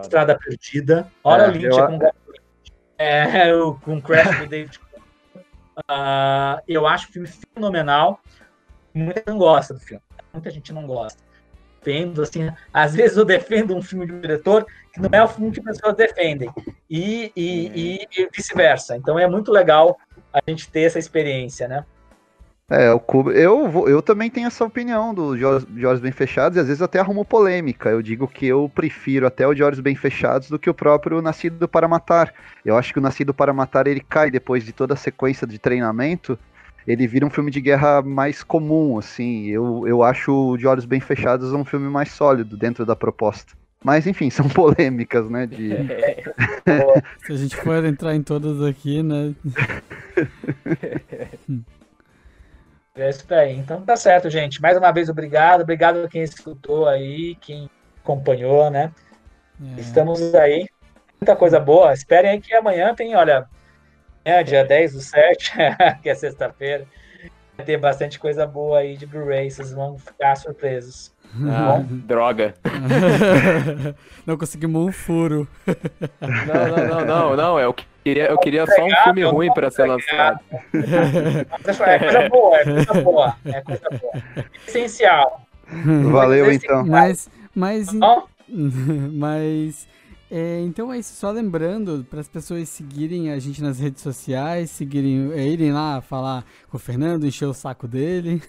Estrada 0.00 0.38
Perdida. 0.38 1.10
Olha 1.22 1.42
é, 1.42 1.48
o 1.48 1.52
Lynch 1.52 1.78
eu... 1.78 1.86
com, 1.86 1.98
é, 2.98 3.54
o, 3.54 3.74
com 3.74 3.96
o 3.96 4.02
Crash 4.02 4.38
do 4.38 4.46
David 4.46 4.80
uh, 5.78 6.62
Eu 6.66 6.86
acho 6.86 7.08
o 7.08 7.12
filme 7.12 7.28
fenomenal. 7.28 8.20
Muita 8.94 9.20
gente 9.20 9.28
não 9.28 9.38
gosta 9.38 9.74
do 9.74 9.80
filme. 9.80 10.02
Muita 10.32 10.50
gente 10.50 10.72
não 10.72 10.86
gosta. 10.86 11.22
Defendo, 11.80 12.22
assim, 12.22 12.52
às 12.72 12.94
vezes 12.94 13.16
eu 13.16 13.24
defendo 13.24 13.74
um 13.74 13.82
filme 13.82 14.06
de 14.06 14.12
um 14.12 14.20
diretor 14.20 14.64
que 14.92 15.00
não 15.00 15.08
é 15.12 15.24
o 15.24 15.28
filme 15.28 15.50
que 15.50 15.58
as 15.58 15.64
pessoas 15.64 15.96
defendem. 15.96 16.48
E, 16.88 17.32
e, 17.34 17.66
e, 17.74 18.08
e 18.16 18.28
vice-versa. 18.32 18.96
Então 18.96 19.18
é 19.18 19.26
muito 19.26 19.50
legal 19.50 19.98
a 20.32 20.38
gente 20.48 20.70
ter 20.70 20.82
essa 20.82 21.00
experiência, 21.00 21.66
né? 21.66 21.84
É, 22.72 22.90
o 22.90 22.98
Kubrick, 22.98 23.38
eu, 23.38 23.86
eu 23.86 24.00
também 24.00 24.30
tenho 24.30 24.46
essa 24.46 24.64
opinião 24.64 25.12
do 25.12 25.36
de 25.36 25.44
Olhos 25.84 26.00
Bem 26.00 26.10
Fechados, 26.10 26.56
e 26.56 26.60
às 26.60 26.68
vezes 26.68 26.80
até 26.80 26.98
arrumo 26.98 27.22
polêmica. 27.22 27.90
Eu 27.90 28.00
digo 28.00 28.26
que 28.26 28.46
eu 28.46 28.66
prefiro 28.74 29.26
até 29.26 29.46
o 29.46 29.52
de 29.52 29.62
Olhos 29.62 29.78
Bem 29.78 29.94
Fechados 29.94 30.48
do 30.48 30.58
que 30.58 30.70
o 30.70 30.74
próprio 30.74 31.20
Nascido 31.20 31.68
para 31.68 31.86
Matar. 31.86 32.32
Eu 32.64 32.78
acho 32.78 32.90
que 32.90 32.98
o 32.98 33.02
Nascido 33.02 33.34
para 33.34 33.52
Matar 33.52 33.86
ele 33.86 34.00
cai 34.00 34.30
depois 34.30 34.64
de 34.64 34.72
toda 34.72 34.94
a 34.94 34.96
sequência 34.96 35.46
de 35.46 35.58
treinamento, 35.58 36.38
ele 36.86 37.06
vira 37.06 37.26
um 37.26 37.30
filme 37.30 37.50
de 37.50 37.60
guerra 37.60 38.00
mais 38.00 38.42
comum, 38.42 38.98
assim. 38.98 39.48
Eu, 39.48 39.86
eu 39.86 40.02
acho 40.02 40.32
o 40.32 40.56
de 40.56 40.66
Olhos 40.66 40.86
Bem 40.86 41.00
Fechados 41.00 41.52
um 41.52 41.66
filme 41.66 41.90
mais 41.90 42.10
sólido 42.10 42.56
dentro 42.56 42.86
da 42.86 42.96
proposta. 42.96 43.52
Mas 43.84 44.06
enfim, 44.06 44.30
são 44.30 44.48
polêmicas, 44.50 45.28
né? 45.28 45.46
De... 45.46 45.76
Se 47.26 47.32
a 47.32 47.36
gente 47.36 47.54
for 47.54 47.84
entrar 47.84 48.14
em 48.14 48.22
todas 48.22 48.62
aqui, 48.62 49.02
né? 49.02 49.34
É 52.94 53.08
isso 53.08 53.26
daí. 53.26 53.56
Então 53.56 53.80
tá 53.80 53.96
certo, 53.96 54.28
gente. 54.28 54.60
Mais 54.60 54.76
uma 54.76 54.92
vez, 54.92 55.08
obrigado. 55.08 55.62
Obrigado 55.62 56.04
a 56.04 56.08
quem 56.08 56.22
escutou 56.22 56.86
aí, 56.86 57.34
quem 57.36 57.70
acompanhou, 58.02 58.70
né? 58.70 58.92
É. 59.76 59.80
Estamos 59.80 60.34
aí. 60.34 60.66
Muita 61.20 61.34
coisa 61.34 61.58
boa. 61.58 61.92
Esperem 61.94 62.32
aí 62.32 62.40
que 62.40 62.54
amanhã 62.54 62.94
tem, 62.94 63.16
olha, 63.16 63.46
é 64.24 64.42
dia 64.42 64.64
10 64.64 64.92
do 64.92 65.00
7, 65.00 65.52
que 66.02 66.10
é 66.10 66.14
sexta-feira. 66.14 66.86
Vai 67.56 67.64
ter 67.64 67.78
bastante 67.78 68.18
coisa 68.18 68.46
boa 68.46 68.80
aí 68.80 68.96
de 68.96 69.06
Blu-ray. 69.06 69.50
Vocês 69.50 69.72
vão 69.72 69.96
ficar 69.98 70.36
surpresos. 70.36 71.14
Ah, 71.48 71.82
droga. 72.04 72.54
não 74.26 74.36
conseguimos 74.36 74.86
um 74.86 74.92
furo. 74.92 75.48
Não, 76.20 76.66
não, 76.66 76.86
não, 76.86 77.04
não, 77.06 77.36
não. 77.36 77.60
Eu 77.60 77.74
queria, 78.02 78.26
eu 78.30 78.38
queria 78.38 78.66
só 78.66 78.84
um 78.84 78.94
filme 79.04 79.22
ruim 79.24 79.52
para 79.52 79.70
ser 79.70 79.86
lançado. 79.86 80.40
É 80.72 81.98
coisa 81.98 82.28
boa, 82.28 82.58
é 82.58 82.64
coisa 82.64 82.94
boa. 83.02 83.36
É 83.44 83.60
coisa 83.60 83.88
boa. 83.90 84.12
Essencial. 84.66 85.42
Valeu, 86.10 86.52
então. 86.52 86.84
Mas, 86.86 87.28
mas, 87.54 87.88
mas 89.12 89.88
é, 90.34 90.60
então 90.60 90.90
é 90.90 90.98
isso, 90.98 91.14
só 91.14 91.30
lembrando 91.30 92.06
para 92.08 92.20
as 92.20 92.28
pessoas 92.28 92.66
seguirem 92.70 93.30
a 93.30 93.38
gente 93.38 93.62
nas 93.62 93.78
redes 93.78 94.02
sociais, 94.02 94.70
seguirem, 94.70 95.30
é, 95.34 95.46
irem 95.46 95.72
lá 95.72 96.00
falar 96.00 96.42
com 96.70 96.78
o 96.78 96.80
Fernando, 96.80 97.26
encher 97.26 97.44
o 97.44 97.52
saco 97.52 97.86
dele. 97.86 98.42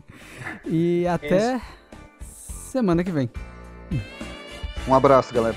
e 0.64 1.06
até 1.06 1.60
isso 2.18 2.70
semana 2.70 3.04
que 3.04 3.10
vem. 3.10 3.28
Um 4.88 4.94
abraço, 4.94 5.34
galera. 5.34 5.56